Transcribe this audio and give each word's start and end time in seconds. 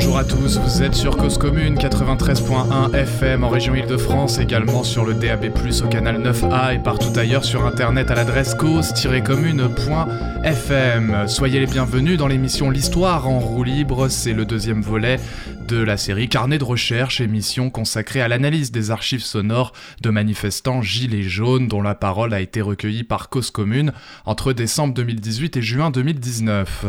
bonjour 0.00 0.16
à 0.16 0.24
tous. 0.24 0.58
Vous 0.58 0.82
êtes 0.82 0.94
sur 0.94 1.18
Cause 1.18 1.36
Commune 1.36 1.74
93.1 1.74 2.94
FM 2.94 3.44
en 3.44 3.50
région 3.50 3.74
Île-de-France, 3.74 4.38
également 4.38 4.82
sur 4.82 5.04
le 5.04 5.12
DAB+ 5.12 5.52
au 5.84 5.88
canal 5.88 6.22
9A 6.22 6.74
et 6.74 6.78
partout 6.78 7.12
ailleurs 7.18 7.44
sur 7.44 7.66
internet 7.66 8.10
à 8.10 8.14
l'adresse 8.14 8.54
cause-commune.fm. 8.54 11.28
Soyez 11.28 11.60
les 11.60 11.66
bienvenus 11.66 12.16
dans 12.16 12.28
l'émission 12.28 12.70
L'histoire 12.70 13.28
en 13.28 13.40
roue 13.40 13.62
libre, 13.62 14.08
c'est 14.08 14.32
le 14.32 14.46
deuxième 14.46 14.80
volet 14.80 15.20
de 15.70 15.76
la 15.76 15.96
série 15.96 16.28
Carnet 16.28 16.58
de 16.58 16.64
recherche, 16.64 17.20
émission 17.20 17.70
consacrée 17.70 18.20
à 18.20 18.26
l'analyse 18.26 18.72
des 18.72 18.90
archives 18.90 19.22
sonores 19.22 19.72
de 20.00 20.10
manifestants 20.10 20.82
gilets 20.82 21.22
jaunes 21.22 21.68
dont 21.68 21.80
la 21.80 21.94
parole 21.94 22.34
a 22.34 22.40
été 22.40 22.60
recueillie 22.60 23.04
par 23.04 23.28
Cause 23.28 23.52
Commune 23.52 23.92
entre 24.24 24.52
décembre 24.52 24.94
2018 24.94 25.58
et 25.58 25.62
juin 25.62 25.92
2019. 25.92 26.86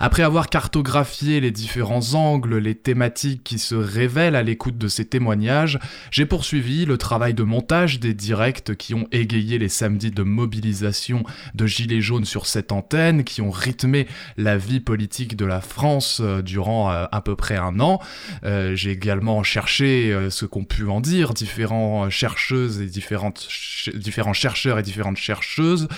Après 0.00 0.22
avoir 0.22 0.48
cartographié 0.48 1.40
les 1.40 1.50
différents 1.50 2.14
angles, 2.14 2.56
les 2.56 2.74
thématiques 2.74 3.44
qui 3.44 3.58
se 3.58 3.74
révèlent 3.74 4.36
à 4.36 4.42
l'écoute 4.42 4.78
de 4.78 4.88
ces 4.88 5.04
témoignages, 5.04 5.78
j'ai 6.10 6.24
poursuivi 6.24 6.86
le 6.86 6.96
travail 6.96 7.34
de 7.34 7.42
montage 7.42 8.00
des 8.00 8.14
directs 8.14 8.74
qui 8.76 8.94
ont 8.94 9.06
égayé 9.12 9.58
les 9.58 9.68
samedis 9.68 10.10
de 10.10 10.22
mobilisation 10.22 11.22
de 11.54 11.66
gilets 11.66 12.00
jaunes 12.00 12.24
sur 12.24 12.46
cette 12.46 12.72
antenne, 12.72 13.24
qui 13.24 13.42
ont 13.42 13.50
rythmé 13.50 14.06
la 14.38 14.56
vie 14.56 14.80
politique 14.80 15.36
de 15.36 15.44
la 15.44 15.60
France 15.60 16.20
euh, 16.22 16.40
durant 16.40 16.90
euh, 16.90 17.04
à 17.12 17.20
peu 17.20 17.36
près 17.36 17.56
un 17.56 17.78
an. 17.78 18.00
Euh, 18.44 18.74
j'ai 18.74 18.90
également 18.90 19.42
cherché 19.42 20.12
euh, 20.12 20.30
ce 20.30 20.46
qu'ont 20.46 20.64
pu 20.64 20.88
en 20.88 21.00
dire 21.00 21.34
différents 21.34 22.10
chercheuses 22.10 22.80
et 22.80 22.86
différentes 22.86 23.48
différents 23.94 24.32
chercheurs 24.32 24.78
et 24.78 24.82
différentes 24.82 25.16
chercheuses. 25.16 25.88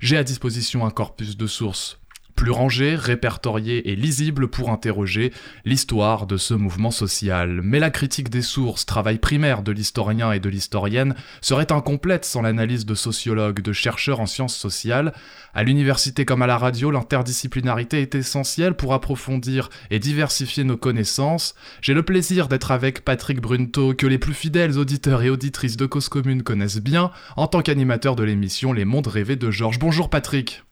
J'ai 0.00 0.16
à 0.16 0.24
disposition 0.24 0.86
un 0.86 0.90
corpus 0.90 1.36
de 1.36 1.46
sources 1.46 1.99
plus 2.40 2.52
rangé, 2.52 2.94
répertorié 2.94 3.90
et 3.90 3.96
lisible 3.96 4.48
pour 4.48 4.70
interroger 4.70 5.30
l'histoire 5.66 6.26
de 6.26 6.38
ce 6.38 6.54
mouvement 6.54 6.90
social. 6.90 7.60
Mais 7.62 7.80
la 7.80 7.90
critique 7.90 8.30
des 8.30 8.40
sources, 8.40 8.86
travail 8.86 9.18
primaire 9.18 9.62
de 9.62 9.72
l'historien 9.72 10.32
et 10.32 10.40
de 10.40 10.48
l'historienne, 10.48 11.14
serait 11.42 11.70
incomplète 11.70 12.24
sans 12.24 12.40
l'analyse 12.40 12.86
de 12.86 12.94
sociologues, 12.94 13.60
de 13.60 13.74
chercheurs 13.74 14.20
en 14.20 14.26
sciences 14.26 14.56
sociales. 14.56 15.12
À 15.52 15.64
l'université 15.64 16.24
comme 16.24 16.40
à 16.40 16.46
la 16.46 16.56
radio, 16.56 16.90
l'interdisciplinarité 16.90 18.00
est 18.00 18.14
essentielle 18.14 18.72
pour 18.72 18.94
approfondir 18.94 19.68
et 19.90 19.98
diversifier 19.98 20.64
nos 20.64 20.78
connaissances. 20.78 21.54
J'ai 21.82 21.92
le 21.92 22.04
plaisir 22.04 22.48
d'être 22.48 22.70
avec 22.70 23.04
Patrick 23.04 23.42
Brunto, 23.42 23.92
que 23.92 24.06
les 24.06 24.16
plus 24.16 24.32
fidèles 24.32 24.78
auditeurs 24.78 25.22
et 25.22 25.28
auditrices 25.28 25.76
de 25.76 25.84
Cause 25.84 26.08
Commune 26.08 26.42
connaissent 26.42 26.80
bien, 26.80 27.10
en 27.36 27.48
tant 27.48 27.60
qu'animateur 27.60 28.16
de 28.16 28.24
l'émission 28.24 28.72
Les 28.72 28.86
Mondes 28.86 29.08
Rêvés 29.08 29.36
de 29.36 29.50
Georges. 29.50 29.78
Bonjour 29.78 30.08
Patrick. 30.08 30.62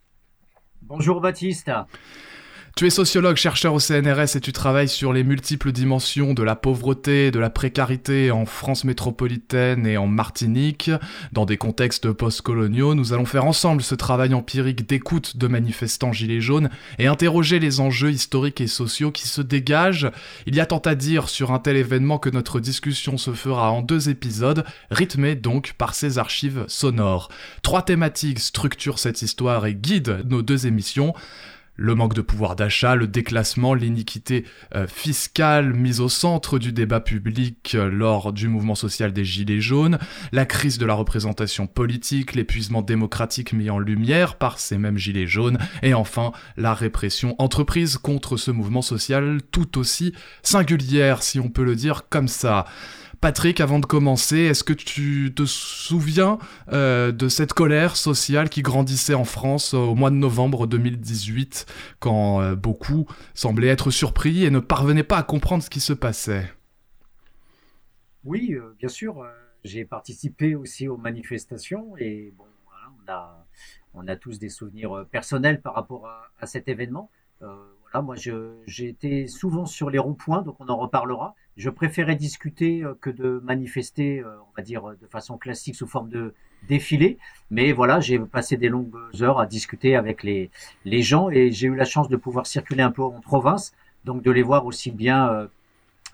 Bonjour 0.88 1.20
Baptiste. 1.20 1.70
Tu 2.78 2.86
es 2.86 2.90
sociologue, 2.90 3.34
chercheur 3.34 3.74
au 3.74 3.80
CNRS 3.80 4.36
et 4.36 4.40
tu 4.40 4.52
travailles 4.52 4.88
sur 4.88 5.12
les 5.12 5.24
multiples 5.24 5.72
dimensions 5.72 6.32
de 6.32 6.44
la 6.44 6.54
pauvreté, 6.54 7.32
de 7.32 7.40
la 7.40 7.50
précarité 7.50 8.30
en 8.30 8.46
France 8.46 8.84
métropolitaine 8.84 9.84
et 9.84 9.96
en 9.96 10.06
Martinique. 10.06 10.92
Dans 11.32 11.44
des 11.44 11.56
contextes 11.56 12.12
postcoloniaux, 12.12 12.94
nous 12.94 13.12
allons 13.12 13.24
faire 13.24 13.46
ensemble 13.46 13.82
ce 13.82 13.96
travail 13.96 14.32
empirique 14.32 14.88
d'écoute 14.88 15.38
de 15.38 15.48
manifestants 15.48 16.12
gilets 16.12 16.40
jaunes 16.40 16.70
et 17.00 17.08
interroger 17.08 17.58
les 17.58 17.80
enjeux 17.80 18.12
historiques 18.12 18.60
et 18.60 18.68
sociaux 18.68 19.10
qui 19.10 19.26
se 19.26 19.42
dégagent. 19.42 20.12
Il 20.46 20.54
y 20.54 20.60
a 20.60 20.66
tant 20.66 20.78
à 20.78 20.94
dire 20.94 21.28
sur 21.28 21.50
un 21.50 21.58
tel 21.58 21.76
événement 21.76 22.20
que 22.20 22.30
notre 22.30 22.60
discussion 22.60 23.18
se 23.18 23.32
fera 23.32 23.72
en 23.72 23.82
deux 23.82 24.08
épisodes, 24.08 24.64
rythmés 24.92 25.34
donc 25.34 25.72
par 25.78 25.96
ces 25.96 26.18
archives 26.18 26.64
sonores. 26.68 27.28
Trois 27.62 27.82
thématiques 27.82 28.38
structurent 28.38 29.00
cette 29.00 29.22
histoire 29.22 29.66
et 29.66 29.74
guident 29.74 30.22
nos 30.26 30.42
deux 30.42 30.68
émissions 30.68 31.12
le 31.78 31.94
manque 31.94 32.12
de 32.12 32.20
pouvoir 32.20 32.56
d'achat, 32.56 32.96
le 32.96 33.06
déclassement, 33.06 33.72
l'iniquité 33.72 34.44
euh, 34.74 34.86
fiscale 34.86 35.72
mise 35.72 36.00
au 36.00 36.08
centre 36.08 36.58
du 36.58 36.72
débat 36.72 37.00
public 37.00 37.74
euh, 37.74 37.88
lors 37.88 38.32
du 38.32 38.48
mouvement 38.48 38.74
social 38.74 39.12
des 39.12 39.24
Gilets 39.24 39.60
jaunes, 39.60 39.98
la 40.32 40.44
crise 40.44 40.76
de 40.78 40.84
la 40.84 40.94
représentation 40.94 41.68
politique, 41.68 42.34
l'épuisement 42.34 42.82
démocratique 42.82 43.52
mis 43.52 43.70
en 43.70 43.78
lumière 43.78 44.34
par 44.34 44.58
ces 44.58 44.76
mêmes 44.76 44.98
Gilets 44.98 45.28
jaunes, 45.28 45.58
et 45.82 45.94
enfin 45.94 46.32
la 46.56 46.74
répression 46.74 47.36
entreprise 47.38 47.96
contre 47.96 48.36
ce 48.36 48.50
mouvement 48.50 48.82
social 48.82 49.40
tout 49.52 49.78
aussi 49.78 50.12
singulière, 50.42 51.22
si 51.22 51.38
on 51.38 51.48
peut 51.48 51.64
le 51.64 51.76
dire 51.76 52.08
comme 52.10 52.28
ça. 52.28 52.66
Patrick, 53.20 53.60
avant 53.60 53.80
de 53.80 53.86
commencer, 53.86 54.38
est-ce 54.38 54.62
que 54.62 54.72
tu 54.72 55.32
te 55.34 55.44
souviens 55.44 56.38
euh, 56.72 57.10
de 57.10 57.28
cette 57.28 57.52
colère 57.52 57.96
sociale 57.96 58.48
qui 58.48 58.62
grandissait 58.62 59.14
en 59.14 59.24
France 59.24 59.74
euh, 59.74 59.78
au 59.78 59.96
mois 59.96 60.10
de 60.10 60.14
novembre 60.14 60.68
2018, 60.68 61.66
quand 61.98 62.40
euh, 62.40 62.54
beaucoup 62.54 63.08
semblaient 63.34 63.68
être 63.68 63.90
surpris 63.90 64.44
et 64.44 64.50
ne 64.50 64.60
parvenaient 64.60 65.02
pas 65.02 65.18
à 65.18 65.22
comprendre 65.24 65.64
ce 65.64 65.70
qui 65.70 65.80
se 65.80 65.92
passait? 65.92 66.52
Oui, 68.24 68.56
bien 68.78 68.88
sûr. 68.88 69.26
J'ai 69.64 69.84
participé 69.84 70.54
aussi 70.54 70.86
aux 70.86 70.96
manifestations 70.96 71.96
et 71.98 72.32
bon, 72.38 72.44
on, 73.94 74.06
a, 74.06 74.16
tous 74.16 74.38
des 74.38 74.48
souvenirs 74.48 75.06
personnels 75.10 75.60
par 75.60 75.74
rapport 75.74 76.08
à, 76.40 76.46
cet 76.46 76.68
événement. 76.68 77.10
Voilà, 77.90 78.04
moi, 78.04 78.16
j'ai 78.16 78.88
été 78.88 79.26
souvent 79.26 79.66
sur 79.66 79.90
les 79.90 79.98
ronds-points, 79.98 80.42
donc 80.42 80.56
on 80.60 80.68
en 80.68 80.76
reparlera 80.76 81.34
je 81.58 81.70
préférais 81.70 82.14
discuter 82.14 82.84
euh, 82.84 82.94
que 83.00 83.10
de 83.10 83.40
manifester, 83.44 84.20
euh, 84.20 84.36
on 84.48 84.56
va 84.56 84.62
dire, 84.62 84.94
de 85.00 85.06
façon 85.08 85.36
classique 85.36 85.74
sous 85.74 85.86
forme 85.86 86.08
de 86.08 86.32
défilé. 86.68 87.18
Mais 87.50 87.72
voilà, 87.72 88.00
j'ai 88.00 88.18
passé 88.18 88.56
des 88.56 88.68
longues 88.68 88.94
heures 89.20 89.40
à 89.40 89.46
discuter 89.46 89.96
avec 89.96 90.22
les, 90.22 90.50
les 90.84 91.02
gens 91.02 91.28
et 91.30 91.50
j'ai 91.50 91.66
eu 91.66 91.74
la 91.74 91.84
chance 91.84 92.08
de 92.08 92.16
pouvoir 92.16 92.46
circuler 92.46 92.82
un 92.82 92.92
peu 92.92 93.02
en 93.02 93.20
province, 93.20 93.74
donc 94.04 94.22
de 94.22 94.30
les 94.30 94.42
voir 94.42 94.64
aussi 94.66 94.90
bien 94.90 95.28
euh, 95.28 95.46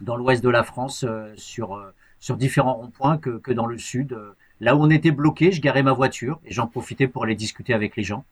dans 0.00 0.16
l'ouest 0.16 0.42
de 0.42 0.48
la 0.48 0.64
France 0.64 1.04
sur, 1.36 1.80
sur 2.18 2.36
différents 2.36 2.74
ronds-points 2.74 3.18
que, 3.18 3.38
que 3.38 3.52
dans 3.52 3.66
le 3.66 3.78
sud. 3.78 4.18
Là 4.60 4.74
où 4.74 4.80
on 4.80 4.90
était 4.90 5.12
bloqué, 5.12 5.52
je 5.52 5.60
garais 5.60 5.82
ma 5.82 5.92
voiture 5.92 6.40
et 6.44 6.52
j'en 6.52 6.66
profitais 6.66 7.06
pour 7.06 7.24
aller 7.24 7.36
discuter 7.36 7.74
avec 7.74 7.96
les 7.96 8.02
gens. 8.02 8.24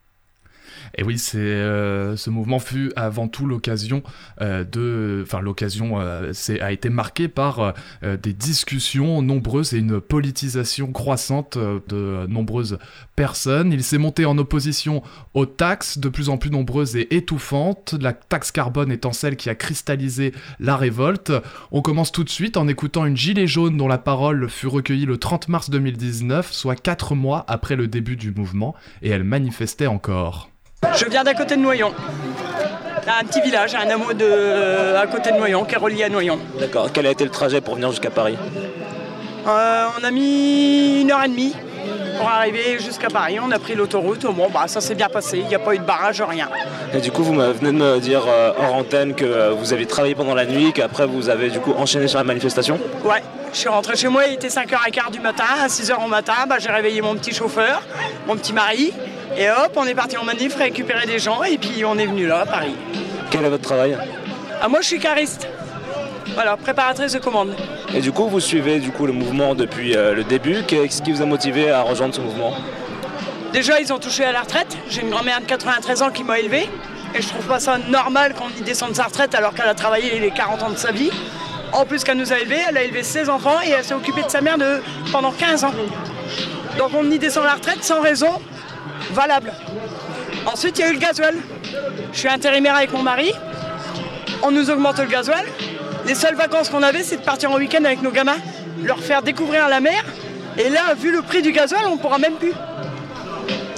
Et 0.97 1.03
oui, 1.03 1.21
euh, 1.35 2.15
ce 2.15 2.29
mouvement 2.29 2.59
fut 2.59 2.91
avant 2.95 3.27
tout 3.27 3.45
l'occasion 3.45 4.03
euh, 4.41 4.63
de, 4.63 5.23
enfin 5.25 5.41
l'occasion 5.41 5.99
euh, 5.99 6.31
a 6.61 6.71
été 6.71 6.89
marquée 6.89 7.27
par 7.27 7.73
des 8.01 8.33
discussions 8.33 9.21
nombreuses 9.21 9.73
et 9.73 9.79
une 9.79 9.99
politisation 9.99 10.91
croissante 10.91 11.57
de 11.57 12.25
nombreuses 12.27 12.77
personnes. 13.15 13.71
Il 13.71 13.83
s'est 13.83 13.97
monté 13.97 14.25
en 14.25 14.37
opposition 14.37 15.03
aux 15.33 15.45
taxes 15.45 15.97
de 15.97 16.09
plus 16.09 16.29
en 16.29 16.37
plus 16.37 16.49
nombreuses 16.49 16.95
et 16.95 17.15
étouffantes. 17.15 17.95
La 17.99 18.13
taxe 18.13 18.51
carbone 18.51 18.91
étant 18.91 19.13
celle 19.13 19.35
qui 19.35 19.49
a 19.49 19.55
cristallisé 19.55 20.33
la 20.59 20.77
révolte. 20.77 21.31
On 21.71 21.81
commence 21.81 22.11
tout 22.11 22.23
de 22.23 22.29
suite 22.29 22.57
en 22.57 22.67
écoutant 22.67 23.05
une 23.05 23.17
gilet 23.17 23.47
jaune 23.47 23.77
dont 23.77 23.87
la 23.87 23.97
parole 23.97 24.49
fut 24.49 24.67
recueillie 24.67 25.05
le 25.05 25.17
30 25.17 25.47
mars 25.49 25.69
2019, 25.69 26.51
soit 26.51 26.75
quatre 26.75 27.15
mois 27.15 27.45
après 27.47 27.75
le 27.75 27.87
début 27.87 28.15
du 28.15 28.31
mouvement, 28.31 28.75
et 29.01 29.09
elle 29.09 29.23
manifestait 29.23 29.87
encore. 29.87 30.49
Je 30.95 31.05
viens 31.09 31.23
d'à 31.23 31.33
côté 31.33 31.55
de 31.55 31.61
Noyon. 31.61 31.91
Un 33.07 33.25
petit 33.25 33.41
village, 33.41 33.75
un 33.75 33.89
hameau 33.89 34.13
de, 34.13 34.95
à 34.95 35.07
côté 35.07 35.31
de 35.31 35.37
Noyon, 35.37 35.65
qui 35.65 35.75
est 35.75 35.77
relié 35.77 36.03
à 36.03 36.09
Noyon. 36.09 36.39
D'accord. 36.59 36.89
Quel 36.93 37.05
a 37.07 37.11
été 37.11 37.23
le 37.23 37.29
trajet 37.29 37.59
pour 37.61 37.75
venir 37.75 37.89
jusqu'à 37.89 38.09
Paris? 38.09 38.37
Euh, 39.47 39.85
On 39.99 40.03
a 40.03 40.11
mis 40.11 41.01
une 41.01 41.11
heure 41.11 41.23
et 41.23 41.27
demie 41.27 41.53
pour 42.17 42.27
arriver 42.29 42.79
jusqu'à 42.79 43.07
Paris. 43.09 43.37
On 43.41 43.51
a 43.51 43.59
pris 43.59 43.75
l'autoroute. 43.75 44.21
Bon, 44.25 44.49
bah, 44.49 44.63
ça 44.67 44.81
s'est 44.81 44.95
bien 44.95 45.09
passé. 45.09 45.37
Il 45.39 45.47
n'y 45.47 45.55
a 45.55 45.59
pas 45.59 45.73
eu 45.75 45.79
de 45.79 45.83
barrage, 45.83 46.21
rien. 46.21 46.49
Et 46.93 46.99
du 47.01 47.11
coup, 47.11 47.23
vous 47.23 47.33
venez 47.33 47.71
de 47.71 47.83
me 47.83 47.99
dire 47.99 48.23
euh, 48.27 48.51
hors 48.57 48.75
antenne 48.75 49.13
que 49.15 49.51
vous 49.51 49.73
avez 49.73 49.85
travaillé 49.85 50.15
pendant 50.15 50.35
la 50.35 50.45
nuit, 50.45 50.71
qu'après 50.73 51.05
vous 51.05 51.29
avez 51.29 51.49
du 51.49 51.59
coup 51.59 51.73
enchaîné 51.77 52.07
sur 52.07 52.17
la 52.19 52.23
manifestation 52.23 52.79
Ouais. 53.03 53.21
Je 53.53 53.59
suis 53.59 53.69
rentré 53.69 53.95
chez 53.95 54.07
moi, 54.07 54.25
il 54.25 54.33
était 54.33 54.47
5h15 54.47 55.11
du 55.11 55.19
matin. 55.19 55.43
À 55.63 55.67
6h 55.67 56.03
au 56.03 56.07
matin, 56.07 56.33
bah, 56.47 56.55
j'ai 56.59 56.71
réveillé 56.71 57.01
mon 57.03 57.13
petit 57.15 57.33
chauffeur, 57.35 57.83
mon 58.25 58.35
petit 58.35 58.51
mari. 58.51 58.91
Et 59.37 59.47
hop, 59.49 59.71
on 59.75 59.85
est 59.85 59.93
parti 59.93 60.17
en 60.17 60.23
manif 60.23 60.55
récupérer 60.55 61.05
des 61.05 61.19
gens 61.19 61.43
et 61.43 61.57
puis 61.59 61.83
on 61.85 61.97
est 61.99 62.07
venu 62.07 62.25
là 62.25 62.41
à 62.41 62.45
Paris. 62.45 62.75
Quel 63.29 63.45
est 63.45 63.49
votre 63.49 63.63
travail? 63.63 63.95
Ah, 64.61 64.67
Moi 64.67 64.79
je 64.81 64.87
suis 64.87 64.99
cariste. 64.99 65.47
Voilà, 66.33 66.57
préparatrice 66.57 67.13
de 67.13 67.19
commande. 67.19 67.55
Et 67.93 68.01
du 68.01 68.11
coup, 68.11 68.27
vous 68.27 68.39
suivez 68.39 68.79
du 68.79 68.91
coup 68.91 69.05
le 69.05 69.13
mouvement 69.13 69.53
depuis 69.53 69.95
euh, 69.95 70.13
le 70.13 70.23
début. 70.23 70.63
Qu'est-ce 70.67 71.01
qui 71.01 71.11
vous 71.11 71.21
a 71.21 71.25
motivé 71.25 71.69
à 71.69 71.81
rejoindre 71.81 72.15
ce 72.15 72.21
mouvement? 72.21 72.53
Déjà, 73.51 73.79
ils 73.79 73.93
ont 73.93 73.99
touché 73.99 74.23
à 74.23 74.31
la 74.31 74.41
retraite. 74.41 74.75
J'ai 74.89 75.01
une 75.01 75.11
grand-mère 75.11 75.41
de 75.41 75.45
93 75.45 76.01
ans 76.01 76.09
qui 76.09 76.23
m'a 76.23 76.39
élevé. 76.39 76.67
Et 77.13 77.21
je 77.21 77.27
trouve 77.27 77.45
pas 77.45 77.59
ça 77.59 77.77
normal 77.77 78.33
qu'on 78.33 78.49
y 78.59 78.63
descende 78.63 78.95
sa 78.95 79.03
retraite 79.03 79.35
alors 79.35 79.53
qu'elle 79.53 79.67
a 79.67 79.75
travaillé 79.75 80.19
les 80.19 80.31
40 80.31 80.63
ans 80.63 80.69
de 80.71 80.77
sa 80.77 80.91
vie. 80.91 81.11
En 81.71 81.85
plus 81.85 82.03
qu'elle 82.03 82.17
nous 82.17 82.33
a 82.33 82.39
élevés, 82.39 82.61
elle 82.67 82.77
a 82.77 82.83
élevé 82.83 83.03
16 83.03 83.29
enfants 83.29 83.59
et 83.63 83.69
elle 83.69 83.83
s'est 83.83 83.93
occupée 83.93 84.23
de 84.23 84.29
sa 84.29 84.41
mère 84.41 84.57
de, 84.57 84.81
pendant 85.11 85.31
15 85.31 85.63
ans. 85.65 85.73
Donc 86.79 86.91
on 86.95 87.09
y 87.11 87.19
descend 87.19 87.43
la 87.43 87.53
retraite 87.53 87.83
sans 87.83 88.01
raison 88.01 88.41
valable. 89.11 89.53
Ensuite, 90.45 90.79
il 90.79 90.81
y 90.81 90.83
a 90.85 90.89
eu 90.89 90.93
le 90.93 90.99
gasoil. 90.99 91.35
Je 92.11 92.17
suis 92.17 92.27
intérimaire 92.27 92.75
avec 92.75 92.91
mon 92.91 93.03
mari. 93.03 93.31
On 94.41 94.51
nous 94.51 94.69
augmente 94.69 94.97
le 94.97 95.05
gasoil. 95.05 95.45
Les 96.05 96.15
seules 96.15 96.35
vacances 96.35 96.69
qu'on 96.69 96.83
avait, 96.83 97.03
c'est 97.03 97.17
de 97.17 97.21
partir 97.21 97.51
en 97.51 97.55
week-end 97.57 97.83
avec 97.83 98.01
nos 98.01 98.11
gamins, 98.11 98.35
leur 98.83 98.99
faire 98.99 99.21
découvrir 99.21 99.69
la 99.69 99.79
mer. 99.79 100.03
Et 100.57 100.69
là, 100.69 100.93
vu 100.97 101.11
le 101.11 101.21
prix 101.21 101.41
du 101.41 101.51
gasoil, 101.51 101.81
on 101.87 101.95
ne 101.95 101.99
pourra 101.99 102.17
même 102.17 102.33
plus. 102.33 102.53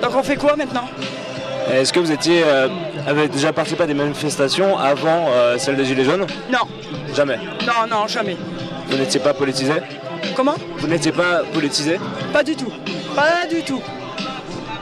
Donc 0.01 0.15
on 0.15 0.23
fait 0.23 0.35
quoi 0.35 0.55
maintenant? 0.55 0.89
Est-ce 1.71 1.91
que 1.93 1.99
vous 1.99 2.11
étiez 2.11 2.43
euh, 2.45 2.67
avez 3.07 3.27
déjà 3.27 3.51
participé 3.53 3.83
à 3.83 3.87
des 3.87 3.93
manifestations 3.93 4.77
avant 4.77 5.27
celle 5.57 5.75
des 5.77 5.85
Gilets 5.85 6.03
jaunes? 6.03 6.27
Non. 6.51 6.59
Jamais 7.13 7.37
Non, 7.65 7.87
non, 7.89 8.07
jamais. 8.07 8.37
Vous 8.87 8.97
n'étiez 8.97 9.19
pas 9.19 9.33
politisé? 9.33 9.73
Comment? 10.35 10.55
Vous 10.77 10.87
n'étiez 10.87 11.11
pas 11.11 11.43
politisé? 11.53 11.99
Pas 12.33 12.43
du 12.43 12.55
tout. 12.55 12.71
Pas 13.15 13.47
du 13.49 13.63
tout. 13.63 13.81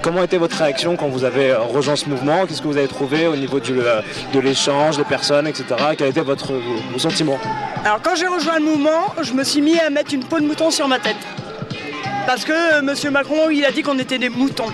Comment 0.03 0.21
était 0.21 0.37
votre 0.37 0.57
réaction 0.57 0.97
quand 0.97 1.07
vous 1.07 1.23
avez 1.23 1.53
rejoint 1.53 1.95
ce 1.95 2.09
mouvement? 2.09 2.45
Qu'est-ce 2.45 2.61
que 2.61 2.67
vous 2.67 2.75
avez 2.75 2.89
trouvé 2.89 3.25
au 3.25 3.37
niveau 3.37 3.61
de 3.61 4.39
l'échange, 4.41 4.97
des 4.97 5.05
personnes, 5.05 5.47
etc. 5.47 5.63
Quel 5.97 6.09
était 6.09 6.19
votre 6.19 6.51
vos 6.91 6.99
sentiment 6.99 7.39
Alors 7.85 8.01
quand 8.01 8.13
j'ai 8.13 8.27
rejoint 8.27 8.59
le 8.59 8.65
mouvement, 8.65 9.15
je 9.21 9.31
me 9.31 9.45
suis 9.45 9.61
mis 9.61 9.79
à 9.79 9.89
mettre 9.89 10.13
une 10.13 10.25
peau 10.25 10.41
de 10.41 10.45
mouton 10.45 10.71
sur 10.71 10.89
ma 10.89 10.99
tête. 10.99 11.15
Parce 12.27 12.43
que 12.43 12.51
euh, 12.51 12.79
M. 12.81 13.13
Macron, 13.13 13.49
il 13.49 13.63
a 13.63 13.71
dit 13.71 13.81
qu'on 13.81 13.97
était 13.97 14.17
des 14.17 14.27
moutons. 14.27 14.67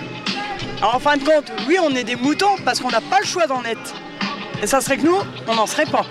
Alors 0.78 0.96
en 0.96 0.98
fin 0.98 1.16
de 1.16 1.22
compte, 1.22 1.52
oui, 1.68 1.76
on 1.80 1.94
est 1.94 2.02
des 2.04 2.16
moutons 2.16 2.56
parce 2.64 2.80
qu'on 2.80 2.90
n'a 2.90 3.00
pas 3.00 3.20
le 3.20 3.26
choix 3.26 3.46
d'en 3.46 3.62
être. 3.62 3.94
Et 4.60 4.66
ça 4.66 4.80
serait 4.80 4.96
que 4.96 5.04
nous, 5.04 5.18
on 5.46 5.54
n'en 5.54 5.66
serait 5.68 5.86
pas. 5.86 6.06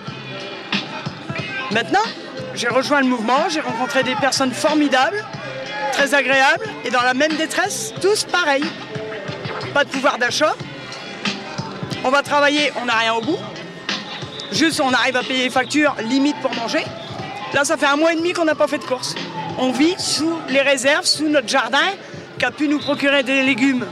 Maintenant, 1.71 2.07
j'ai 2.55 2.69
rejoint 2.69 3.01
le 3.01 3.07
mouvement, 3.07 3.49
j'ai 3.49 3.59
rencontré 3.59 4.03
des 4.03 4.15
personnes 4.15 4.53
formidables, 4.53 5.25
très 5.91 6.13
agréables, 6.13 6.67
et 6.85 6.89
dans 6.89 7.01
la 7.01 7.13
même 7.13 7.33
détresse, 7.33 7.93
tous 8.01 8.23
pareils 8.23 8.63
de 9.83 9.89
pouvoir 9.89 10.17
d'achat. 10.17 10.55
On 12.03 12.09
va 12.09 12.23
travailler, 12.23 12.71
on 12.81 12.85
n'a 12.85 12.93
rien 12.95 13.13
au 13.13 13.21
bout. 13.21 13.39
Juste, 14.51 14.81
on 14.81 14.91
arrive 14.93 15.15
à 15.15 15.23
payer 15.23 15.43
les 15.43 15.49
factures, 15.49 15.95
limite 16.03 16.37
pour 16.41 16.53
manger. 16.55 16.83
Là, 17.53 17.63
ça 17.63 17.77
fait 17.77 17.85
un 17.85 17.95
mois 17.95 18.13
et 18.13 18.15
demi 18.15 18.33
qu'on 18.33 18.45
n'a 18.45 18.55
pas 18.55 18.67
fait 18.67 18.77
de 18.77 18.83
course. 18.83 19.15
On 19.57 19.71
vit 19.71 19.95
sous 19.97 20.37
les 20.49 20.61
réserves, 20.61 21.05
sous 21.05 21.27
notre 21.27 21.47
jardin, 21.47 21.77
qui 22.37 22.45
a 22.45 22.51
pu 22.51 22.67
nous 22.67 22.79
procurer 22.79 23.23
des 23.23 23.43
légumes 23.43 23.85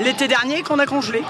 l'été 0.00 0.26
dernier 0.28 0.62
qu'on 0.62 0.78
a 0.78 0.86
congelé. 0.86 1.22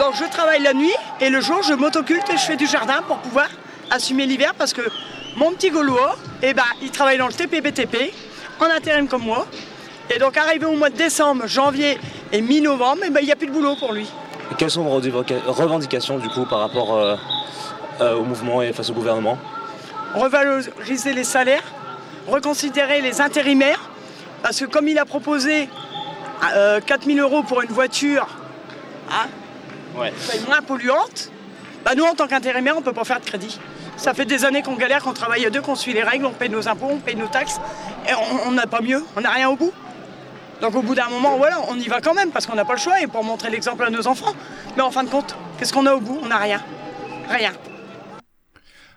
Donc, 0.00 0.14
je 0.18 0.24
travaille 0.24 0.62
la 0.62 0.74
nuit 0.74 0.94
et 1.20 1.28
le 1.30 1.40
jour, 1.40 1.62
je 1.62 1.74
m'autoculte 1.74 2.28
et 2.30 2.36
je 2.36 2.42
fais 2.42 2.56
du 2.56 2.66
jardin 2.66 3.02
pour 3.06 3.18
pouvoir 3.18 3.48
assumer 3.90 4.26
l'hiver 4.26 4.54
parce 4.56 4.72
que 4.72 4.82
mon 5.36 5.52
petit 5.52 5.70
Gaulois, 5.70 6.16
eh 6.42 6.54
ben, 6.54 6.64
il 6.82 6.90
travaille 6.90 7.18
dans 7.18 7.26
le 7.26 7.32
TPBTP, 7.32 8.12
en 8.60 8.64
intérim 8.64 9.08
comme 9.08 9.22
moi. 9.22 9.46
Et 10.14 10.18
donc, 10.18 10.36
arrivé 10.36 10.64
au 10.66 10.76
mois 10.76 10.90
de 10.90 10.96
décembre, 10.96 11.46
janvier 11.46 11.98
et 12.32 12.40
mi-novembre, 12.40 13.02
eh 13.06 13.10
ben, 13.10 13.20
il 13.20 13.26
n'y 13.26 13.32
a 13.32 13.36
plus 13.36 13.46
de 13.46 13.52
boulot 13.52 13.76
pour 13.76 13.92
lui. 13.92 14.08
quelles 14.58 14.70
sont 14.70 14.82
vos 14.82 15.00
revendications 15.52 16.18
du 16.18 16.28
coup 16.28 16.44
par 16.44 16.60
rapport 16.60 16.94
euh, 16.94 17.16
euh, 18.00 18.16
au 18.16 18.24
mouvement 18.24 18.62
et 18.62 18.72
face 18.72 18.90
au 18.90 18.94
gouvernement? 18.94 19.38
Revaloriser 20.14 21.12
les 21.12 21.24
salaires, 21.24 21.64
reconsidérer 22.26 23.00
les 23.00 23.20
intérimaires, 23.20 23.90
parce 24.42 24.60
que 24.60 24.64
comme 24.64 24.88
il 24.88 24.98
a 24.98 25.04
proposé 25.04 25.68
4000 26.86 27.18
euh, 27.18 27.22
euros 27.22 27.42
pour 27.42 27.62
une 27.62 27.70
voiture 27.70 28.26
hein, 29.10 29.26
moins 29.94 30.62
polluante, 30.66 31.30
bah 31.84 31.92
nous 31.96 32.04
en 32.04 32.14
tant 32.14 32.26
qu'intérimaires 32.26 32.74
on 32.76 32.80
ne 32.80 32.84
peut 32.84 32.92
pas 32.92 33.04
faire 33.04 33.20
de 33.20 33.26
crédit. 33.26 33.58
Ça 33.96 34.12
fait 34.12 34.26
des 34.26 34.44
années 34.44 34.62
qu'on 34.62 34.74
galère, 34.74 35.02
qu'on 35.02 35.14
travaille 35.14 35.46
à 35.46 35.50
deux, 35.50 35.62
qu'on 35.62 35.74
suit 35.74 35.94
les 35.94 36.02
règles, 36.02 36.26
on 36.26 36.32
paye 36.32 36.50
nos 36.50 36.68
impôts, 36.68 36.88
on 36.90 36.98
paye 36.98 37.16
nos 37.16 37.28
taxes, 37.28 37.58
et 38.06 38.12
on 38.46 38.52
n'a 38.52 38.66
pas 38.66 38.82
mieux, 38.82 39.02
on 39.16 39.22
n'a 39.22 39.30
rien 39.30 39.48
au 39.48 39.56
bout. 39.56 39.72
Donc 40.60 40.74
au 40.74 40.82
bout 40.82 40.94
d'un 40.94 41.08
moment, 41.08 41.36
voilà, 41.36 41.60
on 41.68 41.76
y 41.76 41.88
va 41.88 42.00
quand 42.00 42.14
même 42.14 42.30
parce 42.30 42.46
qu'on 42.46 42.54
n'a 42.54 42.64
pas 42.64 42.74
le 42.74 42.78
choix 42.78 43.00
et 43.00 43.06
pour 43.06 43.22
montrer 43.24 43.50
l'exemple 43.50 43.84
à 43.84 43.90
nos 43.90 44.06
enfants. 44.06 44.32
Mais 44.76 44.82
en 44.82 44.90
fin 44.90 45.04
de 45.04 45.10
compte, 45.10 45.36
qu'est-ce 45.58 45.72
qu'on 45.72 45.86
a 45.86 45.94
au 45.94 46.00
bout? 46.00 46.18
On 46.22 46.26
n'a 46.26 46.38
rien. 46.38 46.62
Rien. 47.28 47.52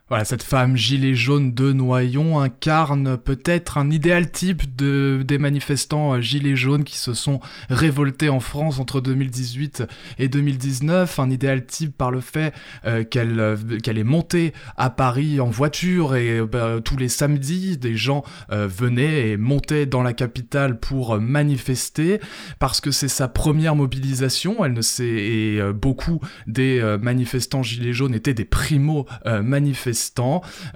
Voilà, 0.10 0.26
cette 0.26 0.42
femme 0.42 0.76
gilet 0.76 1.14
jaune 1.14 1.54
de 1.54 1.72
Noyon 1.72 2.40
incarne 2.40 3.16
peut-être 3.16 3.78
un 3.78 3.92
idéal 3.92 4.32
type 4.32 4.76
de, 4.76 5.22
des 5.24 5.38
manifestants 5.38 6.16
euh, 6.16 6.20
gilets 6.20 6.56
jaunes 6.56 6.84
qui 6.84 6.98
se 6.98 7.14
sont 7.14 7.40
révoltés 7.70 8.30
en 8.30 8.40
France 8.40 8.80
entre 8.80 9.02
2018 9.02 9.84
et 10.18 10.28
2019. 10.28 11.20
Un 11.20 11.30
idéal 11.30 11.64
type 11.64 11.96
par 11.96 12.10
le 12.10 12.22
fait 12.22 12.56
euh, 12.88 13.04
qu'elle 13.04 13.40
euh, 13.40 13.56
qu'elle 13.84 14.00
est 14.00 14.04
montée 14.04 14.54
à 14.78 14.90
Paris 14.90 15.40
en 15.40 15.52
voiture 15.52 16.16
et 16.16 16.42
bah, 16.42 16.78
tous 16.84 16.98
les 16.98 17.08
samedis, 17.08 17.78
des 17.78 17.96
gens 17.96 18.24
venaient 18.50 19.30
et 19.30 19.38
montaient 19.38 19.86
dans 19.86 20.02
la 20.02 20.14
capitale 20.14 20.80
pour 20.80 21.20
manifester 21.20 22.20
parce 22.58 22.82
que 22.82 22.90
c'est 22.90 23.08
sa 23.08 23.28
première 23.28 23.76
mobilisation. 23.76 24.66
Elle 24.66 24.74
ne 24.74 24.82
sait 24.82 25.06
et 25.06 25.62
beaucoup 25.74 26.20
des 26.48 26.82
manifestants 27.02 27.62
gilets 27.62 27.94
jaunes 27.94 28.16
étaient 28.16 28.34
des 28.34 28.46
primo 28.46 29.06
manifestants 29.26 29.99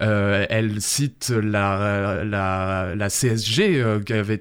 euh, 0.01 0.45
elle 0.49 0.81
cite 0.81 1.29
la, 1.29 3.07
CSG 3.09 3.81
euh, 3.81 3.99
qui, 4.01 4.13
avait 4.13 4.35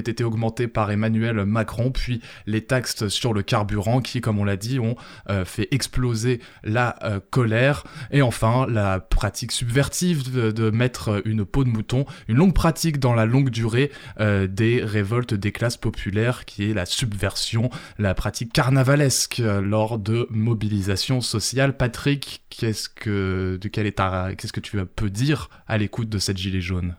été, 0.00 0.24
augmentée 0.24 0.68
par 0.68 0.90
Emmanuel 0.90 1.44
Macron, 1.44 1.90
puis 1.90 2.20
les 2.46 2.62
taxes 2.62 3.08
sur 3.08 3.32
le 3.32 3.42
carburant 3.42 4.00
qui, 4.00 4.20
comme 4.20 4.38
on 4.38 4.44
l'a 4.44 4.56
dit, 4.56 4.78
ont 4.78 4.96
euh, 5.30 5.44
fait 5.44 5.68
exploser 5.70 6.40
la 6.64 6.96
colère. 7.30 7.84
Et 8.10 8.22
enfin, 8.22 8.66
la 8.68 9.00
pratique 9.00 9.52
subversive 9.52 10.32
de, 10.32 10.50
de, 10.50 10.70
mettre 10.70 11.22
une 11.24 11.44
peau 11.44 11.64
de 11.64 11.68
mouton, 11.68 12.04
une 12.28 12.36
longue 12.36 12.54
pratique 12.54 12.98
dans 12.98 13.14
la 13.14 13.26
longue 13.26 13.50
durée 13.50 13.90
des 14.18 14.82
révoltes 14.82 15.34
des 15.34 15.52
classes 15.52 15.76
populaires, 15.76 16.44
qui 16.44 16.70
est 16.70 16.74
la 16.74 16.86
subversion, 16.86 17.70
la 17.98 18.14
pratique 18.14 18.52
carnavalesque 18.52 19.42
lors 19.62 19.98
de 19.98 20.26
mobilisations 20.30 21.20
sociales. 21.20 21.76
Patrick, 21.76 22.42
qu'est-ce 22.50 22.88
que, 22.88 23.58
de 23.60 23.68
quel 23.68 23.86
état 23.86 24.05
qu'est-ce 24.36 24.52
que 24.52 24.60
tu 24.60 24.84
peux 24.84 25.10
dire 25.10 25.48
à 25.66 25.78
l'écoute 25.78 26.08
de 26.08 26.18
cette 26.18 26.36
gilet 26.36 26.60
jaune? 26.60 26.96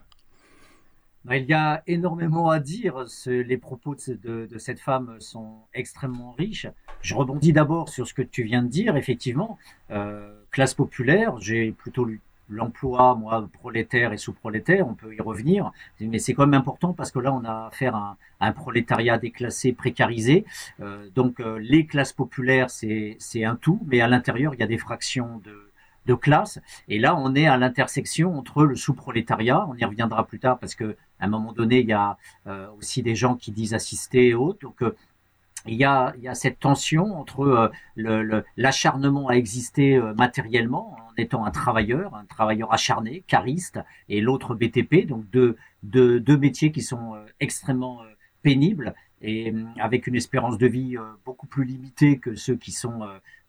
Bah, 1.24 1.36
il 1.36 1.44
y 1.44 1.52
a 1.52 1.82
énormément 1.86 2.48
à 2.48 2.58
dire. 2.58 3.04
Les 3.26 3.58
propos 3.58 3.94
de, 3.94 4.48
cette 4.58 4.80
femme 4.80 5.16
sont 5.20 5.58
extrêmement 5.74 6.32
riches. 6.32 6.66
Je 7.02 7.14
rebondis 7.14 7.52
d'abord 7.52 7.90
sur 7.90 8.06
ce 8.08 8.14
que 8.14 8.22
tu 8.22 8.44
viens 8.44 8.62
de 8.62 8.68
dire. 8.68 8.96
Effectivement, 8.96 9.58
euh, 9.90 10.32
classe 10.50 10.74
populaire, 10.74 11.38
j'ai 11.38 11.72
plutôt 11.72 12.06
lu 12.06 12.22
l'emploi, 12.48 13.14
moi, 13.14 13.46
prolétaire 13.52 14.14
et 14.14 14.16
sous-prolétaire, 14.16 14.88
on 14.88 14.94
peut 14.94 15.14
y 15.14 15.20
revenir, 15.20 15.70
mais 16.00 16.18
c'est 16.18 16.32
quand 16.32 16.46
même 16.46 16.58
important 16.58 16.94
parce 16.94 17.10
que 17.10 17.18
là, 17.18 17.30
on 17.34 17.44
a 17.44 17.66
affaire 17.66 17.94
à 17.94 18.16
un, 18.40 18.52
prolétariat 18.52 19.18
déclassé, 19.18 19.74
précarisé. 19.74 20.46
Euh, 20.80 21.10
donc, 21.14 21.40
euh, 21.40 21.58
les 21.58 21.84
classes 21.84 22.14
populaires, 22.14 22.70
c'est 22.70 23.18
un 23.44 23.56
tout, 23.56 23.80
mais 23.86 24.00
à 24.00 24.08
l'intérieur, 24.08 24.54
il 24.54 24.60
y 24.60 24.62
a 24.62 24.66
des 24.66 24.78
fractions 24.78 25.42
de, 25.44 25.67
de 26.08 26.14
classe. 26.14 26.58
Et 26.88 26.98
là, 26.98 27.14
on 27.16 27.34
est 27.34 27.46
à 27.46 27.56
l'intersection 27.56 28.36
entre 28.36 28.64
le 28.64 28.74
sous-prolétariat, 28.74 29.66
on 29.68 29.76
y 29.76 29.84
reviendra 29.84 30.26
plus 30.26 30.40
tard 30.40 30.58
parce 30.58 30.74
que 30.74 30.96
à 31.20 31.26
un 31.26 31.28
moment 31.28 31.52
donné, 31.52 31.80
il 31.80 31.88
y 31.88 31.92
a 31.92 32.16
euh, 32.46 32.66
aussi 32.78 33.02
des 33.02 33.14
gens 33.14 33.36
qui 33.36 33.52
disent 33.52 33.74
assister 33.74 34.28
et 34.28 34.34
autres. 34.34 34.60
Donc, 34.60 34.82
euh, 34.82 34.96
il 35.66 35.74
y, 35.74 35.84
a, 35.84 36.14
il 36.16 36.22
y 36.22 36.28
a 36.28 36.34
cette 36.34 36.60
tension 36.60 37.18
entre 37.18 37.70
euh, 37.96 38.42
l'acharnement 38.56 39.28
à 39.28 39.34
exister 39.34 40.00
matériellement 40.16 40.96
en 40.96 41.14
étant 41.18 41.44
un 41.44 41.50
travailleur, 41.50 42.14
un 42.14 42.24
travailleur 42.24 42.72
acharné, 42.72 43.22
cariste, 43.26 43.80
et 44.08 44.20
l'autre 44.20 44.54
BTP, 44.54 45.06
donc 45.06 45.28
deux, 45.30 45.56
deux, 45.82 46.20
deux 46.20 46.38
métiers 46.38 46.72
qui 46.72 46.80
sont 46.80 47.16
extrêmement 47.40 48.00
pénibles 48.42 48.94
et 49.20 49.52
avec 49.80 50.06
une 50.06 50.14
espérance 50.14 50.58
de 50.58 50.68
vie 50.68 50.96
beaucoup 51.26 51.48
plus 51.48 51.64
limitée 51.64 52.18
que 52.18 52.36
ceux 52.36 52.54
qui 52.54 52.70
sont 52.70 53.00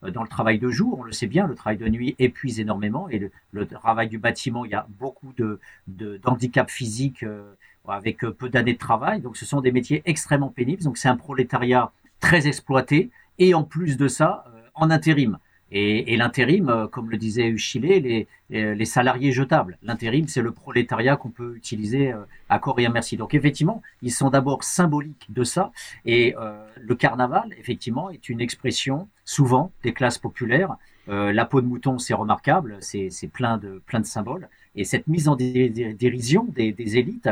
dans 0.02 0.24
le 0.24 0.30
travail 0.30 0.60
de 0.60 0.70
jour, 0.70 1.00
on 1.00 1.04
le 1.04 1.12
sait 1.12 1.28
bien, 1.28 1.48
le 1.48 1.56
travail 1.56 1.78
de 1.78 1.88
nuit 1.88 2.16
épuise 2.20 2.60
énormément 2.60 3.10
et 3.10 3.32
le, 3.52 3.66
travail 3.68 4.08
du 4.08 4.18
bâtiment, 4.18 4.66
il 4.66 4.72
y 4.72 4.76
a 4.76 4.88
beaucoup 4.98 5.34
de, 5.38 5.60
d'handicap 5.88 6.70
physique 6.70 7.24
euh, 7.24 7.54
avec 7.88 8.24
euh, 8.24 8.32
peu 8.32 8.50
d'années 8.50 8.74
de 8.74 8.78
travail. 8.78 9.22
Donc 9.22 9.36
ce 9.36 9.46
sont 9.46 9.62
des 9.62 9.72
métiers 9.72 10.02
extrêmement 10.06 10.50
pénibles. 10.50 10.84
Donc 10.84 10.98
c'est 10.98 11.10
un 11.10 11.18
prolétariat 11.18 11.92
très 12.20 12.48
exploité 12.48 13.12
et 13.40 13.54
en 13.54 13.64
plus 13.64 13.98
de 13.98 14.08
ça, 14.08 14.46
en 14.74 14.90
intérim. 14.90 15.38
Et, 15.72 16.18
l'intérim, 16.18 16.70
euh, 16.70 16.88
comme 16.88 17.12
le 17.12 17.18
disait 17.18 17.48
Uchilé, 17.48 18.00
les, 18.00 18.28
euh, 18.54 18.74
les 18.74 18.86
salariés 18.86 19.32
jetables. 19.32 19.78
L'intérim, 19.84 20.28
c'est 20.28 20.42
le 20.42 20.52
prolétariat 20.52 21.16
qu'on 21.16 21.30
peut 21.30 21.56
utiliser 21.56 22.12
euh, 22.12 22.24
à 22.50 22.58
corps 22.58 22.80
et 22.80 22.88
à 22.88 22.90
merci. 22.90 23.18
Donc 23.18 23.36
effectivement, 23.36 23.84
ils 24.02 24.12
sont 24.12 24.32
d'abord 24.32 24.64
symboliques 24.64 25.28
de 25.30 25.44
ça. 25.44 25.72
Et 26.06 26.34
le 26.76 26.96
carnaval, 26.96 27.54
effectivement, 27.60 28.10
est 28.10 28.30
une 28.30 28.42
expression 28.42 29.08
souvent 29.26 29.72
des 29.84 29.94
classes 29.94 30.18
populaires. 30.18 30.76
la 31.08 31.46
peau 31.46 31.62
de 31.62 31.68
mouton, 31.68 31.98
c'est 32.00 32.14
remarquable, 32.14 32.78
c'est 32.82 33.32
plein 33.32 33.58
de, 33.58 33.82
plein 33.86 34.00
de 34.00 34.06
symboles. 34.06 34.50
Et 34.76 34.84
cette 34.84 35.08
mise 35.08 35.28
en 35.28 35.36
dérision 35.36 36.46
des, 36.46 36.72
des 36.72 36.98
élites 36.98 37.30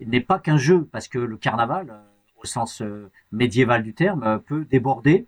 n'est 0.00 0.20
pas 0.20 0.38
qu'un 0.38 0.56
jeu, 0.56 0.88
parce 0.90 1.08
que 1.08 1.18
le 1.18 1.36
carnaval, 1.36 1.92
au 2.42 2.46
sens 2.46 2.82
médiéval 3.32 3.82
du 3.82 3.92
terme, 3.92 4.40
peut 4.46 4.64
déborder 4.70 5.26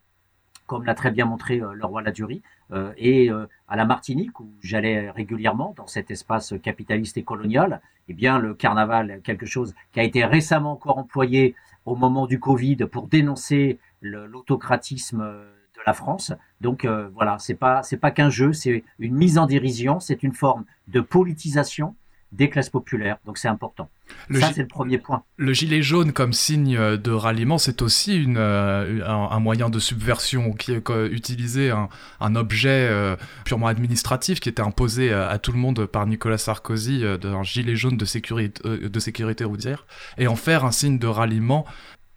comme 0.68 0.84
l'a 0.84 0.94
très 0.94 1.10
bien 1.10 1.24
montré 1.24 1.60
euh, 1.60 1.72
le 1.72 1.84
roi 1.84 2.02
Ladurie, 2.02 2.42
euh, 2.70 2.92
et 2.96 3.30
euh, 3.30 3.46
à 3.66 3.74
la 3.74 3.86
Martinique, 3.86 4.38
où 4.38 4.48
j'allais 4.62 5.10
régulièrement 5.10 5.74
dans 5.76 5.88
cet 5.88 6.12
espace 6.12 6.54
capitaliste 6.62 7.16
et 7.16 7.24
colonial, 7.24 7.80
eh 8.08 8.14
bien 8.14 8.38
le 8.38 8.54
carnaval, 8.54 9.20
quelque 9.24 9.46
chose 9.46 9.74
qui 9.92 9.98
a 9.98 10.04
été 10.04 10.24
récemment 10.24 10.72
encore 10.72 10.98
employé 10.98 11.56
au 11.86 11.96
moment 11.96 12.26
du 12.26 12.38
Covid 12.38 12.76
pour 12.92 13.08
dénoncer 13.08 13.78
l'autocratisme 14.02 15.18
de 15.20 15.80
la 15.86 15.94
France. 15.94 16.32
Donc 16.60 16.86
voilà, 17.14 17.38
c'est 17.38 17.54
pas 17.54 17.82
c'est 17.82 17.96
pas 17.96 18.10
qu'un 18.10 18.30
jeu, 18.30 18.52
c'est 18.52 18.84
une 18.98 19.14
mise 19.14 19.36
en 19.38 19.46
dérision, 19.46 20.00
c'est 20.00 20.22
une 20.22 20.32
forme 20.32 20.64
de 20.88 21.00
politisation 21.00 21.94
des 22.32 22.50
classes 22.50 22.70
populaires. 22.70 23.18
Donc 23.24 23.38
c'est 23.38 23.48
important. 23.48 23.88
Ça, 24.32 24.52
c'est 24.52 24.62
le 24.62 24.68
premier 24.68 24.98
point. 24.98 25.22
Le 25.36 25.52
gilet 25.52 25.82
jaune 25.82 26.12
comme 26.12 26.32
signe 26.32 26.76
de 26.76 27.10
ralliement, 27.10 27.58
c'est 27.58 27.82
aussi 27.82 28.16
une, 28.16 28.36
euh, 28.38 29.06
un, 29.06 29.40
moyen 29.40 29.70
de 29.70 29.78
subversion 29.78 30.52
qui 30.52 30.72
est 30.72 30.82
utilisé 31.10 31.70
un, 31.70 31.88
un 32.20 32.36
objet 32.36 32.88
euh, 32.90 33.16
purement 33.44 33.66
administratif 33.66 34.40
qui 34.40 34.48
était 34.48 34.62
imposé 34.62 35.12
à, 35.12 35.38
tout 35.38 35.52
le 35.52 35.58
monde 35.58 35.86
par 35.86 36.06
Nicolas 36.06 36.38
Sarkozy 36.38 37.04
d'un 37.20 37.42
gilet 37.42 37.76
jaune 37.76 37.96
de 37.96 38.04
sécurité, 38.04 38.62
de 38.64 39.00
sécurité 39.00 39.44
routière 39.44 39.86
et 40.18 40.26
en 40.26 40.36
faire 40.36 40.64
un 40.64 40.72
signe 40.72 40.98
de 40.98 41.06
ralliement 41.06 41.64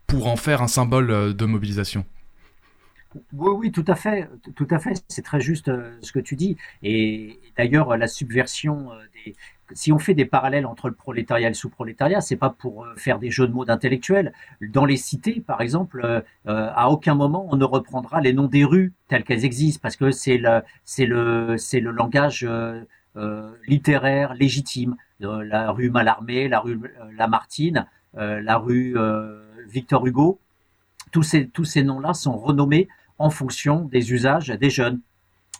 pour 0.07 0.27
en 0.27 0.35
faire 0.35 0.61
un 0.61 0.67
symbole 0.67 1.33
de 1.33 1.45
mobilisation. 1.45 2.05
Oui, 3.33 3.51
oui, 3.57 3.71
tout 3.71 3.83
à 3.87 3.95
fait, 3.95 4.29
tout 4.55 4.67
à 4.69 4.79
fait. 4.79 5.03
C'est 5.09 5.21
très 5.21 5.41
juste 5.41 5.69
ce 6.01 6.11
que 6.11 6.19
tu 6.19 6.35
dis. 6.35 6.55
Et, 6.81 7.39
d'ailleurs, 7.57 7.97
la 7.97 8.07
subversion 8.07 8.89
des, 9.13 9.35
si 9.73 9.91
on 9.91 9.99
fait 9.99 10.13
des 10.13 10.25
parallèles 10.25 10.65
entre 10.65 10.87
le 10.89 10.93
prolétariat 10.93 11.47
et 11.47 11.51
le 11.51 11.55
sous-prolétariat, 11.55 12.21
c'est 12.21 12.35
pas 12.35 12.49
pour 12.49 12.85
euh, 12.85 12.93
faire 12.95 13.19
des 13.19 13.31
jeux 13.31 13.47
de 13.47 13.53
mots 13.53 13.65
d'intellectuels. 13.65 14.33
Dans 14.61 14.85
les 14.85 14.97
cités, 14.97 15.41
par 15.45 15.61
exemple, 15.61 16.01
euh, 16.03 16.21
euh, 16.47 16.69
à 16.75 16.89
aucun 16.89 17.15
moment 17.15 17.47
on 17.51 17.55
ne 17.55 17.65
reprendra 17.65 18.21
les 18.21 18.33
noms 18.33 18.47
des 18.47 18.65
rues 18.65 18.93
telles 19.07 19.23
qu'elles 19.23 19.45
existent, 19.45 19.79
parce 19.81 19.95
que 19.95 20.11
c'est 20.11 20.37
le, 20.37 20.61
c'est 20.85 21.05
le, 21.05 21.57
c'est 21.57 21.79
le 21.79 21.91
langage 21.91 22.47
littéraire 23.67 24.33
légitime. 24.35 24.95
la 25.19 25.71
rue 25.71 25.89
Mallarmé, 25.89 26.47
la 26.47 26.59
rue 26.59 26.79
Lamartine, 27.17 27.85
la 28.13 28.57
rue 28.57 28.95
Victor 29.67 30.07
Hugo, 30.07 30.39
tous 31.11 31.23
ces, 31.23 31.47
tous 31.47 31.65
ces 31.65 31.83
noms-là 31.83 32.13
sont 32.13 32.37
renommés 32.37 32.87
en 33.17 33.29
fonction 33.29 33.81
des 33.81 34.13
usages 34.13 34.47
des 34.47 34.69
jeunes. 34.69 35.01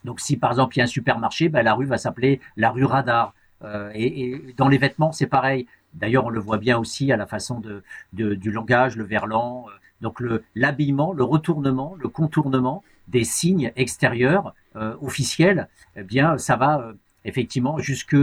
Donc 0.04 0.20
si 0.20 0.36
par 0.36 0.50
exemple 0.50 0.76
il 0.76 0.78
y 0.78 0.80
a 0.80 0.84
un 0.84 0.88
supermarché, 0.88 1.48
ben, 1.48 1.62
la 1.62 1.74
rue 1.74 1.86
va 1.86 1.98
s'appeler 1.98 2.40
la 2.56 2.70
rue 2.70 2.84
Radar. 2.84 3.34
Euh, 3.64 3.90
et, 3.94 4.54
dans 4.56 4.68
les 4.68 4.78
vêtements, 4.78 5.12
c'est 5.12 5.26
pareil. 5.26 5.66
D'ailleurs, 5.94 6.26
on 6.26 6.30
le 6.30 6.40
voit 6.40 6.58
bien 6.58 6.78
aussi 6.78 7.12
à 7.12 7.16
la 7.16 7.26
façon 7.26 7.60
de, 7.60 7.82
du 8.12 8.50
langage, 8.50 8.96
le 8.96 9.04
verlan. 9.04 9.66
Euh, 9.68 9.72
donc 10.00 10.20
l'habillement, 10.56 11.12
le, 11.12 11.22
retournement, 11.22 11.94
le 11.98 12.08
contournement 12.08 12.82
des 13.08 13.24
signes 13.24 13.72
extérieurs 13.76 14.54
euh, 14.74 14.96
officiels, 15.00 15.68
eh 15.96 16.02
bien, 16.02 16.38
ça 16.38 16.56
va 16.56 16.92
effectivement 17.24 17.78
jusque 17.78 18.16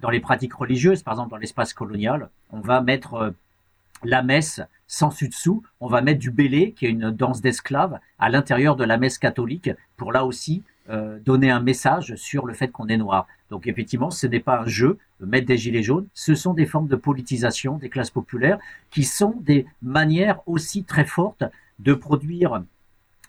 dans 0.00 0.10
les 0.10 0.20
pratiques 0.20 0.54
religieuses. 0.54 1.02
Par 1.02 1.14
exemple, 1.14 1.30
dans 1.30 1.38
l'espace 1.38 1.72
colonial, 1.72 2.28
on 2.50 2.60
va 2.60 2.82
mettre 2.82 3.32
la 4.02 4.22
messe 4.22 4.60
sans 4.86 5.08
dessus 5.08 5.52
on 5.80 5.86
va 5.86 6.02
mettre 6.02 6.20
du 6.20 6.30
bélé, 6.30 6.72
qui 6.72 6.84
est 6.84 6.90
une 6.90 7.10
danse 7.10 7.40
d'esclaves, 7.40 7.98
à 8.18 8.28
l'intérieur 8.28 8.76
de 8.76 8.84
la 8.84 8.98
messe 8.98 9.16
catholique, 9.16 9.70
pour 9.96 10.12
là 10.12 10.26
aussi 10.26 10.62
donner 11.24 11.50
un 11.50 11.60
message 11.60 12.14
sur 12.16 12.44
le 12.44 12.52
fait 12.52 12.68
qu'on 12.68 12.88
est 12.88 12.98
noir. 12.98 13.26
Donc 13.54 13.68
effectivement, 13.68 14.10
ce 14.10 14.26
n'est 14.26 14.40
pas 14.40 14.62
un 14.62 14.66
jeu, 14.66 14.98
mettre 15.20 15.46
des 15.46 15.56
gilets 15.56 15.84
jaunes, 15.84 16.08
ce 16.12 16.34
sont 16.34 16.54
des 16.54 16.66
formes 16.66 16.88
de 16.88 16.96
politisation 16.96 17.78
des 17.78 17.88
classes 17.88 18.10
populaires 18.10 18.58
qui 18.90 19.04
sont 19.04 19.36
des 19.42 19.64
manières 19.80 20.40
aussi 20.46 20.82
très 20.82 21.04
fortes 21.04 21.44
de 21.78 21.94
produire 21.94 22.64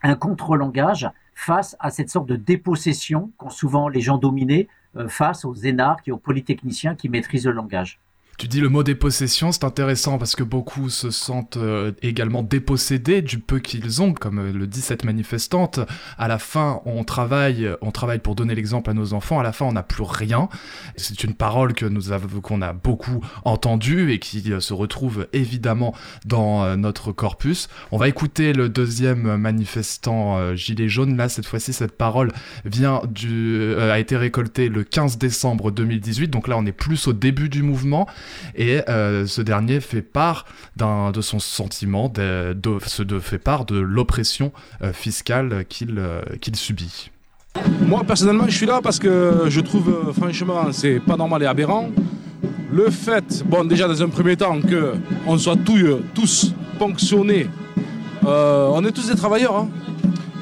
un 0.01 0.15
contre-langage 0.15 1.08
face 1.36 1.75
à 1.79 1.91
cette 1.91 2.10
sorte 2.10 2.25
de 2.27 2.38
dépossession 2.38 3.34
qu'ont 3.38 3.51
souvent 3.51 3.88
les 3.88 4.01
gens 4.01 4.17
dominés 4.17 4.67
euh, 4.96 5.08
face 5.08 5.46
aux 5.46 5.53
énarques 5.53 6.08
et 6.08 6.12
aux 6.12 6.17
polytechniciens 6.17 6.96
qui 6.96 7.08
maîtrisent 7.08 7.46
le 7.46 7.51
langage. 7.51 8.00
Tu 8.37 8.49
dis 8.49 8.59
le 8.59 8.67
mot 8.67 8.83
dépossession, 8.83 9.53
c'est 9.53 9.63
intéressant 9.63 10.17
parce 10.17 10.35
que 10.35 10.43
beaucoup 10.43 10.89
se 10.89 11.09
sentent 11.09 11.55
euh, 11.55 11.93
également 12.01 12.43
dépossédés 12.43 13.21
du 13.21 13.39
peu 13.39 13.59
qu'ils 13.59 14.01
ont, 14.01 14.13
comme 14.13 14.39
euh, 14.39 14.51
le 14.51 14.67
dit 14.67 14.81
cette 14.81 15.05
manifestante. 15.05 15.79
À 16.17 16.27
la 16.27 16.37
fin, 16.37 16.81
on 16.85 17.05
travaille, 17.05 17.69
on 17.81 17.91
travaille 17.91 18.19
pour 18.19 18.35
donner 18.35 18.53
l'exemple 18.53 18.89
à 18.89 18.93
nos 18.93 19.13
enfants. 19.13 19.39
À 19.39 19.43
la 19.43 19.53
fin, 19.53 19.65
on 19.65 19.71
n'a 19.71 19.83
plus 19.83 20.03
rien. 20.03 20.49
C'est 20.97 21.23
une 21.23 21.33
parole 21.33 21.73
que 21.73 21.85
nous 21.85 22.11
qu'on 22.41 22.61
a 22.61 22.73
beaucoup 22.73 23.23
entendue 23.45 24.11
et 24.11 24.19
qui 24.19 24.51
euh, 24.51 24.59
se 24.59 24.73
retrouve 24.73 25.27
évidemment 25.31 25.95
dans 26.25 26.75
notre 26.75 27.13
corpus. 27.13 27.69
On 27.91 27.97
va 27.97 28.09
écouter 28.09 28.51
le 28.51 28.67
deuxième 28.67 29.37
manifestant 29.37 30.55
gilet 30.55 30.89
jaune. 30.89 31.15
Là, 31.15 31.29
cette 31.29 31.45
fois-ci, 31.45 31.71
cette 31.71 31.97
parole 31.97 32.31
vient 32.65 33.01
du, 33.09 33.75
a 33.75 33.99
été 33.99 34.17
récoltée 34.17 34.69
le 34.69 34.83
15 34.83 35.17
décembre 35.17 35.71
2018. 35.71 36.27
Donc 36.29 36.47
là, 36.47 36.57
on 36.57 36.65
est 36.65 36.71
plus 36.71 37.07
au 37.07 37.13
début 37.13 37.49
du 37.49 37.63
mouvement. 37.63 38.07
Et 38.55 38.82
euh, 38.89 39.25
ce 39.25 39.41
dernier 39.41 39.79
fait 39.79 40.01
part 40.01 40.46
de 40.77 41.22
son 41.22 41.39
sentiment, 41.39 42.10
de, 42.10 42.55
fait 43.20 43.39
part 43.39 43.65
de 43.65 43.77
l'oppression 43.77 44.51
euh, 44.82 44.94
fiscale 44.94 45.65
qu'il 45.67 45.96
euh, 45.98 46.22
qu'il 46.41 46.55
subit. 46.55 47.12
Moi 47.82 48.03
personnellement, 48.03 48.46
je 48.48 48.55
suis 48.55 48.65
là 48.65 48.82
parce 48.84 49.00
que 49.00 49.46
je 49.48 49.62
trouve 49.62 50.13
franchement 50.15 50.72
c'est 50.72 51.00
pas 51.00 51.15
normal 51.15 51.44
et 51.44 51.46
aberrant. 51.46 51.89
Le 52.72 52.89
fait, 52.89 53.44
bon 53.46 53.65
déjà 53.65 53.88
dans 53.88 54.01
un 54.01 54.10
premier 54.10 54.36
temps 54.36 54.60
que 54.60 54.94
on 55.25 55.38
soit 55.38 55.55
tous, 55.55 56.01
tous 56.13 56.53
ponctionnés, 56.77 57.48
on 58.24 58.84
est 58.84 58.91
tous 58.91 59.08
des 59.08 59.15
travailleurs. 59.15 59.55
Hein. 59.55 59.70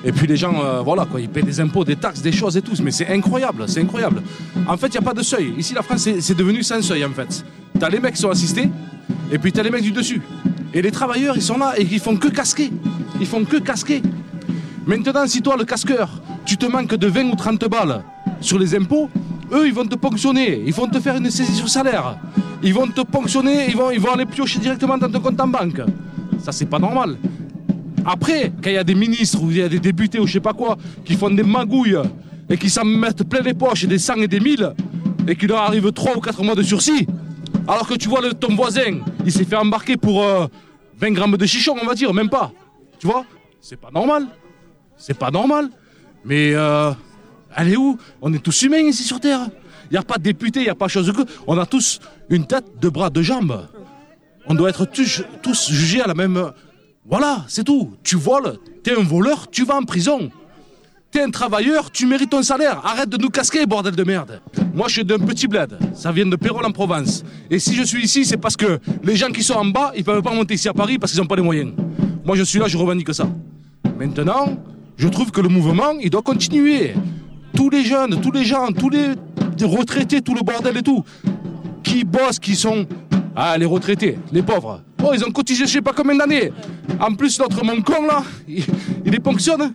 Et 0.04 0.12
puis 0.12 0.28
les 0.28 0.36
gens, 0.36 0.84
voilà, 0.84 1.06
quoi, 1.06 1.22
ils 1.22 1.30
paient 1.30 1.42
des 1.42 1.60
impôts, 1.62 1.86
des 1.86 1.96
taxes, 1.96 2.22
des 2.22 2.32
choses 2.32 2.58
et 2.58 2.62
tout. 2.62 2.74
Mais 2.84 2.92
c'est 2.92 3.08
incroyable, 3.08 3.64
c'est 3.68 3.82
incroyable. 3.82 4.22
En 4.68 4.76
fait, 4.76 4.88
il 4.88 4.92
n'y 4.92 4.98
a 4.98 5.02
pas 5.02 5.14
de 5.14 5.24
seuil. 5.24 5.54
Ici, 5.58 5.74
la 5.74 5.82
France, 5.82 6.10
c'est 6.20 6.38
devenu 6.38 6.62
sans 6.62 6.82
seuil, 6.82 7.06
en 7.06 7.12
fait. 7.12 7.46
T'as 7.80 7.90
les 7.90 8.00
mecs 8.00 8.16
qui 8.16 8.22
sont 8.22 8.30
assistés, 8.30 8.70
et 9.32 9.38
puis 9.38 9.52
t'as 9.52 9.64
les 9.64 9.70
mecs 9.70 9.82
du 9.82 9.92
dessus. 9.92 10.22
Et 10.74 10.82
les 10.82 10.92
travailleurs, 10.92 11.36
ils 11.36 11.42
sont 11.42 11.58
là 11.58 11.74
et 11.78 11.84
ils 11.84 12.00
font 12.00 12.18
que 12.18 12.28
casquer. 12.28 12.72
Ils 13.20 13.28
font 13.28 13.46
que 13.46 13.58
casquer. 13.58 14.02
Maintenant, 14.86 15.26
si 15.28 15.42
toi, 15.42 15.56
le 15.58 15.64
casqueur, 15.66 16.10
tu 16.46 16.58
te 16.58 16.66
manques 16.66 16.96
de 16.96 17.08
20 17.08 17.32
ou 17.32 17.36
30 17.36 17.70
balles 17.70 18.04
sur 18.42 18.60
les 18.60 18.76
impôts, 18.76 19.10
eux, 19.54 19.68
ils 19.68 19.74
vont 19.74 19.86
te 19.86 19.96
ponctionner. 19.96 20.64
Ils 20.66 20.74
vont 20.74 20.88
te 20.88 21.00
faire 21.00 21.16
une 21.16 21.30
saisie 21.30 21.56
sur 21.56 21.70
salaire. 21.70 22.18
Ils 22.62 22.74
vont 22.74 22.88
te 22.88 23.02
ponctionner, 23.02 23.68
ils 23.70 23.78
vont, 23.78 23.92
ils 23.92 24.00
vont 24.00 24.12
aller 24.14 24.26
piocher 24.26 24.60
directement 24.60 24.98
dans 24.98 25.10
ton 25.10 25.20
compte 25.20 25.40
en 25.40 25.48
banque. 25.48 25.82
Ça, 26.40 26.52
c'est 26.52 26.66
pas 26.66 26.80
normal. 26.80 27.18
Après, 28.06 28.52
quand 28.62 28.70
il 28.70 28.74
y 28.74 28.78
a 28.78 28.84
des 28.84 28.96
ministres 28.96 29.42
ou 29.42 29.52
il 29.52 29.58
y 29.58 29.62
a 29.62 29.70
des 29.70 29.80
députés 29.80 30.20
ou 30.20 30.28
je 30.28 30.34
sais 30.34 30.40
pas 30.40 30.54
quoi 30.54 30.78
qui 31.06 31.16
font 31.16 31.30
des 31.30 31.44
magouilles 31.44 31.98
et 32.50 32.58
qui 32.58 32.70
s'en 32.70 32.84
mettent 32.84 33.24
plein 33.24 33.42
les 33.42 33.54
poches, 33.54 33.86
des 33.86 33.98
100 33.98 34.16
et 34.16 34.28
des 34.28 34.40
1000, 34.40 34.74
et 35.28 35.36
qu'il 35.36 35.48
leur 35.48 35.62
arrive 35.62 35.92
3 35.92 36.18
ou 36.18 36.20
4 36.20 36.44
mois 36.44 36.56
de 36.56 36.64
sursis, 36.64 37.08
alors 37.68 37.88
que 37.88 37.94
tu 37.94 38.10
vois 38.10 38.22
le, 38.22 38.34
ton 38.34 38.54
voisin, 38.56 39.00
il 39.26 39.32
s'est 39.32 39.46
fait 39.46 39.56
embarquer 39.56 39.96
pour 39.96 40.22
20 40.22 40.50
euh, 41.02 41.10
grammes 41.12 41.38
de 41.38 41.46
chichon, 41.46 41.76
on 41.82 41.86
va 41.86 41.96
dire, 41.96 42.14
même 42.14 42.30
pas. 42.30 42.52
Tu 43.00 43.08
vois? 43.08 43.26
C'est 43.62 43.80
pas 43.80 43.92
normal. 43.92 44.28
C'est 44.98 45.18
pas 45.18 45.32
normal. 45.32 45.70
Mais 46.26 46.54
euh, 46.54 46.92
elle 47.56 47.70
est 47.70 47.78
où? 47.78 47.98
On 48.22 48.34
est 48.34 48.40
tous 48.40 48.64
humains 48.64 48.80
ici 48.80 49.04
sur 49.04 49.20
Terre. 49.20 49.48
Il 49.90 49.94
n'y 49.94 49.98
a 49.98 50.04
pas 50.04 50.18
de 50.18 50.24
député, 50.24 50.60
il 50.60 50.64
n'y 50.64 50.70
a 50.70 50.76
pas 50.76 50.88
chose 50.88 51.12
que. 51.12 51.22
On 51.48 51.58
a 51.58 51.66
tous 51.66 52.00
une 52.30 52.46
tête, 52.46 52.66
deux 52.82 52.90
bras, 52.90 53.10
deux 53.10 53.22
jambes. 53.22 53.68
On 54.48 54.56
doit 54.56 54.70
être 54.70 54.86
tous 54.86 55.72
jugés 55.72 56.02
à 56.02 56.08
la 56.08 56.14
même. 56.14 56.52
Voilà, 57.06 57.44
c'est 57.48 57.66
tout. 57.66 57.92
Tu 58.04 58.16
voles, 58.16 58.58
t'es 58.82 58.98
un 58.98 59.04
voleur, 59.04 59.50
tu 59.52 59.66
vas 59.66 59.76
en 59.76 59.84
prison. 59.84 60.32
T'es 61.12 61.22
un 61.22 61.30
travailleur, 61.30 61.92
tu 61.92 62.08
mérites 62.08 62.32
ton 62.32 62.42
salaire. 62.42 62.82
Arrête 62.84 63.10
de 63.10 63.18
nous 63.18 63.30
casquer, 63.30 63.66
bordel 63.66 63.96
de 63.96 64.04
merde. 64.04 64.42
Moi, 64.74 64.88
je 64.88 64.94
suis 64.94 65.06
d'un 65.06 65.20
petit 65.20 65.48
bled. 65.48 65.78
Ça 65.94 66.12
vient 66.12 66.26
de 66.26 66.36
Pérol 66.36 66.66
en 66.66 66.72
Provence. 66.72 67.24
Et 67.52 67.60
si 67.60 67.76
je 67.76 67.84
suis 67.84 68.04
ici, 68.04 68.26
c'est 68.26 68.38
parce 68.38 68.58
que 68.58 68.80
les 69.04 69.16
gens 69.16 69.28
qui 69.28 69.44
sont 69.44 69.54
en 69.54 69.66
bas, 69.66 69.92
ils 69.96 70.04
peuvent 70.04 70.24
pas 70.24 70.34
monter 70.34 70.56
ici 70.56 70.68
à 70.70 70.74
Paris 70.74 70.98
parce 70.98 71.12
qu'ils 71.12 71.22
n'ont 71.22 71.28
pas 71.28 71.36
les 71.36 71.44
moyens. 71.44 71.74
Moi, 72.26 72.36
je 72.36 72.44
suis 72.44 72.58
là, 72.58 72.68
je 72.68 72.78
revendique 72.78 73.14
ça. 73.14 73.28
Maintenant, 74.00 74.58
je 74.98 75.08
trouve 75.08 75.30
que 75.30 75.42
le 75.42 75.50
mouvement, 75.50 75.92
il 76.02 76.10
doit 76.10 76.24
continuer. 76.24 76.94
Tous 77.56 77.70
les 77.70 77.84
jeunes, 77.84 78.20
tous 78.22 78.32
les 78.32 78.46
gens, 78.46 78.72
tous 78.72 78.90
les 78.90 79.14
retraités, 79.62 80.22
tout 80.22 80.34
le 80.34 80.42
bordel 80.42 80.78
et 80.78 80.82
tout, 80.82 81.04
qui 81.84 82.06
bossent, 82.06 82.40
qui 82.40 82.56
sont 82.56 82.88
ah, 83.36 83.58
les 83.58 83.66
retraités, 83.66 84.18
les 84.32 84.44
pauvres. 84.44 84.82
Oh, 85.04 85.12
ils 85.14 85.24
ont 85.24 85.32
cotisé 85.32 85.66
je 85.66 85.72
sais 85.72 85.82
pas 85.82 85.94
combien 85.94 86.16
d'années. 86.16 86.52
En 87.00 87.14
plus, 87.16 87.40
notre 87.40 87.64
mon 87.64 87.82
con 87.82 88.06
là, 88.06 88.24
il, 88.48 88.64
les 89.06 89.20
ponctionne. 89.20 89.74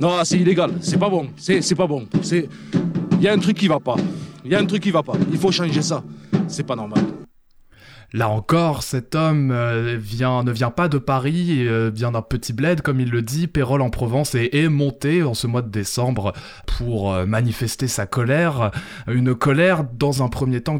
Non, 0.00 0.12
c'est 0.24 0.38
illégal, 0.38 0.72
c'est 0.80 0.98
pas 0.98 1.08
bon, 1.08 1.28
c'est 1.36 1.74
pas 1.74 1.86
bon. 1.86 2.06
Il 2.32 3.22
y 3.22 3.28
a 3.28 3.32
un 3.32 3.38
truc 3.38 3.56
qui 3.56 3.68
va 3.68 3.80
pas. 3.80 3.96
Il 4.44 4.50
y 4.50 4.54
a 4.54 4.58
un 4.58 4.66
truc 4.66 4.82
qui 4.82 4.90
va 4.90 5.02
pas. 5.02 5.14
Il 5.32 5.38
faut 5.38 5.50
changer 5.50 5.82
ça. 5.82 6.02
C'est 6.48 6.64
pas 6.64 6.76
normal. 6.76 7.25
Là 8.12 8.28
encore, 8.28 8.82
cet 8.82 9.14
homme 9.14 9.50
euh, 9.52 9.96
ne 9.96 10.52
vient 10.52 10.70
pas 10.70 10.88
de 10.88 10.98
Paris, 10.98 11.66
euh, 11.66 11.90
vient 11.92 12.12
d'un 12.12 12.22
petit 12.22 12.52
bled, 12.52 12.80
comme 12.80 13.00
il 13.00 13.10
le 13.10 13.22
dit, 13.22 13.46
Pérol 13.46 13.82
en 13.82 13.90
Provence, 13.90 14.34
et 14.34 14.50
est 14.56 14.68
monté 14.68 15.22
en 15.22 15.34
ce 15.34 15.46
mois 15.46 15.62
de 15.62 15.68
décembre 15.68 16.32
pour 16.66 17.12
euh, 17.12 17.26
manifester 17.26 17.88
sa 17.88 18.06
colère, 18.06 18.70
une 19.08 19.34
colère 19.34 19.84
dans 19.84 20.22
un 20.22 20.28
premier 20.28 20.60
temps 20.60 20.78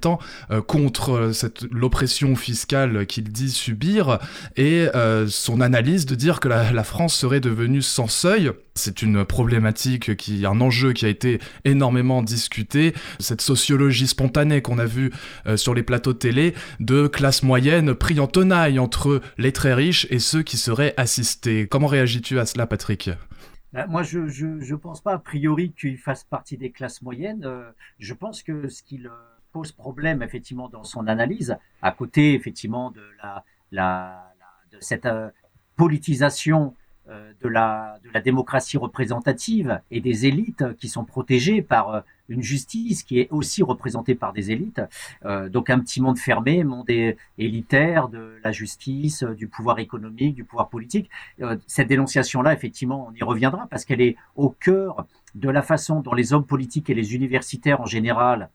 temps, 0.00 0.18
contre 0.66 1.30
l'oppression 1.70 2.36
fiscale 2.36 3.06
qu'il 3.06 3.30
dit 3.30 3.50
subir, 3.50 4.18
et 4.56 4.86
son 5.28 5.60
analyse 5.60 6.06
de 6.06 6.14
dire 6.14 6.40
que 6.40 6.48
la 6.48 6.84
France 6.84 7.14
serait 7.14 7.40
devenue 7.40 7.82
sans 7.82 8.08
seuil. 8.08 8.50
C'est 8.76 9.02
une 9.02 9.24
problématique 9.24 10.16
qui, 10.16 10.46
un 10.46 10.60
enjeu 10.60 10.92
qui 10.92 11.06
a 11.06 11.08
été 11.08 11.40
énormément 11.64 12.22
discuté. 12.22 12.94
Cette 13.18 13.40
sociologie 13.40 14.06
spontanée 14.06 14.62
qu'on 14.62 14.78
a 14.78 14.84
vue 14.84 15.12
sur 15.56 15.74
les 15.74 15.82
plateaux 15.82 16.12
télé 16.12 16.54
de 16.80 17.06
classe 17.06 17.42
moyenne 17.42 17.94
pris 17.94 18.20
en 18.20 18.26
tenaille 18.26 18.78
entre 18.78 19.20
les 19.38 19.52
très 19.52 19.74
riches 19.74 20.06
et 20.10 20.18
ceux 20.18 20.42
qui 20.42 20.56
seraient 20.56 20.94
assistés. 20.96 21.66
Comment 21.66 21.86
réagis-tu 21.86 22.38
à 22.38 22.46
cela, 22.46 22.66
Patrick? 22.66 23.10
Bah, 23.72 23.86
moi, 23.86 24.02
je 24.02 24.28
je, 24.28 24.74
pense 24.74 25.00
pas 25.00 25.14
a 25.14 25.18
priori 25.18 25.72
qu'il 25.72 25.98
fasse 25.98 26.24
partie 26.24 26.56
des 26.56 26.70
classes 26.70 27.02
moyennes. 27.02 27.44
Euh, 27.44 27.70
je 27.98 28.14
pense 28.14 28.42
que 28.42 28.68
ce 28.68 28.82
qu'il 28.82 29.10
pose 29.52 29.72
problème 29.72 30.22
effectivement 30.22 30.68
dans 30.68 30.84
son 30.84 31.06
analyse, 31.06 31.56
à 31.82 31.92
côté 31.92 32.34
effectivement 32.34 32.90
de 32.90 33.02
la, 33.22 33.44
la, 33.72 34.32
de 34.70 34.78
cette 34.80 35.08
politisation 35.76 36.68
euh, 36.68 36.85
de 37.08 37.48
la, 37.48 37.98
de 38.04 38.10
la 38.12 38.20
démocratie 38.20 38.76
représentative 38.76 39.80
et 39.90 40.00
des 40.00 40.26
élites 40.26 40.64
qui 40.78 40.88
sont 40.88 41.04
protégées 41.04 41.62
par 41.62 41.94
euh, 41.94 42.00
une 42.28 42.42
justice 42.42 43.04
qui 43.04 43.20
est 43.20 43.28
aussi 43.30 43.62
représentée 43.62 44.14
par 44.14 44.32
des 44.32 44.50
élites. 44.50 44.80
Euh, 45.24 45.48
donc 45.48 45.70
un 45.70 45.78
petit 45.78 46.00
monde 46.00 46.18
fermé, 46.18 46.64
monde 46.64 46.90
élitaire 47.38 48.08
de 48.08 48.38
la 48.42 48.52
justice, 48.52 49.22
du 49.22 49.46
pouvoir 49.46 49.78
économique, 49.78 50.34
du 50.34 50.44
pouvoir 50.44 50.68
politique. 50.68 51.08
cette 51.66 51.88
dénonciation-là, 51.88 52.52
effectivement, 52.52 53.08
on 53.08 53.14
y 53.14 53.22
reviendra 53.22 53.68
parce 53.70 53.84
qu'elle 53.84 54.00
est 54.00 54.16
au 54.34 54.50
cœur 54.50 55.06
de 55.34 55.48
la 55.48 55.62
façon 55.62 56.00
dont 56.00 56.14
les 56.14 56.32
hommes 56.32 56.46
politiques 56.46 56.90
et 56.90 56.94
les 56.94 57.14
universitaires 57.14 57.80
en 57.80 57.86
général 57.86 58.50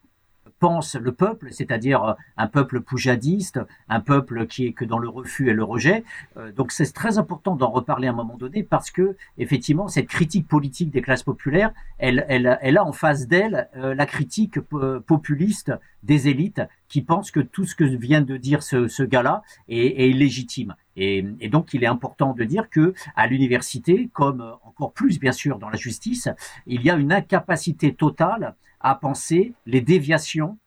pense 0.61 0.95
le 0.95 1.11
peuple, 1.11 1.47
c'est-à-dire 1.51 2.03
euh, 2.03 2.13
un 2.37 2.47
peuple 2.47 2.81
poujadiste, 2.81 3.59
un 3.89 3.99
peuple 3.99 4.45
qui 4.45 4.67
est 4.67 4.73
que 4.73 4.85
dans 4.85 4.99
le 4.99 5.09
refus 5.09 5.49
et 5.49 5.53
le 5.53 5.63
rejet. 5.63 6.03
Euh, 6.37 6.51
donc 6.51 6.71
c'est 6.71 6.93
très 6.93 7.17
important 7.17 7.55
d'en 7.55 7.71
reparler 7.71 8.07
à 8.07 8.11
un 8.11 8.13
moment 8.13 8.37
donné 8.37 8.61
parce 8.61 8.91
que 8.91 9.17
effectivement 9.39 9.87
cette 9.87 10.07
critique 10.07 10.47
politique 10.47 10.91
des 10.91 11.01
classes 11.01 11.23
populaires, 11.23 11.73
elle, 11.97 12.25
elle, 12.29 12.77
a 12.77 12.85
en 12.85 12.93
face 12.93 13.27
d'elle 13.27 13.69
euh, 13.75 13.95
la 13.95 14.05
critique 14.05 14.59
populiste 14.59 15.73
des 16.03 16.27
élites 16.27 16.61
qui 16.89 17.01
pensent 17.01 17.31
que 17.31 17.39
tout 17.39 17.65
ce 17.65 17.75
que 17.75 17.83
vient 17.83 18.21
de 18.21 18.37
dire 18.37 18.61
ce, 18.61 19.03
gars-là 19.03 19.41
est, 19.67 20.01
est, 20.01 20.09
illégitime. 20.09 20.75
Et, 20.97 21.21
donc, 21.49 21.73
il 21.73 21.83
est 21.83 21.87
important 21.87 22.33
de 22.33 22.43
dire 22.43 22.69
que 22.69 22.93
à 23.15 23.27
l'université, 23.27 24.09
comme 24.13 24.41
encore 24.63 24.91
plus 24.91 25.19
bien 25.19 25.31
sûr 25.31 25.57
dans 25.57 25.69
la 25.69 25.77
justice, 25.77 26.29
il 26.67 26.81
y 26.81 26.89
a 26.89 26.95
une 26.95 27.13
incapacité 27.13 27.93
totale 27.93 28.55
à 28.79 28.95
penser 28.95 29.53
les 29.65 29.81
déviations 29.81 30.57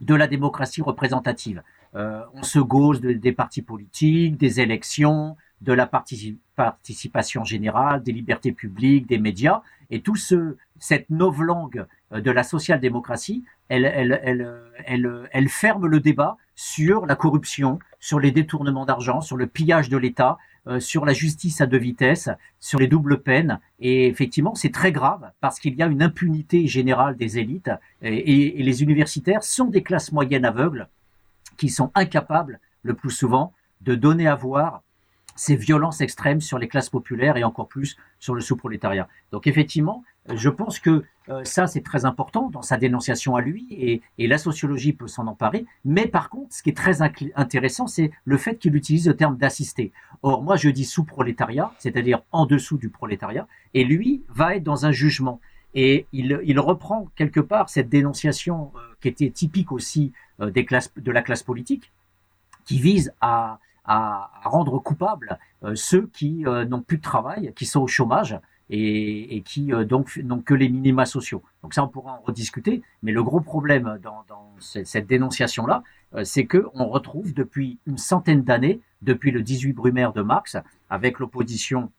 de 0.00 0.14
la 0.14 0.26
démocratie 0.26 0.82
représentative. 0.82 1.62
Euh, 1.94 2.22
on 2.34 2.42
se 2.42 2.58
gauche 2.58 3.00
des 3.00 3.32
partis 3.32 3.62
politiques, 3.62 4.36
des 4.36 4.60
élections, 4.60 5.36
de 5.62 5.72
la 5.72 5.86
participation 5.86 7.44
générale, 7.44 8.02
des 8.02 8.12
libertés 8.12 8.52
publiques, 8.52 9.06
des 9.06 9.18
médias, 9.18 9.62
et 9.90 10.00
tout 10.00 10.16
ce, 10.16 10.56
cette 10.78 11.08
novlangue 11.10 11.86
de 12.12 12.30
la 12.30 12.42
social-démocratie, 12.42 13.44
elle, 13.68 13.84
elle, 13.84 14.20
elle, 14.86 15.28
elle, 15.32 15.48
ferme 15.48 15.86
le 15.86 16.00
débat 16.00 16.36
sur 16.54 17.04
la 17.04 17.16
corruption, 17.16 17.78
sur 17.98 18.20
les 18.20 18.30
détournements 18.30 18.86
d'argent, 18.86 19.20
sur 19.20 19.36
le 19.36 19.46
pillage 19.46 19.88
de 19.88 19.96
l'État, 19.96 20.38
euh, 20.68 20.80
sur 20.80 21.04
la 21.04 21.12
justice 21.12 21.60
à 21.60 21.66
deux 21.66 21.78
vitesses, 21.78 22.28
sur 22.58 22.80
les 22.80 22.88
doubles 22.88 23.22
peines. 23.22 23.60
Et 23.78 24.08
effectivement, 24.08 24.56
c'est 24.56 24.72
très 24.72 24.90
grave 24.90 25.30
parce 25.40 25.60
qu'il 25.60 25.76
y 25.76 25.82
a 25.82 25.86
une 25.86 26.02
impunité 26.02 26.66
générale 26.66 27.16
des 27.16 27.38
élites 27.38 27.70
et, 28.02 28.62
les 28.62 28.82
universitaires 28.82 29.44
sont 29.44 29.66
des 29.66 29.84
classes 29.84 30.10
moyennes 30.10 30.44
aveugles 30.44 30.88
qui 31.56 31.68
sont 31.68 31.92
incapables, 31.94 32.58
le 32.82 32.94
plus 32.94 33.12
souvent, 33.12 33.52
de 33.82 33.94
donner 33.94 34.26
à 34.26 34.34
voir 34.34 34.82
ces 35.36 35.56
violences 35.56 36.00
extrêmes 36.00 36.40
sur 36.40 36.58
les 36.58 36.68
classes 36.68 36.90
populaires 36.90 37.36
et 37.36 37.44
encore 37.44 37.68
plus 37.68 37.96
sur 38.18 38.34
le 38.34 38.40
sous-prolétariat. 38.40 39.08
Donc 39.32 39.46
effectivement, 39.46 40.02
je 40.34 40.48
pense 40.48 40.80
que 40.80 41.04
euh, 41.28 41.44
ça, 41.44 41.66
c'est 41.66 41.82
très 41.82 42.04
important 42.04 42.50
dans 42.50 42.62
sa 42.62 42.76
dénonciation 42.76 43.36
à 43.36 43.40
lui 43.40 43.66
et, 43.70 44.26
la 44.26 44.38
sociologie 44.38 44.92
peut 44.92 45.08
s'en 45.08 45.26
emparer. 45.26 45.66
Mais 45.84 46.06
par 46.06 46.30
contre, 46.30 46.54
ce 46.54 46.62
qui 46.62 46.70
est 46.70 46.76
très 46.76 47.00
intéressant, 47.02 47.86
c'est 47.86 48.10
le 48.24 48.36
fait 48.36 48.56
qu'il 48.56 48.74
utilise 48.74 49.06
le 49.06 49.16
terme 49.16 49.36
d'assister. 49.36 49.92
Or, 50.22 50.42
moi, 50.42 50.56
je 50.56 50.68
dis 50.68 50.84
sous-prolétariat, 50.84 51.72
c'est-à-dire 51.78 52.22
en 52.32 52.46
dessous 52.46 52.76
du 52.76 52.88
prolétariat, 52.88 53.46
et 53.74 53.84
lui 53.84 54.22
va 54.28 54.56
être 54.56 54.64
dans 54.64 54.86
un 54.86 54.92
jugement. 54.92 55.40
Et 55.74 56.06
il, 56.12 56.58
reprend 56.58 57.08
quelque 57.16 57.40
part 57.40 57.68
cette 57.68 57.88
dénonciation 57.88 58.72
euh, 58.74 58.78
qui 59.00 59.08
était 59.08 59.30
typique 59.30 59.72
aussi 59.72 60.12
euh, 60.40 60.50
des 60.50 60.64
classes, 60.64 60.92
de 60.96 61.10
la 61.12 61.22
classe 61.22 61.42
politique, 61.42 61.92
qui 62.64 62.80
vise 62.80 63.12
à, 63.20 63.58
à, 63.86 64.30
rendre 64.44 64.78
coupables 64.78 65.38
euh, 65.64 65.74
ceux 65.74 66.06
qui 66.08 66.46
euh, 66.46 66.64
n'ont 66.64 66.82
plus 66.82 66.98
de 66.98 67.02
travail, 67.02 67.52
qui 67.56 67.66
sont 67.66 67.80
au 67.80 67.86
chômage 67.86 68.38
et, 68.68 69.42
qui 69.44 69.72
euh, 69.72 69.84
donc 69.84 70.16
n'ont 70.16 70.40
que 70.40 70.54
les 70.54 70.68
minima 70.68 71.06
sociaux. 71.06 71.42
Donc 71.62 71.74
ça, 71.74 71.84
on 71.84 71.88
pourra 71.88 72.12
en 72.12 72.20
rediscuter. 72.20 72.82
Mais 73.02 73.12
le 73.12 73.22
gros 73.22 73.40
problème 73.40 73.98
dans, 74.02 74.24
dans 74.28 74.50
cette, 74.58 75.06
dénonciation-là, 75.06 75.82
c'est 76.24 76.46
que 76.46 76.66
on 76.74 76.86
retrouve 76.88 77.34
depuis 77.34 77.78
une 77.86 77.98
centaine 77.98 78.42
d'années, 78.42 78.80
depuis 79.02 79.30
le 79.30 79.42
18 79.42 79.72
Brumaire 79.72 80.12
de 80.12 80.22
Marx, 80.22 80.56
avec 80.88 81.18
l'opposition 81.18 81.90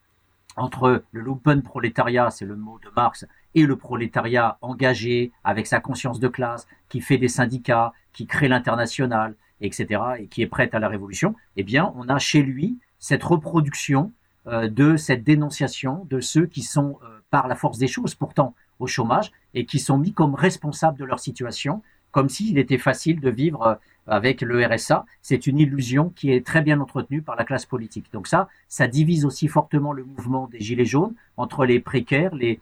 entre 0.56 1.04
le 1.12 1.22
lumpen 1.22 1.62
prolétariat, 1.62 2.32
c'est 2.32 2.46
le 2.46 2.56
mot 2.56 2.80
de 2.84 2.90
Marx, 2.96 3.26
et 3.54 3.66
le 3.66 3.76
prolétariat 3.76 4.58
engagé 4.62 5.32
avec 5.44 5.68
sa 5.68 5.80
conscience 5.80 6.20
de 6.20 6.28
classe, 6.28 6.68
qui 6.90 7.00
fait 7.00 7.18
des 7.18 7.28
syndicats, 7.28 7.94
qui 8.12 8.26
crée 8.26 8.48
l'international, 8.48 9.36
etc., 9.62 10.02
et 10.20 10.28
qui 10.28 10.42
est 10.42 10.48
prête 10.48 10.76
à 10.76 10.80
la 10.80 10.88
révolution, 10.88 11.36
eh 11.56 11.64
bien, 11.64 11.94
on 11.96 12.10
a 12.10 12.20
chez 12.20 12.42
lui 12.42 12.78
cette 13.00 13.24
reproduction 13.24 14.12
euh, 14.48 14.70
de 14.70 14.96
cette 14.96 15.24
dénonciation 15.24 16.06
de 16.10 16.20
ceux 16.22 16.46
qui 16.46 16.62
sont, 16.62 17.00
euh, 17.04 17.20
par 17.30 17.48
la 17.48 17.56
force 17.56 17.78
des 17.78 17.88
choses, 17.88 18.16
pourtant 18.16 18.56
au 18.80 18.88
chômage, 18.88 19.32
et 19.54 19.66
qui 19.66 19.80
sont 19.80 19.98
mis 19.98 20.14
comme 20.14 20.36
responsables 20.36 20.98
de 20.98 21.04
leur 21.04 21.20
situation, 21.20 21.82
comme 22.12 22.30
s'il 22.30 22.58
était 22.58 22.78
facile 22.78 23.20
de 23.20 23.30
vivre 23.30 23.68
euh, 23.68 23.76
avec 24.08 24.42
le 24.42 24.66
RSA. 24.66 25.06
C'est 25.22 25.48
une 25.48 25.60
illusion 25.60 26.12
qui 26.16 26.32
est 26.32 26.46
très 26.46 26.62
bien 26.62 26.80
entretenue 26.80 27.22
par 27.22 27.36
la 27.36 27.44
classe 27.44 27.66
politique. 27.66 28.12
Donc 28.14 28.28
ça, 28.28 28.48
ça 28.70 28.88
divise 28.88 29.26
aussi 29.26 29.50
fortement 29.50 29.92
le 29.92 30.06
mouvement 30.06 30.48
des 30.48 30.62
Gilets 30.62 30.86
jaunes 30.86 31.14
entre 31.36 31.66
les 31.66 31.82
précaires, 31.82 32.34
les, 32.34 32.62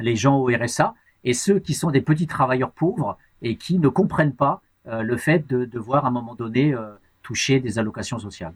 les 0.00 0.16
gens 0.16 0.38
au 0.38 0.46
RSA, 0.46 0.94
et 1.22 1.32
ceux 1.32 1.60
qui 1.60 1.74
sont 1.74 1.92
des 1.92 2.00
petits 2.00 2.26
travailleurs 2.26 2.72
pauvres 2.72 3.16
et 3.40 3.56
qui 3.56 3.78
ne 3.78 3.88
comprennent 3.88 4.34
pas 4.34 4.62
le 4.86 5.16
fait 5.16 5.46
de 5.48 5.64
devoir 5.64 6.04
à 6.04 6.08
un 6.08 6.10
moment 6.10 6.34
donné 6.34 6.74
euh, 6.74 6.92
toucher 7.22 7.60
des 7.60 7.78
allocations 7.78 8.18
sociales. 8.18 8.54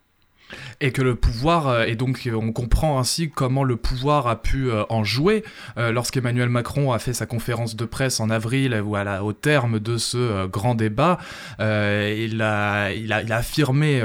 Et 0.80 0.92
que 0.92 1.02
le 1.02 1.14
pouvoir, 1.14 1.68
euh, 1.68 1.84
et 1.84 1.96
donc 1.96 2.28
on 2.32 2.52
comprend 2.52 2.98
ainsi 2.98 3.30
comment 3.30 3.64
le 3.64 3.76
pouvoir 3.76 4.26
a 4.26 4.40
pu 4.40 4.70
en 4.88 5.04
jouer 5.04 5.44
lorsqu'Emmanuel 5.76 6.48
Macron 6.48 6.92
a 6.92 6.98
fait 6.98 7.12
sa 7.12 7.26
conférence 7.26 7.76
de 7.76 7.84
presse 7.84 8.20
en 8.20 8.30
avril, 8.30 8.74
au 9.22 9.32
terme 9.32 9.78
de 9.78 9.96
ce 9.96 10.46
grand 10.46 10.74
débat, 10.74 11.18
il, 11.58 12.40
a, 12.42 12.90
affirmé 13.30 14.02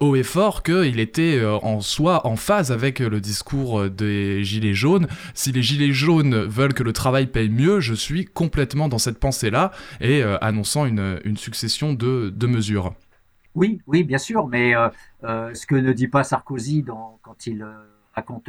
haut 0.00 0.16
et 0.16 0.22
fort 0.22 0.62
qu'il 0.62 1.00
était 1.00 1.44
en 1.44 1.80
soi 1.80 2.26
en 2.26 2.36
phase 2.36 2.72
avec 2.72 3.00
le 3.00 3.20
discours 3.20 3.88
des 3.90 4.44
Gilets 4.44 4.74
jaunes. 4.74 5.08
Si 5.34 5.52
les 5.52 5.62
Gilets 5.62 5.92
jaunes 5.92 6.44
veulent 6.44 6.74
que 6.74 6.82
le 6.82 6.92
travail 6.92 7.26
paye 7.26 7.48
mieux, 7.48 7.80
je 7.80 7.94
suis 7.94 8.24
complètement 8.24 8.88
dans 8.88 8.98
cette 8.98 9.18
pensée-là, 9.18 9.72
et 10.00 10.22
annonçant 10.40 10.86
une, 10.86 11.36
succession 11.36 11.92
de 11.92 12.46
mesures. 12.46 12.94
Oui, 13.54 13.80
oui, 13.86 14.04
bien 14.04 14.18
sûr, 14.18 14.46
mais 14.46 14.76
euh, 14.76 14.88
euh, 15.24 15.52
ce 15.54 15.66
que 15.66 15.74
ne 15.74 15.92
dit 15.92 16.06
pas 16.08 16.22
Sarkozy 16.22 16.82
dans, 16.82 17.18
quand 17.22 17.46
il 17.46 17.62
euh, 17.62 17.72
raconte 18.14 18.48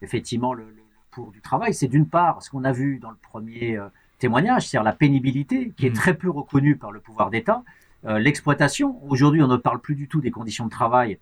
effectivement 0.00 0.54
le, 0.54 0.64
le, 0.64 0.82
pour 1.10 1.30
du 1.30 1.40
travail, 1.40 1.74
c'est 1.74 1.88
d'une 1.88 2.08
part 2.08 2.42
ce 2.42 2.50
qu'on 2.50 2.64
a 2.64 2.72
vu 2.72 2.98
dans 2.98 3.10
le 3.10 3.16
premier 3.16 3.78
témoignage, 4.18 4.66
c'est-à-dire 4.66 4.84
la 4.84 4.92
pénibilité, 4.92 5.72
qui 5.76 5.86
est 5.86 5.90
mmh. 5.90 5.94
très 5.94 6.14
peu 6.14 6.30
reconnue 6.30 6.76
par 6.76 6.90
le 6.90 7.00
pouvoir 7.00 7.30
d'État, 7.30 7.62
l'exploitation. 8.02 9.00
Aujourd'hui, 9.08 9.42
on 9.42 9.46
ne 9.46 9.56
parle 9.56 9.80
plus 9.80 9.94
du 9.94 10.08
tout 10.08 10.20
des 10.20 10.32
conditions 10.32 10.64
de 10.64 10.70
travail. 10.70 11.18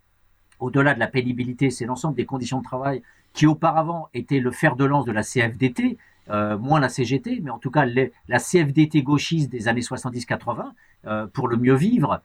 Au-delà 0.60 0.94
de 0.94 0.98
la 0.98 1.08
pénibilité, 1.08 1.70
c'est 1.70 1.84
l'ensemble 1.84 2.16
des 2.16 2.24
conditions 2.24 2.58
de 2.58 2.64
travail 2.64 3.02
qui 3.34 3.46
auparavant 3.46 4.08
étaient 4.14 4.40
le 4.40 4.50
fer 4.50 4.76
de 4.76 4.84
lance 4.84 5.04
de 5.04 5.12
la 5.12 5.22
CFDT, 5.22 5.98
moins 6.28 6.80
la 6.80 6.88
CGT, 6.88 7.40
mais 7.42 7.50
en 7.50 7.58
tout 7.58 7.70
cas 7.70 7.84
la 7.84 8.38
CFDT 8.38 9.02
gauchiste 9.02 9.50
des 9.50 9.68
années 9.68 9.82
70-80, 9.82 11.28
pour 11.32 11.48
le 11.48 11.58
mieux 11.58 11.74
vivre, 11.74 12.22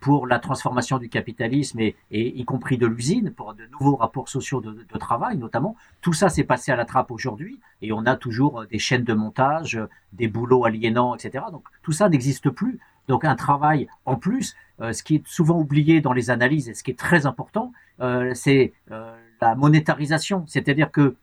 pour 0.00 0.26
la 0.26 0.38
transformation 0.38 0.98
du 0.98 1.08
capitalisme 1.08 1.78
et, 1.80 1.94
et 2.10 2.38
y 2.38 2.44
compris 2.44 2.78
de 2.78 2.86
l'usine, 2.86 3.30
pour 3.30 3.54
de 3.54 3.66
nouveaux 3.66 3.96
rapports 3.96 4.28
sociaux 4.28 4.60
de, 4.60 4.72
de 4.72 4.98
travail 4.98 5.36
notamment. 5.36 5.76
Tout 6.00 6.12
ça 6.12 6.28
s'est 6.28 6.44
passé 6.44 6.72
à 6.72 6.76
la 6.76 6.84
trappe 6.84 7.10
aujourd'hui 7.10 7.60
et 7.82 7.92
on 7.92 8.06
a 8.06 8.16
toujours 8.16 8.64
des 8.66 8.78
chaînes 8.78 9.04
de 9.04 9.14
montage, 9.14 9.78
des 10.12 10.28
boulots 10.28 10.64
aliénants, 10.64 11.14
etc. 11.14 11.44
Donc 11.52 11.64
tout 11.82 11.92
ça 11.92 12.08
n'existe 12.08 12.50
plus. 12.50 12.78
Donc 13.08 13.24
un 13.24 13.36
travail 13.36 13.88
en 14.06 14.16
plus, 14.16 14.56
euh, 14.80 14.92
ce 14.92 15.02
qui 15.02 15.16
est 15.16 15.26
souvent 15.26 15.58
oublié 15.58 16.00
dans 16.00 16.12
les 16.12 16.30
analyses 16.30 16.68
et 16.68 16.74
ce 16.74 16.82
qui 16.82 16.90
est 16.90 16.98
très 16.98 17.26
important, 17.26 17.72
euh, 18.00 18.32
c'est 18.34 18.72
euh, 18.90 19.16
la 19.40 19.54
monétarisation. 19.54 20.44
C'est-à-dire 20.46 20.90
que 20.90 21.16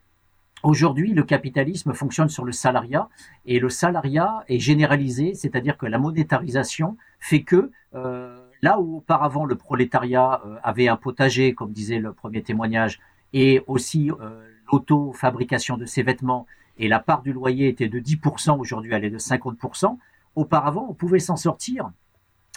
Aujourd'hui, 0.64 1.14
le 1.14 1.24
capitalisme 1.24 1.94
fonctionne 1.94 2.30
sur 2.30 2.44
le 2.44 2.52
salariat 2.52 3.10
et 3.46 3.60
le 3.60 3.70
salariat 3.70 4.44
est 4.48 4.60
généralisé, 4.60 5.36
c'est-à-dire 5.36 5.78
que 5.78 5.86
la 5.86 6.00
monétarisation 6.00 6.98
fait 7.20 7.44
que 7.44 7.72
euh, 7.94 8.47
Là 8.62 8.80
où 8.80 8.98
auparavant 8.98 9.46
le 9.46 9.56
prolétariat 9.56 10.42
euh, 10.46 10.58
avait 10.64 10.88
un 10.88 10.96
potager, 10.96 11.54
comme 11.54 11.72
disait 11.72 12.00
le 12.00 12.14
premier 12.14 12.42
témoignage, 12.42 13.00
et 13.34 13.62
aussi 13.68 14.10
euh, 14.12 14.42
l'auto-fabrication 14.72 15.78
de 15.78 15.86
ses 15.86 16.04
vêtements, 16.04 16.48
et 16.78 16.88
la 16.88 17.00
part 17.00 17.22
du 17.22 17.34
loyer 17.34 17.68
était 17.68 17.90
de 17.90 18.00
10%, 18.00 18.58
aujourd'hui 18.58 18.94
elle 18.94 19.06
est 19.06 19.10
de 19.10 19.20
50%, 19.20 19.98
auparavant 20.36 20.88
on 20.90 20.94
pouvait 20.94 21.20
s'en 21.20 21.36
sortir 21.36 21.92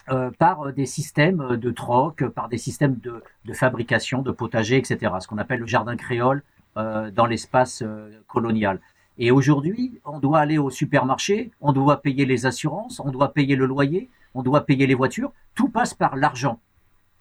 euh, 0.08 0.30
par 0.38 0.72
des 0.72 0.86
systèmes 0.86 1.56
de 1.56 1.70
troc, 1.70 2.26
par 2.28 2.48
des 2.48 2.58
systèmes 2.58 2.96
de, 2.96 3.22
de 3.44 3.52
fabrication, 3.52 4.22
de 4.22 4.30
potager, 4.30 4.76
etc. 4.76 5.12
Ce 5.20 5.28
qu'on 5.28 5.38
appelle 5.38 5.60
le 5.60 5.66
jardin 5.66 5.96
créole 5.96 6.42
dans 6.76 7.26
l'espace 7.26 7.82
colonial. 8.28 8.78
Et 9.18 9.32
aujourd'hui, 9.32 10.00
on 10.04 10.20
doit 10.20 10.38
aller 10.38 10.56
au 10.56 10.70
supermarché, 10.70 11.50
on 11.60 11.72
doit 11.72 12.00
payer 12.00 12.24
les 12.24 12.46
assurances, 12.46 13.00
on 13.00 13.10
doit 13.10 13.34
payer 13.34 13.56
le 13.56 13.66
loyer, 13.66 14.08
on 14.34 14.42
doit 14.42 14.66
payer 14.66 14.86
les 14.86 14.94
voitures. 14.94 15.32
Tout 15.54 15.68
passe 15.68 15.94
par 15.94 16.16
l'argent. 16.16 16.60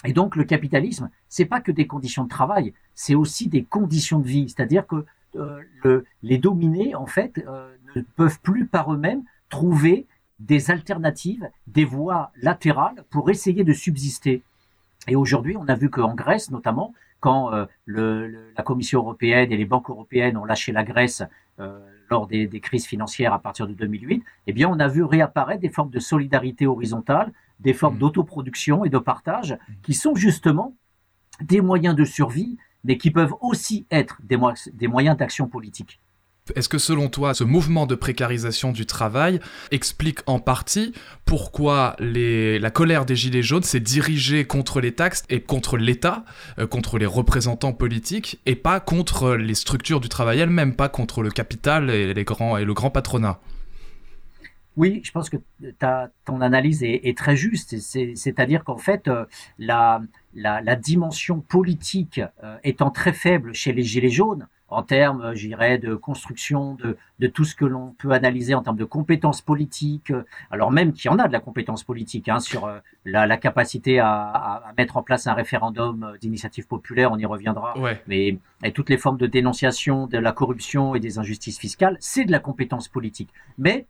Et 0.05 0.13
donc 0.13 0.35
le 0.35 0.43
capitalisme, 0.43 1.09
c'est 1.27 1.45
pas 1.45 1.59
que 1.59 1.71
des 1.71 1.87
conditions 1.87 2.23
de 2.23 2.29
travail, 2.29 2.73
c'est 2.95 3.15
aussi 3.15 3.49
des 3.49 3.63
conditions 3.63 4.19
de 4.19 4.27
vie. 4.27 4.47
C'est-à-dire 4.47 4.87
que 4.87 5.05
euh, 5.35 6.01
les 6.23 6.37
dominés, 6.37 6.95
en 6.95 7.05
fait, 7.05 7.43
euh, 7.47 7.75
ne 7.95 8.01
peuvent 8.01 8.39
plus 8.41 8.65
par 8.65 8.93
eux-mêmes 8.93 9.23
trouver 9.49 10.07
des 10.39 10.71
alternatives, 10.71 11.49
des 11.67 11.83
voies 11.83 12.31
latérales 12.41 13.03
pour 13.09 13.29
essayer 13.29 13.63
de 13.63 13.73
subsister. 13.73 14.41
Et 15.07 15.15
aujourd'hui, 15.15 15.57
on 15.57 15.67
a 15.67 15.75
vu 15.75 15.89
qu'en 15.89 16.15
Grèce, 16.15 16.49
notamment, 16.49 16.93
quand 17.19 17.53
euh, 17.53 17.65
la 17.87 18.63
Commission 18.63 19.01
européenne 19.01 19.51
et 19.51 19.57
les 19.57 19.65
banques 19.65 19.89
européennes 19.89 20.37
ont 20.37 20.45
lâché 20.45 20.71
la 20.71 20.83
Grèce 20.83 21.23
lors 22.09 22.27
des, 22.27 22.47
des, 22.47 22.59
crises 22.59 22.85
financières 22.85 23.33
à 23.33 23.39
partir 23.39 23.67
de 23.67 23.73
2008, 23.73 24.23
eh 24.47 24.53
bien, 24.53 24.69
on 24.69 24.79
a 24.79 24.87
vu 24.87 25.03
réapparaître 25.03 25.61
des 25.61 25.69
formes 25.69 25.89
de 25.89 25.99
solidarité 25.99 26.67
horizontale, 26.67 27.31
des 27.59 27.73
formes 27.73 27.95
mmh. 27.95 27.99
d'autoproduction 27.99 28.85
et 28.85 28.89
de 28.89 28.97
partage, 28.97 29.53
mmh. 29.53 29.73
qui 29.83 29.93
sont 29.93 30.15
justement 30.15 30.75
des 31.41 31.61
moyens 31.61 31.95
de 31.95 32.05
survie, 32.05 32.57
mais 32.83 32.97
qui 32.97 33.11
peuvent 33.11 33.35
aussi 33.41 33.85
être 33.91 34.21
des, 34.23 34.37
des 34.73 34.87
moyens 34.87 35.17
d'action 35.17 35.47
politique. 35.47 35.99
Est-ce 36.55 36.69
que 36.69 36.77
selon 36.77 37.09
toi, 37.09 37.33
ce 37.33 37.43
mouvement 37.43 37.85
de 37.85 37.95
précarisation 37.95 38.71
du 38.71 38.85
travail 38.85 39.39
explique 39.71 40.19
en 40.25 40.39
partie 40.39 40.93
pourquoi 41.25 41.95
la 41.99 42.71
colère 42.71 43.05
des 43.05 43.15
Gilets 43.15 43.43
jaunes 43.43 43.63
s'est 43.63 43.79
dirigée 43.79 44.45
contre 44.45 44.81
les 44.81 44.93
taxes 44.93 45.23
et 45.29 45.41
contre 45.41 45.77
l'État, 45.77 46.25
euh, 46.57 46.67
contre 46.67 46.97
les 46.97 47.05
représentants 47.05 47.73
politiques, 47.73 48.39
et 48.45 48.55
pas 48.55 48.79
contre 48.79 49.35
les 49.35 49.55
structures 49.55 49.99
du 49.99 50.09
travail 50.09 50.39
elles-mêmes, 50.39 50.75
pas 50.75 50.89
contre 50.89 51.21
le 51.21 51.29
capital 51.29 51.89
et, 51.89 52.13
les 52.13 52.23
grands, 52.23 52.57
et 52.57 52.65
le 52.65 52.73
grand 52.73 52.89
patronat? 52.89 53.39
Oui, 54.77 55.01
je 55.03 55.11
pense 55.11 55.29
que 55.29 55.37
ta, 55.77 56.09
ton 56.23 56.39
analyse 56.39 56.83
est, 56.83 57.17
très 57.17 57.35
juste. 57.35 57.77
C'est-à-dire 57.79 58.63
qu'en 58.63 58.77
fait, 58.77 59.09
euh, 59.09 59.25
la, 59.57 60.01
la, 60.33 60.75
dimension 60.77 61.41
politique 61.41 62.21
euh, 62.43 62.57
étant 62.63 62.89
très 62.89 63.11
faible 63.11 63.53
chez 63.53 63.73
les 63.73 63.83
Gilets 63.83 64.09
jaunes, 64.09 64.47
en 64.71 64.83
termes, 64.83 65.21
euh, 65.21 65.35
j'irais, 65.35 65.77
de 65.77 65.95
construction 65.95 66.75
de, 66.75 66.97
de 67.19 67.27
tout 67.27 67.45
ce 67.45 67.55
que 67.55 67.65
l'on 67.65 67.91
peut 67.97 68.11
analyser 68.11 68.53
en 68.53 68.61
termes 68.61 68.77
de 68.77 68.85
compétences 68.85 69.41
politiques, 69.41 70.13
alors 70.51 70.71
même 70.71 70.93
qu'il 70.93 71.09
y 71.09 71.13
en 71.13 71.19
a 71.19 71.27
de 71.27 71.33
la 71.33 71.39
compétence 71.39 71.83
politique 71.83 72.29
hein, 72.29 72.39
sur 72.39 72.69
la, 73.05 73.27
la, 73.27 73.37
capacité 73.37 73.99
à, 73.99 74.09
à, 74.09 74.73
mettre 74.77 74.97
en 74.97 75.03
place 75.03 75.27
un 75.27 75.33
référendum 75.33 76.17
d'initiative 76.21 76.67
populaire, 76.67 77.11
on 77.11 77.17
y 77.17 77.25
reviendra, 77.25 77.73
mais 78.07 78.37
et 78.63 78.71
toutes 78.71 78.89
les 78.89 78.97
formes 78.97 79.17
de 79.17 79.27
dénonciation 79.27 80.07
de 80.07 80.17
la 80.17 80.31
corruption 80.31 80.95
et 80.95 80.99
des 80.99 81.17
injustices 81.17 81.59
fiscales, 81.59 81.97
c'est 81.99 82.25
de 82.25 82.31
la 82.31 82.39
compétence 82.39 82.87
politique. 82.87 83.29
Mais 83.57 83.87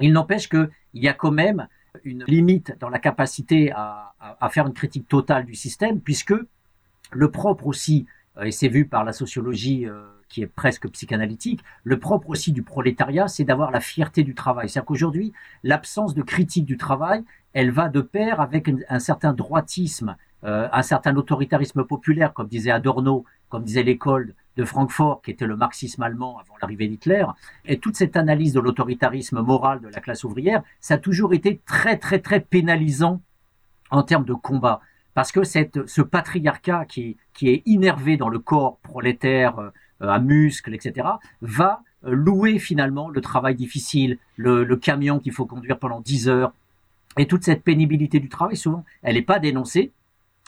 il 0.00 0.12
n'empêche 0.12 0.48
qu'il 0.48 0.68
y 0.94 1.08
a 1.08 1.12
quand 1.12 1.32
même 1.32 1.68
une 2.04 2.24
limite 2.24 2.76
dans 2.78 2.88
la 2.88 2.98
capacité 2.98 3.72
à, 3.72 4.12
faire 4.50 4.66
une 4.66 4.74
critique 4.74 5.08
totale 5.08 5.44
du 5.44 5.54
système, 5.54 6.00
puisque 6.00 6.34
le 7.12 7.30
propre 7.30 7.66
aussi, 7.66 8.06
euh, 8.06 8.15
et 8.44 8.50
c'est 8.50 8.68
vu 8.68 8.86
par 8.86 9.04
la 9.04 9.12
sociologie 9.12 9.86
euh, 9.86 10.04
qui 10.28 10.42
est 10.42 10.46
presque 10.46 10.88
psychanalytique, 10.90 11.62
le 11.84 11.98
propre 11.98 12.30
aussi 12.30 12.52
du 12.52 12.62
prolétariat, 12.62 13.28
c'est 13.28 13.44
d'avoir 13.44 13.70
la 13.70 13.80
fierté 13.80 14.22
du 14.22 14.34
travail. 14.34 14.68
C'est-à-dire 14.68 14.86
qu'aujourd'hui, 14.86 15.32
l'absence 15.62 16.14
de 16.14 16.22
critique 16.22 16.64
du 16.64 16.76
travail, 16.76 17.24
elle 17.52 17.70
va 17.70 17.88
de 17.88 18.00
pair 18.00 18.40
avec 18.40 18.70
un, 18.88 18.98
certain 18.98 19.32
droitisme, 19.32 20.16
euh, 20.44 20.68
un 20.72 20.82
certain 20.82 21.16
autoritarisme 21.16 21.84
populaire, 21.84 22.34
comme 22.34 22.48
disait 22.48 22.70
Adorno, 22.70 23.24
comme 23.48 23.64
disait 23.64 23.82
l'école 23.82 24.34
de 24.56 24.64
Francfort, 24.64 25.22
qui 25.22 25.30
était 25.30 25.46
le 25.46 25.56
marxisme 25.56 26.02
allemand 26.02 26.38
avant 26.38 26.54
l'arrivée 26.60 26.88
d'Hitler, 26.88 27.24
et 27.64 27.78
toute 27.78 27.96
cette 27.96 28.16
analyse 28.16 28.52
de 28.52 28.60
l'autoritarisme 28.60 29.40
moral 29.40 29.80
de 29.80 29.88
la 29.88 30.00
classe 30.00 30.24
ouvrière, 30.24 30.62
ça 30.80 30.94
a 30.94 30.98
toujours 30.98 31.34
été 31.34 31.60
très 31.66 31.98
très 31.98 32.18
très 32.18 32.40
pénalisant 32.40 33.20
en 33.90 34.02
termes 34.02 34.24
de 34.24 34.34
combat, 34.34 34.80
parce 35.16 35.32
que 35.32 35.44
cette, 35.44 35.88
ce 35.88 36.02
patriarcat 36.02 36.84
qui, 36.84 37.16
qui 37.32 37.48
est 37.48 37.62
innervé 37.64 38.18
dans 38.18 38.28
le 38.28 38.38
corps 38.38 38.76
prolétaire 38.80 39.58
euh, 39.58 39.70
à 40.00 40.18
muscles, 40.18 40.74
etc., 40.74 41.08
va 41.40 41.82
euh, 42.04 42.10
louer 42.10 42.58
finalement 42.58 43.08
le 43.08 43.22
travail 43.22 43.54
difficile, 43.54 44.18
le, 44.36 44.62
le 44.62 44.76
camion 44.76 45.18
qu'il 45.18 45.32
faut 45.32 45.46
conduire 45.46 45.78
pendant 45.78 46.02
10 46.02 46.28
heures, 46.28 46.52
et 47.16 47.26
toute 47.26 47.44
cette 47.44 47.64
pénibilité 47.64 48.20
du 48.20 48.28
travail, 48.28 48.58
souvent, 48.58 48.84
elle 49.02 49.14
n'est 49.14 49.22
pas 49.22 49.38
dénoncée, 49.38 49.90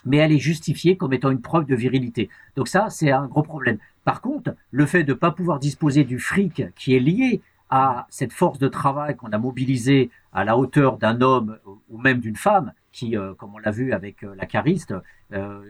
mais 0.04 0.18
elle 0.18 0.33
est 0.33 0.38
justifiée 0.38 0.98
comme 0.98 1.14
étant 1.14 1.31
une 1.31 1.40
preuve 1.40 1.64
de 1.64 1.74
virilité. 1.74 2.28
Donc 2.54 2.68
ça, 2.68 2.90
c'est 2.90 3.11
un 3.11 3.24
gros 3.24 3.42
problème. 3.42 3.78
Par 4.04 4.20
contre, 4.20 4.54
le 4.70 4.85
fait 4.85 5.02
de 5.02 5.14
ne 5.14 5.18
pas 5.18 5.31
pouvoir 5.31 5.61
disposer 5.61 6.04
du 6.04 6.18
fric 6.18 6.62
qui 6.76 6.94
est 6.94 7.00
lié 7.00 7.40
à 7.70 8.07
cette 8.11 8.35
force 8.35 8.59
de 8.59 8.68
travail 8.68 9.16
qu'on 9.16 9.33
a 9.33 9.38
mobilisée 9.38 10.11
à 10.35 10.44
la 10.44 10.59
hauteur 10.59 10.98
d'un 10.98 11.22
homme 11.22 11.57
ou 11.88 11.96
même 11.96 12.20
d'une 12.20 12.37
femme, 12.37 12.74
qui, 12.92 13.16
euh, 13.16 13.35
comme 13.35 13.55
on 13.55 13.59
l'a 13.59 13.70
vu 13.70 13.92
avec 13.92 14.22
euh, 14.24 14.35
la 14.37 14.46
cariste, 14.46 14.94
euh, 15.33 15.62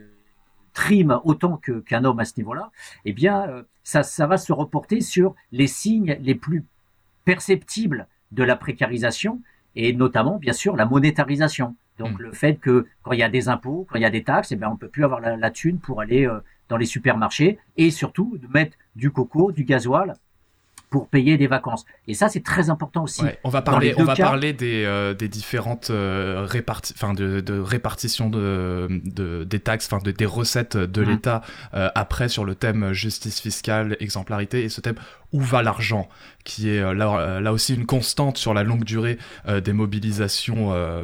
trime 0.73 1.19
autant 1.23 1.57
qu'un 1.57 2.05
homme 2.05 2.19
à 2.19 2.25
ce 2.25 2.33
niveau-là, 2.37 2.71
eh 3.03 3.11
bien, 3.11 3.65
ça, 3.83 4.03
ça 4.03 4.27
va 4.27 4.37
se 4.37 4.53
reporter 4.53 5.01
sur 5.01 5.35
les 5.51 5.67
signes 5.67 6.17
les 6.21 6.35
plus 6.35 6.63
perceptibles 7.25 8.07
de 8.31 8.43
la 8.43 8.55
précarisation, 8.55 9.41
et 9.75 9.93
notamment, 9.93 10.37
bien 10.37 10.53
sûr, 10.53 10.75
la 10.75 10.85
monétarisation. 10.85 11.75
Donc 11.97 12.19
hmm. 12.19 12.21
le 12.21 12.31
fait 12.31 12.55
que 12.55 12.87
quand 13.03 13.11
il 13.11 13.19
y 13.19 13.23
a 13.23 13.29
des 13.29 13.49
impôts, 13.49 13.87
quand 13.89 13.97
il 13.97 14.03
y 14.03 14.05
a 14.05 14.09
des 14.11 14.23
taxes, 14.23 14.51
eh 14.51 14.55
bien 14.55 14.69
on 14.69 14.77
peut 14.77 14.87
plus 14.87 15.03
avoir 15.03 15.19
la, 15.19 15.35
la 15.35 15.51
thune 15.51 15.79
pour 15.79 16.01
aller 16.01 16.29
dans 16.69 16.77
les 16.77 16.85
supermarchés 16.85 17.57
et 17.75 17.91
surtout 17.91 18.37
de 18.37 18.47
mettre 18.47 18.77
du 18.95 19.11
coco, 19.11 19.51
du 19.51 19.65
gasoil 19.65 20.13
pour 20.89 21.07
payer 21.07 21.37
des 21.37 21.47
vacances. 21.47 21.85
Et 22.07 22.13
ça, 22.13 22.29
c'est 22.29 22.43
très 22.43 22.69
important 22.69 23.03
aussi. 23.03 23.21
on 23.43 23.49
va 23.49 23.61
parler, 23.61 23.93
on 23.97 24.03
va 24.03 24.15
parler 24.15 24.53
des, 24.53 24.83
euh, 24.85 25.13
des 25.13 25.27
différentes 25.27 25.89
euh, 25.91 26.45
réparti 26.47 26.93
de, 27.15 27.41
de, 27.41 27.59
répartition 27.59 28.29
de, 28.29 28.87
de, 29.05 29.43
des 29.43 29.59
taxes, 29.59 29.87
enfin 29.91 30.03
de, 30.03 30.11
des 30.11 30.25
recettes 30.25 30.77
de 30.77 31.01
mmh. 31.01 31.09
l'État 31.09 31.41
euh, 31.73 31.89
après 31.93 32.27
sur 32.27 32.43
le 32.43 32.55
thème 32.55 32.91
justice 32.91 33.39
fiscale, 33.39 33.97
exemplarité 33.99 34.63
et 34.63 34.69
ce 34.69 34.81
thème 34.81 34.95
où 35.31 35.41
va 35.41 35.61
l'argent, 35.61 36.09
qui 36.43 36.69
est 36.69 36.79
euh, 36.79 36.93
là, 36.93 37.19
euh, 37.19 37.39
là, 37.39 37.53
aussi 37.53 37.75
une 37.75 37.85
constante 37.85 38.37
sur 38.37 38.53
la 38.53 38.63
longue 38.63 38.83
durée 38.83 39.17
euh, 39.47 39.61
des 39.61 39.73
mobilisations 39.73 40.49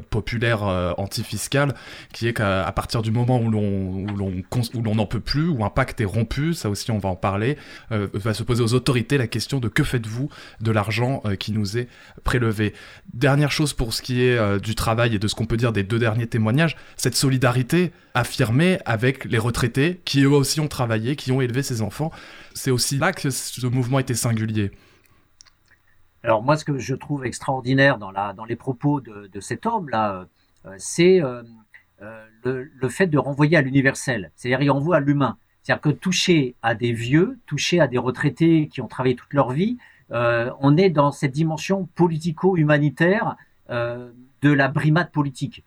populaires 0.10 0.64
antifiscales, 0.98 1.74
qui 2.14 2.28
est 2.28 2.34
qu'à 2.34 2.72
partir 2.76 3.02
du 3.02 3.12
moment 3.12 3.40
où 3.40 3.50
l'on 3.52 4.96
n'en 4.96 5.06
peut 5.06 5.20
plus, 5.20 5.48
où 5.48 5.64
un 5.64 5.70
pacte 5.70 6.02
est 6.02 6.06
rompu, 6.06 6.54
ça 6.54 6.70
aussi 6.70 6.92
on 6.92 6.98
va 6.98 7.10
en 7.10 7.16
parler, 7.16 7.58
va 7.90 8.34
se 8.34 8.44
poser 8.44 8.64
aux 8.64 8.74
autorités 8.74 9.18
la 9.18 9.28
question 9.28 9.60
de 9.60 9.68
que 9.68 9.84
faites-vous 9.84 10.30
de 10.62 10.72
l'argent 10.72 11.22
qui 11.40 11.52
nous 11.52 11.78
est 11.78 11.88
prélevé. 12.24 12.74
Dernière 13.14 13.52
chose 13.52 13.74
pour 13.74 13.94
ce 13.94 14.02
qui 14.02 14.22
est 14.24 14.60
du 14.60 14.76
travail 14.76 15.16
et 15.16 15.20
de 15.20 15.28
ce 15.28 15.36
qu'on 15.36 15.46
peut 15.46 15.58
dire 15.58 15.72
des 15.72 15.84
deux 15.84 16.00
derniers 16.00 16.28
témoignages, 16.28 16.76
cette 16.98 17.16
solidarité 17.16 17.92
affirmée 18.16 18.80
avec 18.86 19.26
les 19.26 19.38
retraités 19.38 20.02
qui 20.06 20.24
eux 20.24 20.30
aussi 20.30 20.60
ont 20.60 20.68
travaillé, 20.68 21.16
qui 21.16 21.32
ont 21.32 21.42
élevé 21.42 21.62
ces 21.62 21.82
enfants 21.82 22.12
c'est 22.56 22.72
aussi 22.72 22.98
là 22.98 23.12
que 23.12 23.30
ce 23.30 23.68
mouvement 23.68 24.00
était 24.00 24.16
singulier. 24.16 24.72
Alors 26.24 26.42
moi, 26.42 26.58
ce 26.58 26.66
que 26.66 26.80
je 26.80 26.96
trouve 26.96 27.26
extraordinaire 27.26 28.00
dans, 28.00 28.46
les 28.46 28.56
propos 28.56 29.02
de, 29.02 29.40
cet 29.40 29.68
homme-là, 29.68 30.26
euh, 30.66 30.74
c'est 30.78 31.22
euh, 31.22 31.44
euh, 32.02 32.26
le, 32.44 32.90
fait 32.90 33.08
de 33.08 33.20
renvoyer 33.20 33.58
à 33.58 33.62
l'universel. 33.62 34.32
C'est-à-dire 34.36 34.64
il 34.64 34.72
renvoie 34.72 34.98
à 34.98 35.00
l'humain. 35.00 35.38
C'est-à-dire 35.62 35.82
que 35.82 35.90
toucher 35.90 36.56
à 36.64 36.74
des 36.74 36.94
vieux, 36.94 37.38
toucher 37.46 37.80
à 37.80 37.88
des 37.88 37.98
retraités 37.98 38.70
qui 38.70 38.82
ont 38.82 38.88
travaillé 38.88 39.16
toute 39.16 39.34
leur 39.34 39.52
vie, 39.52 39.78
on 40.10 40.78
est 40.78 40.92
dans 40.92 41.12
cette 41.12 41.32
dimension 41.32 41.90
politico-humanitaire 41.96 43.36
de 43.70 44.14
la 44.44 44.68
brimade 44.68 45.12
politique. 45.12 45.64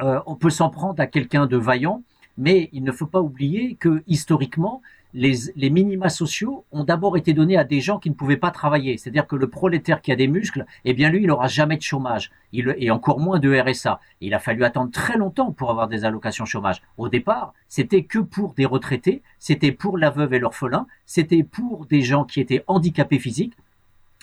On 0.00 0.36
peut 0.36 0.50
s'en 0.50 0.70
prendre 0.70 1.00
à 1.00 1.06
quelqu'un 1.06 1.46
de 1.46 1.56
vaillant, 1.56 2.02
mais 2.36 2.70
il 2.72 2.84
ne 2.84 2.92
faut 2.92 3.06
pas 3.06 3.20
oublier 3.20 3.74
que 3.74 4.02
historiquement, 4.06 4.80
les, 5.14 5.70
minima 5.70 6.08
sociaux 6.08 6.64
ont 6.70 6.84
d'abord 6.84 7.16
été 7.16 7.32
donnés 7.32 7.56
à 7.56 7.64
des 7.64 7.80
gens 7.80 7.98
qui 7.98 8.10
ne 8.10 8.14
pouvaient 8.14 8.36
pas 8.36 8.50
travailler. 8.50 8.98
C'est-à-dire 8.98 9.26
que 9.26 9.36
le 9.36 9.48
prolétaire 9.48 10.02
qui 10.02 10.12
a 10.12 10.16
des 10.16 10.28
muscles, 10.28 10.66
eh 10.84 10.94
bien 10.94 11.10
lui, 11.10 11.22
il 11.22 11.26
n'aura 11.26 11.48
jamais 11.48 11.76
de 11.76 11.82
chômage, 11.82 12.30
il, 12.52 12.74
et 12.78 12.90
encore 12.90 13.18
moins 13.18 13.38
de 13.38 13.58
RSA. 13.58 14.00
Il 14.20 14.34
a 14.34 14.38
fallu 14.38 14.64
attendre 14.64 14.90
très 14.90 15.16
longtemps 15.16 15.52
pour 15.52 15.70
avoir 15.70 15.88
des 15.88 16.04
allocations 16.04 16.44
chômage. 16.44 16.82
Au 16.96 17.08
départ, 17.08 17.54
c'était 17.68 18.04
que 18.04 18.18
pour 18.18 18.54
des 18.54 18.66
retraités, 18.66 19.22
c'était 19.38 19.72
pour 19.72 19.98
la 19.98 20.10
veuve 20.10 20.34
et 20.34 20.38
l'orphelin, 20.38 20.86
c'était 21.06 21.42
pour 21.42 21.86
des 21.86 22.02
gens 22.02 22.24
qui 22.24 22.40
étaient 22.40 22.64
handicapés 22.66 23.18
physiques, 23.18 23.54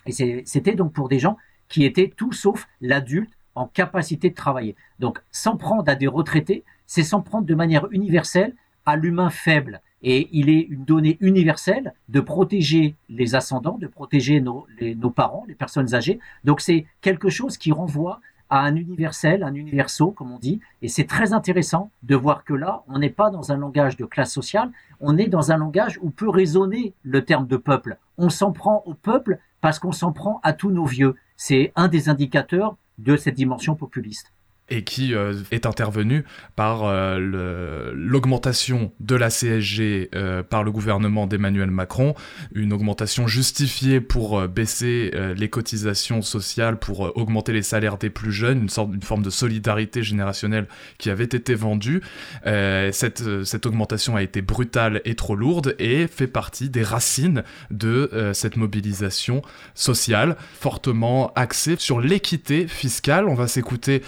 et 0.06 0.44
c'était 0.46 0.76
donc 0.76 0.94
pour 0.94 1.10
des 1.10 1.20
gens 1.20 1.38
qui 1.68 1.84
étaient 1.84 2.14
tout 2.16 2.32
sauf 2.32 2.68
l'adulte 2.80 3.32
en 3.56 3.68
capacité 3.68 4.30
de 4.30 4.36
travailler. 4.36 4.76
Donc, 5.00 5.20
s'en 5.32 5.58
prendre 5.58 5.90
à 5.90 5.96
des 5.96 6.08
retraités, 6.08 6.64
c'est 6.86 7.04
s'en 7.04 7.22
prendre 7.22 7.46
de 7.46 7.56
manière 7.56 7.88
universelle 7.92 8.54
à 8.86 8.96
l'humain 8.96 9.30
faible, 9.30 9.82
et 10.06 10.30
il 10.32 10.50
est 10.50 10.62
une 10.70 10.86
donnée 10.86 11.18
universelle 11.20 11.94
de 12.10 12.20
protéger 12.20 12.96
les 13.10 13.34
ascendants, 13.34 13.80
de 13.80 13.88
protéger 13.88 14.40
nos, 14.40 14.68
parents, 15.10 15.46
les 15.48 15.56
personnes 15.56 15.96
âgées. 15.96 16.20
Donc 16.44 16.62
c'est 16.62 16.86
quelque 17.02 17.30
chose 17.30 17.58
qui 17.58 17.72
renvoie 17.72 18.22
à 18.52 18.60
un 18.60 18.76
universel, 18.76 19.42
un 19.42 19.56
universo, 19.56 20.12
comme 20.12 20.32
on 20.32 20.38
dit. 20.38 20.60
Et 20.84 20.90
c'est 20.90 21.08
très 21.08 21.34
intéressant 21.34 21.90
de 22.04 22.16
voir 22.16 22.44
que 22.44 22.54
là, 22.54 22.84
on 22.88 23.00
n'est 23.00 23.10
pas 23.10 23.32
dans 23.32 23.52
un 23.52 23.58
langage 23.58 23.98
de 23.98 24.06
classe 24.06 24.32
sociale, 24.32 24.72
on 25.00 25.18
est 25.18 25.28
dans 25.28 25.52
un 25.52 25.58
langage 25.58 25.98
où 26.04 26.12
peut 26.12 26.30
résonner 26.30 26.94
le 27.02 27.26
terme 27.26 27.48
de 27.48 27.58
peuple. 27.58 27.98
On 28.20 28.30
s'en 28.30 28.52
prend 28.52 28.84
au 28.86 28.94
peuple 28.94 29.40
parce 29.60 29.80
qu'on 29.80 29.92
s'en 29.92 30.12
prend 30.12 30.40
à 30.44 30.54
tous 30.54 30.70
nos 30.70 30.86
vieux. 30.86 31.16
C'est 31.36 31.72
un 31.76 31.88
des 31.88 32.10
indicateurs 32.10 32.78
de 32.98 33.18
cette 33.18 33.36
dimension 33.36 33.76
populiste 33.76 34.34
et 34.70 34.84
qui 34.84 35.14
euh, 35.14 35.34
est 35.52 35.66
intervenu 35.66 36.26
par 36.56 36.84
euh, 36.84 37.92
l'augmentation 37.96 38.92
de 39.00 39.16
la 39.16 39.30
CSG 39.30 40.10
euh, 40.16 40.42
par 40.42 40.64
le 40.64 40.72
gouvernement 40.72 41.28
d'Emmanuel 41.28 41.70
Macron, 41.70 42.16
une 42.54 42.74
augmentation 42.74 43.28
justifiée 43.28 44.02
pour 44.02 44.48
baisser 44.48 45.12
les 45.36 45.50
cotisations 45.50 46.22
sociales, 46.22 46.78
pour 46.78 47.16
augmenter 47.18 47.54
les 47.54 47.62
salaires 47.62 47.98
des 47.98 48.10
plus 48.10 48.32
jeunes, 48.32 48.62
une 48.64 48.70
sorte 48.70 48.92
d'une 48.92 49.02
forme 49.02 49.24
de 49.24 49.30
solidarité 49.30 50.04
générationnelle 50.04 50.68
qui 50.98 51.10
avait 51.10 51.24
été 51.24 51.54
vendue. 51.56 52.02
cette, 52.44 53.44
cette 53.44 53.66
augmentation 53.66 54.16
a 54.16 54.24
été 54.24 54.42
brutale 54.42 55.02
et 55.06 55.16
trop 55.16 55.36
lourde 55.36 55.76
et 55.80 56.08
fait 56.08 56.28
partie 56.28 56.70
des 56.70 56.84
racines 56.84 57.44
de 57.72 58.32
cette 58.34 58.58
mobilisation 58.58 59.42
sociale 59.74 60.36
fortement 60.60 61.32
axée 61.36 61.76
sur 61.78 62.00
l'équité 62.00 62.68
fiscale. 62.68 63.28
On 63.28 63.36
va 63.36 63.48
s'écouter 63.48 64.02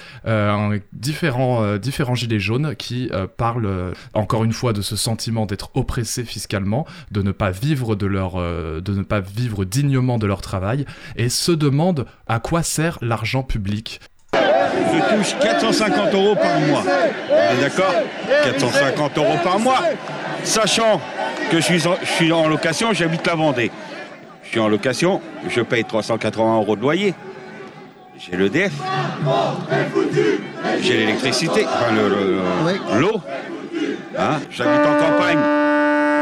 différents, 0.94 1.64
euh, 1.64 1.78
différents 1.78 2.16
gilets 2.16 2.40
jaunes 2.40 2.76
qui 2.76 3.10
euh, 3.14 3.28
parlent 3.28 3.66
euh, 3.66 3.94
encore 4.14 4.44
une 4.44 4.54
fois 4.54 4.74
de 4.74 4.82
ce 4.82 4.96
sentiment 4.96 5.46
d'être 5.46 5.70
oppressé 5.76 6.24
fiscalement, 6.24 6.86
de 7.12 7.22
ne 7.22 7.32
pas 7.32 7.52
vivre 7.52 7.96
de 7.96 8.06
leur, 8.06 8.38
de 8.38 8.94
ne 8.94 9.04
pas 9.04 9.20
vivre 9.20 9.66
dignement 9.66 10.18
de 10.18 10.28
leur 10.28 10.42
travail 10.42 10.86
et 11.16 11.30
se 11.30 11.52
demandent 11.52 12.06
à 12.28 12.40
quoi 12.40 12.64
sert 12.64 12.98
l'argent 13.02 13.44
public. 13.44 14.00
Je 14.34 15.16
touche 15.16 15.36
450 15.42 16.14
euros 16.14 16.36
par 16.36 16.60
mois. 16.62 16.84
D'accord? 17.62 17.94
450 18.44 19.18
euros 19.18 19.38
par 19.44 19.60
mois. 19.60 19.82
Sachant 20.44 21.02
que 21.52 21.58
je 21.58 21.64
suis 21.64 21.80
je 21.80 22.06
suis 22.06 22.32
en 22.32 22.48
location, 22.48 22.94
j'habite 22.94 23.26
la 23.26 23.36
Vendée. 23.36 23.72
Je 24.44 24.50
suis 24.50 24.60
en 24.60 24.70
location, 24.70 25.22
je 25.50 25.62
paye 25.62 25.84
380 25.84 26.56
euros 26.56 26.76
de 26.76 26.82
loyer. 26.82 27.14
J'ai 28.19 28.36
l'EDF. 28.36 28.73
J'ai 30.82 30.97
l'électricité, 30.97 31.65
enfin 31.65 32.99
l'eau. 32.99 33.21
Hein, 34.17 34.39
j'habite 34.49 34.82
en 34.82 34.97
campagne. 34.97 35.39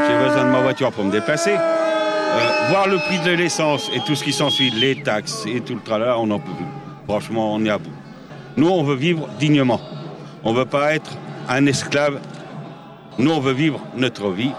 J'ai 0.07 0.17
besoin 0.27 0.45
de 0.45 0.51
ma 0.51 0.61
voiture 0.61 0.91
pour 0.91 1.05
me 1.05 1.11
déplacer. 1.11 1.53
Euh, 1.55 2.69
voir 2.69 2.87
le 2.87 2.97
prix 2.97 3.19
de 3.19 3.31
l'essence 3.31 3.89
et 3.93 3.99
tout 4.05 4.15
ce 4.15 4.23
qui 4.23 4.33
s'ensuit, 4.33 4.69
les 4.71 5.01
taxes 5.01 5.45
et 5.47 5.61
tout 5.61 5.75
le 5.75 5.81
tralala, 5.81 6.19
on 6.19 6.27
n'en 6.27 6.39
peut 6.39 6.51
plus. 6.51 6.65
Franchement, 7.07 7.53
on 7.53 7.63
est 7.63 7.69
à 7.69 7.77
bout. 7.77 7.93
Nous, 8.57 8.67
on 8.67 8.83
veut 8.83 8.95
vivre 8.95 9.29
dignement. 9.39 9.79
On 10.43 10.51
ne 10.51 10.57
veut 10.57 10.65
pas 10.65 10.93
être 10.93 11.11
un 11.47 11.65
esclave. 11.65 12.19
Nous, 13.17 13.31
on 13.31 13.39
veut 13.39 13.53
vivre 13.53 13.79
notre 13.95 14.29
vie. 14.31 14.51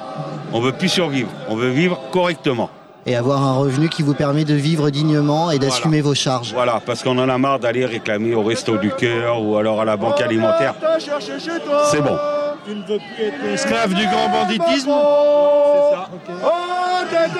On 0.52 0.60
ne 0.60 0.66
veut 0.66 0.72
plus 0.72 0.88
survivre. 0.88 1.30
On 1.48 1.56
veut 1.56 1.70
vivre 1.70 2.00
correctement 2.10 2.70
et 3.06 3.14
avoir 3.16 3.42
un 3.42 3.54
revenu 3.54 3.88
qui 3.88 4.02
vous 4.02 4.14
permet 4.14 4.44
de 4.44 4.54
vivre 4.54 4.90
dignement 4.90 5.50
et 5.50 5.58
d'assumer 5.58 6.00
vos 6.00 6.14
charges. 6.14 6.52
Voilà, 6.52 6.80
parce 6.84 7.02
qu'on 7.02 7.18
en 7.18 7.28
a 7.28 7.38
marre 7.38 7.60
d'aller 7.60 7.86
réclamer 7.86 8.34
au 8.34 8.42
Resto 8.42 8.76
du 8.76 8.90
Cœur 8.90 9.42
ou 9.42 9.56
alors 9.56 9.80
à 9.80 9.84
la 9.84 9.96
Banque 9.96 10.20
Alimentaire. 10.20 10.74
C'est 10.98 12.00
bon. 12.00 12.18
Tu 12.66 12.74
ne 12.74 12.80
veux 12.82 12.98
plus 12.98 13.24
être 13.24 13.44
esclave 13.54 13.94
du 13.94 14.04
grand 14.06 14.28
banditisme 14.28 14.90
C'est 14.90 15.94
ça. 15.94 16.08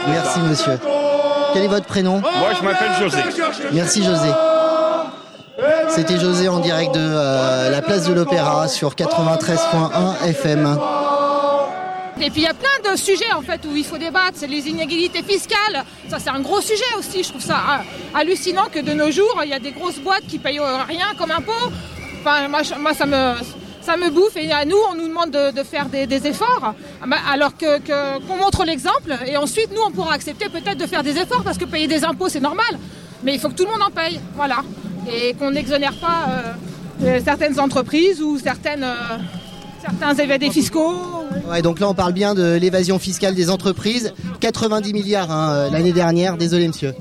Merci 0.08 0.40
monsieur. 0.40 0.78
Quel 1.52 1.64
est 1.64 1.68
votre 1.68 1.86
prénom 1.86 2.20
Moi 2.20 2.50
je 2.56 2.64
m'appelle 2.64 2.92
José. 3.00 3.18
Merci 3.72 4.04
José. 4.04 4.28
C'était 5.88 6.18
José 6.18 6.48
en 6.48 6.60
direct 6.60 6.94
de 6.94 7.00
euh, 7.00 7.70
la 7.70 7.80
place 7.82 8.06
de 8.06 8.12
l'Opéra 8.12 8.68
sur 8.68 8.94
93.1 8.94 10.26
FM. 10.28 10.78
Et 12.20 12.30
puis 12.30 12.40
il 12.40 12.44
y 12.44 12.48
a 12.48 12.54
plein 12.54 12.90
de 12.90 12.96
sujets 12.96 13.32
en 13.34 13.42
fait 13.42 13.60
où 13.66 13.76
il 13.76 13.84
faut 13.84 13.98
débattre, 13.98 14.36
c'est 14.36 14.46
les 14.46 14.68
inégalités 14.68 15.22
fiscales. 15.22 15.84
Ça 16.08 16.18
c'est 16.18 16.30
un 16.30 16.40
gros 16.40 16.62
sujet 16.62 16.84
aussi. 16.98 17.22
Je 17.22 17.28
trouve 17.28 17.42
ça 17.42 17.56
euh, 17.56 18.18
hallucinant 18.18 18.66
que 18.72 18.78
de 18.78 18.92
nos 18.92 19.10
jours 19.10 19.38
il 19.44 19.50
y 19.50 19.52
a 19.52 19.58
des 19.58 19.72
grosses 19.72 19.98
boîtes 19.98 20.26
qui 20.26 20.38
payent 20.38 20.58
euh, 20.58 20.82
rien 20.84 21.08
comme 21.18 21.30
impôt. 21.30 21.52
Enfin 22.20 22.48
moi, 22.48 22.94
ça 22.94 23.06
me 23.06 24.10
bouffe 24.10 24.36
et 24.36 24.50
à 24.50 24.64
nous 24.64 24.78
on 24.90 24.94
nous 24.94 25.08
demande 25.08 25.30
de, 25.30 25.62
faire 25.62 25.86
des, 25.86 26.26
efforts 26.26 26.74
bah, 27.06 27.16
alors 27.30 27.56
que 27.56 27.78
qu'on 28.26 28.36
montre 28.36 28.64
l'exemple 28.64 29.14
et 29.26 29.36
ensuite 29.36 29.68
nous 29.72 29.82
on 29.86 29.90
pourra 29.90 30.14
accepter 30.14 30.48
peut-être 30.48 30.78
de 30.78 30.86
faire 30.86 31.02
des 31.02 31.18
efforts 31.18 31.44
parce 31.44 31.58
que 31.58 31.66
payer 31.66 31.86
des 31.86 32.02
impôts 32.04 32.28
c'est 32.28 32.40
normal 32.40 32.78
mais 33.22 33.34
il 33.34 33.38
faut 33.38 33.48
que 33.48 33.54
tout 33.54 33.64
le 33.64 33.70
monde 33.70 33.82
en 33.82 33.90
paye 33.92 34.18
voilà 34.34 34.64
et 35.08 35.34
qu'on 35.34 35.52
n'exonère 35.52 35.94
pas 35.94 36.26
euh, 37.04 37.20
certaines 37.24 37.60
entreprises 37.60 38.20
ou 38.20 38.38
certaines 38.40 38.84
certains 39.86 40.14
évadés 40.22 40.50
fiscaux. 40.50 40.94
Ouais, 41.48 41.62
donc 41.62 41.80
là 41.80 41.88
on 41.88 41.94
parle 41.94 42.12
bien 42.12 42.34
de 42.34 42.56
l'évasion 42.56 42.98
fiscale 42.98 43.34
des 43.34 43.50
entreprises. 43.50 44.12
90 44.40 44.92
milliards 44.92 45.30
hein, 45.30 45.52
euh, 45.52 45.70
l'année 45.70 45.92
dernière, 45.92 46.36
désolé 46.36 46.66
monsieur. 46.66 46.94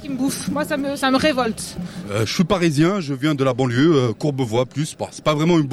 Qui 0.00 0.08
me 0.08 0.16
bouffe, 0.16 0.48
moi 0.48 0.64
ça 0.64 0.76
me, 0.76 0.96
ça 0.96 1.10
me 1.10 1.16
révolte. 1.16 1.76
Euh, 2.10 2.26
je 2.26 2.32
suis 2.32 2.44
parisien, 2.44 3.00
je 3.00 3.14
viens 3.14 3.34
de 3.34 3.44
la 3.44 3.54
banlieue, 3.54 3.94
euh, 3.94 4.12
Courbevoie 4.12 4.66
plus. 4.66 4.96
c'est 5.12 5.24
pas 5.24 5.34
vraiment 5.34 5.58
une, 5.58 5.68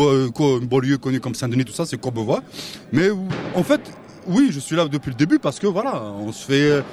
banlieue 0.68 0.98
connue 0.98 1.20
comme 1.20 1.36
Saint-Denis, 1.36 1.66
tout 1.66 1.74
ça, 1.74 1.86
c'est 1.86 1.98
Courbevoie. 1.98 2.44
Mais 2.92 3.10
en 3.56 3.64
fait, 3.64 3.82
oui, 4.28 4.50
je 4.52 4.60
suis 4.60 4.76
là 4.76 4.88
depuis 4.88 5.10
le 5.10 5.16
début 5.16 5.40
parce 5.40 5.60
que 5.60 5.68
voilà, 5.68 6.04
on 6.20 6.32
se 6.32 6.46
fait... 6.46 6.84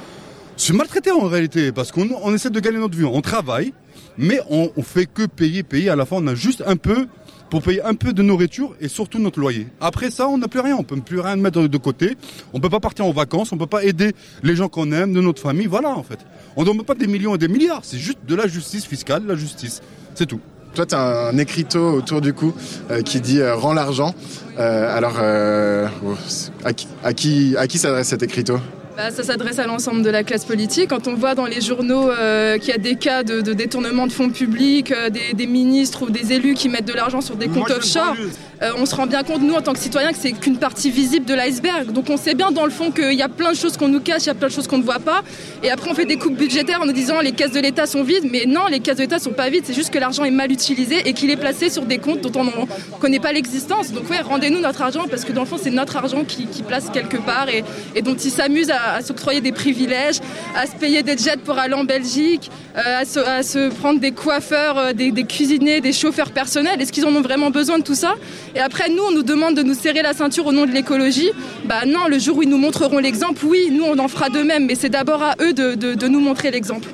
se 0.56 0.72
maltraiter 0.72 1.10
en 1.10 1.26
réalité 1.26 1.72
parce 1.72 1.92
qu'on 1.92 2.08
on 2.22 2.34
essaie 2.34 2.50
de 2.50 2.60
gagner 2.60 2.78
notre 2.78 2.96
vie. 2.96 3.04
On 3.04 3.20
travaille, 3.20 3.74
mais 4.16 4.40
on, 4.48 4.70
on 4.74 4.82
fait 4.82 5.04
que 5.06 5.26
payer, 5.26 5.62
payer. 5.62 5.90
À 5.90 5.96
la 5.96 6.06
fin, 6.06 6.16
on 6.18 6.26
a 6.28 6.34
juste 6.34 6.64
un 6.66 6.76
peu 6.76 7.06
pour 7.50 7.62
payer 7.62 7.82
un 7.82 7.94
peu 7.94 8.12
de 8.12 8.22
nourriture 8.22 8.74
et 8.80 8.88
surtout 8.88 9.18
notre 9.18 9.40
loyer. 9.40 9.68
Après 9.80 10.10
ça, 10.10 10.28
on 10.28 10.38
n'a 10.38 10.48
plus 10.48 10.60
rien, 10.60 10.76
on 10.78 10.82
peut 10.82 10.96
plus 11.00 11.20
rien 11.20 11.36
mettre 11.36 11.66
de 11.66 11.78
côté. 11.78 12.16
On 12.52 12.60
peut 12.60 12.70
pas 12.70 12.80
partir 12.80 13.06
en 13.06 13.12
vacances, 13.12 13.52
on 13.52 13.58
peut 13.58 13.66
pas 13.66 13.84
aider 13.84 14.12
les 14.42 14.56
gens 14.56 14.68
qu'on 14.68 14.90
aime, 14.92 15.12
de 15.12 15.20
notre 15.20 15.40
famille. 15.40 15.66
Voilà, 15.66 15.90
en 15.90 16.02
fait. 16.02 16.18
On 16.56 16.62
ne 16.62 16.66
demande 16.66 16.86
pas 16.86 16.94
des 16.94 17.06
millions 17.06 17.34
et 17.34 17.38
des 17.38 17.48
milliards, 17.48 17.84
c'est 17.84 17.98
juste 17.98 18.18
de 18.26 18.34
la 18.34 18.46
justice 18.46 18.84
fiscale, 18.86 19.24
la 19.26 19.36
justice. 19.36 19.82
C'est 20.14 20.26
tout. 20.26 20.40
Toi, 20.74 20.84
tu 20.84 20.94
as 20.94 21.28
un 21.28 21.38
écriteau 21.38 21.92
autour 21.92 22.20
du 22.20 22.34
cou 22.34 22.52
euh, 22.90 23.00
qui 23.00 23.20
dit 23.22 23.40
euh, 23.40 23.54
Rends 23.54 23.72
l'argent. 23.72 24.14
Euh, 24.58 24.94
alors, 24.94 25.18
à 26.64 26.72
qui, 26.74 26.86
à 27.02 27.14
qui, 27.14 27.56
à 27.56 27.66
qui 27.66 27.78
s'adresse 27.78 28.08
cet 28.08 28.22
écriteau? 28.22 28.58
Bah, 28.96 29.10
ça 29.10 29.22
s'adresse 29.22 29.58
à 29.58 29.66
l'ensemble 29.66 30.02
de 30.02 30.08
la 30.08 30.24
classe 30.24 30.46
politique. 30.46 30.88
Quand 30.88 31.06
on 31.06 31.14
voit 31.14 31.34
dans 31.34 31.44
les 31.44 31.60
journaux 31.60 32.10
euh, 32.10 32.56
qu'il 32.56 32.70
y 32.70 32.72
a 32.72 32.78
des 32.78 32.96
cas 32.96 33.22
de, 33.22 33.40
détournement 33.52 34.06
de 34.06 34.12
fonds 34.12 34.30
publics, 34.30 34.90
euh, 34.90 35.10
des, 35.10 35.46
ministres 35.46 36.04
ou 36.04 36.10
des 36.10 36.32
élus 36.32 36.54
qui 36.54 36.70
mettent 36.70 36.86
de 36.86 36.94
l'argent 36.94 37.20
sur 37.20 37.36
des 37.36 37.48
comptes 37.48 37.70
offshore, 37.70 38.16
euh, 38.62 38.70
on 38.78 38.86
se 38.86 38.94
rend 38.94 39.06
bien 39.06 39.22
compte, 39.22 39.42
nous, 39.42 39.52
en 39.52 39.60
tant 39.60 39.74
que 39.74 39.78
citoyens, 39.78 40.12
que 40.12 40.18
c'est 40.18 40.32
qu'une 40.32 40.56
partie 40.56 40.90
visible 40.90 41.26
de 41.26 41.34
l'iceberg. 41.34 41.92
Donc 41.92 42.08
on 42.08 42.16
sait 42.16 42.34
bien, 42.34 42.50
dans 42.52 42.64
le 42.64 42.70
fond, 42.70 42.90
qu'il 42.90 43.12
y 43.12 43.22
a 43.22 43.28
plein 43.28 43.52
de 43.52 43.56
choses 43.56 43.76
qu'on 43.76 43.88
nous 43.88 44.00
cache, 44.00 44.22
il 44.22 44.28
y 44.28 44.30
a 44.30 44.34
plein 44.34 44.48
de 44.48 44.52
choses 44.52 44.66
qu'on 44.66 44.78
ne 44.78 44.82
voit 44.82 44.98
pas. 44.98 45.22
Et 45.62 45.70
après, 45.70 45.90
on 45.90 45.94
fait 45.94 46.06
des 46.06 46.16
coupes 46.16 46.36
budgétaires 46.36 46.80
en 46.80 46.86
nous 46.86 46.92
disant 46.92 47.20
les 47.20 47.32
caisses 47.32 47.52
de 47.52 47.60
l'État 47.60 47.86
sont 47.86 48.02
vides. 48.02 48.24
Mais 48.30 48.44
non, 48.46 48.66
les 48.70 48.80
caisses 48.80 48.96
de 48.96 49.02
l'État 49.02 49.18
sont 49.18 49.32
pas 49.32 49.50
vides. 49.50 49.64
C'est 49.66 49.74
juste 49.74 49.92
que 49.92 49.98
l'argent 49.98 50.24
est 50.24 50.30
mal 50.30 50.50
utilisé 50.50 51.06
et 51.06 51.12
qu'il 51.12 51.30
est 51.30 51.36
placé 51.36 51.68
sur 51.68 51.84
des 51.84 51.98
comptes 51.98 52.22
dont 52.22 52.40
on 52.40 52.44
ne 52.44 52.98
connaît 52.98 53.20
pas 53.20 53.32
l'existence. 53.32 53.92
Donc 53.92 54.08
ouais, 54.08 54.20
rendez-nous 54.20 54.60
notre 54.60 54.80
argent 54.80 55.04
parce 55.10 55.26
que 55.26 55.32
dans 55.32 55.42
le 55.42 55.46
fond, 55.46 55.58
c'est 55.62 55.70
notre 55.70 55.96
argent 55.96 56.24
qui, 56.24 56.46
place 56.66 56.86
quelque 56.92 57.18
part 57.18 57.48
et, 57.48 57.62
et 57.94 58.02
dont 58.02 58.14
ils 58.14 58.30
s'amusent 58.30 58.70
à 58.70 58.85
à, 58.94 59.02
s'octroyer 59.02 59.40
des 59.40 59.52
privilèges, 59.52 60.20
à 60.54 60.66
se 60.66 60.76
payer 60.76 61.02
des 61.02 61.16
jets 61.16 61.36
pour 61.36 61.58
aller 61.58 61.74
en 61.74 61.84
Belgique, 61.84 62.50
euh, 62.76 63.00
à, 63.00 63.42
se, 63.42 63.68
prendre 63.70 64.00
des 64.00 64.12
coiffeurs, 64.12 64.78
euh, 64.78 64.92
des, 64.92 65.12
cuisiniers, 65.24 65.80
des 65.80 65.92
chauffeurs 65.92 66.30
personnels. 66.30 66.80
Est-ce 66.80 66.92
qu'ils 66.92 67.06
en 67.06 67.14
ont 67.14 67.22
vraiment 67.22 67.50
besoin 67.50 67.78
de 67.78 67.84
tout 67.84 67.94
ça? 67.94 68.14
Et 68.54 68.60
après, 68.60 68.88
nous, 68.88 69.02
on 69.02 69.12
nous 69.12 69.22
demande 69.22 69.54
de 69.54 69.62
nous 69.62 69.74
serrer 69.74 70.02
la 70.02 70.12
ceinture 70.12 70.46
au 70.46 70.52
nom 70.52 70.66
de 70.66 70.72
l'écologie. 70.72 71.30
Bah 71.64 71.84
non, 71.86 72.06
le 72.08 72.18
jour 72.18 72.38
où 72.38 72.42
ils 72.42 72.48
nous 72.48 72.58
montreront 72.58 72.98
l'exemple, 72.98 73.44
oui, 73.44 73.68
nous, 73.70 73.84
on 73.84 73.98
en 73.98 74.08
fera 74.08 74.28
de 74.28 74.42
même, 74.42 74.66
mais 74.66 74.74
c'est 74.74 74.90
d'abord 74.90 75.22
à 75.22 75.34
eux 75.40 75.52
de 75.52 76.08
nous 76.08 76.20
montrer 76.20 76.50
l'exemple 76.50 76.88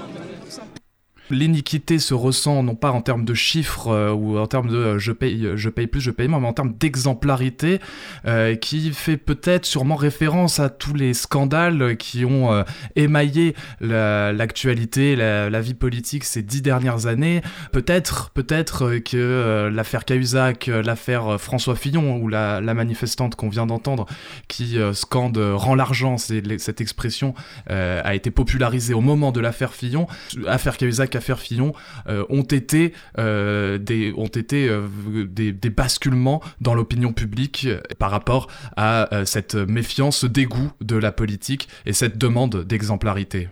l'iniquité 1.33 1.99
se 1.99 2.14
ressent 2.14 2.62
non 2.62 2.75
pas 2.75 2.90
en 2.90 3.01
termes 3.01 3.25
de 3.25 3.35
chiffres 3.35 3.88
euh, 3.88 4.12
ou 4.12 4.38
en 4.38 4.47
termes 4.47 4.68
de 4.68 4.77
euh, 4.77 4.99
je 4.99 5.12
paye 5.12 5.49
je 5.57 5.68
paye 5.68 5.87
plus 5.87 6.01
je 6.01 6.11
paye 6.11 6.29
moins 6.29 6.40
mais 6.40 6.47
en 6.47 6.53
termes 6.53 6.75
d'exemplarité 6.79 7.81
euh, 8.27 8.55
qui 8.55 8.92
fait 8.92 9.16
peut-être 9.16 9.64
sûrement 9.64 9.97
référence 9.97 10.61
à 10.61 10.68
tous 10.68 10.95
les 10.95 11.14
scandales 11.14 11.97
qui 11.97 12.25
ont 12.25 12.64
émaillé 12.97 13.55
l'actualité 13.81 15.16
la, 15.16 15.61
vie 15.61 15.75
politique 15.75 16.25
ces 16.25 16.42
dix 16.42 16.61
dernières 16.61 17.07
années. 17.07 17.40
Peut-être 17.71 18.31
peut-être 18.31 18.99
que 18.99 19.71
l'affaire 19.73 20.05
Cahuzac 20.05 20.66
l'affaire 20.66 21.40
François 21.40 21.77
Fillon 21.77 22.16
ou 22.16 22.29
la, 22.29 22.61
manifestante 22.61 23.37
qu'on 23.37 23.49
vient 23.49 23.66
d'entendre 23.66 24.07
qui 24.49 24.79
scande 24.92 25.38
rend 25.38 25.75
l'argent 25.75 26.16
cette 26.18 26.81
expression 26.81 27.35
a 27.68 28.14
été 28.14 28.31
popularisée 28.31 28.95
au 28.95 29.01
moment 29.01 29.33
de 29.33 29.40
l'affaire 29.40 29.73
Fillon. 29.75 30.07
Affaire 30.47 30.77
Cahuzac 30.77 31.14
affaire 31.23 31.39
Fillon 31.39 31.73
euh, 32.09 32.27
ont 32.29 32.43
été, 32.43 32.93
euh, 33.19 33.79
des, 33.79 34.13
ont 34.17 34.27
été 34.27 34.69
euh, 34.69 34.89
des, 35.25 35.71
basculements 35.71 36.43
dans 36.61 36.75
l'opinion 36.75 37.13
publique 37.13 37.69
par 37.99 38.11
rapport 38.11 38.49
à 38.77 39.09
cette 39.25 39.55
méfiance, 39.55 40.19
ce 40.19 40.27
dégoût 40.27 40.73
de 40.81 40.97
la 40.97 41.13
politique 41.13 41.69
et 41.87 41.93
cette 41.93 42.19
demande 42.19 42.65
d'exemplarité. 42.65 43.49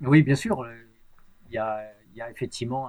Oui, 0.00 0.22
bien 0.22 0.36
sûr. 0.36 0.66
Il 1.50 1.54
y 1.54 1.58
a, 1.58 2.30
effectivement 2.30 2.88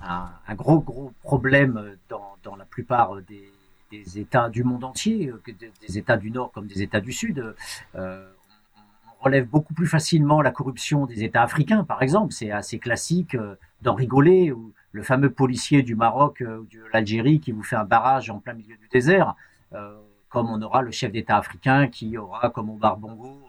un, 0.00 0.54
gros, 0.54 0.80
gros 0.80 1.12
problème 1.22 1.96
dans, 2.08 2.36
dans 2.42 2.56
la 2.56 2.64
plupart 2.64 3.16
des, 3.28 4.18
États 4.18 4.48
du 4.48 4.62
monde 4.62 4.84
entier, 4.84 5.32
des 5.82 5.98
États 5.98 6.16
du 6.16 6.30
Nord 6.30 6.52
comme 6.52 6.68
des 6.68 6.82
États 6.82 7.00
du 7.00 7.12
Sud. 7.12 7.54
Relève 9.20 9.46
beaucoup 9.46 9.74
plus 9.74 9.86
facilement 9.86 10.42
la 10.42 10.50
corruption 10.50 11.06
des 11.06 11.24
États 11.24 11.42
africains, 11.42 11.84
par 11.84 12.02
exemple. 12.02 12.32
C'est 12.32 12.50
assez 12.50 12.78
classique 12.78 13.36
d'en 13.82 13.94
rigoler, 13.94 14.52
ou 14.52 14.72
le 14.92 15.02
fameux 15.02 15.30
policier 15.30 15.82
du 15.82 15.94
Maroc 15.94 16.40
ou 16.40 16.64
de 16.64 16.80
l'Algérie 16.92 17.40
qui 17.40 17.52
vous 17.52 17.62
fait 17.62 17.76
un 17.76 17.84
barrage 17.84 18.30
en 18.30 18.38
plein 18.38 18.54
milieu 18.54 18.76
du 18.76 18.88
désert 18.90 19.34
comme 20.30 20.48
on 20.48 20.62
aura 20.62 20.80
le 20.80 20.92
chef 20.92 21.12
d'État 21.12 21.36
africain 21.36 21.88
qui 21.88 22.16
aura, 22.16 22.48
comme 22.48 22.70
au 22.70 22.76
Barbongo, 22.76 23.42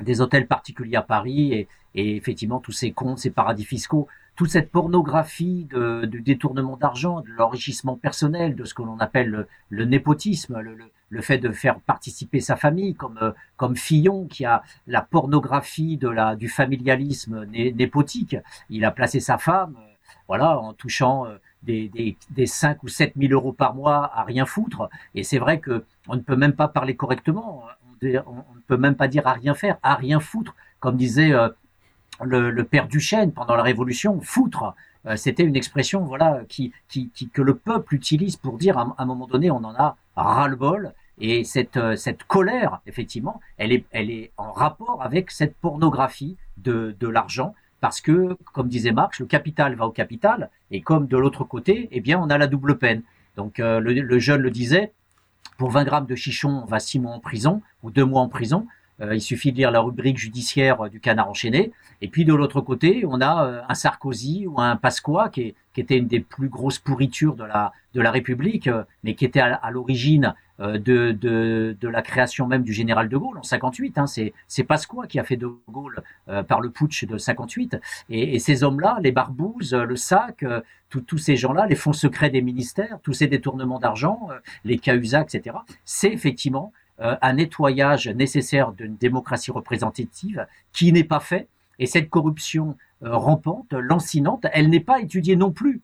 euh, 0.00 0.04
des 0.04 0.20
hôtels 0.20 0.46
particuliers 0.46 0.96
à 0.96 1.02
Paris 1.02 1.66
et, 1.94 2.16
effectivement 2.16 2.60
tous 2.60 2.72
ces 2.72 2.92
comptes, 2.92 3.20
ces 3.20 3.30
paradis 3.30 3.64
fiscaux, 3.64 4.06
toute 4.34 4.50
cette 4.50 4.70
pornographie 4.70 5.66
de, 5.70 6.04
détournement 6.04 6.76
d'argent, 6.76 7.22
de 7.22 7.30
l'enrichissement 7.38 7.96
personnel, 7.96 8.54
de 8.54 8.64
ce 8.64 8.74
que 8.74 8.82
l'on 8.82 8.98
appelle 8.98 9.46
le, 9.70 9.84
népotisme, 9.86 10.60
le, 10.60 10.76
fait 11.20 11.38
de 11.38 11.50
faire 11.52 11.80
participer 11.80 12.40
sa 12.40 12.56
famille, 12.56 12.94
comme, 12.94 13.18
euh, 13.22 13.32
comme 13.56 13.76
Fillon 13.76 14.26
qui 14.26 14.44
a 14.44 14.62
la 14.86 15.02
pornographie 15.02 15.96
de 15.96 16.08
la, 16.08 16.36
du 16.36 16.48
familialisme 16.48 17.44
népotique. 17.46 18.36
Il 18.70 18.84
a 18.84 18.90
placé 18.90 19.20
sa 19.20 19.38
femme, 19.38 19.76
euh, 19.78 19.94
voilà, 20.28 20.58
en 20.58 20.72
touchant 20.72 21.26
des, 21.62 21.88
des, 21.88 22.16
des 22.30 22.46
5 22.46 22.82
ou 22.82 22.88
7 22.88 23.12
000 23.16 23.32
euros 23.32 23.52
par 23.52 23.74
mois 23.74 24.10
à 24.14 24.24
rien 24.24 24.46
foutre. 24.46 24.88
Et 25.14 25.22
c'est 25.22 25.38
vrai 25.38 25.60
que 25.60 25.84
on 26.08 26.16
ne 26.16 26.20
peut 26.20 26.36
même 26.36 26.54
pas 26.54 26.68
parler 26.68 26.96
correctement. 26.96 27.64
On, 28.02 28.06
ne 28.06 28.60
peut 28.66 28.76
même 28.76 28.94
pas 28.94 29.08
dire 29.08 29.26
à 29.26 29.32
rien 29.32 29.54
faire, 29.54 29.78
à 29.82 29.94
rien 29.94 30.20
foutre. 30.20 30.54
Comme 30.80 30.96
disait 30.96 31.32
euh, 31.32 31.48
le, 32.22 32.50
le, 32.50 32.64
père 32.64 32.88
Duchesne 32.88 33.32
pendant 33.32 33.56
la 33.56 33.62
Révolution, 33.62 34.20
foutre. 34.20 34.74
Euh, 35.06 35.16
c'était 35.16 35.44
une 35.44 35.56
expression 35.56 36.04
voilà 36.04 36.42
qui, 36.48 36.72
que 37.32 37.42
le 37.42 37.54
peuple 37.54 37.94
utilise 37.94 38.36
pour 38.36 38.58
dire 38.58 38.78
à, 38.78 38.94
un 38.98 39.04
moment 39.04 39.26
donné 39.26 39.50
on 39.50 39.56
en 39.64 39.74
a 39.74 39.96
ras-le-bol. 40.16 40.92
Et 41.18 41.44
cette, 41.44 41.78
euh, 41.78 41.96
cette 41.96 42.24
colère, 42.24 42.80
effectivement, 42.86 43.40
elle 43.56 43.72
est, 43.72 43.84
elle 43.90 44.10
est 44.10 44.32
en 44.36 44.52
rapport 44.52 45.02
avec 45.02 45.30
cette 45.30 45.56
pornographie 45.56 46.36
de, 46.58 46.94
de 47.00 47.08
l'argent 47.08 47.54
parce 47.80 48.00
que, 48.00 48.36
comme 48.52 48.68
disait 48.68 48.92
Marx, 48.92 49.20
le 49.20 49.26
capital 49.26 49.74
va 49.74 49.86
au 49.86 49.90
capital, 49.90 50.50
et 50.70 50.80
comme 50.80 51.06
de 51.06 51.16
l'autre 51.16 51.44
côté, 51.44 51.88
eh 51.92 52.00
bien, 52.00 52.18
on 52.20 52.30
a 52.30 52.38
la 52.38 52.46
double 52.46 52.78
peine. 52.78 53.02
Donc, 53.36 53.60
euh, 53.60 53.80
le, 53.80 54.18
jeune 54.18 54.40
le 54.40 54.50
disait, 54.50 54.92
pour 55.58 55.70
20 55.70 55.84
grammes 55.84 56.06
de 56.06 56.14
chichon, 56.14 56.62
on 56.62 56.66
va 56.66 56.80
6 56.80 57.00
mois 57.00 57.12
en 57.12 57.20
prison, 57.20 57.62
ou 57.82 57.90
2 57.90 58.04
mois 58.04 58.22
en 58.22 58.28
prison. 58.28 58.66
Euh, 59.00 59.14
il 59.14 59.20
suffit 59.20 59.52
de 59.52 59.58
lire 59.58 59.70
la 59.70 59.80
rubrique 59.80 60.18
judiciaire 60.18 60.88
du 60.90 61.00
canard 61.00 61.28
enchaîné. 61.28 61.72
Et 62.00 62.08
puis, 62.08 62.24
de 62.24 62.34
l'autre 62.34 62.60
côté, 62.60 63.04
on 63.06 63.20
a 63.20 63.46
euh, 63.46 63.62
un 63.68 63.74
Sarkozy 63.74 64.46
ou 64.46 64.60
un 64.60 64.76
Pasqua, 64.76 65.28
qui, 65.30 65.54
était 65.76 65.98
une 65.98 66.06
des 66.06 66.20
plus 66.20 66.48
grosses 66.48 66.78
pourritures 66.78 67.34
de 67.34 67.44
la, 67.44 67.72
de 67.92 68.00
la 68.00 68.10
République, 68.10 68.70
mais 69.04 69.14
qui 69.14 69.26
était 69.26 69.40
à 69.40 69.70
l'origine 69.70 70.34
euh, 70.58 70.78
de, 70.78 71.12
de, 71.12 71.76
de, 71.78 71.88
la 71.88 72.00
création 72.00 72.46
même 72.46 72.62
du 72.62 72.72
général 72.72 73.10
de 73.10 73.16
Gaulle 73.18 73.36
en 73.36 73.42
58. 73.42 73.98
Hein, 73.98 74.06
c'est 74.06 74.32
c'est 74.48 74.64
Pasqua 74.64 75.06
qui 75.06 75.18
a 75.18 75.24
fait 75.24 75.36
de 75.36 75.50
Gaulle 75.68 76.02
euh, 76.28 76.42
par 76.42 76.62
le 76.62 76.70
putsch 76.70 77.04
de 77.04 77.18
58. 77.18 77.78
Et, 78.08 78.34
et 78.34 78.38
ces 78.38 78.64
hommes-là, 78.64 78.96
les 79.02 79.12
barbouzes, 79.12 79.74
le 79.74 79.96
sac, 79.96 80.42
euh, 80.44 80.62
tous 80.88 81.18
ces 81.18 81.36
gens-là, 81.36 81.66
les 81.66 81.74
fonds 81.74 81.92
secrets 81.92 82.30
des 82.30 82.40
ministères, 82.40 83.00
tous 83.02 83.12
ces 83.12 83.26
détournements 83.26 83.78
d'argent, 83.78 84.28
les 84.64 84.78
Cahuzac, 84.78 85.34
etc. 85.34 85.56
C'est 85.84 86.10
effectivement 86.10 86.72
un 86.98 87.32
nettoyage 87.34 88.08
nécessaire 88.08 88.72
d'une 88.72 88.96
démocratie 88.96 89.50
représentative 89.50 90.46
qui 90.72 90.92
n'est 90.92 91.04
pas 91.04 91.20
fait. 91.20 91.48
Et 91.78 91.86
cette 91.86 92.08
corruption 92.08 92.76
rampante, 93.02 93.72
lancinante, 93.72 94.46
elle 94.52 94.70
n'est 94.70 94.80
pas 94.80 95.00
étudiée 95.00 95.36
non 95.36 95.50
plus 95.50 95.82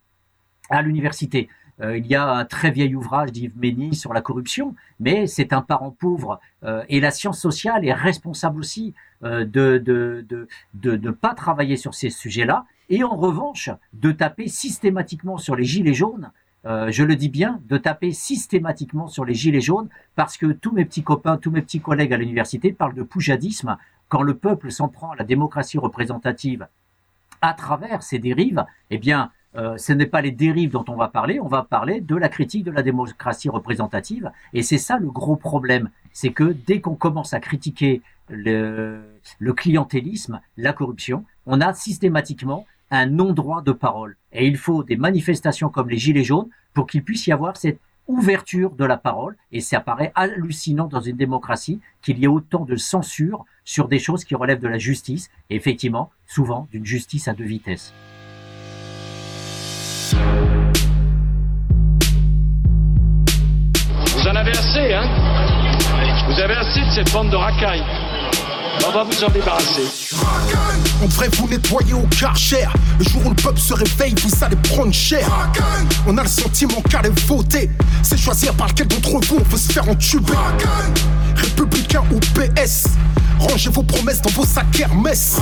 à 0.71 0.83
l'université. 0.83 1.49
Euh, 1.81 1.97
il 1.97 2.07
y 2.07 2.15
a 2.15 2.31
un 2.31 2.45
très 2.45 2.71
vieil 2.71 2.95
ouvrage 2.95 3.33
d'Yves 3.33 3.57
Mény 3.59 3.95
sur 3.95 4.13
la 4.13 4.21
corruption, 4.21 4.75
mais 5.01 5.27
c'est 5.27 5.53
un 5.53 5.63
parent 5.63 5.91
pauvre. 5.91 6.41
Euh, 6.65 6.85
et 6.89 7.01
la 7.01 7.11
science 7.11 7.41
sociale 7.41 7.87
est 7.87 7.93
responsable 7.93 8.61
aussi 8.61 8.95
euh, 9.25 9.45
de, 9.45 9.79
de 9.79 10.97
ne 10.97 11.11
pas 11.11 11.35
travailler 11.35 11.77
sur 11.77 11.95
ces 11.95 12.11
sujets-là, 12.11 12.67
et 12.89 13.05
en 13.05 13.17
revanche 13.17 13.71
de 13.95 14.13
taper 14.13 14.49
systématiquement 14.49 15.39
sur 15.39 15.57
les 15.57 15.65
gilets 15.65 15.95
jaunes. 15.95 16.31
Je 16.65 17.03
le 17.03 17.17
dis 17.17 17.29
bien, 17.29 17.61
de 17.69 17.77
taper 17.77 18.13
systématiquement 18.13 19.09
sur 19.09 19.25
les 19.25 19.35
gilets 19.35 19.61
jaunes, 19.61 19.89
parce 20.15 20.37
que 20.37 20.47
tous 20.47 20.73
mes 20.73 20.85
petits 20.85 21.03
copains, 21.03 21.37
tous 21.37 21.51
mes 21.51 21.63
petits 21.63 21.81
collègues 21.81 22.13
à 22.13 22.17
l'université 22.17 22.73
parlent 22.73 22.95
de 22.95 23.03
poujadisme. 23.03 23.77
Quand 24.09 24.23
le 24.23 24.35
peuple 24.35 24.71
s'en 24.71 24.89
prend 24.89 25.11
à 25.11 25.17
la 25.17 25.25
démocratie 25.25 25.79
représentative 25.79 26.69
à 27.41 27.55
travers 27.55 28.03
ces 28.03 28.19
dérives, 28.19 28.65
eh 28.91 28.99
bien, 28.99 29.31
euh, 29.55 29.77
ce 29.77 29.93
n'est 29.93 30.07
pas 30.07 30.23
les 30.23 30.31
dérives 30.31 30.71
dont 30.71 30.85
on 30.89 30.97
va 30.97 31.09
parler, 31.09 31.39
on 31.41 31.49
va 31.49 31.63
parler 31.63 32.01
de 32.01 32.17
la 32.17 32.29
critique 32.29 32.65
de 32.65 32.71
la 32.71 32.83
démocratie 32.83 33.51
représentative. 33.51 34.31
Et 34.55 34.63
c'est 34.63 34.79
ça 34.79 34.99
le 34.99 35.11
gros 35.11 35.37
problème, 35.37 35.91
c'est 36.13 36.33
que 36.33 36.57
dès 36.67 36.81
qu'on 36.81 36.95
commence 36.95 37.35
à 37.35 37.41
critiquer 37.41 38.03
le, 38.29 39.03
le, 39.39 39.53
clientélisme, 39.53 40.41
la 40.57 40.73
corruption, 40.73 41.25
on 41.45 41.61
a 41.61 41.75
systématiquement 41.75 42.67
un 42.93 43.07
non-droit 43.07 43.63
de 43.63 43.73
parole. 43.73 44.17
Et 44.33 44.47
il 44.47 44.57
faut 44.57 44.85
des 44.85 44.97
manifestations 44.97 45.71
comme 45.71 45.89
les 45.89 45.99
Gilets 45.99 46.25
jaunes 46.25 46.49
pour 46.75 46.87
qu'il 46.87 47.03
puisse 47.03 47.27
y 47.27 47.33
avoir 47.33 47.57
cette 47.57 47.81
ouverture 48.07 48.71
de 48.73 48.85
la 48.85 48.99
parole. 48.99 49.37
Et 49.51 49.61
ça 49.61 49.81
paraît 49.81 50.13
hallucinant 50.15 50.87
dans 50.87 51.01
une 51.01 51.17
démocratie 51.17 51.81
qu'il 52.03 52.19
y 52.19 52.25
ait 52.25 52.29
autant 52.29 52.65
de 52.65 52.77
censure 52.77 53.45
sur 53.65 53.89
des 53.89 53.99
choses 53.99 54.25
qui 54.25 54.35
relèvent 54.35 54.61
de 54.61 54.69
la 54.69 54.79
justice, 54.79 55.31
et 55.49 55.57
effectivement, 55.57 56.11
souvent 56.27 56.69
d'une 56.71 56.85
justice 56.85 57.29
à 57.29 57.33
deux 57.33 57.45
vitesses. 57.45 57.95
Vous 64.05 64.29
en 64.29 64.35
avez 64.37 64.51
assez, 64.51 64.93
hein? 64.93 65.09
Vous 66.27 66.41
avez 66.41 66.55
assez 66.55 66.81
de 66.81 66.91
cette 66.91 67.13
bande 67.13 67.31
de 67.31 67.37
racailles. 67.37 68.02
On 68.85 68.91
va 68.91 69.05
vous 69.05 69.25
en 69.25 69.29
débarrasser. 69.29 69.83
On 71.03 71.07
devrait 71.07 71.29
vous 71.37 71.49
nettoyer 71.49 71.95
au 71.95 72.07
karcher. 72.19 72.67
Le 72.99 73.05
jour 73.05 73.27
où 73.27 73.29
le 73.31 73.37
peuple 73.37 73.61
se 73.61 73.75
réveille, 73.75 74.15
vous 74.23 74.45
allez 74.45 74.57
prendre 74.57 74.93
cher. 74.93 75.29
On 76.07 76.17
a 76.19 76.23
le 76.23 76.29
sentiment 76.29 76.81
qu'aller 76.91 77.11
voter, 77.27 77.71
c'est 78.03 78.17
choisir 78.17 78.55
par 78.55 78.69
lequel 78.69 78.89
d'entre 78.89 79.21
vous 79.27 79.39
on 79.39 79.49
veut 79.49 79.59
se 79.59 79.73
faire 79.73 79.89
entuber. 79.89 80.33
Républicain 81.37 82.03
ou 82.13 82.19
PS, 82.19 82.89
Rangez 83.43 83.71
vos 83.71 83.83
promesses 83.83 84.23
dans 84.23 84.31
vos 84.31 84.45
sacs 84.45 84.79
Hermès. 84.79 85.37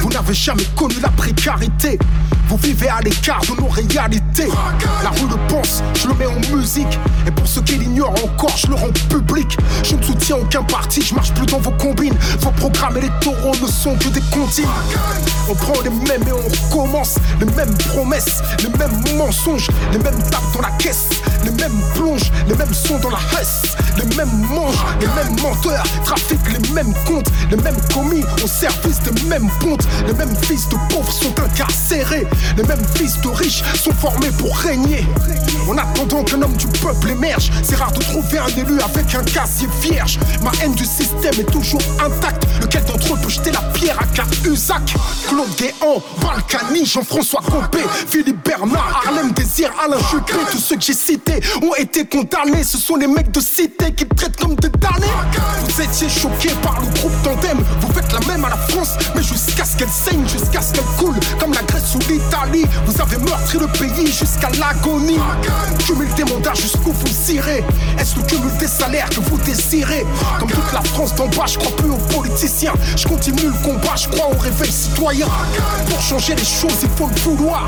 Vous 0.00 0.08
n'avez 0.08 0.32
jamais 0.32 0.64
connu 0.74 0.94
la 1.02 1.10
précarité. 1.10 1.98
Vous 2.48 2.56
vivez 2.56 2.88
à 2.88 3.00
l'écart 3.00 3.42
de 3.42 3.60
nos 3.60 3.68
réalités. 3.68 4.48
La 5.02 5.10
rue 5.10 5.28
le 5.28 5.36
pense, 5.48 5.82
je 5.94 6.08
le 6.08 6.14
mets 6.14 6.26
en 6.26 6.56
musique. 6.56 6.98
Et 7.26 7.30
pour 7.30 7.46
ceux 7.46 7.60
qui 7.62 7.76
l'ignorent 7.76 8.24
encore, 8.24 8.56
je 8.56 8.68
le 8.68 8.74
rends 8.74 8.92
public. 9.08 9.56
Je 9.84 9.96
ne 9.96 10.02
soutiens 10.02 10.36
aucun 10.36 10.62
parti, 10.62 11.02
je 11.02 11.14
marche 11.14 11.32
plus 11.34 11.46
dans 11.46 11.58
vos 11.58 11.72
combines. 11.72 12.16
Vos 12.40 12.50
programmes 12.52 12.81
électoraux 12.90 13.54
ne 13.62 13.66
sont 13.66 13.94
que 13.96 14.08
des 14.08 14.20
comptines. 14.22 14.66
On 15.48 15.54
prend 15.54 15.80
les 15.82 15.90
mêmes 15.90 16.22
et 16.26 16.32
on 16.32 16.76
recommence. 16.76 17.16
Les 17.40 17.46
mêmes 17.46 17.74
promesses, 17.90 18.42
les 18.58 18.68
mêmes 18.78 19.16
mensonges, 19.16 19.68
les 19.92 19.98
mêmes 19.98 20.22
tapes 20.30 20.52
dans 20.54 20.62
la 20.62 20.70
caisse, 20.78 21.08
les 21.44 21.50
mêmes 21.50 21.80
plonges, 21.94 22.30
les 22.48 22.54
mêmes 22.54 22.74
sons 22.74 22.98
dans 22.98 23.10
la 23.10 23.18
hesse, 23.40 23.76
les 23.96 24.16
mêmes 24.16 24.46
manges, 24.50 24.84
les 25.00 25.06
mêmes 25.08 25.36
menteurs, 25.42 25.84
trafiquent 26.04 26.52
les 26.52 26.72
mêmes 26.72 26.94
comptes, 27.06 27.30
les 27.50 27.56
mêmes 27.56 27.80
commis 27.92 28.24
au 28.42 28.46
service 28.46 29.00
des 29.00 29.22
mêmes 29.28 29.50
pontes. 29.60 29.86
Les 30.06 30.14
mêmes 30.14 30.36
fils 30.42 30.68
de 30.68 30.76
pauvres 30.88 31.12
sont 31.12 31.34
incarcérés. 31.40 32.26
Les 32.56 32.62
mêmes 32.62 32.84
fils 32.94 33.20
de 33.20 33.28
riches 33.28 33.62
sont 33.74 33.92
formés 33.92 34.30
pour 34.38 34.56
régner. 34.56 35.06
En 35.68 35.78
attendant 35.78 36.24
qu'un 36.24 36.42
homme 36.42 36.56
du 36.56 36.66
peuple 36.66 37.10
émerge, 37.10 37.50
c'est 37.62 37.76
rare 37.76 37.92
de 37.92 38.00
trouver 38.00 38.38
un 38.38 38.48
élu 38.48 38.80
avec 38.80 39.14
un 39.14 39.22
casier 39.24 39.68
vierge. 39.80 40.18
Ma 40.42 40.50
haine 40.62 40.74
du 40.74 40.84
système 40.84 41.34
est 41.38 41.50
toujours 41.50 41.82
intacte. 42.04 42.46
Lequel 42.62 42.84
d'entre 42.84 43.14
eux 43.14 43.18
peut 43.20 43.28
jeter 43.28 43.50
la 43.50 43.60
pierre 43.74 43.98
à 44.00 44.06
Cahuzac 44.06 44.94
Claude 45.28 45.48
Guéant, 45.56 46.00
Balkany, 46.20 46.86
Jean-François 46.86 47.42
Copé, 47.42 47.80
Philippe 48.08 48.44
Bernard, 48.44 49.02
Harlem 49.04 49.32
Désir, 49.32 49.72
Alain 49.84 49.98
Juppé. 50.10 50.34
Tous 50.52 50.58
ceux 50.58 50.76
que 50.76 50.82
j'ai 50.82 50.94
cités 50.94 51.40
ont 51.60 51.74
été 51.74 52.06
condamnés. 52.06 52.62
Ce 52.62 52.78
sont 52.78 52.94
les 52.94 53.08
mecs 53.08 53.32
de 53.32 53.40
cité 53.40 53.92
qui 53.92 54.06
traitent 54.06 54.36
comme 54.36 54.54
des 54.54 54.68
damnés. 54.68 55.06
Vous 55.66 55.82
étiez 55.82 56.08
choqués 56.08 56.54
par 56.62 56.80
le 56.80 56.86
groupe 56.98 57.12
vous 57.80 57.92
faites 57.92 58.12
la 58.12 58.20
même 58.26 58.44
à 58.44 58.50
la 58.50 58.56
France, 58.56 58.90
mais 59.14 59.22
jusqu'à 59.22 59.64
ce 59.64 59.76
qu'elle 59.76 59.88
saigne, 59.88 60.26
jusqu'à 60.28 60.60
ce 60.60 60.72
qu'elle 60.72 60.84
coule, 60.98 61.18
comme 61.40 61.52
la 61.52 61.62
Grèce 61.62 61.94
ou 61.94 61.98
l'Italie. 62.00 62.64
Vous 62.86 63.00
avez 63.00 63.16
meurtri 63.18 63.58
le 63.58 63.66
pays 63.66 64.06
jusqu'à 64.06 64.50
l'agonie. 64.58 65.18
Cumul 65.86 66.08
des 66.14 66.24
mandats 66.24 66.54
jusqu'où 66.54 66.92
vous 66.92 67.32
irez? 67.32 67.64
Est-ce 67.98 68.16
le 68.16 68.22
cumul 68.22 68.56
des 68.58 68.66
salaires 68.66 69.08
que 69.08 69.20
vous 69.20 69.38
désirez? 69.38 70.06
Comme 70.38 70.50
toute 70.50 70.72
la 70.72 70.82
France 70.82 71.14
d'en 71.14 71.28
bas, 71.28 71.46
je 71.46 71.58
crois 71.58 71.76
plus 71.76 71.90
aux 71.90 71.96
politiciens. 71.96 72.51
Je 72.96 73.08
continue 73.08 73.44
le 73.44 73.64
combat, 73.64 73.96
je 73.96 74.08
crois 74.08 74.30
au 74.30 74.38
réveil 74.38 74.70
citoyen. 74.70 75.26
Pour 75.88 76.00
changer 76.00 76.34
les 76.34 76.44
choses, 76.44 76.76
il 76.82 76.88
faut 76.90 77.08
le 77.08 77.20
vouloir. 77.20 77.66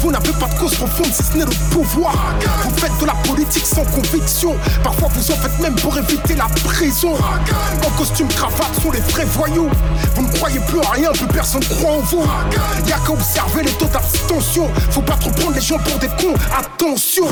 Vous 0.00 0.10
n'avez 0.10 0.32
pas 0.32 0.46
de 0.46 0.58
cause 0.58 0.74
profonde 0.74 1.12
si 1.12 1.22
ce 1.22 1.36
n'est 1.36 1.44
le 1.44 1.70
pouvoir. 1.70 2.34
Vous 2.64 2.76
faites 2.76 2.98
de 3.00 3.06
la 3.06 3.14
politique 3.26 3.66
sans 3.66 3.84
conviction. 3.84 4.56
Parfois 4.82 5.08
vous 5.14 5.30
en 5.30 5.36
faites 5.36 5.58
même 5.60 5.76
pour 5.76 5.96
éviter 5.96 6.34
la 6.34 6.46
prison. 6.64 7.14
En 7.14 7.90
costume 7.96 8.28
cravate 8.28 8.74
sont 8.82 8.90
les 8.90 9.00
vrais 9.00 9.24
voyous. 9.24 9.70
Vous 10.16 10.22
ne 10.22 10.32
croyez 10.32 10.58
plus 10.60 10.80
à 10.80 10.90
rien, 10.90 11.12
plus 11.12 11.28
personne 11.28 11.64
croit 11.64 11.92
en 11.92 12.00
vous. 12.00 12.26
Y'a 12.88 12.98
qu'à 12.98 13.12
observer 13.12 13.62
les 13.62 13.72
taux 13.72 13.86
d'abstention. 13.86 14.68
Faut 14.90 15.02
pas 15.02 15.16
trop 15.16 15.30
prendre 15.30 15.54
les 15.54 15.60
gens 15.60 15.78
pour 15.78 15.98
des 16.00 16.08
cons, 16.08 16.34
attention. 16.58 17.26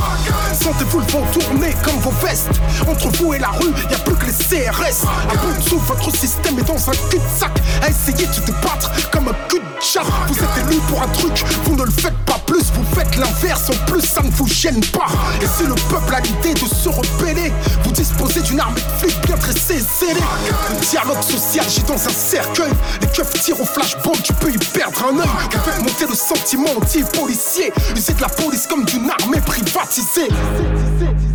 Sentez-vous 0.53 1.01
le 1.01 1.07
vent 1.07 1.27
tourner 1.33 1.75
comme 1.83 1.99
vos 1.99 2.15
vestes. 2.25 2.61
Entre 2.89 3.09
vous 3.17 3.35
et 3.35 3.39
la 3.39 3.49
rue, 3.49 3.73
y 3.91 3.95
a 3.95 3.99
plus 3.99 4.15
que 4.15 4.27
les 4.27 4.33
CRS. 4.33 5.05
À 5.31 5.37
bout 5.37 5.59
de 5.59 5.69
souffle, 5.69 5.93
votre 5.95 6.11
système 6.17 6.59
est 6.59 6.63
dans 6.63 6.91
un 6.91 6.92
cul-de-sac. 7.11 7.53
À 7.83 7.89
essayer 7.89 8.27
de 8.27 8.33
se 8.33 8.41
débattre 8.41 8.91
comme 9.11 9.29
un 9.29 9.49
cul 9.49 9.59
de 9.59 9.83
chat. 9.83 10.03
Vous 10.29 10.39
êtes 10.39 10.69
élu 10.69 10.79
pour 10.89 11.03
un 11.03 11.09
truc, 11.09 11.45
vous 11.65 11.77
ne 11.77 11.85
le 11.85 11.91
faites 11.91 12.17
pas 12.27 12.39
plus. 12.47 12.63
Vous 12.75 12.85
faites 12.95 13.17
l'inverse, 13.17 13.71
en 13.71 13.91
plus 13.91 14.03
ça 14.03 14.23
ne 14.23 14.31
vous 14.31 14.47
gêne 14.47 14.81
pas. 14.87 15.09
Et 15.41 15.47
si 15.47 15.65
le 15.65 15.75
peuple 15.75 16.15
a 16.15 16.21
l'idée 16.21 16.55
de 16.55 16.67
se 16.67 16.89
rebeller, 16.89 17.53
vous 17.85 17.93
disposez 17.93 18.41
d'une 18.43 18.61
armée 18.61 18.81
de 18.81 19.07
flics 19.07 19.27
bien 19.27 19.37
dressée 19.37 19.79
et. 19.79 20.15
Le 20.71 20.87
dialogue 20.87 21.23
social 21.23 21.65
j'ai 21.69 21.83
dans 21.83 21.95
un 21.95 22.13
cercueil. 22.13 22.73
Les 23.01 23.09
keufs 23.09 23.33
tirent 23.43 23.61
au 23.61 23.65
flashball, 23.65 24.17
tu 24.23 24.33
peux 24.35 24.51
y 24.51 24.59
perdre 24.59 25.05
un 25.13 25.19
œil. 25.19 25.29
Vous 25.53 25.59
faites 25.59 25.83
monter 25.83 26.07
le 26.09 26.15
sentiment 26.15 26.71
anti-policier. 26.77 27.73
Usez 27.97 28.15
de 28.15 28.21
la 28.21 28.29
police 28.29 28.67
comme 28.67 28.85
d'une 28.85 29.11
armée 29.11 29.41
privatisée. 29.41 30.29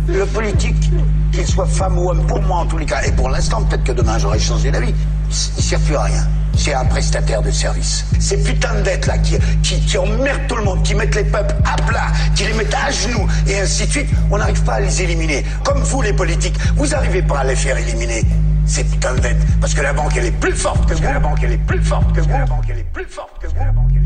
Le 0.08 0.24
politique, 0.26 0.90
qu'il 1.38 1.46
soit 1.46 1.66
femme 1.66 1.96
ou 1.98 2.10
homme, 2.10 2.26
pour 2.26 2.42
moi 2.42 2.58
en 2.58 2.66
tous 2.66 2.78
les 2.78 2.86
cas, 2.86 3.00
et 3.02 3.12
pour 3.12 3.28
l'instant, 3.28 3.62
peut-être 3.62 3.84
que 3.84 3.92
demain 3.92 4.18
j'aurai 4.18 4.40
changé 4.40 4.70
d'avis, 4.70 4.92
il 5.28 5.62
sert 5.62 5.78
plus 5.80 5.94
à 5.94 6.02
rien. 6.02 6.26
C'est 6.56 6.74
un 6.74 6.84
prestataire 6.84 7.40
de 7.42 7.52
service. 7.52 8.04
Ces 8.18 8.42
putains 8.42 8.74
de 8.74 8.80
dettes 8.80 9.06
là 9.06 9.18
qui, 9.18 9.38
qui, 9.62 9.80
qui 9.80 9.96
emmerdent 9.96 10.48
tout 10.48 10.56
le 10.56 10.64
monde, 10.64 10.82
qui 10.82 10.96
mettent 10.96 11.14
les 11.14 11.22
peuples 11.22 11.54
à 11.64 11.76
plat, 11.82 12.08
qui 12.34 12.44
les 12.44 12.52
mettent 12.54 12.74
à 12.74 12.90
genoux, 12.90 13.28
et 13.46 13.60
ainsi 13.60 13.86
de 13.86 13.90
suite, 13.90 14.10
on 14.32 14.38
n'arrive 14.38 14.62
pas 14.64 14.74
à 14.74 14.80
les 14.80 15.02
éliminer. 15.02 15.44
Comme 15.62 15.78
vous 15.78 16.02
les 16.02 16.12
politiques, 16.12 16.58
vous 16.74 16.88
n'arrivez 16.88 17.22
pas 17.22 17.38
à 17.38 17.44
les 17.44 17.54
faire 17.54 17.78
éliminer. 17.78 18.24
Ces 18.66 18.82
putains 18.82 19.14
de 19.14 19.20
dettes. 19.20 19.60
Parce 19.60 19.72
que 19.72 19.80
la 19.80 19.92
banque 19.92 20.14
elle 20.16 20.26
est 20.26 20.40
plus 20.40 20.52
forte 20.52 20.86
que 20.86 20.94
vous. 20.94 21.02
La 21.02 21.20
banque 21.20 21.38
elle 21.42 21.52
est 21.52 21.58
plus 21.58 21.82
forte 21.82 22.12
que 22.12 22.20
vous. 22.20 22.28
La 22.28 22.44
banque 22.44 22.64
elle 22.68 22.78
est 22.78 22.92
plus 22.92 23.06
forte 23.06 23.38
que 23.40 23.46
vous. 23.46 23.54
La 23.54 23.72
banque 23.72 23.90
elle 23.90 23.94
est 23.94 23.94
plus 23.94 23.94
forte 23.94 23.94
que 23.94 23.96
vous. 23.96 23.97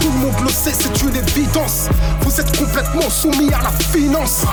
Tout 0.00 0.10
le 0.10 0.18
monde 0.18 0.40
le 0.42 0.48
sait, 0.50 0.72
c'est 0.72 1.02
une 1.02 1.16
évidence. 1.16 1.88
Vous 2.22 2.40
êtes 2.40 2.56
complètement 2.56 3.08
soumis 3.10 3.52
à 3.52 3.62
la 3.62 3.70
finance. 3.70 4.44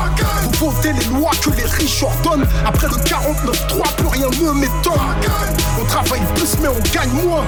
Vous 0.43 0.71
votez 0.71 0.93
les 0.93 1.05
lois 1.05 1.31
que 1.41 1.49
les 1.51 1.65
riches 1.65 2.03
ordonnent. 2.03 2.47
Après 2.65 2.87
le 2.87 2.95
49-3, 2.95 3.95
plus 3.97 4.07
rien 4.07 4.27
ne 4.29 4.51
m'étonne. 4.51 4.99
On 5.79 5.85
travaille 5.85 6.21
plus, 6.35 6.57
mais 6.61 6.67
on 6.67 6.79
gagne 6.93 7.11
moins. 7.25 7.43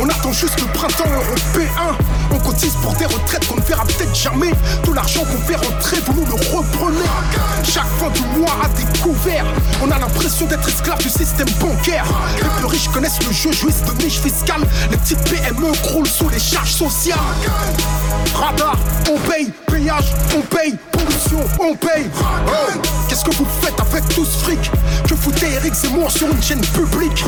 On 0.00 0.08
attend 0.08 0.32
juste 0.32 0.60
le 0.60 0.66
printemps 0.72 1.10
européen. 1.10 1.96
On 2.32 2.38
cotise 2.38 2.74
pour 2.82 2.94
des 2.94 3.06
retraites 3.06 3.46
qu'on 3.46 3.56
ne 3.56 3.62
verra 3.62 3.84
peut-être 3.84 4.14
jamais. 4.14 4.52
Tout 4.82 4.92
l'argent 4.92 5.22
qu'on 5.24 5.38
fait 5.46 5.56
rentrer, 5.56 5.98
vous 6.06 6.20
nous 6.20 6.26
le 6.26 6.34
reprenez. 6.34 7.08
Chaque 7.72 7.84
fin 7.84 8.10
du 8.10 8.22
mois 8.36 8.56
à 8.64 8.68
découvert, 8.70 9.44
on 9.80 9.88
a 9.92 9.98
l'impression 10.00 10.44
d'être 10.46 10.68
esclave 10.68 10.98
du 10.98 11.08
système 11.08 11.48
bancaire. 11.60 12.04
Les 12.36 12.48
plus 12.58 12.66
riches 12.66 12.88
connaissent 12.88 13.24
le 13.24 13.32
jeu, 13.32 13.52
jouissent 13.52 13.84
de 13.84 14.02
niche 14.02 14.18
fiscale. 14.18 14.62
Les 14.90 14.96
petites 14.96 15.22
PME 15.30 15.70
croulent 15.84 16.04
sous 16.04 16.28
les 16.30 16.40
charges 16.40 16.72
sociales. 16.72 17.18
Radar, 18.34 18.76
on 19.08 19.18
paye, 19.30 19.52
péage, 19.66 20.12
on 20.36 20.40
paye, 20.40 20.74
on 21.58 21.74
paye. 21.76 22.10
Oh, 22.46 22.80
Qu'est-ce 23.08 23.24
que 23.24 23.34
vous 23.34 23.46
faites 23.60 23.78
avec 23.80 24.08
tout 24.14 24.24
ce 24.24 24.38
fric? 24.44 24.70
Que 25.08 25.16
foutez 25.16 25.50
Eric 25.54 25.74
Zemmour 25.74 26.10
sur 26.10 26.28
une 26.28 26.42
chaîne 26.42 26.60
publique. 26.60 27.24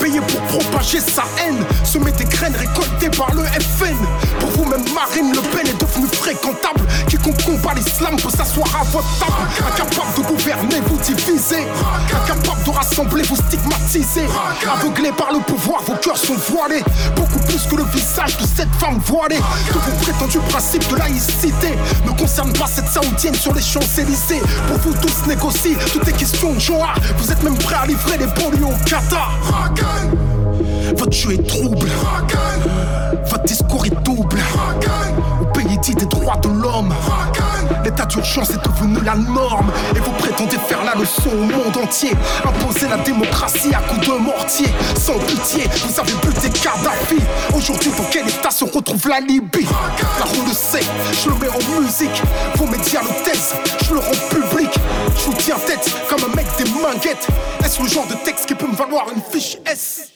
Payé 0.00 0.20
pour 0.20 0.40
propager 0.42 1.00
sa 1.00 1.24
haine. 1.44 1.64
Semer 1.84 2.12
des 2.12 2.24
graines 2.24 2.54
récoltées 2.54 3.10
par 3.16 3.34
le 3.34 3.42
FN 3.42 3.96
Pour 4.38 4.50
vous-même 4.50 4.84
Marine 4.94 5.32
Le 5.34 5.40
Pen 5.40 5.66
est 5.66 5.80
devenue 5.80 6.06
fréquentable. 6.06 6.80
Quiconque 7.08 7.42
combat 7.44 7.74
l'islam 7.74 8.16
peut 8.16 8.30
s'asseoir 8.30 8.68
à 8.80 8.84
votre 8.84 9.08
table. 9.18 9.32
Incapable 9.66 10.14
de 10.16 10.22
gouverner, 10.22 10.80
vous 10.86 10.98
diviser 10.98 11.66
Incapable 12.22 12.62
de 12.64 12.70
rassembler, 12.70 13.22
vous 13.24 13.36
stigmatiser 13.36 14.26
Aveuglés 14.72 15.12
par 15.12 15.32
le 15.32 15.40
pouvoir, 15.40 15.82
vos 15.82 15.96
cœurs 15.96 16.16
sont 16.16 16.36
voilés. 16.48 16.84
Beaucoup 17.16 17.40
plus 17.40 17.66
que 17.66 17.74
le 17.76 17.84
visage 17.84 18.36
de 18.36 18.46
cette 18.46 18.72
femme 18.78 19.00
voilée. 19.04 19.40
Que 19.68 19.78
vos 19.78 19.96
prétendus 20.02 20.38
principes 20.48 20.88
de 20.90 20.96
laïcité 20.96 21.76
Ne 22.06 22.12
concernent 22.12 22.52
pas 22.52 22.66
cette 22.66 22.88
saoudienne 22.92 23.34
sur 23.34 23.54
les 23.54 23.62
Champs-Élysées. 23.62 24.42
Pour 24.68 24.76
vous 24.78 24.92
tous 25.00 25.26
négocier, 25.26 25.76
tout 25.92 26.00
est 26.06 26.12
question 26.12 26.52
de 26.52 26.60
genre 26.60 26.92
Vous 27.16 27.32
êtes 27.32 27.42
même 27.42 27.56
prêts 27.56 27.76
à 27.76 27.86
livrer 27.86 28.18
les 28.18 28.26
banlieues 28.26 28.66
au 28.66 28.84
Qatar. 28.84 29.38
Votre 30.96 31.12
jeu 31.12 31.32
est 31.32 31.46
trouble. 31.46 31.88
Votre 33.30 33.44
discours 33.44 33.86
est 33.86 34.04
double. 34.04 34.38
Au 35.40 35.44
pays 35.46 35.78
dit 35.78 35.94
des 35.94 36.06
droits 36.06 36.36
de 36.36 36.48
l'homme 36.48 36.94
L'état 37.84 38.06
d'urgence 38.06 38.50
est 38.50 38.64
devenu 38.64 39.00
la 39.04 39.14
norme. 39.14 39.70
Et 39.96 40.00
vous 40.00 40.12
prétendez 40.12 40.58
faire 40.68 40.84
la 40.84 40.94
leçon 40.94 41.30
au 41.30 41.44
monde 41.44 41.76
entier. 41.82 42.12
Imposer 42.44 42.88
la 42.88 42.98
démocratie 42.98 43.72
à 43.74 43.80
coups 43.80 44.06
de 44.06 44.12
mortier. 44.12 44.68
Sans 44.98 45.18
pitié, 45.18 45.64
vous 45.86 46.00
avez 46.00 46.12
buté 46.14 46.48
Kadhafi. 46.50 47.22
Aujourd'hui 47.54 47.90
dans 47.96 48.04
quel 48.10 48.28
état 48.28 48.50
se 48.50 48.64
retrouve 48.64 49.08
la 49.08 49.20
Libye. 49.20 49.66
La 50.18 50.24
roue 50.24 50.46
le 50.46 50.52
sait, 50.52 50.84
je 51.22 51.28
le 51.28 51.36
mets 51.36 51.48
en 51.48 51.80
musique. 51.80 52.22
Vos 52.56 52.66
médias 52.66 53.02
le 53.02 53.24
taisent, 53.24 53.54
je 53.86 53.94
le 53.94 54.00
rends 54.00 54.28
public. 54.30 54.70
Je 55.16 55.22
vous 55.24 55.34
tiens 55.34 55.56
tête 55.66 55.90
comme 56.08 56.20
un 56.30 56.36
mec 56.36 56.46
des 56.58 56.70
minguettes. 56.70 57.26
Est-ce 57.64 57.82
le 57.82 57.88
genre 57.88 58.06
de 58.06 58.14
texte 58.24 58.46
qui 58.46 58.54
peut 58.54 58.66
me 58.66 58.76
valoir 58.76 59.06
une 59.14 59.22
fiche 59.32 59.56
S? 59.66 60.11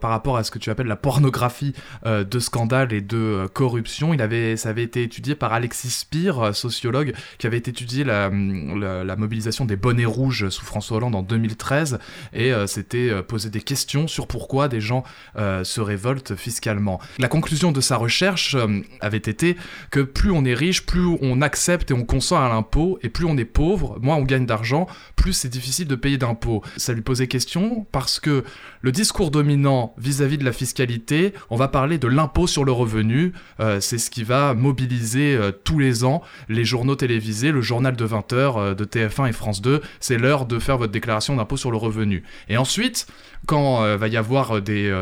Par, 0.00 0.10
rapport 0.10 0.36
à 0.36 0.44
ce 0.44 0.50
que 0.50 0.58
tu 0.58 0.70
appelles 0.70 0.86
la 0.86 0.96
pornographie 0.96 1.74
euh, 2.06 2.24
de 2.24 2.38
scandale 2.38 2.92
et 2.92 3.00
de 3.00 3.16
euh, 3.16 3.48
corruption. 3.48 4.14
Il 4.14 4.22
avait, 4.22 4.56
ça 4.56 4.70
avait 4.70 4.82
été 4.82 5.02
étudié 5.02 5.34
par 5.34 5.52
Alexis 5.52 5.90
Spire, 5.90 6.40
euh, 6.40 6.52
sociologue, 6.52 7.12
qui 7.38 7.46
avait 7.46 7.58
étudié 7.58 8.04
la, 8.04 8.30
la, 8.30 9.16
mobilisation 9.16 9.64
des 9.64 9.76
bonnets 9.76 10.04
rouges 10.04 10.48
sous 10.48 10.64
François 10.64 10.96
Hollande 10.96 11.14
en 11.14 11.22
2013 11.22 11.98
et 12.32 12.52
s'était 12.66 13.22
posé 13.22 13.50
des 13.50 13.60
questions 13.60 14.08
sur 14.08 14.26
pourquoi 14.26 14.68
des 14.68 14.80
gens 14.80 15.04
se 15.36 15.80
révoltent 15.80 16.34
fiscalement. 16.34 17.00
La 17.18 17.28
conclusion 17.28 17.72
de 17.72 17.80
sa 17.80 17.96
recherche 17.96 18.56
avait 19.00 19.18
été 19.18 19.56
que 19.90 20.00
plus 20.00 20.30
on 20.30 20.44
est 20.44 20.54
riche, 20.54 20.86
plus 20.86 21.06
on 21.20 21.42
accepte 21.42 21.90
et 21.90 21.94
on 21.94 22.04
consent 22.04 22.42
à 22.42 22.48
l'impôt, 22.48 22.98
et 23.02 23.08
plus 23.08 23.26
on 23.26 23.36
est 23.36 23.44
pauvre, 23.44 23.98
moins 24.00 24.16
on 24.16 24.22
gagne 24.22 24.46
d'argent, 24.46 24.86
plus 25.14 25.32
c'est 25.32 25.48
difficile 25.48 25.86
de 25.86 25.94
payer 25.94 26.18
d'impôts. 26.18 26.62
Ça 26.76 26.92
lui 26.92 27.02
posait 27.02 27.28
question 27.28 27.86
parce 27.92 28.18
que 28.18 28.44
le 28.80 28.92
discours 28.92 29.30
dominant 29.30 29.71
vis-à-vis 29.98 30.36
-vis 30.36 30.40
de 30.40 30.44
la 30.44 30.52
fiscalité, 30.52 31.32
on 31.50 31.56
va 31.56 31.68
parler 31.68 31.98
de 31.98 32.08
l'impôt 32.08 32.46
sur 32.46 32.64
le 32.64 32.72
revenu. 32.72 33.32
Euh, 33.60 33.80
c'est 33.80 33.98
ce 33.98 34.10
qui 34.10 34.24
va 34.24 34.54
mobiliser 34.54 35.34
euh, 35.34 35.52
tous 35.52 35.78
les 35.78 36.04
ans 36.04 36.22
les 36.48 36.64
journaux 36.64 36.96
télévisés, 36.96 37.52
le 37.52 37.60
journal 37.60 37.96
de 37.96 38.06
20h 38.06 38.34
euh, 38.34 38.74
de 38.74 38.84
TF1 38.84 39.28
et 39.28 39.32
France 39.32 39.60
2. 39.62 39.80
C'est 40.00 40.18
l'heure 40.18 40.46
de 40.46 40.58
faire 40.58 40.78
votre 40.78 40.92
déclaration 40.92 41.36
d'impôt 41.36 41.56
sur 41.56 41.70
le 41.70 41.76
revenu. 41.76 42.22
Et 42.48 42.56
ensuite, 42.56 43.06
quand 43.46 43.96
va 43.96 44.08
y 44.08 44.16
avoir 44.16 44.62
des 44.62 44.92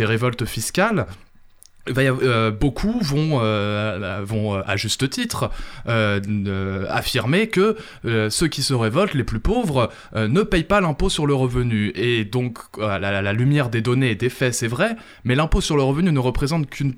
révoltes 0.00 0.44
fiscales, 0.44 1.06
euh, 1.88 2.50
beaucoup 2.50 2.98
vont, 3.00 3.40
euh, 3.40 4.20
vont 4.24 4.54
à 4.54 4.76
juste 4.76 5.08
titre 5.10 5.50
euh, 5.88 6.84
affirmer 6.88 7.48
que 7.48 7.76
ceux 8.28 8.48
qui 8.48 8.62
se 8.62 8.74
révoltent, 8.74 9.14
les 9.14 9.24
plus 9.24 9.40
pauvres, 9.40 9.90
ne 10.14 10.42
payent 10.42 10.64
pas 10.64 10.80
l'impôt 10.80 11.08
sur 11.08 11.26
le 11.26 11.34
revenu. 11.34 11.92
Et 11.94 12.24
donc, 12.24 12.58
à 12.80 12.98
la, 12.98 13.32
lumière 13.32 13.68
des 13.68 13.80
données 13.80 14.10
et 14.10 14.14
des 14.14 14.30
faits, 14.30 14.54
c'est 14.54 14.66
vrai, 14.66 14.96
mais 15.24 15.34
l'impôt 15.34 15.60
sur 15.60 15.76
le 15.76 15.82
revenu 15.82 16.12
ne 16.12 16.18
représente 16.18 16.68
qu'une 16.68 16.94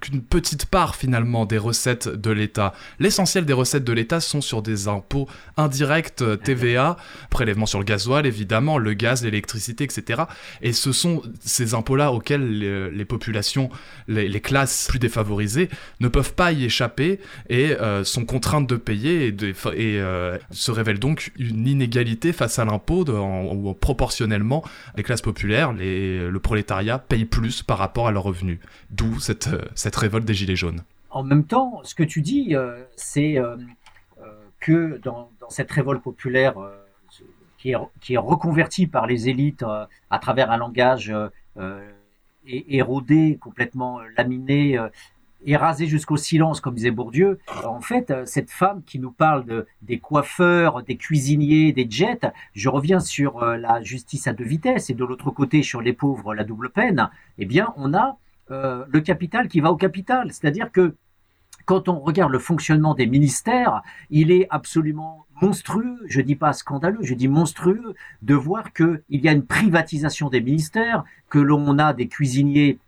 qu'une 0.00 0.22
petite 0.22 0.66
part 0.66 0.96
finalement 0.96 1.46
des 1.46 1.58
recettes 1.58 2.08
de 2.08 2.32
l'État. 2.32 2.74
L'essentiel 2.98 3.44
des 3.44 3.52
recettes 3.52 3.84
de 3.84 3.92
l'État 3.92 4.18
sont 4.18 4.40
sur 4.40 4.60
des 4.60 4.88
impôts 4.88 5.28
indirects, 5.56 6.22
TVA, 6.42 6.96
prélèvement 7.30 7.66
sur 7.66 7.78
le 7.78 7.84
gasoil 7.84 8.26
évidemment, 8.26 8.76
le 8.78 8.94
gaz, 8.94 9.22
l'électricité, 9.22 9.84
etc. 9.84 10.22
Et 10.62 10.72
ce 10.72 10.90
sont 10.90 11.22
ces 11.40 11.74
impôts-là 11.74 12.12
auxquels 12.12 12.58
les, 12.58 12.90
les 12.90 13.04
populations, 13.04 13.70
les, 14.08 14.21
les, 14.28 14.40
classes 14.40 14.88
plus 14.88 14.98
défavorisées 14.98 15.68
ne 16.00 16.08
peuvent 16.08 16.34
pas 16.34 16.52
y 16.52 16.64
échapper 16.64 17.20
et 17.48 17.72
euh, 17.72 18.04
sont 18.04 18.24
contraintes 18.24 18.68
de 18.68 18.76
payer 18.76 19.28
et, 19.28 20.00
euh, 20.00 20.38
se 20.50 20.70
révèle 20.70 20.98
donc 20.98 21.32
une 21.38 21.66
inégalité 21.66 22.32
face 22.32 22.58
à 22.58 22.64
l'impôt 22.64 23.04
où 23.04 23.74
proportionnellement 23.74 24.64
les 24.96 25.02
classes 25.02 25.22
populaires, 25.22 25.72
le 25.72 26.38
prolétariat 26.38 26.98
paye 26.98 27.24
plus 27.24 27.62
par 27.62 27.78
rapport 27.78 28.08
à 28.08 28.12
leurs 28.12 28.24
revenus. 28.24 28.58
D'où 28.90 29.20
cette 29.20 29.48
cette 29.74 29.96
révolte 29.96 30.24
des 30.24 30.34
Gilets 30.34 30.56
jaunes. 30.56 30.82
En 31.10 31.22
même 31.22 31.44
temps, 31.44 31.80
ce 31.84 31.94
que 31.94 32.02
tu 32.02 32.22
dis, 32.22 32.54
euh, 32.54 32.84
c'est 32.96 33.38
euh, 33.38 33.56
que 34.60 34.98
dans, 35.02 35.30
cette 35.48 35.70
révolte 35.70 36.02
populaire 36.02 36.58
euh, 36.58 36.74
qui, 37.58 37.72
est, 37.72 38.16
reconvertie 38.16 38.86
par 38.86 39.06
les 39.06 39.28
élites 39.28 39.64
à 40.10 40.18
travers 40.18 40.50
un 40.50 40.56
langage 40.56 41.14
érodé, 42.46 43.38
complètement 43.40 44.00
laminé, 44.16 44.78
érasé 45.44 45.86
jusqu'au 45.86 46.16
silence, 46.16 46.60
comme 46.60 46.74
disait 46.74 46.90
Bourdieu. 46.90 47.38
En 47.64 47.80
fait, 47.80 48.12
cette 48.26 48.50
femme 48.50 48.82
qui 48.84 48.98
nous 48.98 49.10
parle 49.10 49.44
de, 49.44 49.66
des 49.82 49.98
coiffeurs, 49.98 50.82
des 50.82 50.96
cuisiniers, 50.96 51.72
des 51.72 51.86
jets, 51.88 52.32
je 52.52 52.68
reviens 52.68 53.00
sur 53.00 53.44
la 53.44 53.82
justice 53.82 54.26
à 54.26 54.32
deux 54.32 54.44
vitesses 54.44 54.90
et 54.90 54.94
de 54.94 55.04
l'autre 55.04 55.30
côté 55.30 55.62
sur 55.62 55.80
les 55.80 55.92
pauvres, 55.92 56.34
la 56.34 56.44
double 56.44 56.70
peine. 56.70 57.10
Eh 57.38 57.46
bien, 57.46 57.72
on 57.76 57.94
a 57.94 58.18
euh, 58.52 58.84
le 58.88 59.00
capital 59.00 59.48
qui 59.48 59.60
va 59.60 59.70
au 59.70 59.76
capital. 59.76 60.32
C'est-à-dire 60.32 60.70
que 60.70 60.94
quand 61.64 61.88
on 61.88 62.00
regarde 62.00 62.32
le 62.32 62.38
fonctionnement 62.38 62.94
des 62.94 63.06
ministères, 63.06 63.82
il 64.10 64.30
est 64.30 64.46
absolument 64.50 65.26
monstrueux, 65.42 65.98
je 66.06 66.20
dis 66.20 66.36
pas 66.36 66.52
scandaleux, 66.52 67.02
je 67.02 67.14
dis 67.14 67.28
monstrueux, 67.28 67.94
de 68.22 68.34
voir 68.34 68.72
qu'il 68.72 69.02
y 69.10 69.28
a 69.28 69.32
une 69.32 69.44
privatisation 69.44 70.30
des 70.30 70.40
ministères, 70.40 71.04
que 71.28 71.38
l'on 71.38 71.78
a 71.78 71.92
des 71.92 72.06
cuisiniers 72.06 72.78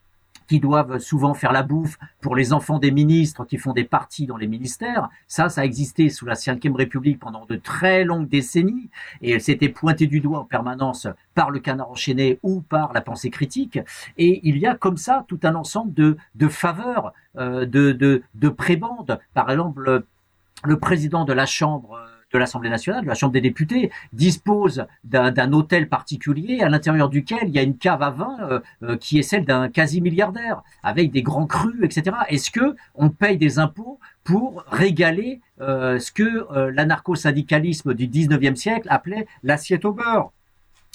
qui 0.47 0.61
doivent 0.61 0.99
souvent 0.99 1.33
faire 1.35 1.53
la 1.53 1.63
bouffe 1.63 1.99
pour 2.21 2.37
les 2.37 2.53
enfants 2.53 2.79
des 2.79 2.91
ministres 2.91 3.45
qui 3.47 3.57
font 3.57 3.73
des 3.73 3.85
partis 3.85 4.27
dans 4.27 4.37
les 4.37 4.47
ministères. 4.47 5.09
Ça, 5.27 5.49
ça 5.49 5.63
a 5.63 5.65
existé 5.65 6.11
sous 6.11 6.27
la 6.27 6.35
Cinquième 6.35 6.77
République 6.77 7.19
pendant 7.19 7.47
de 7.47 7.57
très 7.57 8.05
longues 8.05 8.29
décennies 8.29 8.91
et 9.23 9.33
elle 9.33 9.41
s'était 9.41 9.71
pointée 9.71 10.07
du 10.07 10.21
doigt 10.21 10.41
en 10.41 10.45
permanence 10.45 11.09
par 11.35 11.51
le 11.51 11.61
canard 11.61 11.91
enchaîné 11.91 12.39
ou 12.43 12.61
par 12.61 12.93
la 12.93 13.01
pensée 13.01 13.31
critique. 13.31 13.79
Et 14.19 14.41
il 14.47 14.59
y 14.59 14.67
a 14.67 14.75
comme 14.75 14.99
ça 14.99 15.25
tout 15.29 15.41
un 15.45 15.55
ensemble 15.55 15.95
de, 15.95 16.19
de 16.35 16.49
faveurs, 16.49 17.15
euh, 17.39 17.65
de, 17.65 17.93
de, 17.93 18.23
de 18.35 18.49
prébendes. 18.51 19.19
Par 19.33 19.51
exemple, 19.51 20.05
le 20.63 20.79
président 20.79 21.25
de 21.25 21.33
la 21.33 21.47
Chambre 21.47 21.99
de 22.35 22.39
l'Assemblée 22.39 22.69
nationale, 22.69 23.03
de 23.05 23.09
la 23.09 23.15
Chambre 23.15 23.33
des 23.33 23.41
députés, 23.41 23.91
dispose 24.13 24.87
d'un 25.05 25.53
hôtel 25.53 25.89
particulier 25.89 26.61
à 26.61 26.69
l'intérieur 26.69 27.09
duquel 27.09 27.45
il 27.45 27.51
y 27.51 27.59
a 27.59 27.63
une 27.63 27.79
cave 27.79 28.03
à 28.03 28.11
vin 28.11 28.37
euh, 28.41 28.61
euh, 28.83 28.97
qui 28.97 29.19
est 29.19 29.23
celle 29.23 29.45
d'un 29.45 29.69
quasi-milliardaire, 29.69 30.63
avec 30.83 31.13
des 31.13 31.23
grands 31.23 31.47
crus, 31.47 31.77
etc. 31.83 32.17
Est-ce 32.29 32.51
que 32.51 32.75
on 32.97 33.09
paye 33.09 33.39
des 33.39 33.59
impôts 33.59 34.01
pour 34.25 34.65
régaler 34.71 35.41
euh, 35.61 35.99
ce 35.99 36.11
que 36.11 36.71
l'anarcho-syndicalisme 36.71 37.95
du 37.95 38.09
19e 38.09 38.57
siècle 38.57 38.89
appelait 38.91 39.27
l'assiette 39.43 39.85
au 39.85 39.93
beurre? 39.93 40.33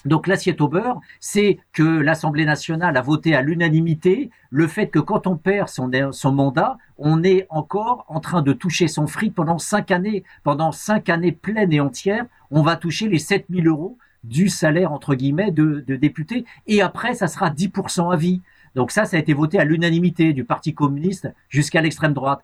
Donc 0.05 0.27
l'assiette 0.27 0.61
au 0.61 0.67
beurre, 0.67 1.01
c'est 1.19 1.59
que 1.73 1.83
l'Assemblée 1.83 2.45
nationale 2.45 2.95
a 2.95 3.01
voté 3.01 3.35
à 3.35 3.41
l'unanimité 3.41 4.29
le 4.49 4.67
fait 4.67 4.87
que 4.87 4.99
quand 4.99 5.27
on 5.27 5.35
perd 5.35 5.67
son, 5.67 5.91
son 6.11 6.31
mandat, 6.31 6.77
on 6.97 7.23
est 7.23 7.47
encore 7.49 8.05
en 8.07 8.19
train 8.19 8.41
de 8.41 8.53
toucher 8.53 8.87
son 8.87 9.07
fric 9.07 9.35
pendant 9.35 9.57
cinq 9.57 9.91
années. 9.91 10.23
Pendant 10.43 10.71
cinq 10.71 11.09
années 11.09 11.33
pleines 11.33 11.73
et 11.73 11.81
entières, 11.81 12.25
on 12.49 12.61
va 12.61 12.77
toucher 12.77 13.09
les 13.09 13.19
7000 13.19 13.67
euros 13.67 13.97
du 14.23 14.49
salaire, 14.49 14.91
entre 14.91 15.15
guillemets, 15.15 15.51
de, 15.51 15.83
de 15.85 15.95
député. 15.95 16.45
Et 16.67 16.81
après, 16.81 17.13
ça 17.13 17.27
sera 17.27 17.49
10% 17.49 18.13
à 18.13 18.15
vie. 18.15 18.41
Donc 18.75 18.91
ça, 18.91 19.05
ça 19.05 19.17
a 19.17 19.19
été 19.19 19.33
voté 19.33 19.59
à 19.59 19.65
l'unanimité 19.65 20.33
du 20.33 20.45
Parti 20.45 20.73
communiste 20.73 21.27
jusqu'à 21.49 21.81
l'extrême 21.81 22.13
droite. 22.13 22.43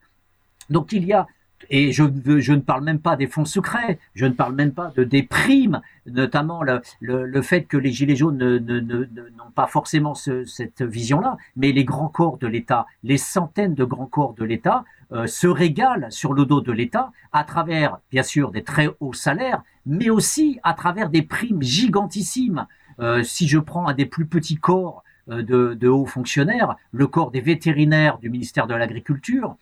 Donc 0.69 0.91
il 0.91 1.05
y 1.05 1.13
a 1.13 1.27
et 1.69 1.91
je, 1.91 2.03
ne 2.03 2.59
parle 2.59 2.83
même 2.83 2.99
pas 2.99 3.15
des 3.15 3.27
fonds 3.27 3.45
secrets, 3.45 3.99
je 4.13 4.25
ne 4.25 4.33
parle 4.33 4.55
même 4.55 4.71
pas 4.71 4.91
de 4.95 5.03
des 5.03 5.23
primes, 5.23 5.81
notamment 6.05 6.63
le, 6.63 6.81
le, 6.99 7.41
fait 7.41 7.63
que 7.63 7.77
les 7.77 7.91
Gilets 7.91 8.15
jaunes 8.15 8.37
n'ont 8.37 9.51
pas 9.53 9.67
forcément 9.67 10.13
cette 10.15 10.81
vision-là, 10.81 11.37
mais 11.55 11.71
les 11.71 11.85
grands 11.85 12.09
corps 12.09 12.37
de 12.37 12.47
l'État, 12.47 12.85
les 13.03 13.17
centaines 13.17 13.73
de 13.73 13.83
grands 13.83 14.05
corps 14.05 14.33
de 14.33 14.43
l'État 14.43 14.85
euh, 15.11 15.27
se 15.27 15.47
régalent 15.47 16.09
sur 16.09 16.33
le 16.33 16.45
dos 16.45 16.61
de 16.61 16.71
l'État 16.71 17.11
à 17.31 17.43
travers, 17.43 17.99
bien 18.11 18.23
sûr, 18.23 18.51
des 18.51 18.63
très 18.63 18.89
hauts 18.99 19.13
salaires, 19.13 19.61
mais 19.85 20.09
aussi 20.09 20.59
à 20.63 20.73
travers 20.73 21.09
des 21.09 21.21
primes 21.21 21.61
gigantissimes. 21.61 22.65
Euh, 22.99 23.23
si 23.23 23.47
je 23.47 23.59
prends 23.59 23.87
un 23.87 23.93
des 23.93 24.05
plus 24.05 24.25
petits 24.25 24.55
corps 24.55 25.03
euh, 25.29 25.43
de 25.75 25.87
hauts 25.87 26.05
fonctionnaires, 26.05 26.75
le 26.91 27.07
corps 27.07 27.29
des 27.29 27.41
vétérinaires 27.41 28.17
du 28.17 28.29
ministère 28.29 28.67
de 28.67 28.73
l'Agriculture, 28.73 29.57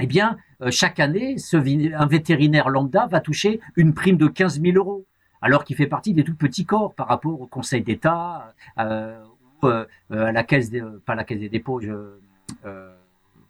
eh 0.00 0.06
bien, 0.06 0.38
euh, 0.62 0.70
chaque 0.70 1.00
année, 1.00 1.38
ce, 1.38 1.56
un 1.56 2.06
vétérinaire 2.06 2.68
lambda 2.68 3.06
va 3.06 3.20
toucher 3.20 3.60
une 3.76 3.94
prime 3.94 4.16
de 4.16 4.26
15 4.26 4.60
000 4.60 4.76
euros, 4.76 5.04
alors 5.40 5.64
qu'il 5.64 5.76
fait 5.76 5.86
partie 5.86 6.14
des 6.14 6.24
tout 6.24 6.34
petits 6.34 6.64
corps 6.64 6.94
par 6.94 7.08
rapport 7.08 7.40
au 7.40 7.46
Conseil 7.46 7.82
d'État, 7.82 8.54
euh, 8.78 9.22
ou 9.62 9.66
euh, 9.66 9.86
à 10.10 10.32
la 10.32 10.44
caisse, 10.44 10.70
des, 10.70 10.82
pas 11.04 11.14
la 11.14 11.24
caisse 11.24 11.40
des 11.40 11.48
dépôts, 11.48 11.80
je, 11.80 11.92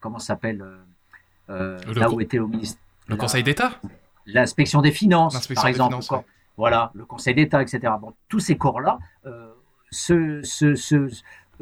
comment 0.01 0.19
ça 0.19 0.29
s'appelle, 0.29 0.65
là 1.49 2.11
où 2.11 2.21
était 2.21 2.39
au 2.39 2.49
ministère. 2.49 2.83
Le 3.09 3.17
Conseil 3.17 3.43
d'État? 3.43 3.73
L'inspection 4.27 4.83
des 4.83 4.93
finances, 4.93 5.47
par 5.49 5.67
exemple. 5.67 5.97
Voilà, 6.57 6.91
le 6.95 7.05
Conseil 7.05 7.35
d'État, 7.35 7.63
etc. 7.63 7.93
Bon, 8.01 8.15
tous 8.29 8.41
ces 8.41 8.57
corps-là, 8.57 8.99
ce, 9.91 10.41
ce, 10.43 10.75
ce, 10.75 11.09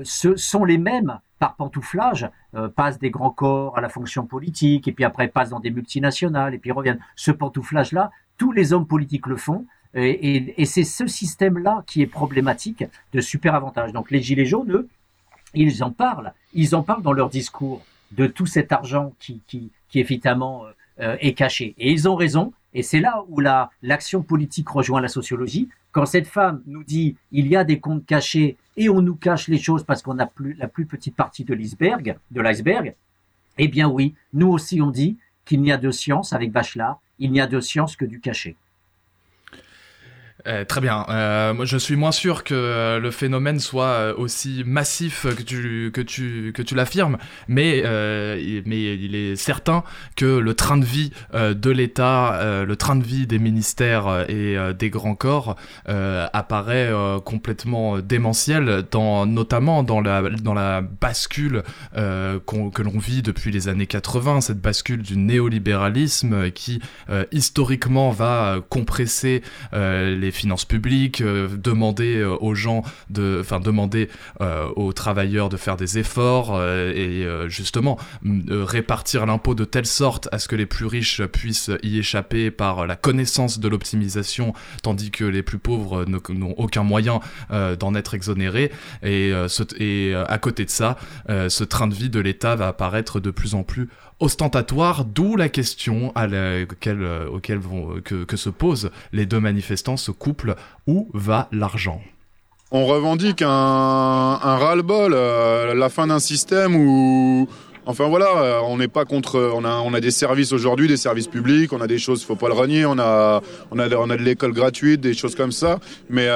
ce 0.02 0.36
sont 0.36 0.64
les 0.64 0.78
mêmes 0.78 1.20
par 1.38 1.56
pantouflage, 1.56 2.28
euh, 2.54 2.68
passent 2.68 2.98
des 2.98 3.10
grands 3.10 3.30
corps 3.30 3.76
à 3.78 3.80
la 3.80 3.88
fonction 3.88 4.26
politique, 4.26 4.86
et 4.88 4.92
puis 4.92 5.04
après 5.04 5.28
passent 5.28 5.50
dans 5.50 5.60
des 5.60 5.70
multinationales, 5.70 6.54
et 6.54 6.58
puis 6.58 6.70
reviennent. 6.70 7.00
Ce 7.16 7.30
pantouflage-là, 7.30 8.10
tous 8.36 8.52
les 8.52 8.72
hommes 8.72 8.86
politiques 8.86 9.26
le 9.26 9.36
font, 9.36 9.66
et, 9.94 10.64
c'est 10.66 10.84
ce 10.84 11.06
système-là 11.06 11.82
qui 11.86 12.00
est 12.00 12.06
problématique 12.06 12.84
de 13.12 13.20
super 13.20 13.54
avantage. 13.54 13.92
Donc 13.92 14.10
les 14.10 14.22
Gilets 14.22 14.46
jaunes, 14.46 14.70
eux, 14.70 14.88
ils 15.52 15.82
en 15.82 15.90
parlent, 15.90 16.32
ils 16.54 16.76
en 16.76 16.82
parlent 16.82 17.02
dans 17.02 17.12
leur 17.12 17.28
discours 17.28 17.82
de 18.12 18.26
tout 18.26 18.46
cet 18.46 18.70
argent 18.70 19.12
qui, 19.18 19.40
qui, 19.48 19.72
qui 19.88 19.98
évidemment 19.98 20.64
euh, 21.00 21.16
est 21.20 21.32
caché. 21.32 21.74
Et 21.78 21.90
ils 21.90 22.08
ont 22.08 22.14
raison, 22.14 22.52
et 22.74 22.82
c'est 22.82 23.00
là 23.00 23.24
où 23.28 23.40
la, 23.40 23.70
l'action 23.82 24.22
politique 24.22 24.68
rejoint 24.68 25.00
la 25.00 25.08
sociologie. 25.08 25.68
Quand 25.92 26.06
cette 26.06 26.26
femme 26.26 26.62
nous 26.66 26.84
dit 26.84 27.16
il 27.32 27.48
y 27.48 27.56
a 27.56 27.64
des 27.64 27.80
comptes 27.80 28.06
cachés 28.06 28.56
et 28.76 28.88
on 28.88 29.02
nous 29.02 29.16
cache 29.16 29.48
les 29.48 29.58
choses 29.58 29.84
parce 29.84 30.02
qu'on 30.02 30.14
n'a 30.14 30.26
plus 30.26 30.54
la 30.54 30.68
plus 30.68 30.86
petite 30.86 31.16
partie 31.16 31.44
de 31.44 31.54
l'iceberg, 31.54 32.16
de 32.30 32.40
l'iceberg, 32.40 32.94
eh 33.58 33.68
bien 33.68 33.88
oui, 33.88 34.14
nous 34.32 34.48
aussi 34.48 34.80
on 34.80 34.90
dit 34.90 35.18
qu'il 35.44 35.60
n'y 35.62 35.72
a 35.72 35.76
de 35.76 35.90
science 35.90 36.32
avec 36.32 36.52
Bachelard, 36.52 37.00
il 37.18 37.32
n'y 37.32 37.40
a 37.40 37.46
de 37.46 37.60
science 37.60 37.96
que 37.96 38.04
du 38.04 38.20
cachet. 38.20 38.56
Euh, 40.46 40.64
très 40.64 40.80
bien. 40.80 41.04
Euh, 41.08 41.54
moi, 41.54 41.64
je 41.64 41.76
suis 41.76 41.96
moins 41.96 42.12
sûr 42.12 42.44
que 42.44 42.54
euh, 42.54 42.98
le 42.98 43.10
phénomène 43.10 43.60
soit 43.60 44.18
aussi 44.18 44.62
massif 44.64 45.26
que 45.36 45.42
tu 45.42 45.90
que 45.92 46.00
tu 46.00 46.52
que 46.54 46.62
tu 46.62 46.74
l'affirmes, 46.74 47.18
mais 47.48 47.82
mais 48.66 48.94
il 48.94 49.14
est 49.14 49.36
certain 49.36 49.84
que 50.16 50.24
le 50.24 50.54
train 50.54 50.76
de 50.76 50.84
vie 50.84 51.12
de 51.34 51.70
l'État, 51.70 52.64
le 52.64 52.76
train 52.76 52.96
de 52.96 53.04
vie 53.04 53.26
des 53.26 53.38
ministères 53.38 54.26
et 54.28 54.56
des 54.78 54.90
grands 54.90 55.14
corps 55.14 55.56
apparaît 55.86 56.90
complètement 57.24 57.98
démentiel, 57.98 58.84
dans 58.90 59.26
notamment 59.26 59.82
dans 59.82 60.00
la 60.00 60.22
dans 60.22 60.54
la 60.54 60.80
bascule 60.80 61.62
que 61.94 62.82
l'on 62.82 62.98
vit 62.98 63.22
depuis 63.22 63.50
les 63.50 63.68
années 63.68 63.86
80, 63.86 64.42
cette 64.42 64.60
bascule 64.60 65.02
du 65.02 65.16
néolibéralisme 65.16 66.50
qui 66.50 66.80
historiquement 67.32 68.10
va 68.10 68.60
compresser 68.68 69.42
les 69.72 70.29
finances 70.30 70.64
publiques, 70.64 71.20
euh, 71.20 71.48
demander 71.56 72.16
euh, 72.16 72.36
aux 72.40 72.54
gens 72.54 72.82
de, 73.08 73.38
enfin 73.40 73.60
demander 73.60 74.08
euh, 74.40 74.68
aux 74.76 74.92
travailleurs 74.92 75.48
de 75.48 75.56
faire 75.56 75.76
des 75.76 75.98
efforts 75.98 76.60
et 76.60 77.26
justement 77.48 77.98
répartir 78.50 79.26
l'impôt 79.26 79.54
de 79.54 79.64
telle 79.64 79.86
sorte 79.86 80.28
à 80.32 80.38
ce 80.38 80.48
que 80.48 80.56
les 80.56 80.66
plus 80.66 80.86
riches 80.86 81.22
puissent 81.22 81.70
y 81.82 81.98
échapper 81.98 82.50
par 82.50 82.86
la 82.86 82.96
connaissance 82.96 83.58
de 83.58 83.68
l'optimisation, 83.68 84.52
tandis 84.82 85.10
que 85.10 85.24
les 85.24 85.42
plus 85.42 85.58
pauvres 85.58 86.04
n'ont 86.04 86.54
aucun 86.56 86.82
moyen 86.82 87.20
d'en 87.50 87.94
être 87.94 88.14
exonérés. 88.14 88.72
Et, 89.02 89.32
et 89.78 90.14
à 90.14 90.38
côté 90.38 90.64
de 90.64 90.70
ça, 90.70 90.96
ce 91.28 91.64
train 91.64 91.86
de 91.86 91.94
vie 91.94 92.10
de 92.10 92.20
l'État 92.20 92.56
va 92.56 92.68
apparaître 92.68 93.20
de 93.20 93.30
plus 93.30 93.54
en 93.54 93.62
plus 93.62 93.88
ostentatoire, 94.20 95.04
d'où 95.04 95.34
la 95.34 95.48
question 95.48 96.12
à 96.14 96.26
laquelle, 96.26 97.02
euh, 97.02 97.58
vont, 97.58 98.00
que, 98.04 98.36
se 98.36 98.50
posent 98.50 98.90
les 99.12 99.26
deux 99.26 99.40
manifestants, 99.40 99.96
ce 99.96 100.10
couple, 100.10 100.54
où 100.86 101.08
va 101.14 101.48
l'argent? 101.50 102.00
On 102.70 102.86
revendique 102.86 103.42
un, 103.42 103.48
un 103.48 104.56
ras-le-bol, 104.56 105.12
euh, 105.14 105.74
la 105.74 105.88
fin 105.88 106.06
d'un 106.06 106.20
système 106.20 106.76
où... 106.76 107.48
Enfin 107.86 108.08
voilà, 108.08 108.26
euh, 108.36 108.60
on 108.66 108.76
n'est 108.76 108.88
pas 108.88 109.06
contre. 109.06 109.52
On 109.54 109.64
a, 109.64 109.78
on 109.78 109.94
a 109.94 110.00
des 110.00 110.10
services 110.10 110.52
aujourd'hui, 110.52 110.86
des 110.86 110.98
services 110.98 111.26
publics, 111.26 111.72
on 111.72 111.80
a 111.80 111.86
des 111.88 111.98
choses, 111.98 112.22
faut 112.22 112.36
pas 112.36 112.46
le 112.46 112.54
renier. 112.54 112.84
On 112.84 112.98
a, 112.98 113.40
on 113.70 113.78
a, 113.78 113.88
on 113.96 114.10
a 114.10 114.16
de 114.16 114.22
l'école 114.22 114.52
gratuite, 114.52 115.00
des 115.00 115.14
choses 115.14 115.34
comme 115.34 115.50
ça. 115.50 115.80
Mais, 116.08 116.28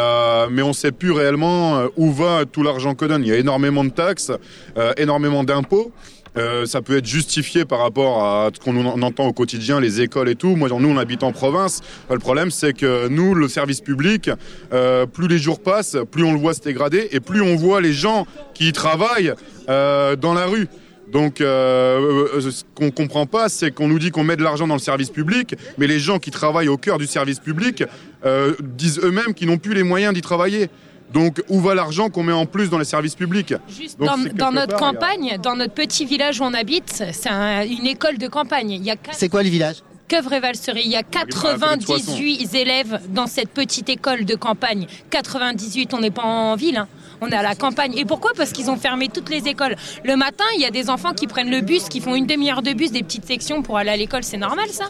mais 0.51 0.63
on 0.63 0.73
sait 0.73 0.91
plus 0.91 1.13
réellement 1.13 1.85
où 1.97 2.11
va 2.11 2.47
tout 2.47 2.63
l'argent 2.63 2.95
que 2.95 3.05
donne. 3.05 3.23
Il 3.23 3.29
y 3.29 3.33
a 3.33 3.37
énormément 3.37 3.85
de 3.85 3.91
taxes, 3.91 4.33
énormément 4.97 5.45
d'impôts. 5.45 5.93
Euh, 6.37 6.67
ça 6.67 6.83
peut 6.83 6.97
être 6.97 7.07
justifié 7.07 7.65
par 7.65 7.79
rapport 7.79 8.25
à 8.25 8.51
ce 8.53 8.59
qu'on 8.59 8.77
entend 9.03 9.27
au 9.27 9.33
quotidien, 9.33 9.81
les 9.81 10.01
écoles 10.01 10.29
et 10.29 10.35
tout. 10.35 10.57
Moi, 10.57 10.69
nous, 10.69 10.89
on 10.89 10.97
habite 10.97 11.23
en 11.23 11.33
province. 11.33 11.81
Le 12.11 12.19
problème, 12.19 12.51
c'est 12.51 12.73
que 12.73 13.09
nous, 13.09 13.35
le 13.35 13.49
service 13.49 13.81
public, 13.81 14.31
euh, 14.73 15.07
plus 15.07 15.29
les 15.29 15.39
jours 15.39 15.61
passent, 15.61 15.97
plus 16.11 16.25
on 16.25 16.33
le 16.33 16.39
voit 16.39 16.55
se 16.55 16.61
dégrader 16.61 17.09
et 17.13 17.21
plus 17.21 17.41
on 17.41 17.57
voit 17.57 17.81
les 17.81 17.93
gens 17.93 18.27
qui 18.53 18.69
y 18.69 18.73
travaillent 18.73 19.33
euh, 19.69 20.17
dans 20.17 20.35
la 20.35 20.47
rue. 20.47 20.67
Donc, 21.13 21.37
ce 21.39 22.63
qu'on 22.75 22.91
comprend 22.91 23.27
pas, 23.27 23.49
c'est 23.49 23.71
qu'on 23.71 23.87
nous 23.87 24.01
dit 24.01 24.11
qu'on 24.11 24.25
met 24.25 24.35
de 24.35 24.43
l'argent 24.43 24.67
dans 24.67 24.75
le 24.75 24.81
service 24.81 25.11
public, 25.11 25.55
mais 25.79 25.87
les 25.87 26.01
gens 26.01 26.19
qui 26.19 26.33
travaillent 26.33 26.67
au 26.69 26.79
cœur 26.79 26.99
du 26.99 27.07
service 27.07 27.39
public 27.39 27.85
disent 28.61 28.99
eux-mêmes 29.01 29.33
qu'ils 29.35 29.47
n'ont 29.47 29.59
plus 29.59 29.75
les 29.75 29.85
moyens 29.85 30.13
d'y 30.13 30.23
travailler. 30.23 30.71
Donc 31.15 31.43
où 31.49 31.61
va 31.61 31.75
l'argent 31.75 32.11
qu'on 32.11 32.25
met 32.25 32.33
en 32.33 32.45
plus 32.45 32.69
dans 32.69 32.79
les 32.79 32.85
services 32.85 33.15
publics 33.15 33.55
Juste 33.69 33.99
dans, 33.99 34.53
notre 34.53 34.77
campagne, 34.77 35.39
dans 35.43 35.57
notre 35.57 35.73
petit 35.73 36.05
village 36.05 36.41
où 36.41 36.45
on 36.45 36.53
habite, 36.53 37.05
c'est 37.13 37.31
une 37.31 37.87
école 37.87 38.19
de 38.19 38.29
campagne. 38.29 38.83
C'est 39.13 39.29
quoi 39.29 39.43
le 39.43 39.49
village 39.49 39.77
Valsery. 40.21 40.83
Il 40.85 40.91
y 40.91 40.97
a 40.97 41.03
98 41.03 42.55
élèves 42.55 43.01
dans 43.09 43.27
cette 43.27 43.51
petite 43.51 43.89
école 43.89 44.25
de 44.25 44.35
campagne. 44.35 44.87
98, 45.11 45.95
on 45.95 46.01
n'est 46.01 46.11
pas 46.11 46.23
en 46.23 46.55
ville. 46.55 46.77
Hein. 46.77 46.89
On 47.21 47.29
est 47.29 47.35
à 47.35 47.43
la 47.43 47.55
campagne. 47.55 47.97
Et 47.97 48.05
pourquoi? 48.05 48.33
Parce 48.37 48.53
qu'ils 48.53 48.71
ont 48.71 48.77
fermé 48.77 49.09
toutes 49.09 49.31
les 49.31 49.49
écoles. 49.49 49.77
Le 50.05 50.17
matin, 50.17 50.45
il 50.57 50.63
y 50.63 50.67
a 50.67 50.71
des 50.71 50.91
enfants 50.91 51.15
qui 51.15 51.27
prennent 51.27 51.51
le 51.51 51.61
bus, 51.61 51.89
qui 51.89 52.01
font 52.01 52.15
une 52.15 52.27
demi-heure 52.27 52.63
de 52.63 52.73
bus, 52.73 52.93
des 52.93 53.03
petites 53.03 53.27
sections 53.27 53.63
pour 53.63 53.79
aller 53.79 53.91
à 53.91 53.97
l'école. 53.97 54.25
C'est 54.25 54.37
normal 54.37 54.69
ça? 54.71 54.85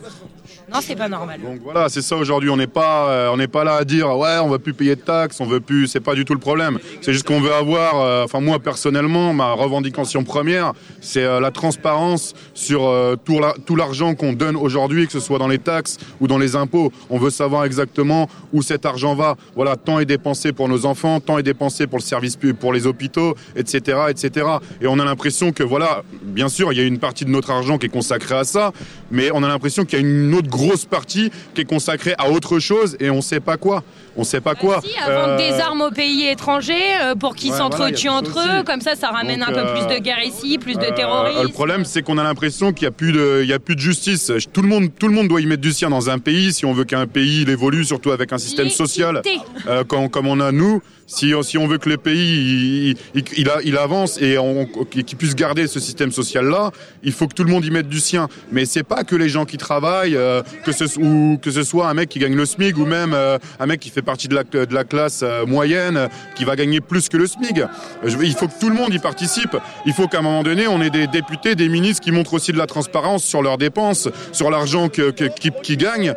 Non, 0.72 0.80
c'est 0.80 0.96
pas 0.96 1.08
normal. 1.08 1.40
Donc 1.42 1.60
voilà, 1.62 1.88
c'est 1.88 2.02
ça 2.02 2.16
aujourd'hui. 2.16 2.50
On 2.50 2.56
n'est 2.56 2.66
pas, 2.66 3.08
euh, 3.10 3.46
pas 3.46 3.64
là 3.64 3.76
à 3.76 3.84
dire 3.84 4.08
ouais, 4.16 4.38
on 4.42 4.48
va 4.48 4.58
plus 4.58 4.74
payer 4.74 4.96
de 4.96 5.00
taxes, 5.00 5.40
on 5.40 5.46
veut 5.46 5.60
plus. 5.60 5.86
C'est 5.86 6.00
pas 6.00 6.14
du 6.14 6.24
tout 6.24 6.32
le 6.34 6.40
problème. 6.40 6.78
C'est 7.02 7.12
juste 7.12 7.26
qu'on 7.26 7.40
veut 7.40 7.52
avoir. 7.54 8.00
euh, 8.00 8.24
Enfin 8.24 8.40
moi 8.40 8.58
personnellement, 8.58 9.32
ma 9.34 9.52
revendication 9.52 10.24
première, 10.24 10.72
c'est 11.00 11.22
euh, 11.24 11.40
la 11.40 11.50
transparence 11.50 12.34
sur 12.54 12.90
tout 13.24 13.40
tout 13.66 13.76
l'argent 13.76 14.14
qu'on 14.14 14.32
donne 14.32 14.56
aujourd'hui, 14.56 15.06
que 15.06 15.12
ce 15.12 15.20
soit 15.20 15.38
dans 15.38 15.48
les 15.48 15.58
taxes 15.58 15.98
ou 16.20 16.26
dans 16.26 16.38
les 16.38 16.56
impôts. 16.56 16.92
On 17.10 17.18
veut 17.18 17.30
savoir 17.30 17.64
exactement 17.64 18.28
où 18.52 18.62
cet 18.62 18.86
argent 18.86 19.14
va. 19.14 19.36
Voilà, 19.56 19.76
tant 19.76 19.98
est 20.00 20.04
dépensé 20.04 20.52
pour 20.52 20.68
nos 20.68 20.86
enfants, 20.86 21.20
tant 21.20 21.38
est 21.38 21.42
dépensé 21.42 21.86
pour 21.86 21.98
le 21.98 22.02
service 22.04 22.36
public, 22.36 22.58
pour 22.58 22.72
les 22.72 22.86
hôpitaux, 22.86 23.34
etc., 23.56 23.98
etc. 24.08 24.46
Et 24.80 24.86
on 24.86 24.98
a 24.98 25.04
l'impression 25.04 25.52
que 25.52 25.62
voilà, 25.62 26.02
bien 26.22 26.48
sûr, 26.48 26.72
il 26.72 26.78
y 26.78 26.80
a 26.82 26.84
une 26.84 26.98
partie 26.98 27.24
de 27.24 27.30
notre 27.30 27.50
argent 27.50 27.78
qui 27.78 27.86
est 27.86 27.90
consacrée 27.90 28.36
à 28.36 28.44
ça, 28.44 28.72
mais 29.10 29.30
on 29.32 29.42
a 29.42 29.48
l'impression 29.48 29.84
qu'il 29.84 29.98
y 29.98 30.02
a 30.02 30.04
une 30.04 30.33
autre 30.34 30.48
grosse 30.48 30.84
partie 30.84 31.30
qui 31.54 31.62
est 31.62 31.64
consacrée 31.64 32.14
à 32.18 32.30
autre 32.30 32.58
chose 32.58 32.96
et 33.00 33.10
on 33.10 33.20
sait 33.22 33.40
pas 33.40 33.56
quoi. 33.56 33.82
On 34.16 34.22
sait 34.24 34.40
pas 34.40 34.54
quoi. 34.54 34.80
Si, 34.84 34.96
à 34.98 35.10
vendre 35.10 35.32
Euh, 35.32 35.36
des 35.38 35.60
armes 35.60 35.80
aux 35.80 35.90
pays 35.90 36.26
étrangers 36.28 36.74
euh, 37.02 37.14
pour 37.16 37.34
qu'ils 37.34 37.50
Ouais, 37.50 37.58
s'entretuent 37.58 38.08
entre 38.10 38.38
eux, 38.40 38.62
comme 38.64 38.80
ça, 38.80 38.94
ça 38.94 39.08
ramène 39.08 39.40
Donc, 39.40 39.48
un 39.48 39.52
peu 39.52 39.58
euh, 39.60 39.74
plus 39.86 39.94
de 39.96 40.00
guerre 40.00 40.22
ici, 40.24 40.58
plus 40.58 40.74
de 40.76 40.84
Euh, 40.84 40.90
terrorisme. 40.94 41.42
le 41.42 41.48
problème, 41.48 41.84
c'est 41.84 42.02
qu'on 42.02 42.18
a 42.18 42.22
l'impression 42.22 42.72
qu'il 42.72 42.84
n'y 42.86 42.88
a, 42.88 42.92
plus 42.92 43.10
de- 43.12 43.40
il 43.42 43.48
y 43.48 43.52
a 43.52 43.58
plus 43.58 43.74
de 43.74 43.80
justice. 43.80 44.30
Tout 44.52 44.62
le, 44.62 44.68
monde, 44.68 44.88
tout 44.98 45.08
le 45.08 45.14
monde 45.14 45.26
doit 45.28 45.40
y 45.40 45.46
mettre 45.46 45.62
du 45.62 45.72
sien 45.72 45.90
dans 45.90 46.10
un 46.10 46.18
pays 46.18 46.52
si 46.52 46.64
on 46.64 46.72
veut 46.72 46.84
qu'un 46.84 47.06
pays 47.06 47.42
il 47.42 47.50
évolue, 47.50 47.84
surtout 47.84 48.12
avec 48.12 48.32
un 48.32 48.38
système 48.38 48.68
social 48.70 49.20
euh, 49.68 49.82
comme, 49.84 50.08
comme 50.08 50.26
on 50.28 50.38
a 50.40 50.52
nous. 50.52 50.80
Si, 51.06 51.34
on 51.34 51.66
veut 51.66 51.78
que 51.78 51.88
le 51.88 51.98
pays 51.98 52.96
il, 53.14 53.78
avance 53.78 54.20
et 54.20 54.38
on- 54.38 54.66
qu'il 54.66 55.16
puisse 55.16 55.34
garder 55.34 55.66
ce 55.66 55.78
système 55.78 56.10
social-là, 56.12 56.70
il 57.02 57.12
faut 57.12 57.28
que 57.28 57.34
tout 57.34 57.44
le 57.44 57.50
monde 57.50 57.64
y 57.64 57.70
mette 57.70 57.88
du 57.88 58.00
sien. 58.00 58.28
Mais 58.50 58.64
c'est 58.64 58.82
pas 58.82 59.04
que 59.04 59.14
les 59.14 59.28
gens 59.28 59.44
qui 59.44 59.58
travaillent, 59.58 60.16
euh, 60.16 60.42
que, 60.64 60.72
ce, 60.72 61.62
soit 61.62 61.88
un 61.88 61.94
mec 61.94 62.08
qui 62.08 62.18
gagne 62.18 62.34
le 62.34 62.46
SMIC 62.46 62.78
ou 62.78 62.86
même 62.86 63.12
euh, 63.12 63.38
un 63.60 63.66
mec 63.66 63.80
qui 63.80 63.90
fait 63.90 64.02
partie 64.02 64.28
de 64.28 64.34
la, 64.34 64.84
classe 64.84 65.20
euh, 65.22 65.44
moyenne 65.46 66.08
qui 66.34 66.44
va 66.44 66.56
gagner 66.56 66.80
plus 66.80 67.08
que 67.08 67.16
le 67.16 67.26
SMIC. 67.26 67.60
Il 68.04 68.34
faut 68.34 68.48
que 68.48 68.58
tout 68.58 68.70
le 68.70 68.74
monde 68.74 68.94
y 68.94 68.98
participe. 68.98 69.56
Il 69.86 69.92
faut 69.92 70.08
qu'à 70.08 70.18
un 70.20 70.22
moment 70.22 70.42
donné, 70.42 70.66
on 70.66 70.80
ait 70.80 70.90
des 70.90 71.06
députés, 71.06 71.54
des 71.54 71.68
ministres 71.68 72.02
qui 72.02 72.12
montrent 72.12 72.34
aussi 72.34 72.52
de 72.52 72.58
la 72.58 72.66
transparence 72.66 73.24
sur 73.24 73.42
leurs 73.42 73.58
dépenses, 73.58 74.08
sur 74.32 74.50
l'argent 74.50 74.88
que, 74.88 75.10
qui, 75.10 75.50
qui 75.62 75.76
gagnent, 75.76 76.14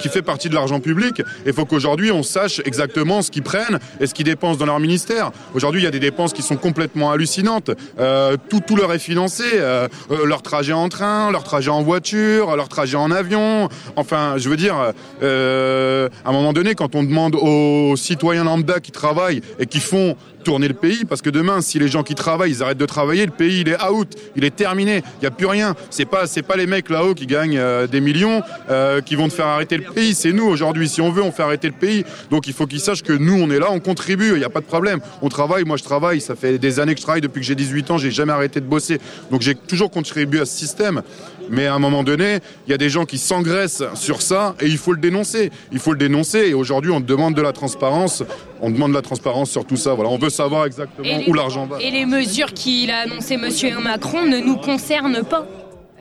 qui 0.00 0.08
fait 0.08 0.22
partie 0.22 0.48
de 0.48 0.54
l'argent 0.54 0.80
public. 0.80 1.22
Il 1.46 1.52
faut 1.52 1.66
qu'aujourd'hui, 1.66 2.10
on 2.10 2.22
sache 2.22 2.60
exactement 2.64 3.20
ce 3.20 3.30
qu'ils 3.30 3.42
prennent 3.42 3.78
et 4.00 4.06
ce 4.06 4.13
qu'ils 4.14 4.24
dépensent 4.24 4.58
dans 4.58 4.66
leur 4.66 4.80
ministère. 4.80 5.30
Aujourd'hui, 5.54 5.82
il 5.82 5.84
y 5.84 5.88
a 5.88 5.90
des 5.90 6.00
dépenses 6.00 6.32
qui 6.32 6.42
sont 6.42 6.56
complètement 6.56 7.10
hallucinantes. 7.10 7.70
Euh, 7.98 8.36
tout, 8.48 8.60
tout 8.60 8.76
leur 8.76 8.92
est 8.92 8.98
financé. 8.98 9.44
Euh, 9.54 9.88
euh, 10.10 10.26
leur 10.26 10.42
trajet 10.42 10.72
en 10.72 10.88
train, 10.88 11.30
leur 11.30 11.44
trajet 11.44 11.70
en 11.70 11.82
voiture, 11.82 12.56
leur 12.56 12.68
trajet 12.68 12.96
en 12.96 13.10
avion. 13.10 13.68
Enfin, 13.96 14.34
je 14.36 14.48
veux 14.48 14.56
dire, 14.56 14.92
euh, 15.22 16.08
à 16.24 16.30
un 16.30 16.32
moment 16.32 16.52
donné, 16.52 16.74
quand 16.74 16.94
on 16.94 17.02
demande 17.02 17.34
aux 17.34 17.96
citoyens 17.96 18.44
lambda 18.44 18.80
qui 18.80 18.92
travaillent 18.92 19.42
et 19.58 19.66
qui 19.66 19.80
font 19.80 20.16
tourner 20.44 20.68
le 20.68 20.74
pays, 20.74 21.04
parce 21.04 21.22
que 21.22 21.30
demain, 21.30 21.60
si 21.60 21.78
les 21.78 21.88
gens 21.88 22.02
qui 22.02 22.14
travaillent, 22.14 22.52
ils 22.52 22.62
arrêtent 22.62 22.78
de 22.78 22.86
travailler, 22.86 23.26
le 23.26 23.32
pays, 23.32 23.62
il 23.62 23.68
est 23.68 23.82
out, 23.82 24.08
il 24.36 24.44
est 24.44 24.54
terminé, 24.54 25.02
il 25.16 25.20
n'y 25.22 25.26
a 25.26 25.30
plus 25.30 25.46
rien. 25.46 25.74
C'est 25.90 26.04
pas, 26.04 26.26
c'est 26.26 26.42
pas 26.42 26.56
les 26.56 26.66
mecs 26.66 26.90
là-haut 26.90 27.14
qui 27.14 27.26
gagnent 27.26 27.58
euh, 27.58 27.86
des 27.86 28.00
millions 28.00 28.42
euh, 28.70 29.00
qui 29.00 29.16
vont 29.16 29.28
te 29.28 29.32
faire 29.32 29.46
arrêter 29.46 29.76
le 29.76 29.84
pays, 29.84 30.14
c'est 30.14 30.32
nous 30.32 30.44
aujourd'hui. 30.44 30.88
Si 30.88 31.00
on 31.00 31.10
veut, 31.10 31.22
on 31.22 31.32
fait 31.32 31.42
arrêter 31.42 31.66
le 31.66 31.74
pays. 31.74 32.04
Donc 32.30 32.46
il 32.46 32.52
faut 32.52 32.66
qu'ils 32.66 32.80
sachent 32.80 33.02
que 33.02 33.12
nous, 33.12 33.34
on 33.34 33.50
est 33.50 33.58
là, 33.58 33.66
on 33.70 33.80
contribue, 33.80 34.32
il 34.32 34.38
n'y 34.38 34.44
a 34.44 34.50
pas 34.50 34.60
de 34.60 34.66
problème. 34.66 35.00
On 35.22 35.28
travaille, 35.28 35.64
moi 35.64 35.76
je 35.76 35.84
travaille, 35.84 36.20
ça 36.20 36.34
fait 36.34 36.58
des 36.58 36.78
années 36.78 36.94
que 36.94 37.00
je 37.00 37.04
travaille, 37.04 37.22
depuis 37.22 37.40
que 37.40 37.46
j'ai 37.46 37.54
18 37.54 37.90
ans, 37.90 37.98
j'ai 37.98 38.10
jamais 38.10 38.32
arrêté 38.32 38.60
de 38.60 38.66
bosser. 38.66 39.00
Donc 39.30 39.40
j'ai 39.40 39.54
toujours 39.54 39.90
contribué 39.90 40.40
à 40.40 40.44
ce 40.44 40.56
système. 40.56 41.02
Mais 41.50 41.66
à 41.66 41.74
un 41.74 41.78
moment 41.78 42.02
donné, 42.02 42.38
il 42.66 42.70
y 42.70 42.74
a 42.74 42.78
des 42.78 42.88
gens 42.88 43.04
qui 43.04 43.18
s'engraissent 43.18 43.82
sur 43.94 44.22
ça 44.22 44.54
et 44.60 44.66
il 44.66 44.78
faut 44.78 44.92
le 44.92 44.98
dénoncer. 45.00 45.50
Il 45.72 45.78
faut 45.78 45.92
le 45.92 45.98
dénoncer 45.98 46.38
et 46.48 46.54
aujourd'hui, 46.54 46.90
on 46.90 47.00
demande 47.00 47.34
de 47.34 47.42
la 47.42 47.52
transparence. 47.52 48.22
On 48.60 48.70
demande 48.70 48.90
de 48.90 48.96
la 48.96 49.02
transparence 49.02 49.50
sur 49.50 49.64
tout 49.66 49.76
ça. 49.76 49.94
Voilà, 49.94 50.10
on 50.10 50.18
veut 50.18 50.30
savoir 50.30 50.64
exactement 50.66 51.06
les- 51.18 51.28
où 51.28 51.34
l'argent 51.34 51.66
va. 51.66 51.80
Et 51.80 51.90
les 51.90 52.06
mesures 52.06 52.52
qu'il 52.52 52.90
a 52.90 52.98
annoncées 53.00 53.36
Monsieur 53.36 53.78
Macron 53.78 54.24
ne 54.24 54.38
nous 54.38 54.56
concernent 54.56 55.22
pas. 55.24 55.46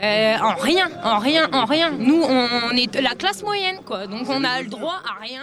Euh, 0.01 0.35
en 0.41 0.55
rien, 0.55 0.89
en 1.03 1.19
rien, 1.19 1.47
en 1.53 1.65
rien. 1.65 1.91
Nous, 1.97 2.21
on, 2.21 2.47
on 2.71 2.75
est 2.75 2.99
la 2.99 3.15
classe 3.15 3.41
moyenne, 3.43 3.77
quoi. 3.85 4.07
Donc 4.07 4.27
on 4.29 4.43
a 4.43 4.61
le 4.61 4.67
droit 4.67 4.95
à 5.05 5.21
rien. 5.23 5.41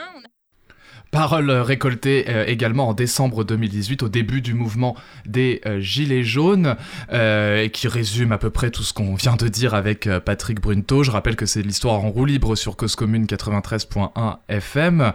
Paroles 1.11 1.51
récoltées 1.51 2.27
euh, 2.29 2.45
également 2.47 2.89
en 2.89 2.95
décembre 2.95 3.43
2018 3.43 4.05
au 4.05 4.09
début 4.09 4.41
du 4.41 4.55
mouvement 4.55 4.97
des 5.27 5.61
euh, 5.67 5.81
Gilets 5.81 6.23
jaunes 6.23 6.77
euh, 7.13 7.65
et 7.65 7.71
qui 7.71 7.89
résume 7.89 8.31
à 8.31 8.39
peu 8.39 8.51
près 8.51 8.71
tout 8.71 8.85
ce 8.85 8.93
qu'on 8.93 9.17
vient 9.17 9.35
de 9.35 9.49
dire 9.49 9.75
avec 9.75 10.09
Patrick 10.25 10.61
Brunto. 10.61 11.03
Je 11.03 11.11
rappelle 11.11 11.35
que 11.35 11.47
c'est 11.47 11.63
l'histoire 11.63 12.05
en 12.05 12.11
roue 12.11 12.27
libre 12.27 12.55
sur 12.55 12.77
Cause 12.77 12.95
Commune 12.95 13.25
93.1 13.25 14.37
FM. 14.49 15.13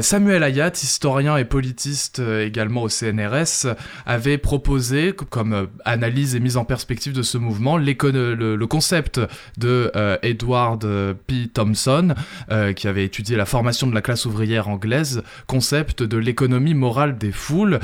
Samuel 0.00 0.42
Ayat, 0.42 0.72
historien 0.74 1.36
et 1.36 1.44
politiste 1.44 2.20
également 2.20 2.82
au 2.82 2.88
CNRS, 2.88 3.74
avait 4.06 4.38
proposé 4.38 5.12
comme 5.12 5.68
analyse 5.84 6.34
et 6.34 6.40
mise 6.40 6.56
en 6.56 6.64
perspective 6.64 7.12
de 7.12 7.22
ce 7.22 7.38
mouvement 7.38 7.76
le, 7.76 8.34
le 8.34 8.66
concept 8.66 9.20
de 9.56 9.92
Edward 10.22 10.86
P. 11.26 11.48
Thompson 11.52 12.14
qui 12.76 12.88
avait 12.88 13.04
étudié 13.04 13.36
la 13.36 13.46
formation 13.46 13.86
de 13.86 13.94
la 13.94 14.02
classe 14.02 14.24
ouvrière 14.24 14.68
anglaise 14.68 15.17
concept 15.46 16.02
de 16.02 16.16
l'économie 16.16 16.74
morale 16.74 17.18
des 17.18 17.32
foules. 17.32 17.80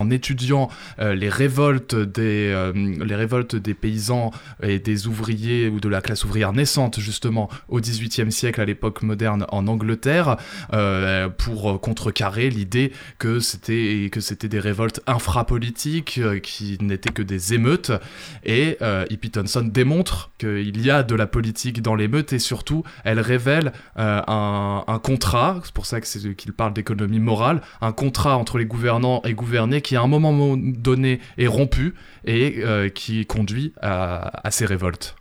En 0.00 0.10
étudiant 0.10 0.70
euh, 1.00 1.16
les 1.16 1.28
révoltes 1.28 1.96
des 1.96 2.52
euh, 2.54 2.72
les 2.72 3.16
révoltes 3.16 3.56
des 3.56 3.74
paysans 3.74 4.30
et 4.62 4.78
des 4.78 5.08
ouvriers 5.08 5.68
ou 5.68 5.80
de 5.80 5.88
la 5.88 6.00
classe 6.00 6.24
ouvrière 6.24 6.52
naissante 6.52 7.00
justement 7.00 7.48
au 7.66 7.80
XVIIIe 7.80 8.30
siècle 8.30 8.60
à 8.60 8.64
l'époque 8.64 9.02
moderne 9.02 9.44
en 9.48 9.66
Angleterre 9.66 10.36
euh, 10.72 11.28
pour 11.28 11.80
contrecarrer 11.80 12.48
l'idée 12.48 12.92
que 13.18 13.40
c'était 13.40 14.08
que 14.12 14.20
c'était 14.20 14.48
des 14.48 14.60
révoltes 14.60 15.00
infrapolitiques 15.08 16.20
qui 16.44 16.78
n'étaient 16.80 17.10
que 17.10 17.22
des 17.22 17.54
émeutes 17.54 17.90
et 18.44 18.78
Hippie 19.10 19.32
Thompson 19.32 19.62
démontre 19.62 20.30
qu'il 20.38 20.80
y 20.80 20.90
a 20.92 21.02
de 21.02 21.16
la 21.16 21.26
politique 21.26 21.82
dans 21.82 21.96
l'émeute 21.96 22.32
et 22.32 22.38
surtout 22.38 22.84
elle 23.02 23.18
révèle 23.18 23.72
un, 23.96 24.84
un 24.86 24.98
contrat, 25.00 25.60
c'est 25.64 25.74
pour 25.74 25.86
ça 25.86 26.00
que 26.00 26.06
c'est 26.06 26.34
qu'il 26.34 26.52
parle 26.52 26.72
d'économie 26.78 27.18
morale, 27.18 27.60
un 27.80 27.92
contrat 27.92 28.36
entre 28.36 28.56
les 28.56 28.66
gouvernants 28.66 29.20
et 29.24 29.34
gouvernés 29.34 29.82
qui 29.82 29.96
à 29.96 30.02
un 30.02 30.06
moment 30.06 30.32
mo- 30.32 30.56
donné 30.56 31.20
est 31.36 31.48
rompu 31.48 31.94
et 32.24 32.62
euh, 32.64 32.88
qui 32.88 33.26
conduit 33.26 33.72
à, 33.82 34.50
ces 34.50 34.64
révoltes. 34.64 35.16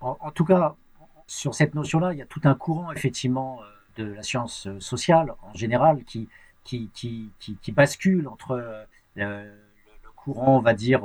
En, 0.00 0.30
tout 0.30 0.44
cas, 0.44 0.76
sur 1.26 1.54
cette 1.54 1.74
notion-là, 1.74 2.12
il 2.12 2.18
y 2.18 2.22
a 2.22 2.26
tout 2.26 2.42
un 2.44 2.54
courant, 2.54 2.92
effectivement, 2.92 3.60
euh, 3.62 4.04
de 4.04 4.12
la 4.12 4.22
science 4.22 4.66
euh, 4.66 4.78
sociale 4.78 5.32
en 5.42 5.56
général 5.56 6.04
qui, 6.04 6.28
qui, 6.62 6.90
qui, 6.94 7.30
qui, 7.40 7.72
bascule 7.72 8.28
entre 8.28 8.86
le, 9.16 9.50
courant, 10.14 10.58
on 10.58 10.60
va 10.60 10.74
dire, 10.74 11.02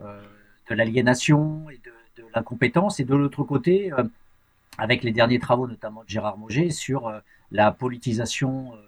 de 0.00 0.74
l'aliénation 0.74 1.70
et 1.70 1.80
de, 1.84 2.24
l'incompétence, 2.34 2.98
et 3.00 3.04
de 3.04 3.14
l'autre 3.14 3.44
côté, 3.44 3.92
avec 4.78 5.02
les 5.02 5.12
derniers 5.12 5.38
travaux, 5.38 5.66
notamment 5.66 6.02
de 6.02 6.08
Gérard 6.08 6.38
Moget, 6.38 6.70
sur 6.70 7.12
la 7.52 7.72
politisation 7.72 8.74
euh, 8.74 8.78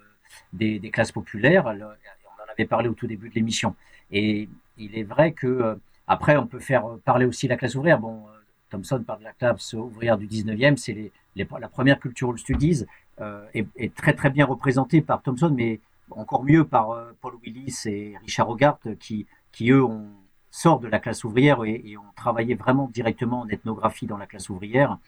des, 0.52 0.90
classes 0.90 1.12
populaires. 1.12 1.72
Le- 1.72 1.84
On 1.84 2.42
en 2.42 2.52
avait 2.52 2.66
parlé 2.66 2.88
au 2.88 2.94
tout 2.94 3.06
début 3.06 3.28
de 3.28 3.34
l'émission. 3.34 3.74
Et 4.10 4.48
il 4.78 4.96
est 4.96 5.02
vrai 5.02 5.32
que, 5.32 5.46
euh, 5.46 5.74
après, 6.06 6.36
on 6.36 6.46
peut 6.46 6.60
faire 6.60 6.86
euh, 6.86 7.00
parler 7.04 7.26
aussi 7.26 7.48
la 7.48 7.56
classe 7.56 7.74
ouvrière. 7.74 7.98
Bon, 7.98 8.24
euh, 8.28 8.38
Thomson 8.70 9.02
parle 9.06 9.20
de 9.20 9.24
la 9.24 9.32
classe 9.32 9.72
ouvrière 9.72 10.18
du 10.18 10.26
19e, 10.26 10.76
c'est 10.76 11.12
la 11.36 11.68
première 11.68 12.00
cultural 12.00 12.38
studies, 12.38 12.84
euh, 13.20 13.46
est, 13.54 13.94
très 13.94 14.12
très 14.12 14.30
bien 14.30 14.44
représentée 14.46 15.00
par 15.00 15.22
Thomson, 15.22 15.52
mais 15.54 15.80
encore 16.10 16.44
mieux 16.44 16.64
par 16.64 16.90
euh, 16.90 17.12
Paul 17.20 17.34
Willis 17.42 17.82
et 17.86 18.16
Richard 18.20 18.48
Hogarth, 18.48 18.88
qui, 18.98 19.26
eux 19.62 19.84
ont, 19.84 20.08
sortent 20.50 20.82
de 20.82 20.88
la 20.88 20.98
classe 20.98 21.24
ouvrière 21.24 21.64
et 21.64 21.96
ont 21.96 22.12
travaillé 22.16 22.54
vraiment 22.54 22.88
directement 22.88 23.40
en 23.40 23.48
ethnographie 23.48 24.06
dans 24.06 24.16
la 24.16 24.26
classe 24.26 24.48
ouvrière, 24.48 24.98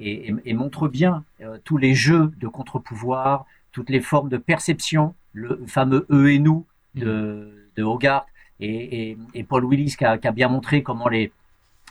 et, 0.00 0.54
montrent 0.54 0.88
bien 0.88 1.24
euh, 1.40 1.58
tous 1.64 1.76
les 1.76 1.94
jeux 1.94 2.32
de 2.38 2.48
contre-pouvoir, 2.48 3.46
toutes 3.72 3.90
les 3.90 4.00
formes 4.00 4.28
de 4.28 4.36
perception, 4.36 5.14
le 5.32 5.62
fameux 5.66 6.06
eux 6.10 6.32
et 6.32 6.38
nous 6.38 6.66
de, 6.94 7.68
de 7.76 7.82
Hogarth, 7.82 8.26
et, 8.60 9.10
et, 9.10 9.18
et 9.34 9.44
Paul 9.44 9.64
Willis 9.64 9.96
qui 9.96 10.04
a, 10.04 10.18
qui 10.18 10.26
a 10.28 10.32
bien 10.32 10.48
montré 10.48 10.82
comment 10.82 11.08
les, 11.08 11.32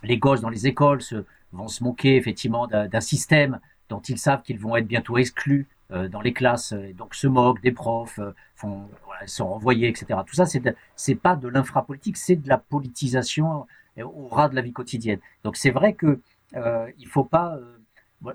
les 0.03 0.17
gosses 0.17 0.41
dans 0.41 0.49
les 0.49 0.67
écoles 0.67 1.01
se, 1.01 1.23
vont 1.51 1.67
se 1.67 1.83
moquer 1.83 2.15
effectivement 2.15 2.67
d'un 2.67 3.01
système 3.01 3.59
dont 3.89 3.99
ils 4.01 4.19
savent 4.19 4.43
qu'ils 4.43 4.59
vont 4.59 4.75
être 4.75 4.87
bientôt 4.87 5.17
exclus 5.17 5.67
euh, 5.91 6.07
dans 6.07 6.21
les 6.21 6.33
classes, 6.33 6.73
euh, 6.73 6.89
et 6.89 6.93
donc 6.93 7.15
se 7.15 7.25
moquent 7.25 7.61
des 7.61 7.71
profs, 7.71 8.19
euh, 8.19 8.35
font, 8.55 8.87
voilà, 9.05 9.25
sont 9.25 9.47
renvoyés, 9.47 9.87
etc. 9.87 10.19
Tout 10.25 10.35
ça, 10.35 10.45
c'est 10.45 11.15
pas 11.15 11.35
de 11.35 11.47
l'infrapolitique, 11.47 12.15
c'est 12.15 12.35
de 12.35 12.47
la 12.47 12.59
politisation 12.59 13.65
au 13.97 14.27
ras 14.27 14.49
de 14.49 14.55
la 14.55 14.61
vie 14.61 14.71
quotidienne. 14.71 15.19
Donc 15.43 15.57
c'est 15.57 15.71
vrai 15.71 15.93
que 15.93 16.19
il 16.53 17.07
faut 17.07 17.23
pas. 17.23 17.57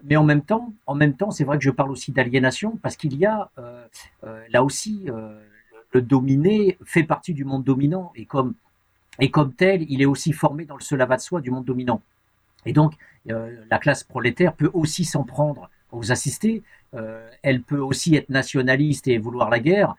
Mais 0.03 0.17
en 0.17 0.25
même 0.25 0.43
temps, 0.43 0.73
en 0.87 0.95
même 0.95 1.15
temps, 1.15 1.31
c'est 1.31 1.45
vrai 1.45 1.59
que 1.59 1.65
je 1.65 1.71
parle 1.71 1.91
aussi 1.91 2.13
d'aliénation 2.13 2.79
parce 2.83 2.97
qu'il 2.97 3.17
y 3.17 3.27
a 3.27 3.51
euh, 3.59 3.87
euh, 4.25 4.43
là 4.51 4.65
aussi 4.65 5.05
euh, 5.09 5.39
le 5.93 6.01
dominé 6.01 6.79
fait 6.85 7.05
partie 7.05 7.35
du 7.35 7.45
monde 7.45 7.65
dominant 7.65 8.13
et 8.15 8.25
comme 8.25 8.55
et 9.21 9.31
comme 9.31 9.53
tel, 9.53 9.85
il 9.89 10.03
est 10.03 10.07
aussi 10.07 10.33
formé 10.33 10.65
dans 10.65 10.77
le 10.77 11.05
va 11.05 11.17
de 11.17 11.21
soi 11.21 11.41
du 11.41 11.51
monde 11.51 11.65
dominant. 11.65 12.03
Et 12.67 12.73
donc, 12.73 12.95
la 13.27 13.79
classe 13.79 14.03
prolétaire 14.03 14.55
peut 14.55 14.71
aussi 14.73 15.05
s'en 15.05 15.23
prendre 15.23 15.71
aux 15.93 16.11
assistés. 16.11 16.65
elle 17.43 17.63
peut 17.63 17.79
aussi 17.79 18.17
être 18.17 18.29
nationaliste 18.29 19.07
et 19.07 19.19
vouloir 19.19 19.51
la 19.51 19.61
guerre. 19.61 19.95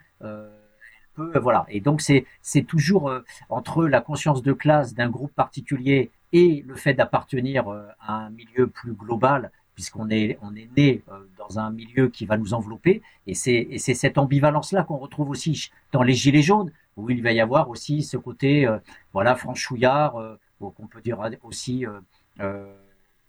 voilà. 1.16 1.66
Et 1.70 1.80
donc, 1.80 2.02
c'est 2.02 2.64
toujours 2.64 3.10
entre 3.48 3.86
la 3.86 4.02
conscience 4.02 4.44
de 4.44 4.52
classe 4.52 4.96
d'un 4.96 5.10
groupe 5.10 5.32
particulier 5.34 6.12
et 6.34 6.66
le 6.68 6.76
fait 6.76 6.94
d'appartenir 6.94 7.70
à 8.02 8.16
un 8.26 8.32
milieu 8.32 8.68
plus 8.68 8.92
global 8.92 9.50
puisqu'on 9.76 10.10
est, 10.10 10.38
on 10.42 10.56
est 10.56 10.70
né 10.76 11.04
euh, 11.12 11.20
dans 11.38 11.60
un 11.60 11.70
milieu 11.70 12.10
qui 12.10 12.26
va 12.26 12.38
nous 12.38 12.54
envelopper. 12.54 13.02
Et 13.28 13.36
c'est, 13.36 13.68
et 13.70 13.78
c'est 13.78 13.94
cette 13.94 14.18
ambivalence-là 14.18 14.84
qu'on 14.84 14.98
retrouve 14.98 15.30
aussi 15.30 15.70
dans 15.92 16.02
les 16.02 16.14
Gilets 16.14 16.42
jaunes, 16.42 16.72
où 16.98 17.10
il 17.10 17.22
va 17.22 17.32
y 17.34 17.42
avoir 17.42 17.70
aussi 17.70 18.02
ce 18.04 18.18
côté, 18.18 18.66
euh, 18.66 18.80
voilà, 19.14 19.36
franchouillard, 19.36 20.16
euh, 20.16 20.40
qu'on 20.60 20.88
peut 20.88 21.02
dire 21.02 21.20
aussi 21.44 21.86
euh, 21.86 22.00
euh, 22.40 22.74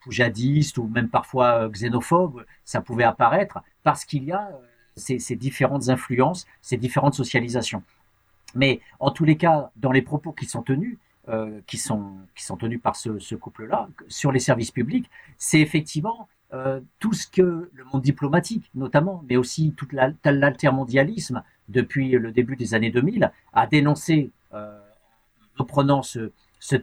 poujadiste 0.00 0.78
ou 0.78 0.86
même 0.86 1.08
parfois 1.08 1.68
xénophobe, 1.68 2.46
ça 2.64 2.80
pouvait 2.80 3.04
apparaître 3.04 3.58
parce 3.82 4.04
qu'il 4.06 4.24
y 4.24 4.32
a 4.32 4.48
ces, 4.96 5.18
ces 5.18 5.36
différentes 5.36 5.90
influences, 5.90 6.46
ces 6.62 6.78
différentes 6.78 7.14
socialisations. 7.14 7.82
Mais 8.54 8.80
en 9.00 9.10
tous 9.10 9.24
les 9.24 9.36
cas, 9.36 9.70
dans 9.76 9.92
les 9.92 10.02
propos 10.02 10.32
qui 10.32 10.46
sont 10.46 10.62
tenus, 10.62 10.96
euh, 11.28 11.60
qui, 11.66 11.76
sont, 11.76 12.12
qui 12.34 12.44
sont 12.44 12.56
tenus 12.56 12.80
par 12.80 12.96
ce, 12.96 13.18
ce 13.18 13.34
couple-là 13.34 13.88
sur 14.08 14.32
les 14.32 14.40
services 14.40 14.70
publics, 14.70 15.10
c'est 15.36 15.60
effectivement 15.60 16.28
euh, 16.54 16.80
tout 17.00 17.12
ce 17.12 17.26
que 17.26 17.70
le 17.72 17.84
monde 17.92 18.02
diplomatique, 18.02 18.70
notamment, 18.74 19.24
mais 19.28 19.36
aussi 19.36 19.74
tout 19.76 19.88
l'altermondialisme 19.92 21.42
depuis 21.68 22.10
le 22.12 22.30
début 22.30 22.54
des 22.54 22.72
années 22.74 22.90
2000, 22.90 23.32
a 23.52 23.66
dénoncé, 23.66 24.30
euh, 24.54 24.78
en 25.58 25.62
reprenant 25.62 26.02
ce, 26.02 26.30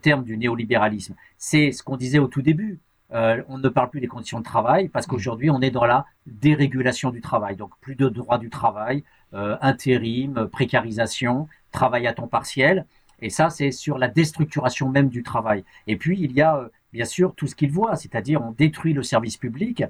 terme 0.02 0.24
du 0.24 0.36
néolibéralisme. 0.36 1.14
C'est 1.38 1.72
ce 1.72 1.82
qu'on 1.82 1.96
disait 1.96 2.18
au 2.18 2.28
tout 2.28 2.42
début. 2.42 2.78
Euh, 3.12 3.42
on 3.48 3.56
ne 3.58 3.68
parle 3.68 3.90
plus 3.90 4.00
des 4.00 4.06
conditions 4.06 4.38
de 4.38 4.44
travail 4.44 4.88
parce 4.88 5.06
qu'aujourd'hui 5.06 5.50
on 5.50 5.60
est 5.60 5.70
dans 5.70 5.84
la 5.84 6.06
dérégulation 6.26 7.10
du 7.10 7.20
travail, 7.20 7.54
donc 7.56 7.70
plus 7.80 7.94
de 7.94 8.08
droit 8.08 8.38
du 8.38 8.50
travail, 8.50 9.04
intérim, 9.32 10.48
précarisation, 10.52 11.48
travail 11.72 12.06
à 12.06 12.12
temps 12.12 12.28
partiel. 12.28 12.86
Et 13.20 13.30
ça, 13.30 13.50
c'est 13.50 13.72
sur 13.72 13.98
la 13.98 14.08
déstructuration 14.08 14.88
même 14.88 15.08
du 15.08 15.22
travail. 15.22 15.64
Et 15.86 15.96
puis, 15.96 16.18
il 16.20 16.32
y 16.32 16.40
a 16.40 16.68
bien 16.94 17.04
sûr 17.04 17.34
tout 17.34 17.48
ce 17.48 17.56
qu'il 17.56 17.72
voit, 17.72 17.96
c'est-à-dire 17.96 18.40
on 18.40 18.52
détruit 18.52 18.92
le 18.92 19.02
service 19.02 19.36
public, 19.36 19.82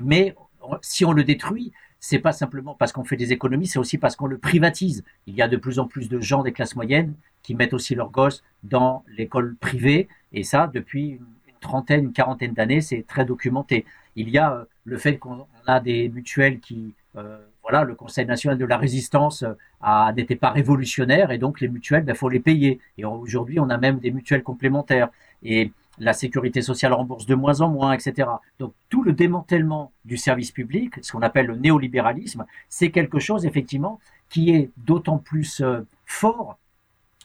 mais 0.00 0.34
si 0.82 1.04
on 1.04 1.12
le 1.12 1.22
détruit, 1.22 1.72
c'est 2.00 2.18
pas 2.18 2.32
simplement 2.32 2.74
parce 2.74 2.92
qu'on 2.92 3.04
fait 3.04 3.16
des 3.16 3.32
économies, 3.32 3.68
c'est 3.68 3.78
aussi 3.78 3.98
parce 3.98 4.16
qu'on 4.16 4.26
le 4.26 4.36
privatise. 4.36 5.04
Il 5.28 5.34
y 5.34 5.42
a 5.42 5.48
de 5.48 5.56
plus 5.56 5.78
en 5.78 5.86
plus 5.86 6.08
de 6.08 6.20
gens 6.20 6.42
des 6.42 6.52
classes 6.52 6.74
moyennes 6.74 7.14
qui 7.42 7.54
mettent 7.54 7.72
aussi 7.72 7.94
leurs 7.94 8.10
gosses 8.10 8.42
dans 8.64 9.04
l'école 9.16 9.54
privée, 9.56 10.08
et 10.32 10.42
ça 10.42 10.68
depuis 10.72 11.10
une 11.10 11.54
trentaine, 11.60 12.06
une 12.06 12.12
quarantaine 12.12 12.52
d'années, 12.52 12.80
c'est 12.80 13.06
très 13.06 13.24
documenté. 13.24 13.86
Il 14.16 14.28
y 14.28 14.38
a 14.38 14.52
euh, 14.52 14.64
le 14.84 14.98
fait 14.98 15.18
qu'on 15.18 15.46
a 15.66 15.78
des 15.78 16.08
mutuelles 16.08 16.58
qui, 16.58 16.94
euh, 17.16 17.38
voilà, 17.62 17.84
le 17.84 17.94
Conseil 17.94 18.26
national 18.26 18.58
de 18.58 18.64
la 18.64 18.76
résistance 18.76 19.44
euh, 19.44 20.12
n'était 20.16 20.36
pas 20.36 20.50
révolutionnaire, 20.50 21.30
et 21.30 21.38
donc 21.38 21.60
les 21.60 21.68
mutuelles, 21.68 22.02
il 22.02 22.06
ben, 22.06 22.16
faut 22.16 22.28
les 22.28 22.40
payer. 22.40 22.80
Et 22.96 23.04
aujourd'hui, 23.04 23.60
on 23.60 23.70
a 23.70 23.78
même 23.78 24.00
des 24.00 24.10
mutuelles 24.10 24.42
complémentaires. 24.42 25.10
Et 25.44 25.70
la 26.00 26.12
sécurité 26.12 26.62
sociale 26.62 26.92
rembourse 26.92 27.26
de 27.26 27.34
moins 27.34 27.60
en 27.60 27.68
moins, 27.68 27.92
etc. 27.92 28.28
Donc 28.58 28.72
tout 28.88 29.02
le 29.02 29.12
démantèlement 29.12 29.92
du 30.04 30.16
service 30.16 30.50
public, 30.50 30.94
ce 31.02 31.12
qu'on 31.12 31.22
appelle 31.22 31.46
le 31.46 31.56
néolibéralisme, 31.56 32.46
c'est 32.68 32.90
quelque 32.90 33.18
chose 33.18 33.46
effectivement 33.46 34.00
qui 34.28 34.50
est 34.50 34.70
d'autant 34.76 35.18
plus 35.18 35.60
euh, 35.60 35.80
fort 36.06 36.58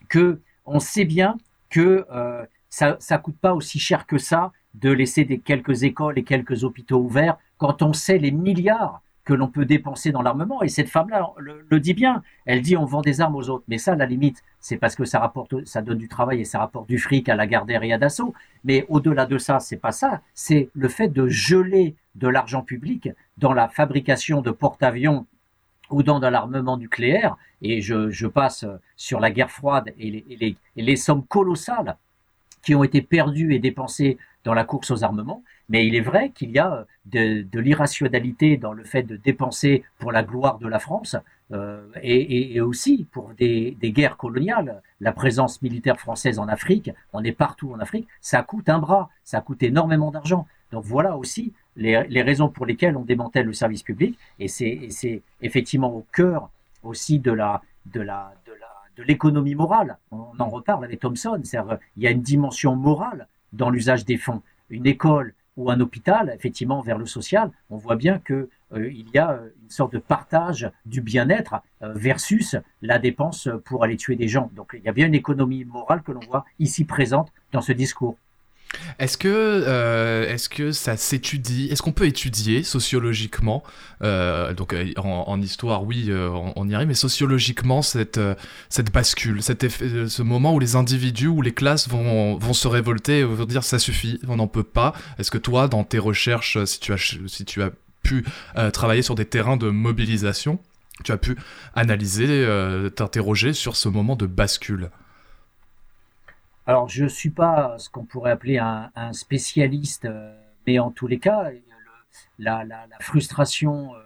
que 0.09 0.39
on 0.65 0.80
sait 0.80 1.05
bien 1.05 1.38
que 1.69 2.05
euh, 2.11 2.45
ça 2.69 2.97
ça 2.99 3.17
coûte 3.17 3.38
pas 3.38 3.53
aussi 3.53 3.80
cher 3.80 4.05
que 4.05 4.17
ça 4.17 4.51
de 4.74 4.89
laisser 4.91 5.26
des 5.26 5.39
quelques 5.39 5.84
écoles 5.84 6.17
et 6.17 6.24
quelques 6.24 6.63
hôpitaux 6.63 6.99
ouverts 6.99 7.38
quand 7.57 7.82
on 7.82 7.93
sait 7.93 8.17
les 8.17 8.32
milliards 8.32 9.01
que 9.26 9.34
l'on 9.34 9.47
peut 9.47 9.65
dépenser 9.65 10.11
dans 10.11 10.21
l'armement. 10.21 10.61
Et 10.63 10.67
cette 10.67 10.89
femme-là 10.89 11.34
le, 11.38 11.80
dit 11.80 11.93
bien. 11.93 12.21
Elle 12.45 12.61
dit 12.61 12.76
on 12.76 12.86
vend 12.86 13.01
des 13.01 13.21
armes 13.21 13.36
aux 13.36 13.49
autres. 13.49 13.63
Mais 13.67 13.78
ça, 13.78 13.93
à 13.93 13.95
la 13.95 14.05
limite, 14.05 14.43
c'est 14.59 14.78
parce 14.78 14.95
que 14.95 15.05
ça 15.05 15.19
rapporte, 15.19 15.65
ça 15.65 15.82
donne 15.82 15.97
du 15.97 16.07
travail 16.07 16.41
et 16.41 16.45
ça 16.45 16.59
rapporte 16.59 16.88
du 16.89 16.97
fric 16.97 17.30
à 17.30 17.36
la 17.36 17.47
Gardère 17.47 17.84
et 17.84 17.93
à 17.93 17.97
Dassault. 17.97 18.34
Mais 18.63 18.86
au-delà 18.89 19.26
de 19.26 19.38
ça, 19.38 19.59
c'est 19.59 19.78
pas 19.78 19.91
ça. 19.91 20.21
C'est 20.34 20.69
le 20.74 20.89
fait 20.89 21.07
de 21.07 21.28
geler 21.28 21.95
de 22.15 22.28
l'argent 22.28 22.61
public 22.61 23.09
dans 23.38 23.53
la 23.53 23.67
fabrication 23.67 24.41
de 24.41 24.51
porte-avions 24.51 25.26
ou 25.89 26.03
dans 26.03 26.19
de 26.19 26.28
l'armement 26.28 26.78
nucléaire. 26.78 27.38
Et 27.61 27.82
je, 27.82 28.28
passe 28.28 28.65
sur 28.97 29.19
la 29.19 29.32
guerre 29.32 29.51
froide 29.51 29.93
et 29.97 30.57
les 30.76 30.95
sommes 30.95 31.26
colossales 31.26 31.97
qui 32.63 32.74
ont 32.74 32.84
été 32.84 33.01
perdues 33.01 33.53
et 33.53 33.59
dépensées 33.59 34.17
dans 34.43 34.53
la 34.53 34.63
course 34.63 34.91
aux 34.91 35.03
armements. 35.03 35.43
Mais 35.70 35.88
il 35.88 35.95
est 35.95 36.01
vrai 36.01 36.32
qu'il 36.32 36.51
y 36.51 36.59
a 36.59 36.86
de, 37.05 37.59
l'irrationalité 37.59 38.57
dans 38.57 38.74
le 38.74 38.84
fait 38.84 39.03
de 39.03 39.16
dépenser 39.16 39.84
pour 39.97 40.11
la 40.11 40.24
gloire 40.24 40.57
de 40.59 40.68
la 40.68 40.80
France 40.80 41.16
euh, 41.51 41.88
et, 42.01 42.55
et, 42.55 42.61
aussi 42.61 43.07
pour 43.11 43.32
des, 43.38 43.78
des, 43.80 43.91
guerres 43.91 44.18
coloniales. 44.18 44.82
La 44.99 45.14
présence 45.14 45.61
militaire 45.61 45.99
française 45.99 46.39
en 46.39 46.47
Afrique, 46.47 46.91
on 47.14 47.24
est 47.24 47.32
partout 47.32 47.72
en 47.74 47.80
Afrique, 47.80 48.07
ça 48.22 48.43
coûte 48.43 48.70
un 48.70 48.80
bras, 48.80 49.09
ça 49.24 49.41
coûte 49.41 49.64
énormément 49.64 50.11
d'argent. 50.11 50.47
Donc 50.72 50.84
voilà 50.84 51.18
aussi 51.18 51.53
les, 51.76 52.03
les, 52.09 52.22
raisons 52.22 52.49
pour 52.49 52.66
lesquelles 52.66 52.97
on 52.97 53.03
démantèle 53.03 53.45
le 53.45 53.53
service 53.53 53.84
public 53.84 54.18
et 54.39 54.47
c'est 54.47 55.22
effectivement 55.41 55.93
au 55.93 56.05
cœur 56.11 56.49
aussi 56.84 57.20
de 57.20 57.32
la 57.32 57.61
de 57.86 58.01
la 58.01 58.34
de 58.45 58.53
la 58.53 58.74
de 58.97 59.03
l'économie 59.03 59.55
morale. 59.55 59.97
On 60.11 60.39
en 60.39 60.49
reparle 60.49 60.86
avec 60.86 60.99
Thomson. 60.99 61.41
Il 61.97 62.03
y 62.03 62.07
a 62.07 62.11
une 62.11 62.22
dimension 62.22 62.76
morale 62.76 63.28
dans 63.51 63.70
l'usage 63.70 64.05
des 64.05 64.18
fonds. 64.18 64.41
Une 64.70 64.86
école 64.86 65.34
ou 65.58 65.70
un 65.70 65.80
hôpital, 65.80 66.34
effectivement, 66.36 66.82
vers 66.82 66.97
le 66.97 67.06
social, 67.06 67.51
on 67.70 67.78
voit 67.78 67.95
bien 67.95 68.20
que 68.20 68.49
euh, 68.74 68.91
il 68.91 69.10
y 69.14 69.18
a 69.18 69.32
euh, 69.32 69.49
une 69.62 69.70
sorte 69.70 69.93
de 69.93 69.99
partage 69.99 70.72
du 70.86 71.01
bien-être 71.01 71.62
euh, 71.82 71.93
versus 71.93 72.56
la 72.82 72.99
dépense 72.99 73.49
pour 73.66 73.84
aller 73.84 73.97
tuer 73.97 74.16
des 74.16 74.28
gens. 74.28 74.49
Donc 74.56 74.76
il 74.78 74.84
y 74.84 74.89
a 74.89 74.93
bien 74.93 75.08
une 75.08 75.16
économie 75.16 75.66
morale 75.66 76.01
que 76.01 76.12
l'on 76.12 76.22
voit 76.22 76.45
ici 76.60 76.86
présente 76.86 77.32
dans 77.51 77.62
ce 77.62 77.72
discours. 77.72 78.18
Est-ce 78.99 79.17
que, 79.17 79.28
euh, 79.30 80.28
est-ce 80.34 80.49
que 80.49 80.71
ça 80.71 80.97
s'étudie? 80.97 81.67
Est-ce 81.71 81.82
qu'on 81.82 81.91
peut 81.91 82.05
étudier 82.05 82.63
sociologiquement? 82.63 83.63
Euh, 84.01 84.53
Donc 84.53 84.74
euh, 84.74 84.91
en, 84.97 85.41
histoire, 85.41 85.84
oui, 85.84 86.11
on, 86.55 86.67
y 86.67 86.76
arrive, 86.76 86.88
mais 86.88 86.93
sociologiquement 86.93 87.82
cette 87.82 88.19
cette 88.69 88.91
bascule, 88.91 89.41
cet 89.41 89.63
effet, 89.63 90.07
ce 90.07 90.21
moment 90.21 90.53
où 90.53 90.59
les 90.59 90.76
individus 90.76 91.28
ou 91.28 91.41
les 91.41 91.53
classes 91.53 91.88
vont 91.89 92.38
vont 92.38 92.53
se 92.53 92.67
révolter, 92.67 93.24
vont 93.24 93.45
dire 93.45 93.63
ça 93.63 93.80
suffit, 93.80 94.19
on 94.28 94.38
n'en 94.38 94.47
peut 94.47 94.63
pas. 94.63 94.93
Est-ce 95.17 95.32
que 95.32 95.38
toi, 95.38 95.67
dans 95.67 95.84
tes 95.84 95.99
recherches, 95.99 96.63
si 96.65 96.80
tu 96.80 96.93
as 96.93 97.17
si 97.28 97.45
tu 97.45 97.61
as 97.61 97.71
pu 98.03 98.26
travailler 98.74 99.01
sur 99.01 99.15
des 99.15 99.26
terrains 99.26 99.57
de 99.57 99.69
mobilisation, 99.69 100.59
tu 101.03 101.11
as 101.11 101.17
pu 101.17 101.36
analyser, 101.76 102.47
t'interroger 102.95 103.53
sur 103.53 103.76
ce 103.76 103.89
moment 103.89 104.15
de 104.15 104.26
bascule? 104.26 104.89
Alors, 106.66 106.88
je 106.88 107.05
suis 107.05 107.30
pas 107.30 107.78
ce 107.78 107.89
qu'on 107.89 108.05
pourrait 108.05 108.32
appeler 108.32 108.57
un, 108.57 108.89
spécialiste, 109.11 110.05
euh, 110.05 110.34
mais 110.66 110.80
en 110.80 110.91
tous 110.91 111.07
les 111.07 111.20
cas, 111.20 111.49
la, 112.39 112.66
frustration, 113.01 113.95
euh, 113.95 113.99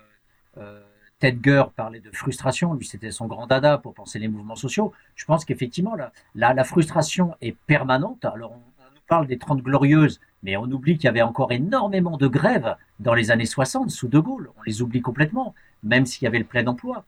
euh 0.57 0.83
Tedger 1.19 1.63
parlait 1.75 1.99
de 1.99 2.11
frustration, 2.11 2.75
lui 2.75 2.85
c'était 2.85 3.09
son 3.09 3.25
grand 3.25 3.47
dada 3.47 3.79
pour 3.79 3.95
penser 3.95 4.19
les 4.19 4.27
mouvements 4.27 4.55
sociaux. 4.55 4.93
Je 5.15 5.25
pense 5.25 5.45
qu'effectivement, 5.45 5.95
la, 6.35 6.63
frustration 6.63 7.35
est 7.41 7.55
permanente. 7.65 8.23
Alors, 8.25 8.51
on, 8.51 8.57
nous 8.57 9.01
parle 9.07 9.25
des 9.25 9.39
Trente 9.39 9.63
Glorieuses, 9.63 10.19
mais 10.43 10.57
on 10.57 10.65
oublie 10.65 10.95
qu'il 10.95 11.05
y 11.05 11.07
avait 11.07 11.23
encore 11.23 11.51
énormément 11.51 12.17
de 12.17 12.27
grèves 12.27 12.75
dans 12.99 13.15
les 13.15 13.31
années 13.31 13.47
60 13.47 13.89
sous 13.89 14.07
De 14.07 14.19
Gaulle. 14.19 14.51
On 14.57 14.61
les 14.63 14.81
oublie 14.83 15.01
complètement, 15.01 15.55
même 15.81 16.05
s'il 16.05 16.23
y 16.23 16.27
avait 16.27 16.39
le 16.39 16.45
plein 16.45 16.67
emploi 16.67 17.03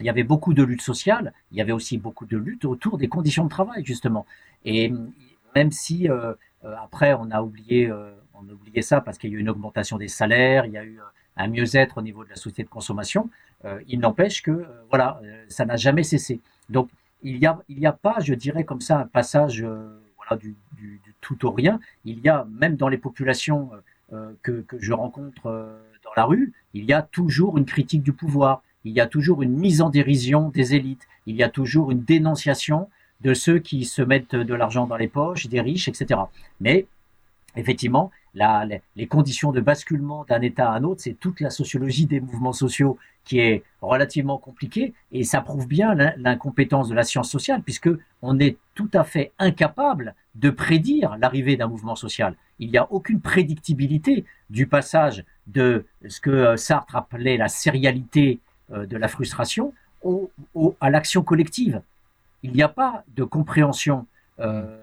il 0.00 0.06
y 0.06 0.08
avait 0.08 0.24
beaucoup 0.24 0.54
de 0.54 0.62
luttes 0.62 0.82
sociales, 0.82 1.32
il 1.52 1.58
y 1.58 1.60
avait 1.60 1.72
aussi 1.72 1.98
beaucoup 1.98 2.26
de 2.26 2.36
luttes 2.36 2.64
autour 2.64 2.98
des 2.98 3.08
conditions 3.08 3.44
de 3.44 3.50
travail, 3.50 3.84
justement. 3.84 4.26
Et 4.64 4.92
même 5.54 5.70
si 5.70 6.08
euh, 6.08 6.32
euh, 6.64 6.74
après 6.82 7.14
on 7.14 7.30
a 7.30 7.42
oublié, 7.42 7.90
euh, 7.90 8.12
on 8.34 8.48
a 8.48 8.52
oublié 8.52 8.82
ça 8.82 9.00
parce 9.00 9.18
qu'il 9.18 9.30
y 9.30 9.34
a 9.34 9.36
eu 9.36 9.40
une 9.40 9.50
augmentation 9.50 9.98
des 9.98 10.08
salaires, 10.08 10.64
il 10.66 10.72
y 10.72 10.78
a 10.78 10.84
eu 10.84 10.98
un 11.36 11.48
mieux-être 11.48 11.98
au 11.98 12.02
niveau 12.02 12.24
de 12.24 12.30
la 12.30 12.36
société 12.36 12.64
de 12.64 12.68
consommation, 12.68 13.30
il 13.86 14.00
n'empêche 14.00 14.42
que 14.42 14.66
voilà, 14.88 15.20
ça 15.48 15.64
n'a 15.66 15.76
jamais 15.76 16.02
cessé. 16.02 16.40
Donc 16.70 16.88
il 17.22 17.36
y 17.36 17.46
a, 17.46 17.58
il 17.68 17.78
y 17.78 17.86
a 17.86 17.92
pas, 17.92 18.16
je 18.20 18.34
dirais 18.34 18.64
comme 18.64 18.80
ça, 18.80 18.98
un 19.00 19.06
passage 19.06 19.62
voilà, 19.62 20.36
du, 20.38 20.56
du, 20.76 21.00
du, 21.04 21.14
tout 21.20 21.46
au 21.46 21.50
rien. 21.50 21.78
Il 22.04 22.20
y 22.20 22.28
a 22.28 22.46
même 22.50 22.76
dans 22.76 22.88
les 22.88 22.98
populations 22.98 23.70
que, 24.42 24.62
que 24.62 24.78
je 24.80 24.92
rencontre 24.92 25.42
dans 26.04 26.10
la 26.16 26.24
rue, 26.24 26.52
il 26.74 26.84
y 26.84 26.92
a 26.92 27.02
toujours 27.02 27.58
une 27.58 27.66
critique 27.66 28.02
du 28.02 28.12
pouvoir 28.12 28.62
il 28.84 28.92
y 28.92 29.00
a 29.00 29.06
toujours 29.06 29.42
une 29.42 29.56
mise 29.56 29.82
en 29.82 29.90
dérision 29.90 30.48
des 30.48 30.74
élites, 30.74 31.06
il 31.26 31.36
y 31.36 31.42
a 31.42 31.48
toujours 31.48 31.90
une 31.90 32.02
dénonciation 32.02 32.88
de 33.20 33.34
ceux 33.34 33.58
qui 33.58 33.84
se 33.84 34.02
mettent 34.02 34.34
de 34.34 34.54
l'argent 34.54 34.86
dans 34.86 34.96
les 34.96 35.08
poches, 35.08 35.46
des 35.48 35.60
riches, 35.60 35.88
etc. 35.88 36.20
Mais 36.60 36.86
effectivement, 37.56 38.10
les 38.34 39.06
conditions 39.08 39.52
de 39.52 39.60
basculement 39.60 40.24
d'un 40.28 40.40
État 40.40 40.70
à 40.70 40.76
un 40.76 40.84
autre, 40.84 41.00
c'est 41.02 41.18
toute 41.18 41.40
la 41.40 41.50
sociologie 41.50 42.06
des 42.06 42.20
mouvements 42.20 42.52
sociaux 42.52 42.96
qui 43.24 43.40
est 43.40 43.64
relativement 43.82 44.38
compliquée 44.38 44.94
et 45.12 45.24
ça 45.24 45.40
prouve 45.40 45.66
bien 45.66 45.94
l'incompétence 46.16 46.88
de 46.88 46.94
la 46.94 47.02
science 47.02 47.30
sociale 47.30 47.62
puisque 47.62 47.90
on 48.22 48.38
est 48.38 48.56
tout 48.74 48.90
à 48.94 49.04
fait 49.04 49.32
incapable 49.38 50.14
de 50.36 50.50
prédire 50.50 51.16
l'arrivée 51.18 51.56
d'un 51.56 51.66
mouvement 51.66 51.96
social. 51.96 52.34
Il 52.60 52.70
n'y 52.70 52.78
a 52.78 52.90
aucune 52.92 53.20
prédictibilité 53.20 54.24
du 54.48 54.66
passage 54.66 55.24
de 55.48 55.86
ce 56.08 56.20
que 56.20 56.30
euh, 56.30 56.56
Sartre 56.56 56.94
appelait 56.94 57.36
la 57.36 57.48
sérialité 57.48 58.38
de 58.70 58.96
la 58.96 59.08
frustration 59.08 59.72
à 60.80 60.90
l'action 60.90 61.22
collective. 61.22 61.82
Il 62.42 62.52
n'y 62.52 62.62
a 62.62 62.68
pas 62.68 63.04
de 63.14 63.24
compréhension. 63.24 64.06
Euh, 64.38 64.82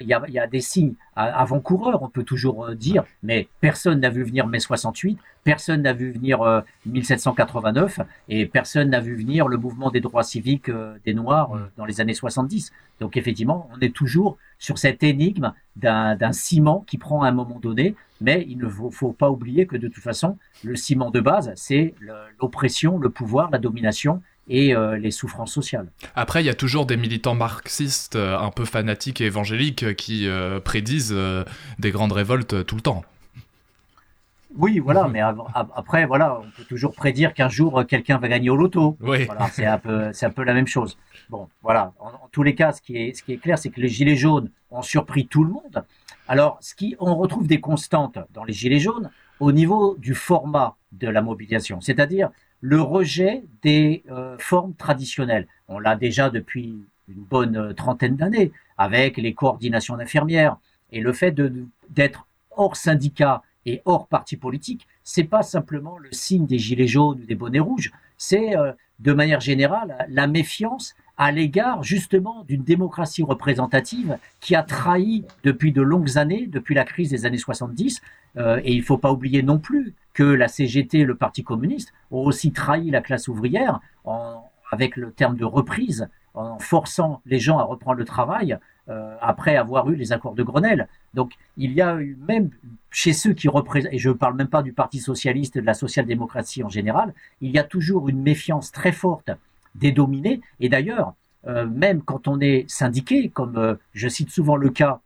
il 0.00 0.08
y, 0.08 0.38
a, 0.38 0.46
des 0.48 0.60
signes 0.60 0.94
avant-coureurs, 1.14 2.02
on 2.02 2.08
peut 2.08 2.24
toujours 2.24 2.66
euh, 2.66 2.74
dire, 2.74 3.04
mais 3.22 3.48
personne 3.60 4.00
n'a 4.00 4.10
vu 4.10 4.24
venir 4.24 4.46
mai 4.48 4.58
68, 4.58 5.18
personne 5.44 5.82
n'a 5.82 5.92
vu 5.92 6.10
venir 6.10 6.64
1789 6.86 8.00
euh, 8.00 8.02
et 8.28 8.46
personne 8.46 8.90
n'a 8.90 9.00
vu 9.00 9.14
venir 9.14 9.46
le 9.46 9.56
mouvement 9.56 9.90
des 9.90 10.00
droits 10.00 10.24
civiques 10.24 10.68
euh, 10.68 10.96
des 11.04 11.14
Noirs 11.14 11.56
dans 11.76 11.84
les 11.84 12.00
années 12.00 12.14
70. 12.14 12.72
Donc 12.98 13.16
effectivement, 13.16 13.70
on 13.72 13.78
est 13.80 13.94
toujours 13.94 14.36
sur 14.58 14.78
cette 14.78 15.04
énigme 15.04 15.52
d'un 15.76 16.32
ciment 16.32 16.84
qui 16.86 16.98
prend 16.98 17.22
à 17.22 17.28
un 17.28 17.32
moment 17.32 17.60
donné, 17.60 17.94
mais 18.20 18.44
il 18.48 18.58
ne 18.58 18.68
faut, 18.68 18.90
faut, 18.90 19.12
pas 19.12 19.30
oublier 19.30 19.66
que 19.66 19.76
de 19.76 19.88
toute 19.88 20.02
façon, 20.02 20.38
le 20.64 20.74
ciment 20.76 21.10
de 21.10 21.20
base, 21.20 21.52
c'est 21.56 21.94
l'oppression, 22.40 22.98
le 22.98 23.10
pouvoir, 23.10 23.50
la 23.50 23.58
domination 23.58 24.22
et 24.48 24.74
euh, 24.74 24.96
les 24.96 25.10
souffrances 25.10 25.52
sociales. 25.52 25.88
Après, 26.14 26.42
il 26.42 26.46
y 26.46 26.50
a 26.50 26.54
toujours 26.54 26.86
des 26.86 26.96
militants 26.96 27.34
marxistes 27.34 28.16
euh, 28.16 28.38
un 28.38 28.50
peu 28.50 28.64
fanatiques 28.64 29.20
et 29.20 29.24
évangéliques 29.24 29.82
euh, 29.82 29.94
qui 29.94 30.28
prédisent 30.64 31.14
des 31.78 31.90
grandes 31.90 32.12
révoltes 32.12 32.64
tout 32.66 32.76
le 32.76 32.80
temps. 32.80 33.04
Oui, 34.56 34.78
voilà, 34.78 35.08
mais 35.08 35.20
après, 35.20 36.06
voilà, 36.06 36.38
on 36.38 36.50
peut 36.56 36.64
toujours 36.68 36.94
prédire 36.94 37.34
qu'un 37.34 37.48
jour 37.48 37.84
quelqu'un 37.88 38.18
va 38.18 38.28
gagner 38.28 38.50
au 38.50 38.56
loto. 38.56 38.96
Oui. 39.00 39.24
Voilà, 39.24 39.48
c'est 39.48 39.66
un 39.66 39.78
peu, 39.78 40.12
c'est 40.12 40.26
un 40.26 40.30
peu 40.30 40.44
la 40.44 40.54
même 40.54 40.68
chose. 40.68 40.96
Bon, 41.28 41.48
voilà. 41.62 41.92
En, 41.98 42.28
tous 42.30 42.44
les 42.44 42.54
cas, 42.54 42.72
ce 42.72 42.80
qui 42.80 42.96
est, 42.96 43.14
ce 43.14 43.22
qui 43.24 43.32
est 43.32 43.38
clair, 43.38 43.58
c'est 43.58 43.70
que 43.70 43.80
les 43.80 43.88
gilets 43.88 44.16
jaunes 44.16 44.50
ont 44.70 44.82
surpris 44.82 45.26
tout 45.26 45.42
le 45.42 45.50
monde. 45.50 45.84
Alors, 46.28 46.58
ce 46.60 46.74
qui, 46.74 46.94
on 47.00 47.16
retrouve 47.16 47.48
des 47.48 47.60
constantes 47.60 48.18
dans 48.32 48.44
les 48.44 48.52
gilets 48.52 48.78
jaunes 48.78 49.10
au 49.40 49.50
niveau 49.50 49.96
du 49.98 50.14
format 50.14 50.76
de 50.92 51.08
la 51.08 51.20
mobilisation, 51.20 51.80
c'est-à-dire 51.80 52.30
le 52.64 52.80
rejet 52.80 53.44
des 53.60 54.02
euh, 54.10 54.38
formes 54.38 54.72
traditionnelles. 54.72 55.46
On 55.68 55.78
l'a 55.78 55.96
déjà 55.96 56.30
depuis 56.30 56.82
une 57.08 57.22
bonne 57.22 57.58
euh, 57.58 57.72
trentaine 57.74 58.16
d'années 58.16 58.52
avec 58.78 59.18
les 59.18 59.34
coordinations 59.34 59.98
d'infirmières 59.98 60.56
et 60.90 61.02
le 61.02 61.12
fait 61.12 61.38
d'être 61.90 62.26
hors 62.52 62.76
syndicat 62.76 63.42
et 63.66 63.82
hors 63.84 64.06
parti 64.06 64.38
politique, 64.38 64.88
c'est 65.02 65.24
pas 65.24 65.42
simplement 65.42 65.98
le 65.98 66.10
signe 66.12 66.46
des 66.46 66.58
gilets 66.58 66.86
jaunes 66.86 67.20
ou 67.20 67.26
des 67.26 67.34
bonnets 67.34 67.60
rouges, 67.60 67.92
c'est 68.16 68.56
euh, 68.56 68.72
de 68.98 69.12
manière 69.12 69.40
générale 69.40 70.06
la 70.08 70.26
méfiance 70.26 70.94
à 71.16 71.30
l'égard 71.30 71.82
justement 71.82 72.44
d'une 72.44 72.62
démocratie 72.62 73.22
représentative 73.22 74.18
qui 74.40 74.54
a 74.54 74.62
trahi 74.62 75.24
depuis 75.44 75.72
de 75.72 75.82
longues 75.82 76.18
années, 76.18 76.46
depuis 76.46 76.74
la 76.74 76.84
crise 76.84 77.10
des 77.10 77.26
années 77.26 77.38
70. 77.38 78.02
Euh, 78.36 78.60
et 78.64 78.72
il 78.72 78.78
ne 78.80 78.84
faut 78.84 78.98
pas 78.98 79.12
oublier 79.12 79.42
non 79.42 79.58
plus 79.58 79.94
que 80.12 80.24
la 80.24 80.48
CGT 80.48 81.00
et 81.00 81.04
le 81.04 81.14
Parti 81.14 81.44
communiste 81.44 81.92
ont 82.10 82.24
aussi 82.24 82.52
trahi 82.52 82.90
la 82.90 83.00
classe 83.00 83.28
ouvrière 83.28 83.80
en, 84.04 84.42
avec 84.70 84.96
le 84.96 85.12
terme 85.12 85.36
de 85.36 85.44
reprise, 85.44 86.08
en 86.34 86.58
forçant 86.58 87.20
les 87.26 87.38
gens 87.38 87.58
à 87.58 87.62
reprendre 87.62 87.98
le 87.98 88.04
travail 88.04 88.58
euh, 88.88 89.16
après 89.20 89.56
avoir 89.56 89.88
eu 89.90 89.94
les 89.94 90.12
accords 90.12 90.34
de 90.34 90.42
Grenelle. 90.42 90.88
Donc 91.14 91.32
il 91.56 91.72
y 91.72 91.80
a 91.80 91.96
eu 92.00 92.18
même 92.26 92.50
chez 92.90 93.12
ceux 93.12 93.32
qui 93.32 93.48
représentent, 93.48 93.92
et 93.92 93.98
je 93.98 94.08
ne 94.08 94.14
parle 94.14 94.34
même 94.34 94.48
pas 94.48 94.62
du 94.62 94.72
Parti 94.72 94.98
socialiste 94.98 95.56
et 95.56 95.60
de 95.60 95.66
la 95.66 95.74
social-démocratie 95.74 96.64
en 96.64 96.68
général, 96.68 97.14
il 97.40 97.50
y 97.50 97.58
a 97.58 97.64
toujours 97.64 98.08
une 98.08 98.20
méfiance 98.20 98.72
très 98.72 98.92
forte 98.92 99.30
des 99.74 99.92
dominés. 99.92 100.40
Et 100.60 100.68
d'ailleurs, 100.68 101.14
euh, 101.46 101.66
même 101.66 102.02
quand 102.02 102.28
on 102.28 102.40
est 102.40 102.64
syndiqué, 102.68 103.28
comme 103.28 103.56
euh, 103.56 103.74
je 103.92 104.08
cite 104.08 104.30
souvent 104.30 104.56
le 104.56 104.70
cas 104.70 105.00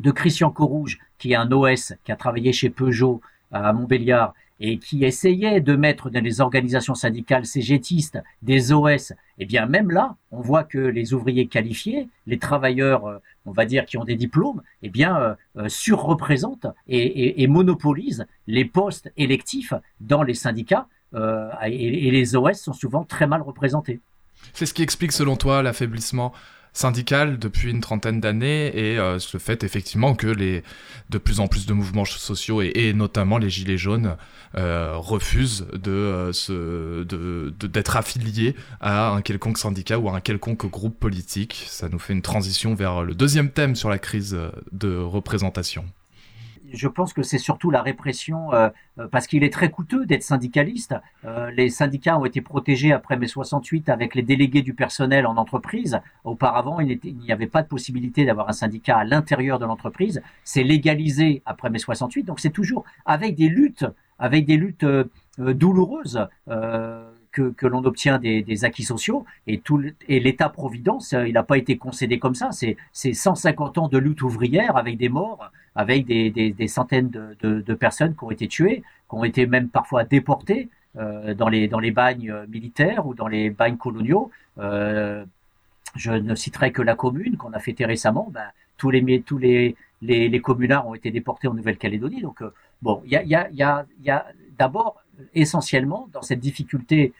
de 0.00 0.10
Christian 0.10 0.50
Corouge, 0.50 0.98
qui 1.18 1.32
est 1.32 1.36
un 1.36 1.50
OS, 1.50 1.94
qui 2.04 2.12
a 2.12 2.16
travaillé 2.16 2.52
chez 2.52 2.70
Peugeot 2.70 3.20
à 3.52 3.72
Montbéliard, 3.72 4.34
et 4.60 4.78
qui 4.78 5.04
essayait 5.04 5.60
de 5.60 5.74
mettre 5.74 6.08
dans 6.08 6.22
les 6.22 6.40
organisations 6.40 6.94
syndicales 6.94 7.46
cégétistes 7.46 8.18
des 8.42 8.72
OS, 8.72 9.12
eh 9.38 9.44
bien 9.44 9.66
même 9.66 9.90
là, 9.90 10.16
on 10.30 10.40
voit 10.40 10.62
que 10.62 10.78
les 10.78 11.14
ouvriers 11.14 11.48
qualifiés, 11.48 12.08
les 12.26 12.38
travailleurs, 12.38 13.06
euh, 13.06 13.18
on 13.44 13.52
va 13.52 13.64
dire, 13.64 13.86
qui 13.86 13.96
ont 13.96 14.04
des 14.04 14.14
diplômes, 14.14 14.62
eh 14.82 14.88
bien 14.88 15.36
surreprésentent 15.66 16.68
et, 16.86 17.42
et, 17.42 17.46
monopolisent 17.48 18.26
les 18.46 18.64
postes 18.64 19.12
électifs 19.16 19.74
dans 20.00 20.22
les 20.22 20.34
syndicats 20.34 20.86
euh, 21.14 21.50
et, 21.64 22.10
les 22.10 22.36
OS 22.36 22.58
sont 22.58 22.72
souvent 22.72 23.04
très 23.04 23.26
mal 23.26 23.42
représentés. 23.42 24.00
C'est 24.52 24.66
ce 24.66 24.74
qui 24.74 24.82
explique 24.82 25.12
selon 25.12 25.36
toi 25.36 25.62
l'affaiblissement 25.62 26.32
syndical 26.74 27.38
depuis 27.38 27.70
une 27.70 27.82
trentaine 27.82 28.18
d'années 28.18 28.68
et 28.68 28.98
euh, 28.98 29.18
ce 29.18 29.36
fait 29.36 29.62
effectivement 29.62 30.14
que 30.14 30.26
les 30.26 30.62
de 31.10 31.18
plus 31.18 31.38
en 31.38 31.46
plus 31.46 31.66
de 31.66 31.74
mouvements 31.74 32.06
sociaux 32.06 32.62
et, 32.62 32.94
notamment 32.94 33.36
les 33.36 33.50
gilets 33.50 33.76
jaunes 33.76 34.16
euh, 34.56 34.94
refusent 34.96 35.66
de 35.74 36.30
d'être 37.66 37.96
affiliés 37.98 38.56
à 38.80 39.10
un 39.10 39.20
quelconque 39.20 39.58
syndicat 39.58 39.98
ou 39.98 40.08
à 40.08 40.16
un 40.16 40.20
quelconque 40.20 40.64
groupe 40.64 40.98
politique. 40.98 41.66
Ça 41.68 41.90
nous 41.90 41.98
fait 41.98 42.14
une 42.14 42.22
transition 42.22 42.74
vers 42.74 43.02
le 43.02 43.14
deuxième 43.14 43.50
thème 43.50 43.76
sur 43.76 43.90
la 43.90 43.98
crise 43.98 44.38
de 44.72 44.96
représentation 44.96 45.84
je 46.72 46.88
pense 46.88 47.12
que 47.12 47.22
c'est 47.22 47.38
surtout 47.38 47.70
la 47.70 47.82
répression, 47.82 48.52
euh, 48.52 48.68
euh, 48.98 49.06
parce 49.08 49.26
qu'il 49.26 49.44
est 49.44 49.52
très 49.52 49.70
coûteux 49.70 50.06
d'être 50.06 50.22
syndicaliste. 50.22 50.94
Euh, 51.24 51.50
les 51.50 51.68
syndicats 51.68 52.18
ont 52.18 52.24
été 52.24 52.40
protégés 52.40 52.92
après 52.92 53.16
mai 53.16 53.26
68 53.26 53.88
avec 53.88 54.14
les 54.14 54.22
délégués 54.22 54.62
du 54.62 54.74
personnel 54.74 55.26
en 55.26 55.36
entreprise. 55.36 56.00
Auparavant, 56.24 56.80
il 56.80 56.98
n'y 57.04 57.32
avait 57.32 57.46
pas 57.46 57.62
de 57.62 57.68
possibilité 57.68 58.24
d'avoir 58.24 58.48
un 58.48 58.52
syndicat 58.52 58.98
à 58.98 59.04
l'intérieur 59.04 59.58
de 59.58 59.66
l'entreprise. 59.66 60.22
C'est 60.44 60.62
légalisé 60.62 61.42
après 61.46 61.70
mai 61.70 61.78
68, 61.78 62.24
donc 62.24 62.40
c'est 62.40 62.50
toujours 62.50 62.84
avec 63.06 63.34
des 63.34 63.48
luttes, 63.48 63.86
avec 64.18 64.46
des 64.46 64.56
luttes 64.56 64.86
douloureuses. 65.38 66.26
que, 67.32 67.48
que 67.50 67.66
l'on 67.66 67.82
obtient 67.86 68.18
des, 68.18 68.42
des, 68.42 68.66
acquis 68.66 68.82
sociaux 68.82 69.24
et 69.46 69.58
tout 69.58 69.82
et 70.06 70.20
l'État-providence, 70.20 71.12
il 71.12 71.32
n'a 71.32 71.42
pas 71.42 71.56
été 71.56 71.78
concédé 71.78 72.18
comme 72.18 72.34
ça. 72.34 72.50
C'est 72.52 73.14
150 73.14 73.78
ans 73.78 73.88
de 73.88 73.96
lutte 73.96 74.20
ouvrière 74.20 74.76
avec 74.76 74.98
des 74.98 75.08
morts, 75.08 75.50
avec 75.74 76.06
des, 76.06 76.30
des, 76.30 76.68
centaines 76.68 77.10
de, 77.10 77.74
personnes 77.74 78.14
qui 78.14 78.24
ont 78.24 78.30
été 78.30 78.48
tuées, 78.48 78.82
qui 79.08 79.16
ont 79.16 79.24
été 79.24 79.46
même 79.46 79.68
parfois 79.68 80.04
déportées 80.04 80.68
euh, 80.98 81.34
dans, 81.34 81.48
les, 81.48 81.68
dans 81.68 81.78
les 81.78 81.90
bagnes 81.90 82.30
euh, 82.30 82.46
militaires 82.48 83.06
ou 83.06 83.14
dans 83.14 83.28
les 83.28 83.48
bagnes 83.48 83.78
coloniaux. 83.78 84.30
Euh, 84.58 85.24
je 85.96 86.12
ne 86.12 86.34
citerai 86.34 86.72
que 86.72 86.82
la 86.82 86.94
commune 86.94 87.36
qu'on 87.36 87.52
a 87.54 87.58
fêtée 87.58 87.86
récemment. 87.86 88.28
Ben, 88.30 88.44
tous 88.76 88.90
les, 88.90 89.22
tous 89.22 89.38
les, 89.38 89.76
les, 90.02 90.28
les 90.28 90.40
communards 90.40 90.86
ont 90.86 90.94
été 90.94 91.10
déportés 91.10 91.48
en 91.48 91.54
Nouvelle-Calédonie. 91.54 92.20
Donc, 92.20 92.42
bon, 92.82 93.02
il 93.06 93.12
y 93.12 93.16
a, 93.16 93.22
y 93.22 93.34
a, 93.34 93.48
y 93.50 93.62
y 94.02 94.10
a 94.10 94.26
d'abord, 94.58 95.02
essentiellement, 95.34 96.08
dans 96.12 96.22
cette 96.22 96.40
difficulté, 96.40 97.12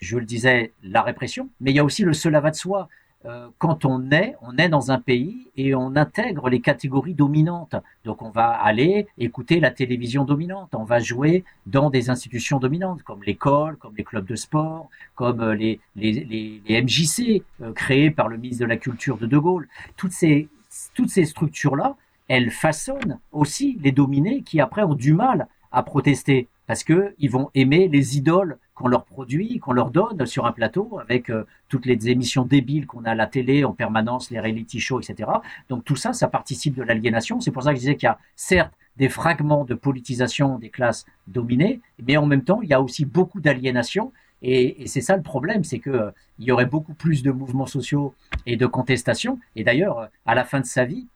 je 0.00 0.16
le 0.16 0.24
disais, 0.24 0.72
la 0.82 1.02
répression, 1.02 1.48
mais 1.60 1.70
il 1.70 1.76
y 1.76 1.78
a 1.78 1.84
aussi 1.84 2.02
le 2.04 2.12
cela 2.12 2.40
va 2.40 2.50
de 2.50 2.56
soi. 2.56 2.88
Euh, 3.24 3.48
quand 3.58 3.84
on 3.84 4.12
est, 4.12 4.36
on 4.42 4.56
est 4.58 4.68
dans 4.68 4.92
un 4.92 5.00
pays 5.00 5.50
et 5.56 5.74
on 5.74 5.96
intègre 5.96 6.48
les 6.48 6.60
catégories 6.60 7.14
dominantes. 7.14 7.74
Donc 8.04 8.22
on 8.22 8.30
va 8.30 8.50
aller 8.50 9.08
écouter 9.18 9.58
la 9.58 9.72
télévision 9.72 10.24
dominante, 10.24 10.72
on 10.76 10.84
va 10.84 11.00
jouer 11.00 11.44
dans 11.66 11.90
des 11.90 12.10
institutions 12.10 12.60
dominantes 12.60 13.02
comme 13.02 13.24
l'école, 13.24 13.76
comme 13.76 13.96
les 13.96 14.04
clubs 14.04 14.24
de 14.24 14.36
sport, 14.36 14.88
comme 15.16 15.40
euh, 15.40 15.54
les, 15.54 15.80
MJC 15.96 17.42
euh, 17.60 17.72
créés 17.72 18.12
par 18.12 18.28
le 18.28 18.36
ministre 18.36 18.62
de 18.62 18.68
la 18.68 18.76
Culture 18.76 19.18
de 19.18 19.26
De 19.26 19.36
Gaulle. 19.38 19.68
Toutes 19.96 20.12
ces, 20.12 20.48
toutes 20.94 21.10
ces 21.10 21.24
structures-là, 21.24 21.96
elles 22.28 22.52
façonnent 22.52 23.18
aussi 23.32 23.78
les 23.82 23.90
dominés 23.90 24.42
qui 24.42 24.60
après 24.60 24.84
ont 24.84 24.94
du 24.94 25.12
mal 25.12 25.48
à 25.72 25.82
protester 25.82 26.46
parce 26.68 26.84
que 26.84 27.14
ils 27.18 27.30
vont 27.30 27.50
aimer 27.54 27.88
les 27.88 28.16
idoles 28.16 28.58
qu'on 28.78 28.86
leur 28.86 29.04
produit, 29.04 29.58
qu'on 29.58 29.72
leur 29.72 29.90
donne 29.90 30.24
sur 30.24 30.46
un 30.46 30.52
plateau 30.52 31.00
avec 31.00 31.30
euh, 31.30 31.44
toutes 31.68 31.84
les 31.84 32.08
émissions 32.08 32.44
débiles 32.44 32.86
qu'on 32.86 33.04
a 33.04 33.10
à 33.10 33.14
la 33.16 33.26
télé 33.26 33.64
en 33.64 33.72
permanence, 33.72 34.30
les 34.30 34.38
reality 34.38 34.78
shows, 34.78 35.00
etc. 35.00 35.28
Donc 35.68 35.84
tout 35.84 35.96
ça, 35.96 36.12
ça 36.12 36.28
participe 36.28 36.76
de 36.76 36.84
l'aliénation. 36.84 37.40
C'est 37.40 37.50
pour 37.50 37.64
ça 37.64 37.70
que 37.70 37.76
je 37.76 37.80
disais 37.80 37.96
qu'il 37.96 38.06
y 38.06 38.10
a 38.10 38.18
certes 38.36 38.72
des 38.96 39.08
fragments 39.08 39.64
de 39.64 39.74
politisation 39.74 40.58
des 40.58 40.70
classes 40.70 41.06
dominées, 41.26 41.80
mais 42.06 42.16
en 42.16 42.26
même 42.26 42.44
temps, 42.44 42.62
il 42.62 42.68
y 42.68 42.72
a 42.72 42.80
aussi 42.80 43.04
beaucoup 43.04 43.40
d'aliénation. 43.40 44.12
Et, 44.42 44.86
c'est 44.86 45.00
ça 45.00 45.16
le 45.16 45.22
problème, 45.22 45.64
c'est 45.64 45.80
que 45.80 45.90
euh, 45.90 46.10
y 46.38 46.52
aurait 46.52 46.66
beaucoup 46.66 46.94
plus 46.94 47.24
de 47.24 47.32
mouvements 47.32 47.66
sociaux 47.66 48.14
et 48.46 48.56
de 48.56 48.66
contestations. 48.66 49.40
Et 49.56 49.64
d'ailleurs, 49.64 49.98
euh, 49.98 50.06
à 50.24 50.36
la 50.36 50.44
fin 50.44 50.60
de 50.60 50.66
sa 50.66 50.84
vie, 50.84 51.08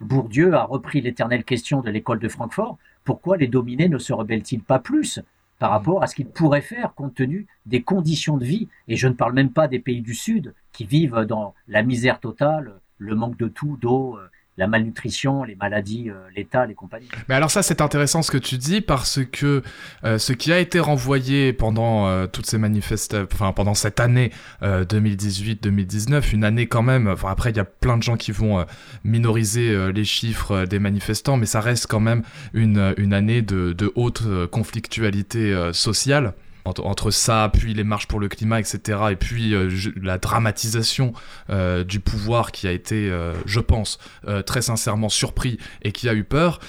Bourdieu 0.00 0.54
a 0.54 0.64
repris 0.64 1.00
l'éternelle 1.00 1.44
question 1.44 1.82
de 1.82 1.90
l'école 1.90 2.18
de 2.18 2.28
Francfort. 2.28 2.78
Pourquoi 3.04 3.36
les 3.36 3.46
dominés 3.46 3.88
ne 3.88 3.98
se 3.98 4.12
rebellent-ils 4.12 4.60
pas 4.60 4.80
plus? 4.80 5.20
Par 5.58 5.70
rapport 5.70 6.02
à 6.02 6.06
ce 6.06 6.14
qu'ils 6.14 6.28
pourraient 6.28 6.60
faire 6.60 6.94
compte 6.94 7.14
tenu 7.14 7.46
des 7.64 7.82
conditions 7.82 8.36
de 8.36 8.44
vie. 8.44 8.68
Et 8.88 8.96
je 8.96 9.08
ne 9.08 9.14
parle 9.14 9.32
même 9.32 9.52
pas 9.52 9.68
des 9.68 9.78
pays 9.78 10.02
du 10.02 10.14
Sud 10.14 10.54
qui 10.72 10.84
vivent 10.84 11.24
dans 11.28 11.54
la 11.68 11.82
misère 11.82 12.20
totale, 12.20 12.80
le 12.98 13.14
manque 13.14 13.38
de 13.38 13.48
tout, 13.48 13.78
d'eau 13.80 14.18
la 14.56 14.66
malnutrition, 14.66 15.44
les 15.44 15.54
maladies 15.54 16.10
létales 16.34 16.70
et 16.70 16.74
compagnie. 16.74 17.08
Mais 17.28 17.34
alors 17.34 17.50
ça, 17.50 17.62
c'est 17.62 17.80
intéressant 17.80 18.22
ce 18.22 18.30
que 18.30 18.38
tu 18.38 18.56
dis 18.56 18.80
parce 18.80 19.20
que 19.24 19.62
ce 20.02 20.32
qui 20.32 20.52
a 20.52 20.58
été 20.58 20.80
renvoyé 20.80 21.52
pendant 21.52 22.26
toutes 22.28 22.46
ces 22.46 22.58
manifestations, 22.58 23.26
enfin 23.32 23.52
pendant 23.52 23.74
cette 23.74 24.00
année 24.00 24.30
2018-2019, 24.62 26.32
une 26.32 26.44
année 26.44 26.66
quand 26.66 26.82
même. 26.82 27.08
Enfin 27.08 27.30
après, 27.30 27.50
il 27.50 27.56
y 27.56 27.60
a 27.60 27.64
plein 27.64 27.98
de 27.98 28.02
gens 28.02 28.16
qui 28.16 28.32
vont 28.32 28.64
minoriser 29.04 29.92
les 29.92 30.04
chiffres 30.04 30.64
des 30.64 30.78
manifestants, 30.78 31.36
mais 31.36 31.46
ça 31.46 31.60
reste 31.60 31.86
quand 31.86 32.00
même 32.00 32.22
une, 32.54 32.94
une 32.96 33.12
année 33.12 33.42
de, 33.42 33.72
de 33.72 33.92
haute 33.94 34.22
conflictualité 34.50 35.70
sociale 35.72 36.32
entre, 36.66 37.10
ça, 37.10 37.50
puis 37.52 37.74
les 37.74 37.84
marches 37.84 38.06
pour 38.06 38.20
le 38.20 38.28
climat, 38.28 38.60
etc., 38.60 38.98
et 39.10 39.16
puis 39.16 39.54
euh, 39.54 39.70
la 40.00 40.18
dramatisation 40.18 41.12
euh, 41.50 41.84
du 41.84 42.00
pouvoir 42.00 42.52
qui 42.52 42.66
a 42.66 42.72
été, 42.72 43.10
euh, 43.10 43.32
je 43.46 43.60
pense, 43.60 43.98
très 44.44 44.62
sincèrement 44.62 45.08
surpris 45.08 45.58
et 45.82 45.92
qui 45.92 46.08
a 46.08 46.14
eu 46.14 46.24
peur, 46.24 46.60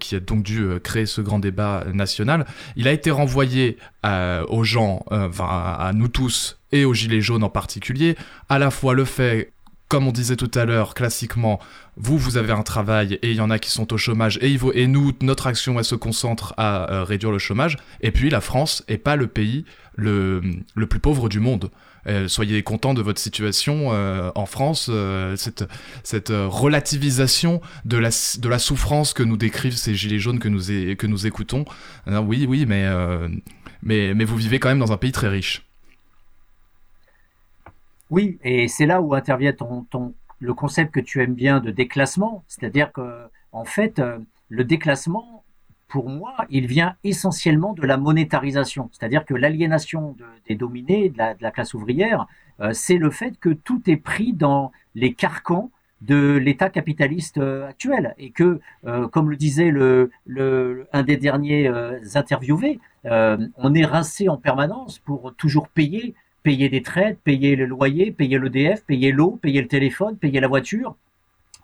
qui 0.00 0.16
a 0.16 0.20
donc 0.20 0.42
dû 0.42 0.66
créer 0.82 1.06
ce 1.06 1.20
grand 1.20 1.38
débat 1.38 1.84
national, 1.92 2.46
il 2.76 2.88
a 2.88 2.92
été 2.92 3.10
renvoyé 3.10 3.76
aux 4.04 4.64
gens, 4.64 5.04
à 5.10 5.90
nous 5.94 6.08
tous 6.08 6.58
et 6.72 6.84
aux 6.84 6.94
Gilets 6.94 7.20
jaunes 7.20 7.44
en 7.44 7.50
particulier, 7.50 8.16
à 8.48 8.58
la 8.58 8.70
fois 8.70 8.94
le 8.94 9.04
fait 9.04 9.52
comme 9.92 10.08
on 10.08 10.12
disait 10.12 10.36
tout 10.36 10.50
à 10.54 10.64
l'heure, 10.64 10.94
classiquement, 10.94 11.60
vous, 11.98 12.16
vous 12.16 12.38
avez 12.38 12.52
un 12.52 12.62
travail 12.62 13.18
et 13.20 13.30
il 13.30 13.36
y 13.36 13.42
en 13.42 13.50
a 13.50 13.58
qui 13.58 13.70
sont 13.70 13.92
au 13.92 13.98
chômage 13.98 14.38
et, 14.40 14.58
et 14.72 14.86
nous, 14.86 15.12
notre 15.20 15.46
action, 15.46 15.78
elle 15.78 15.84
se 15.84 15.94
concentre 15.94 16.54
à 16.56 16.90
euh, 16.90 17.04
réduire 17.04 17.30
le 17.30 17.38
chômage. 17.38 17.76
Et 18.00 18.10
puis, 18.10 18.30
la 18.30 18.40
France 18.40 18.84
est 18.88 18.96
pas 18.96 19.16
le 19.16 19.26
pays 19.26 19.66
le, 19.96 20.40
plus 20.88 20.98
pauvre 20.98 21.28
du 21.28 21.40
monde. 21.40 21.70
Euh, 22.06 22.26
soyez 22.26 22.62
contents 22.62 22.94
de 22.94 23.02
votre 23.02 23.20
situation 23.20 23.90
euh, 23.92 24.30
en 24.34 24.46
France, 24.46 24.90
cette, 25.36 26.32
relativisation 26.32 27.60
de 27.84 27.98
la, 27.98 28.58
souffrance 28.58 29.12
que 29.12 29.22
nous 29.22 29.36
décrivent 29.36 29.76
ces 29.76 29.94
gilets 29.94 30.20
jaunes 30.20 30.38
que 30.38 30.48
nous, 30.48 31.26
écoutons. 31.26 31.66
oui, 32.06 32.46
oui, 32.48 32.64
mais 32.64 34.24
vous 34.24 34.36
vivez 34.38 34.58
quand 34.58 34.70
même 34.70 34.78
dans 34.78 34.92
un 34.92 34.96
pays 34.96 35.12
très 35.12 35.28
riche. 35.28 35.66
Oui, 38.12 38.38
et 38.44 38.68
c'est 38.68 38.84
là 38.84 39.00
où 39.00 39.14
intervient 39.14 39.54
le 40.38 40.52
concept 40.52 40.92
que 40.92 41.00
tu 41.00 41.22
aimes 41.22 41.32
bien 41.32 41.60
de 41.60 41.70
déclassement, 41.70 42.44
c'est-à-dire 42.46 42.92
que 42.92 43.22
en 43.52 43.64
fait, 43.64 44.00
euh, 44.00 44.18
le 44.50 44.64
déclassement, 44.64 45.44
pour 45.88 46.10
moi, 46.10 46.34
il 46.50 46.66
vient 46.66 46.94
essentiellement 47.04 47.72
de 47.72 47.86
la 47.86 47.96
monétarisation, 47.96 48.90
c'est-à-dire 48.92 49.24
que 49.24 49.32
l'aliénation 49.32 50.14
des 50.46 50.54
dominés, 50.56 51.08
de 51.08 51.16
la, 51.16 51.50
classe 51.50 51.72
ouvrière, 51.72 52.26
euh, 52.60 52.74
c'est 52.74 52.98
le 52.98 53.08
fait 53.08 53.40
que 53.40 53.48
tout 53.48 53.80
est 53.86 53.96
pris 53.96 54.34
dans 54.34 54.72
les 54.94 55.14
carcans 55.14 55.70
de 56.02 56.36
l'État 56.36 56.68
capitaliste 56.68 57.38
euh, 57.38 57.66
actuel. 57.66 58.14
Et 58.18 58.30
que, 58.30 58.60
comme 59.10 59.30
le 59.30 59.36
disait 59.36 59.70
le, 59.70 60.10
un 60.92 61.02
des 61.02 61.16
derniers 61.16 61.66
interviewés, 62.14 62.78
on 63.04 63.74
est 63.74 63.86
rincé 63.86 64.28
en 64.28 64.36
permanence 64.36 64.98
pour 64.98 65.34
toujours 65.34 65.68
payer 65.68 66.14
payer 66.42 66.68
des 66.68 66.82
traites, 66.82 67.18
payer 67.22 67.56
le 67.56 67.66
loyer, 67.66 68.12
payer 68.12 68.38
l'EDF, 68.38 68.84
payer 68.84 69.12
l'eau, 69.12 69.38
payer 69.40 69.60
le 69.62 69.68
téléphone, 69.68 70.16
payer 70.16 70.40
la 70.40 70.48
voiture. 70.48 70.96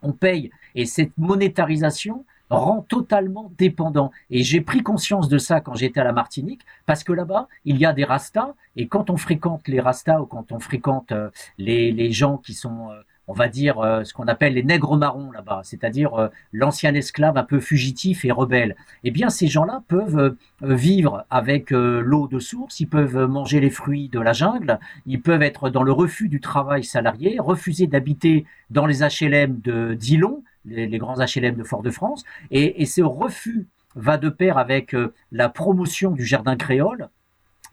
On 0.02 0.12
paye. 0.12 0.50
Et 0.74 0.86
cette 0.86 1.16
monétarisation 1.18 2.24
rend 2.50 2.82
totalement 2.82 3.52
dépendant. 3.58 4.10
Et 4.30 4.42
j'ai 4.42 4.60
pris 4.60 4.82
conscience 4.82 5.28
de 5.28 5.38
ça 5.38 5.60
quand 5.60 5.74
j'étais 5.74 6.00
à 6.00 6.04
la 6.04 6.12
Martinique, 6.12 6.62
parce 6.86 7.04
que 7.04 7.12
là-bas, 7.12 7.48
il 7.64 7.76
y 7.76 7.84
a 7.84 7.92
des 7.92 8.04
rastas, 8.04 8.54
et 8.76 8.88
quand 8.88 9.10
on 9.10 9.16
fréquente 9.16 9.68
les 9.68 9.80
rastas 9.80 10.20
ou 10.20 10.26
quand 10.26 10.52
on 10.52 10.60
fréquente 10.60 11.12
euh, 11.12 11.30
les, 11.58 12.12
gens 12.12 12.38
qui 12.38 12.54
sont 12.54 12.90
euh, 12.90 13.00
on 13.28 13.34
va 13.34 13.48
dire, 13.48 13.78
euh, 13.78 14.04
ce 14.04 14.14
qu'on 14.14 14.26
appelle 14.26 14.54
les 14.54 14.62
nègres 14.62 14.96
marrons 14.96 15.30
là-bas, 15.30 15.60
c'est-à-dire 15.62 16.14
euh, 16.14 16.28
l'ancien 16.52 16.94
esclave 16.94 17.36
un 17.36 17.44
peu 17.44 17.60
fugitif 17.60 18.24
et 18.24 18.32
rebelle. 18.32 18.74
Eh 19.04 19.10
bien, 19.10 19.28
ces 19.28 19.46
gens-là 19.48 19.82
peuvent 19.86 20.18
euh, 20.18 20.74
vivre 20.74 21.26
avec 21.28 21.70
l'eau 21.70 22.26
de 22.26 22.38
source, 22.38 22.80
ils 22.80 22.88
peuvent 22.88 23.26
manger 23.26 23.60
les 23.60 23.70
fruits 23.70 24.08
de 24.08 24.18
la 24.18 24.32
jungle, 24.32 24.80
ils 25.06 25.20
peuvent 25.20 25.42
être 25.42 25.68
dans 25.68 25.82
le 25.82 25.92
refus 25.92 26.28
du 26.28 26.40
travail 26.40 26.82
salarié, 26.82 27.36
refuser 27.38 27.86
d'habiter 27.86 28.46
dans 28.70 28.86
les 28.86 29.00
HLM 29.02 29.60
de 29.60 29.94
Dillon, 29.94 30.42
les, 30.64 30.88
grands 30.98 31.16
HLM 31.16 31.54
de 31.56 31.64
Fort-de-France, 31.64 32.24
et, 32.50 32.84
ce 32.86 33.02
refus 33.02 33.66
va 33.94 34.16
de 34.16 34.30
pair 34.30 34.58
avec 34.58 34.96
la 35.30 35.48
promotion 35.48 36.10
du 36.10 36.24
jardin 36.24 36.56
créole, 36.56 37.08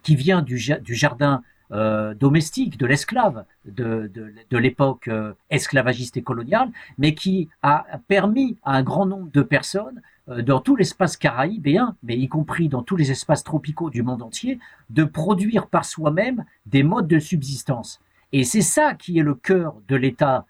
qui 0.03 0.15
vient 0.15 0.41
du, 0.41 0.59
du 0.81 0.93
jardin 0.93 1.41
euh, 1.71 2.13
domestique 2.13 2.77
de 2.77 2.85
l'esclave 2.85 3.43
de, 3.65 4.11
de, 4.51 4.57
l'époque 4.57 5.07
euh, 5.07 5.33
esclavagiste 5.49 6.15
et 6.15 6.21
coloniale, 6.21 6.69
mais 6.99 7.15
qui 7.15 7.49
a 7.63 7.85
permis 8.07 8.57
à 8.63 8.75
un 8.77 8.83
grand 8.83 9.07
nombre 9.07 9.31
de 9.31 9.41
personnes 9.41 10.01
euh, 10.29 10.43
dans 10.43 10.59
tout 10.59 10.75
l'espace 10.75 11.17
caribéen, 11.17 11.95
mais 12.03 12.17
y 12.17 12.27
compris 12.27 12.69
dans 12.69 12.83
tous 12.83 12.95
les 12.95 13.09
espaces 13.09 13.43
tropicaux 13.43 13.89
du 13.89 14.03
monde 14.03 14.21
entier, 14.21 14.59
de 14.91 15.05
produire 15.05 15.65
par 15.65 15.85
soi-même 15.85 16.45
des 16.67 16.83
modes 16.83 17.07
de 17.07 17.17
subsistance. 17.17 17.99
Et 18.31 18.43
c'est 18.43 18.61
ça 18.61 18.93
qui 18.93 19.17
est 19.17 19.23
le 19.23 19.33
cœur 19.33 19.75
de 19.87 19.95
l'État 19.95 20.45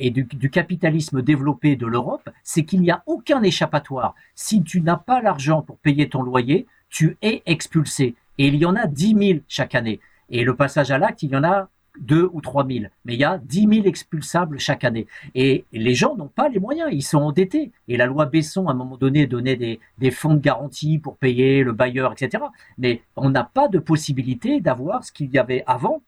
et 0.00 0.10
du, 0.10 0.24
du, 0.24 0.50
capitalisme 0.50 1.22
développé 1.22 1.76
de 1.76 1.86
l'Europe, 1.86 2.28
c'est 2.42 2.64
qu'il 2.64 2.80
n'y 2.80 2.90
a 2.90 3.04
aucun 3.06 3.40
échappatoire. 3.40 4.16
Si 4.34 4.64
tu 4.64 4.80
n'as 4.80 4.96
pas 4.96 5.22
l'argent 5.22 5.62
pour 5.62 5.78
payer 5.78 6.08
ton 6.08 6.22
loyer, 6.22 6.66
tu 6.90 7.16
es 7.22 7.42
expulsé. 7.46 8.16
Et 8.38 8.48
il 8.48 8.56
y 8.56 8.66
en 8.66 8.74
a 8.74 8.88
10 8.88 9.14
000 9.14 9.40
chaque 9.46 9.76
année. 9.76 10.00
Et 10.30 10.44
le 10.44 10.54
passage 10.54 10.90
à 10.90 10.98
l'acte, 10.98 11.22
il 11.22 11.30
y 11.30 11.36
en 11.36 11.44
a 11.44 11.68
deux 11.98 12.28
ou 12.32 12.40
trois 12.40 12.64
mille. 12.64 12.90
Mais 13.04 13.14
il 13.14 13.20
y 13.20 13.24
a 13.24 13.38
dix 13.38 13.66
mille 13.66 13.86
expulsables 13.86 14.58
chaque 14.58 14.84
année. 14.84 15.06
Et 15.34 15.64
les 15.72 15.94
gens 15.94 16.16
n'ont 16.16 16.28
pas 16.28 16.48
les 16.48 16.58
moyens, 16.58 16.90
ils 16.92 17.02
sont 17.02 17.18
endettés. 17.18 17.72
Et 17.88 17.96
la 17.96 18.06
loi 18.06 18.26
Besson, 18.26 18.68
à 18.68 18.72
un 18.72 18.74
moment 18.74 18.96
donné, 18.96 19.26
donnait 19.26 19.56
des, 19.56 20.10
fonds 20.10 20.34
de 20.34 20.40
garantie 20.40 20.98
pour 20.98 21.16
payer 21.16 21.62
le 21.62 21.72
bailleur, 21.72 22.12
etc. 22.12 22.44
Mais 22.78 23.02
on 23.16 23.30
n'a 23.30 23.44
pas 23.44 23.68
de 23.68 23.78
possibilité 23.78 24.60
d'avoir 24.60 25.04
ce 25.04 25.12
qu'il 25.12 25.30
y 25.30 25.38
avait 25.38 25.62
avant, 25.66 26.02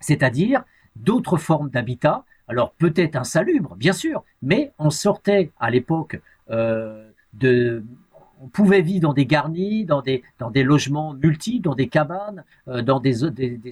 c'est-à-dire 0.00 0.64
d'autres 0.94 1.36
formes 1.36 1.70
d'habitat. 1.70 2.24
Alors 2.48 2.72
peut-être 2.72 3.16
insalubre, 3.16 3.74
bien 3.74 3.92
sûr, 3.92 4.24
mais 4.42 4.72
on 4.78 4.90
sortait 4.90 5.50
à 5.58 5.70
l'époque 5.70 6.20
euh, 6.50 7.10
de 7.32 7.84
on 8.40 8.48
pouvait 8.48 8.82
vivre 8.82 9.00
dans 9.00 9.12
des 9.12 9.26
garnis, 9.26 9.84
dans 9.84 10.02
des, 10.02 10.22
logements 10.62 11.14
multiples, 11.14 11.64
dans 11.64 11.74
des 11.74 11.88
cabanes, 11.88 12.44
euh, 12.68 12.82
dans 12.82 13.00
des, 13.00 13.14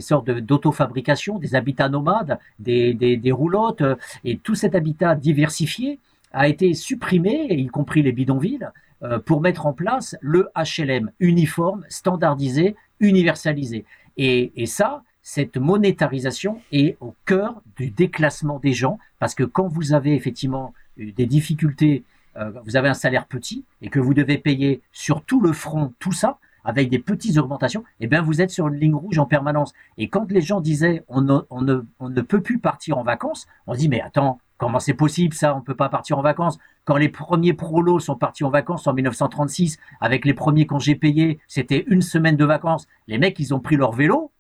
sortes 0.01 0.31
d'autofabrication, 0.31 1.39
des 1.39 1.55
habitats 1.55 1.89
nomades, 1.89 2.39
des, 2.59 2.95
des, 2.95 3.17
des 3.17 3.33
roulottes, 3.33 3.83
euh, 3.83 3.97
et 4.25 4.39
tout 4.39 4.55
cet 4.55 4.75
habitat 4.75 5.15
diversifié 5.15 5.99
a 6.33 6.49
été 6.49 6.75
supprimé, 6.75 7.47
y 7.51 7.67
compris 7.67 8.03
les 8.03 8.12
bidonvilles, 8.12 8.69
euh, 9.03 9.19
pour 9.19 9.41
mettre 9.41 9.67
en 9.67 9.73
place 9.73 10.17
le 10.21 10.49
HLM 10.57 11.11
uniforme, 11.21 11.85
standardisé, 11.89 12.75
universalisé. 13.01 13.85
Et, 14.17 14.53
et 14.57 14.67
ça, 14.67 15.03
cette 15.23 15.57
monétarisation 15.57 16.61
est 16.73 16.97
au 17.01 17.15
cœur 17.25 17.62
du 17.77 17.91
déclassement 17.91 18.59
des 18.59 18.73
gens, 18.73 18.99
parce 19.19 19.35
que 19.35 19.45
quand 19.45 19.69
vous 19.69 19.93
avez 19.93 20.15
effectivement 20.15 20.75
des 20.97 21.27
difficultés 21.27 22.05
euh, 22.37 22.53
vous 22.64 22.76
avez 22.76 22.89
un 22.89 22.95
salaire 22.95 23.26
petit 23.26 23.64
et 23.82 23.89
que 23.89 24.01
vous 24.01 24.14
devez 24.14 24.39
payer 24.39 24.82
sur 24.93 25.22
tout 25.22 25.41
le 25.41 25.53
front 25.53 25.93
tout 25.99 26.12
ça, 26.12 26.39
avec 26.64 26.89
des 26.89 26.99
petites 26.99 27.37
augmentations, 27.37 27.85
eh 28.01 28.07
bien 28.07 28.22
vous 28.22 28.41
êtes 28.41 28.51
sur 28.51 28.68
une 28.68 28.76
ligne 28.76 28.95
rouge 28.95 29.18
en 29.18 29.26
permanence. 29.26 29.72
Et 29.99 30.09
quand 30.09 30.30
les 30.30 30.41
gens 30.41 30.61
disaient 30.61 31.05
on 31.09 31.20
ne, 31.20 31.39
on 31.51 31.61
ne, 31.61 31.82
ne 32.01 32.20
peut 32.22 32.41
plus 32.41 32.59
partir 32.59 32.99
en 32.99 33.03
vacances, 33.03 33.47
on 33.66 33.74
dit 33.74 33.89
mais 33.89 34.01
attends, 34.01 34.41
comment 34.57 34.80
c'est 34.80 34.95
possible 34.95 35.35
ça 35.35 35.55
On 35.55 35.61
peut 35.61 35.74
pas 35.74 35.89
partir 35.89 36.18
en 36.18 36.22
vacances? 36.22 36.59
Quand 36.85 36.97
les 36.97 37.09
premiers 37.09 37.53
prolos 37.53 38.01
sont 38.01 38.16
partis 38.16 38.45
en 38.45 38.51
vacances 38.51 38.87
en 38.87 38.95
1936, 38.95 39.78
avec 40.01 40.24
les 40.24 40.35
premiers 40.35 40.66
congés 40.66 40.95
payés, 40.95 41.39
c'était 41.49 41.85
une 41.87 42.03
semaine 42.03 42.37
de 42.37 42.45
vacances. 42.45 42.87
Les 43.07 43.18
mecs, 43.18 43.39
ils 43.39 43.55
ont 43.55 43.61
pris 43.61 43.76
leur 43.76 43.93
vélo, 43.93 44.32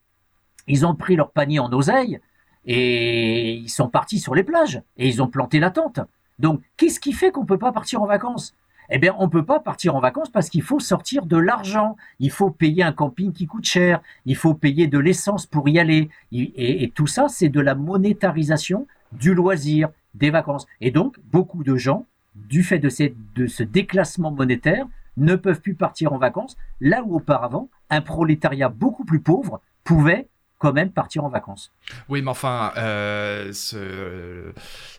ils 0.66 0.86
ont 0.86 0.94
pris 0.94 1.16
leur 1.16 1.30
panier 1.30 1.58
en 1.58 1.72
oseille 1.72 2.20
et 2.64 3.52
ils 3.52 3.68
sont 3.68 3.88
partis 3.88 4.18
sur 4.18 4.34
les 4.34 4.44
plages 4.44 4.82
et 4.96 5.08
ils 5.08 5.22
ont 5.22 5.28
planté 5.28 5.60
la 5.60 5.70
tente. 5.70 6.00
Donc, 6.38 6.62
qu'est-ce 6.76 7.00
qui 7.00 7.12
fait 7.12 7.30
qu'on 7.30 7.42
ne 7.42 7.46
peut 7.46 7.58
pas 7.58 7.72
partir 7.72 8.02
en 8.02 8.06
vacances? 8.06 8.54
Eh 8.90 8.98
bien, 8.98 9.14
on 9.18 9.24
ne 9.24 9.30
peut 9.30 9.44
pas 9.44 9.60
partir 9.60 9.96
en 9.96 10.00
vacances 10.00 10.30
parce 10.30 10.50
qu'il 10.50 10.62
faut 10.62 10.80
sortir 10.80 11.26
de 11.26 11.36
l'argent. 11.36 11.96
Il 12.18 12.30
faut 12.30 12.50
payer 12.50 12.82
un 12.82 12.92
camping 12.92 13.32
qui 13.32 13.46
coûte 13.46 13.64
cher. 13.64 14.02
Il 14.26 14.36
faut 14.36 14.54
payer 14.54 14.86
de 14.86 14.98
l'essence 14.98 15.46
pour 15.46 15.68
y 15.68 15.78
aller. 15.78 16.10
Et, 16.32 16.92
tout 16.94 17.06
ça, 17.06 17.28
c'est 17.28 17.48
de 17.48 17.60
la 17.60 17.74
monétarisation 17.74 18.86
du 19.12 19.32
loisir, 19.34 19.88
des 20.14 20.30
vacances. 20.30 20.66
Et 20.80 20.90
donc, 20.90 21.18
beaucoup 21.32 21.64
de 21.64 21.76
gens, 21.76 22.04
du 22.34 22.62
fait 22.62 22.78
de, 22.78 22.90
de 23.34 23.46
ce 23.46 23.62
déclassement 23.62 24.30
monétaire, 24.30 24.86
ne 25.16 25.36
peuvent 25.36 25.60
plus 25.60 25.74
partir 25.74 26.12
en 26.12 26.18
vacances, 26.18 26.56
là 26.80 27.02
où 27.04 27.14
auparavant, 27.16 27.68
un 27.88 28.00
prolétariat 28.00 28.68
beaucoup 28.68 29.04
plus 29.04 29.20
pauvre 29.20 29.60
pouvait 29.84 30.28
même 30.72 30.90
partir 30.90 31.24
en 31.24 31.28
vacances. 31.28 31.72
Oui, 32.08 32.22
mais 32.22 32.30
enfin, 32.30 32.72
ce 32.76 34.52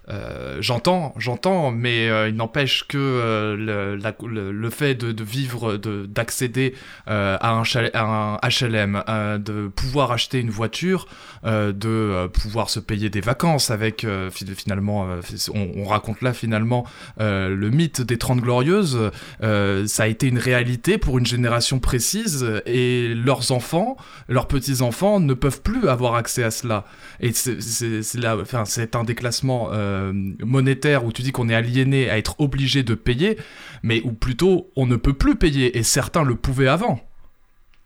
euh, 0.10 0.58
j'entends, 0.60 1.14
j'entends, 1.18 1.72
mais 1.72 2.10
euh, 2.10 2.30
il 2.30 2.36
n'empêche 2.36 2.88
que 2.88 2.98
euh, 2.98 3.96
le, 4.22 4.70
fait 4.70 4.94
de, 4.94 5.12
de 5.12 5.24
vivre, 5.24 5.78
d'accéder 5.78 6.76
à, 7.08 7.52
un 7.52 7.64
à 7.94 8.04
un 8.04 8.40
HLM, 8.48 9.04
de 9.40 9.68
pouvoir 9.68 10.12
acheter 10.12 10.40
une 10.40 10.50
voiture, 10.50 11.08
de 11.44 12.28
pouvoir 12.28 12.70
se 12.70 12.80
payer 12.80 13.10
des 13.10 13.22
vacances 13.22 13.72
avec, 13.72 14.06
finalement, 14.32 15.08
on, 15.54 15.72
on, 15.78 15.86
raconte 15.86 16.22
là 16.22 16.34
finalement 16.34 16.86
le 17.18 17.70
mythe 17.70 18.02
des 18.02 18.18
Trente 18.18 18.42
Glorieuses, 18.42 19.12
ça 19.42 20.04
a 20.04 20.08
été 20.08 20.28
une 20.28 20.40
réalité 20.40 20.98
pour 20.98 21.18
une 21.18 21.26
génération 21.26 21.80
précise 21.80 22.46
et 22.66 23.14
leurs 23.16 23.52
enfants, 23.52 23.98
leurs 24.28 24.48
petits-enfants 24.48 25.20
ne 25.20 25.34
peuvent 25.34 25.55
plus 25.62 25.88
avoir 25.88 26.16
accès 26.16 26.44
à 26.44 26.52
cela. 26.52 26.86
Et 27.20 27.32
c'est 27.34 28.96
un 28.96 29.04
déclassement 29.04 29.70
euh, 29.72 30.14
monétaire 30.44 31.06
où 31.06 31.12
tu 31.12 31.22
dis 31.22 31.32
qu'on 31.32 31.50
est 31.50 31.56
aliéné 31.56 32.10
à 32.10 32.18
être 32.18 32.40
obligé 32.40 32.84
de 32.84 32.96
payer, 32.96 33.38
mais 33.84 34.02
où 34.04 34.12
plutôt 34.12 34.72
on 34.76 34.86
ne 34.86 34.96
peut 34.96 35.14
plus 35.14 35.36
payer 35.36 35.78
et 35.78 35.84
certains 35.84 36.24
le 36.24 36.36
pouvaient 36.36 36.68
avant. 36.68 37.00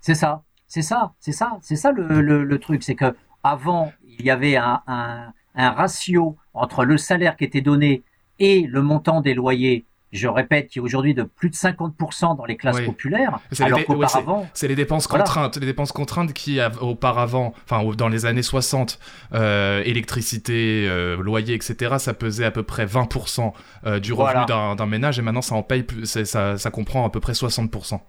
C'est 0.02 0.16
ça, 0.16 0.44
c'est 0.68 0.82
ça, 0.82 1.14
c'est 1.20 1.32
ça, 1.32 1.58
c'est 1.62 1.76
ça 1.76 1.92
le, 1.92 2.58
truc, 2.58 2.84
c'est 2.84 2.96
que 2.96 3.14
avant 3.44 3.92
il 4.20 4.26
y 4.26 4.32
avait 4.32 4.56
un, 4.56 4.82
un 4.88 5.72
ratio 5.72 6.38
entre 6.54 6.86
le 6.86 6.98
salaire 6.98 7.36
qui 7.36 7.44
était 7.44 7.62
donné 7.62 8.04
et 8.40 8.62
le 8.62 8.82
montant 8.82 9.22
des 9.22 9.34
loyers 9.34 9.86
je 10.12 10.28
répète, 10.28 10.68
qui 10.68 10.80
est 10.80 10.82
aujourd'hui 10.82 11.14
de 11.14 11.24
plus 11.24 11.50
de 11.50 11.56
50% 11.56 12.36
dans 12.36 12.46
les 12.46 12.58
classes 12.58 12.82
populaires, 12.82 13.40
alors 13.60 13.86
qu'auparavant... 13.86 14.48
c'est 14.54 14.68
les 14.68 14.76
dépenses 14.76 15.08
contraintes, 15.08 15.58
les 15.58 15.66
dépenses 15.66 15.92
contraintes 15.92 16.34
qui, 16.34 16.60
auparavant, 16.82 17.54
enfin 17.66 17.84
dans 17.96 18.10
les 18.10 18.26
années 18.26 18.42
60, 18.42 19.00
euh, 19.34 19.84
électricité, 19.86 20.88
euh, 20.88 21.18
loyer, 21.22 21.54
etc., 21.54 21.96
ça 22.00 22.14
pesait 22.14 22.46
à 22.46 22.52
peu 22.52 22.64
près 22.64 22.86
20% 22.86 23.54
euh, 23.86 24.00
du 24.00 24.14
revenu 24.14 24.46
d'un 24.46 24.86
ménage, 24.86 25.20
et 25.20 25.22
maintenant 25.22 25.42
ça 25.42 25.56
en 25.56 25.64
paye, 25.64 25.86
ça, 26.04 26.58
ça 26.58 26.72
comprend 26.72 27.06
à 27.06 27.10
peu 27.10 27.20
près 27.20 27.34
60%. 27.34 28.00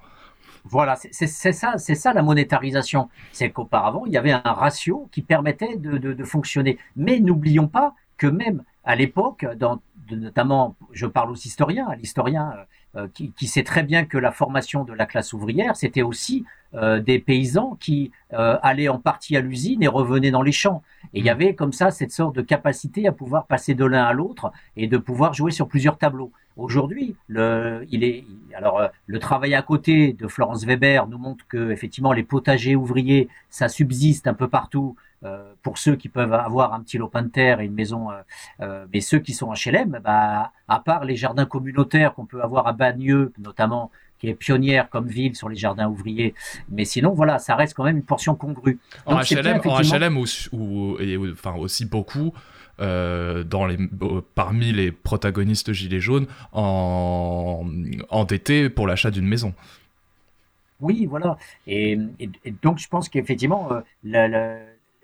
Voilà, 0.64 0.96
c'est 0.96 1.26
ça, 1.26 1.78
c'est 1.78 1.94
ça 1.94 2.12
la 2.12 2.22
monétarisation. 2.22 3.08
C'est 3.32 3.50
qu'auparavant, 3.50 4.04
il 4.06 4.12
y 4.12 4.18
avait 4.18 4.32
un 4.32 4.42
ratio 4.44 5.08
qui 5.10 5.22
permettait 5.22 5.76
de, 5.76 5.96
de, 5.96 6.12
de 6.12 6.24
fonctionner. 6.24 6.78
Mais 6.96 7.18
n'oublions 7.18 7.66
pas 7.66 7.94
que 8.18 8.26
même 8.26 8.62
à 8.84 8.96
l'époque, 8.96 9.46
dans 9.56 9.80
notamment, 10.16 10.76
je 10.92 11.06
parle 11.06 11.30
aux 11.30 11.36
historiens, 11.36 11.88
l'historien 11.98 12.54
euh, 12.96 13.06
qui, 13.14 13.46
sait 13.46 13.62
très 13.62 13.84
bien 13.84 14.04
que 14.04 14.18
la 14.18 14.32
formation 14.32 14.82
de 14.82 14.92
la 14.92 15.06
classe 15.06 15.32
ouvrière, 15.32 15.76
c'était 15.76 16.02
aussi 16.02 16.44
euh, 16.74 16.98
des 17.00 17.20
paysans 17.20 17.76
qui 17.78 18.10
euh, 18.32 18.58
allaient 18.62 18.88
en 18.88 18.98
partie 18.98 19.36
à 19.36 19.40
l'usine 19.40 19.82
et 19.82 19.88
revenaient 19.88 20.32
dans 20.32 20.42
les 20.42 20.52
champs. 20.52 20.82
Et 21.14 21.20
il 21.20 21.24
y 21.24 21.28
mmh. 21.28 21.32
avait 21.32 21.54
comme 21.54 21.72
ça 21.72 21.90
cette 21.92 22.10
sorte 22.10 22.34
de 22.34 22.42
capacité 22.42 23.06
à 23.06 23.12
pouvoir 23.12 23.46
passer 23.46 23.74
de 23.74 23.84
l'un 23.84 24.04
à 24.04 24.12
l'autre 24.12 24.52
et 24.76 24.88
de 24.88 24.98
pouvoir 24.98 25.34
jouer 25.34 25.52
sur 25.52 25.68
plusieurs 25.68 25.98
tableaux. 25.98 26.32
Aujourd'hui, 26.56 27.14
le, 27.28 27.86
il 27.90 28.02
est, 28.02 28.24
alors 28.54 28.90
le 29.06 29.18
travail 29.20 29.54
à 29.54 29.62
côté 29.62 30.12
de 30.12 30.26
Florence 30.26 30.64
Weber 30.64 31.06
nous 31.06 31.16
montre 31.16 31.46
que 31.48 31.70
effectivement 31.70 32.12
les 32.12 32.24
potagers 32.24 32.74
ouvriers, 32.74 33.28
ça 33.50 33.68
subsiste 33.68 34.26
un 34.26 34.34
peu 34.34 34.48
partout 34.48 34.96
euh, 34.96 35.00
pour 35.62 35.78
ceux 35.78 35.96
qui 35.96 36.08
peuvent 36.08 36.32
avoir 36.32 36.72
un 36.72 36.80
petit 36.80 36.98
lopin 36.98 37.22
de 37.22 37.28
terre 37.28 37.60
et 37.60 37.66
une 37.66 37.74
maison, 37.74 38.10
euh, 38.10 38.14
euh, 38.60 38.86
mais 38.92 39.00
ceux 39.00 39.18
qui 39.18 39.34
sont 39.34 39.52
HLM, 39.52 40.00
bah, 40.02 40.52
à 40.68 40.80
part 40.80 41.04
les 41.04 41.16
jardins 41.16 41.44
communautaires 41.44 42.14
qu'on 42.14 42.26
peut 42.26 42.42
avoir 42.42 42.66
à 42.66 42.72
Bagneux, 42.72 43.32
notamment, 43.38 43.90
qui 44.18 44.28
est 44.28 44.34
pionnière 44.34 44.88
comme 44.90 45.08
ville 45.08 45.36
sur 45.36 45.48
les 45.48 45.56
jardins 45.56 45.88
ouvriers, 45.88 46.34
mais 46.70 46.84
sinon, 46.84 47.12
voilà, 47.12 47.38
ça 47.38 47.54
reste 47.54 47.74
quand 47.74 47.84
même 47.84 47.96
une 47.96 48.02
portion 48.02 48.34
congrue. 48.34 48.78
En 49.06 49.16
HLM, 49.16 49.60
en 49.64 49.80
HLM 49.80 50.16
ou, 50.52 50.96
et, 51.00 51.16
enfin, 51.32 51.54
aussi 51.54 51.86
beaucoup, 51.86 52.32
dans 52.78 53.66
les, 53.66 53.76
parmi 54.34 54.72
les 54.72 54.90
protagonistes 54.90 55.72
Gilets 55.72 56.00
jaunes 56.00 56.26
en, 56.52 57.66
endettés 58.08 58.70
pour 58.70 58.86
l'achat 58.86 59.10
d'une 59.10 59.26
maison. 59.26 59.52
Oui, 60.80 61.04
voilà. 61.04 61.36
Et, 61.66 61.98
donc, 62.62 62.78
je 62.78 62.88
pense 62.88 63.10
qu'effectivement, 63.10 63.68
la, 64.02 64.58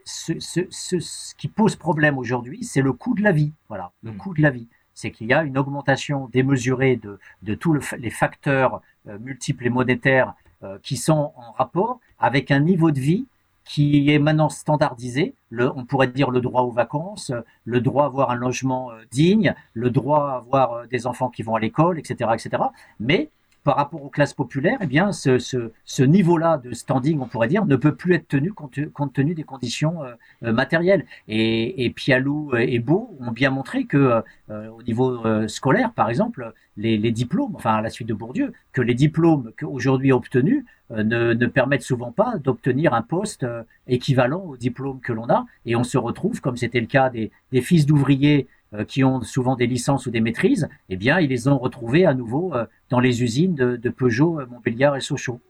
ce, 0.07 0.39
ce, 0.39 0.61
ce, 0.71 1.35
qui 1.35 1.49
pose 1.49 1.77
problème 1.77 2.17
aujourd'hui, 2.17 2.63
c'est 2.63 2.81
le 2.81 2.93
coût 2.93 3.15
de 3.15 3.23
la 3.23 3.33
vie. 3.33 3.53
Voilà, 3.69 3.93
le 4.03 4.13
hmm. 4.13 4.17
coût 4.17 4.35
de 4.35 4.41
la 4.41 4.51
vie. 4.51 4.69
C'est 4.95 5.11
qu'il 5.11 5.27
y 5.27 5.35
a 5.35 5.43
une 5.43 5.59
augmentation 5.59 6.29
démesurée 6.33 6.97
de, 6.97 7.19
de 7.43 7.55
tous 7.55 7.79
les 7.99 8.11
facteurs 8.11 8.81
euh, 9.09 9.19
multiples 9.19 9.67
et 9.67 9.71
monétaires 9.71 10.35
euh, 10.63 10.79
qui 10.83 10.97
sont 10.97 11.33
en 11.37 11.53
rapport 11.53 12.01
avec 12.19 12.51
un 12.51 12.61
niveau 12.61 12.91
de 12.91 13.01
vie 13.01 13.27
qui 13.65 14.11
est 14.11 14.21
maintenant 14.21 14.49
standardisé. 14.49 15.35
Le, 15.51 15.71
on 15.77 15.85
pourrait 15.85 16.07
dire 16.07 16.31
le 16.31 16.41
droit 16.41 16.63
aux 16.63 16.71
vacances, 16.71 17.33
le 17.65 17.81
droit 17.81 18.05
à 18.05 18.07
avoir 18.07 18.31
un 18.31 18.37
logement 18.37 18.93
euh, 18.93 19.03
digne, 19.11 19.55
le 19.75 19.91
droit 19.91 20.31
à 20.31 20.37
avoir 20.37 20.87
des 20.87 21.07
enfants 21.07 21.29
qui 21.29 21.43
vont 21.43 21.57
à 21.57 21.61
l'école, 21.61 21.99
etc., 21.99 22.31
etc. 22.33 22.63
Mais 23.01 23.29
par 23.67 23.75
rapport 23.75 24.05
aux 24.05 24.11
classes 24.11 24.33
populaires, 24.33 24.79
eh 24.81 24.87
bien, 24.87 25.11
ce, 25.11 26.03
niveau-là 26.03 26.57
de 26.57 26.73
standing, 26.73 27.19
on 27.19 27.27
pourrait 27.27 27.49
dire, 27.49 27.67
ne 27.67 27.75
peut 27.75 27.97
plus 27.97 28.15
être 28.15 28.29
tenu 28.29 28.53
compte, 28.53 28.79
tenu 29.13 29.35
des 29.35 29.43
conditions 29.43 30.05
euh, 30.05 30.15
euh, 30.45 30.53
matérielles. 30.53 31.05
Et, 31.27 31.85
et 31.85 31.91
Pialou 31.91 32.55
et 32.57 32.79
Beau 32.79 33.17
ont 33.19 33.33
bien 33.33 33.51
montré 33.51 33.85
que, 33.85 34.23
euh, 34.51 34.69
au 34.69 34.85
niveau 34.85 35.21
scolaire, 35.49 35.91
par 35.93 36.09
exemple, 36.09 36.53
les, 36.77 37.11
diplômes, 37.11 37.57
enfin 37.57 37.75
à 37.75 37.81
la 37.81 37.91
suite 37.91 38.07
de 38.07 38.15
Bourdieu, 38.15 38.53
que 38.73 38.83
les 38.83 38.95
diplômes 38.95 39.51
qu'aujourd'hui 39.59 40.13
obtenus 40.13 40.65
ne, 40.91 41.47
permettent 41.47 41.83
souvent 41.83 42.13
pas 42.13 42.37
d'obtenir 42.39 42.95
un 42.95 43.03
poste 43.03 43.45
équivalent 43.89 44.45
au 44.45 44.57
diplôme 44.57 45.01
que 45.01 45.13
l'on 45.13 45.29
a. 45.29 45.45
Et 45.65 45.75
on 45.75 45.83
se 45.83 45.99
retrouve, 45.99 46.41
comme 46.41 46.57
c'était 46.57 46.81
le 46.81 46.87
cas 46.87 47.11
des, 47.11 47.33
fils 47.63 47.85
d'ouvriers 47.85 48.47
qui 48.85 49.05
ont 49.05 49.23
souvent 49.23 49.57
des 49.57 49.67
licences 49.67 50.07
ou 50.07 50.11
des 50.11 50.21
maîtrises, 50.21 50.69
eh 50.89 50.97
bien, 50.97 51.21
ils 51.21 51.29
les 51.29 51.49
ont 51.49 51.59
retrouvés 51.59 52.07
à 52.07 52.15
nouveau 52.15 52.55
euh, 52.55 52.67
dans 52.91 53.01
les 53.01 53.23
usines 53.23 53.55
de, 53.55 53.77
de 53.77 53.91
Peugeot, 53.91 54.41
euh, 54.41 54.47
Montbéliard 54.47 54.97
et 54.97 55.01
Sochaux. 55.01 55.41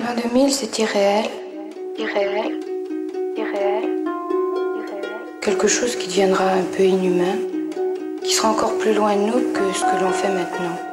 L'an 0.00 0.14
2000, 0.22 0.50
c'est 0.50 0.78
irréel, 0.78 1.26
irréel, 1.98 2.60
irréel, 3.36 3.84
irréel. 4.76 5.10
Quelque 5.40 5.68
chose 5.68 5.96
qui 5.96 6.08
deviendra 6.08 6.52
un 6.52 6.64
peu 6.76 6.82
inhumain, 6.82 7.36
qui 8.22 8.32
sera 8.32 8.50
encore 8.50 8.76
plus 8.78 8.94
loin 8.94 9.14
de 9.16 9.22
nous 9.22 9.52
que 9.52 9.72
ce 9.72 9.84
que 9.84 10.02
l'on 10.02 10.10
fait 10.10 10.32
maintenant. 10.32 10.91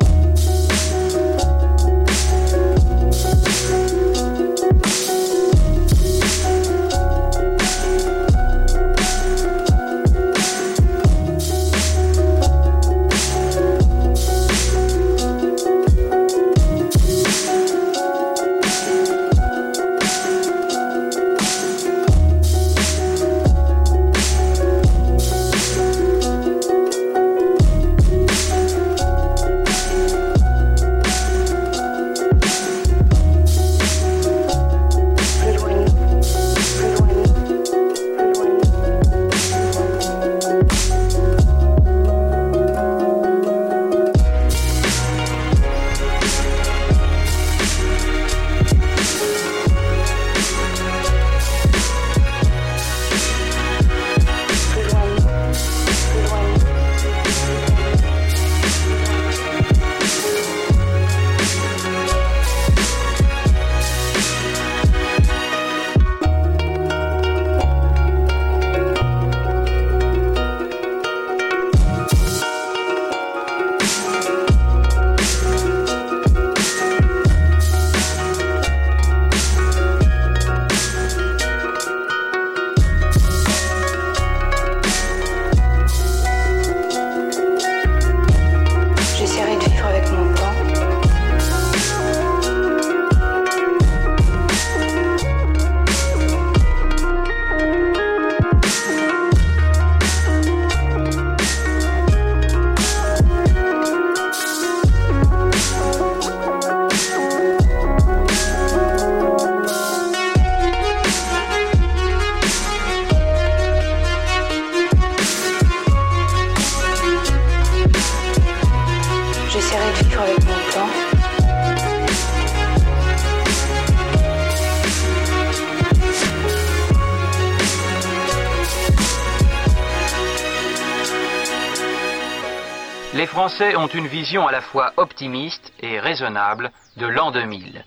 Une 133.94 134.08
vision 134.08 134.48
à 134.48 134.52
la 134.52 134.62
fois 134.62 134.94
optimiste 134.98 135.72
et 135.82 136.00
raisonnable 136.00 136.72
de 136.98 137.08
l'an 137.08 137.32
2000. 137.32 137.84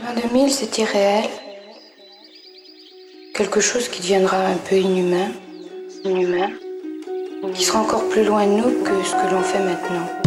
L'an 0.00 0.14
2000, 0.14 0.50
c'est 0.50 0.78
irréel. 0.78 1.28
Quelque 3.34 3.60
chose 3.60 3.88
qui 3.88 4.00
deviendra 4.00 4.38
un 4.38 4.56
peu 4.56 4.76
inhumain. 4.76 5.30
Inhumain. 6.04 6.50
Qui 7.54 7.64
sera 7.64 7.80
encore 7.80 8.08
plus 8.08 8.24
loin 8.24 8.46
de 8.46 8.52
nous 8.52 8.82
que 8.82 9.02
ce 9.04 9.12
que 9.12 9.34
l'on 9.34 9.42
fait 9.42 9.60
maintenant. 9.60 10.25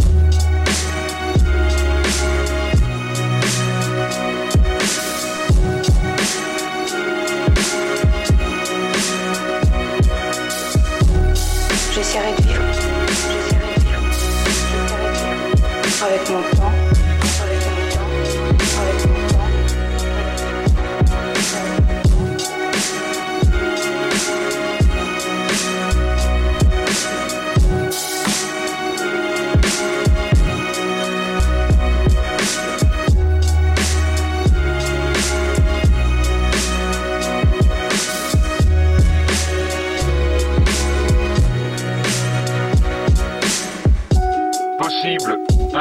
Avec 16.01 16.30
mon 16.30 16.59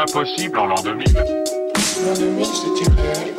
impossible 0.09 0.59
en 0.59 0.67
l'an 0.67 0.83
2000. 0.83 1.07
L'an 1.15 2.15
2000, 2.19 2.45
c'est 2.47 2.85
irréel. 2.85 3.35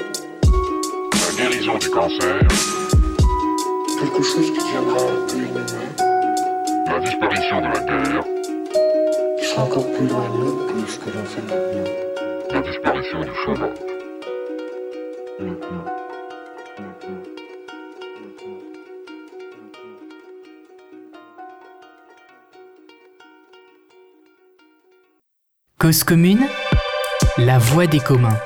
La 1.14 1.44
guérison 1.44 1.78
du 1.78 1.90
cancer, 1.90 2.48
Quelque 4.00 4.24
chose 4.24 4.52
qui 4.52 4.60
deviendra 4.60 4.98
peu 5.28 5.36
inhumain. 5.38 5.66
la 6.88 7.00
disparition 7.00 7.58
de 7.62 7.66
la 7.66 7.80
guerre, 7.80 8.24
Qui 9.40 9.46
sera 9.46 9.64
encore 9.64 9.86
plus 9.92 10.08
loin 10.08 10.24
que 10.68 10.92
ce 10.92 11.00
que 11.00 11.10
l'on 11.10 11.26
fait 11.26 11.42
maintenant. 11.42 12.54
la 12.54 12.62
disparition 12.62 13.20
du 13.22 13.32
chômage. 13.46 13.78
Cause 25.80 26.04
commune, 26.04 26.46
la 27.38 27.58
voix 27.58 27.88
des 27.88 28.02
communs. 28.02 28.38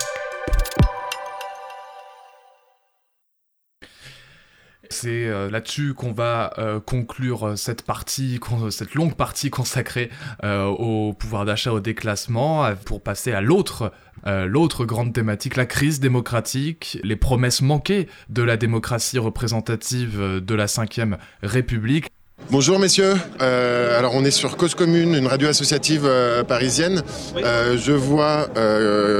C'est 4.91 5.25
euh, 5.25 5.49
là-dessus 5.49 5.95
qu'on 5.95 6.11
va 6.11 6.53
euh, 6.59 6.79
conclure 6.79 7.47
euh, 7.47 7.55
cette 7.55 7.81
partie, 7.81 8.39
cette 8.69 8.93
longue 8.93 9.15
partie 9.15 9.49
consacrée 9.49 10.11
au 10.43 11.15
pouvoir 11.17 11.45
d'achat, 11.45 11.73
au 11.73 11.79
déclassement, 11.79 12.71
pour 12.85 13.01
passer 13.01 13.31
à 13.31 13.41
l'autre, 13.41 13.91
l'autre 14.27 14.85
grande 14.85 15.11
thématique, 15.11 15.55
la 15.55 15.65
crise 15.65 15.99
démocratique, 15.99 16.99
les 17.03 17.15
promesses 17.15 17.63
manquées 17.63 18.09
de 18.29 18.43
la 18.43 18.57
démocratie 18.57 19.17
représentative 19.17 20.19
de 20.19 20.53
la 20.53 20.65
Ve 20.67 21.17
République. 21.41 22.11
Bonjour 22.51 22.77
messieurs, 22.77 23.15
Euh, 23.41 23.97
alors 23.97 24.13
on 24.15 24.23
est 24.23 24.31
sur 24.31 24.57
Cause 24.57 24.75
Commune, 24.75 25.15
une 25.15 25.27
radio 25.27 25.47
associative 25.47 26.03
euh, 26.05 26.43
parisienne. 26.43 27.01
Euh, 27.37 27.77
je 27.77 27.91
vois 27.91 28.47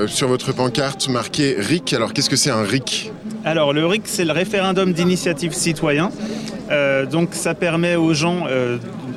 sur 0.08 0.28
votre 0.28 0.54
pancarte 0.54 1.10
marqué 1.10 1.56
RIC, 1.58 1.94
alors 1.94 2.14
qu'est-ce 2.14 2.30
que 2.30 2.36
c'est 2.36 2.52
un 2.52 2.64
RIC? 2.64 3.12
Alors 3.45 3.74
le 3.74 3.86
RIC, 3.86 4.04
c'est 4.06 4.26
le 4.26 4.32
référendum 4.34 4.94
d'initiative 4.94 5.54
citoyen. 5.54 6.12
Donc 7.12 7.30
ça 7.34 7.54
permet 7.54 7.95
aux 7.95 8.14
gens, 8.14 8.48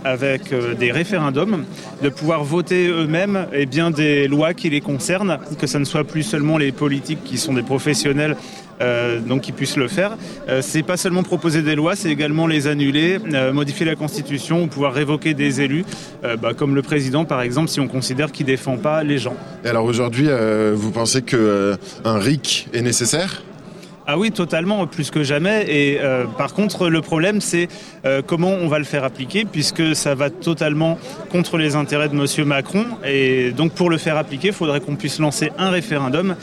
avec 0.05 0.53
des 0.78 0.93
référendums, 0.93 1.65
de 2.03 2.09
pouvoir 2.09 2.45
voter 2.45 2.89
eux-mêmes 2.89 3.47
et 3.53 3.66
bien 3.66 3.91
des 3.91 4.28
lois 4.28 4.53
qui 4.53 4.69
les 4.69 4.81
concernent, 4.81 5.39
que 5.59 5.66
ce 5.66 5.78
ne 5.78 5.85
soit 5.85 6.05
plus 6.05 6.23
seulement 6.23 6.59
les 6.59 6.73
politiques 6.73 7.24
qui 7.24 7.39
sont 7.39 7.55
des 7.55 7.62
professionnels. 7.62 8.37
Euh, 8.81 9.20
donc 9.20 9.43
qui 9.43 9.53
puissent 9.53 9.77
le 9.77 9.89
faire. 9.89 10.16
Euh, 10.48 10.61
c'est 10.62 10.82
pas 10.82 10.97
seulement 10.97 11.23
proposer 11.23 11.62
des 11.62 11.74
lois, 11.74 11.97
c'est 11.97 12.11
également 12.11 12.47
les 12.47 12.66
annuler, 12.66 13.19
euh, 13.32 13.53
modifier 13.53 13.86
la 13.86 13.94
constitution 13.94 14.65
ou 14.65 14.66
pouvoir 14.66 14.93
révoquer 14.93 15.35
des 15.35 15.61
élus, 15.61 15.85
euh, 16.24 16.36
bah, 16.36 16.55
comme 16.55 16.74
le 16.74 16.82
président 16.82 17.24
par 17.24 17.43
exemple, 17.43 17.69
si 17.69 17.81
on 17.81 17.89
considère 17.89 18.32
qu'il 18.32 18.47
défend 18.47 18.77
pas 18.77 19.03
les 19.03 19.19
gens. 19.19 19.35
Et 19.65 19.69
alors 19.69 19.85
aujourd'hui, 19.85 20.28
vous 20.74 20.90
pensez 20.90 21.23
que 21.23 21.77
un 22.05 22.19
RIC 22.19 22.69
est 22.73 22.82
nécessaire? 22.82 23.43
Ah 24.09 24.16
oui, 24.16 24.31
totalement, 24.31 24.86
plus 24.86 25.11
que 25.11 25.24
jamais. 25.24 25.65
Et 25.69 25.98
euh, 26.01 26.27
par 26.27 26.55
contre, 26.55 26.89
le 26.89 27.01
problème, 27.01 27.40
c'est 27.40 27.66
euh, 28.05 28.23
comment 28.24 28.51
on 28.51 28.69
va 28.69 28.78
le 28.78 28.85
faire 28.85 29.03
appliquer, 29.03 29.44
puisque 29.44 29.97
ça 29.97 30.15
va 30.15 30.31
totalement 30.31 30.97
contre 31.31 31.59
les 31.59 31.74
intérêts 31.74 32.09
de 32.09 32.15
Monsieur 32.15 32.44
Macron. 32.44 32.85
Et 33.05 33.51
donc, 33.51 33.73
pour 33.73 33.90
le 33.90 33.98
faire 33.98 34.16
appliquer, 34.16 34.48
il 34.48 34.55
faudrait 34.55 34.81
qu'on 34.81 34.94
puisse 34.94 35.19
lancer 35.19 35.51
un 35.59 35.70
référendum. 35.70 36.36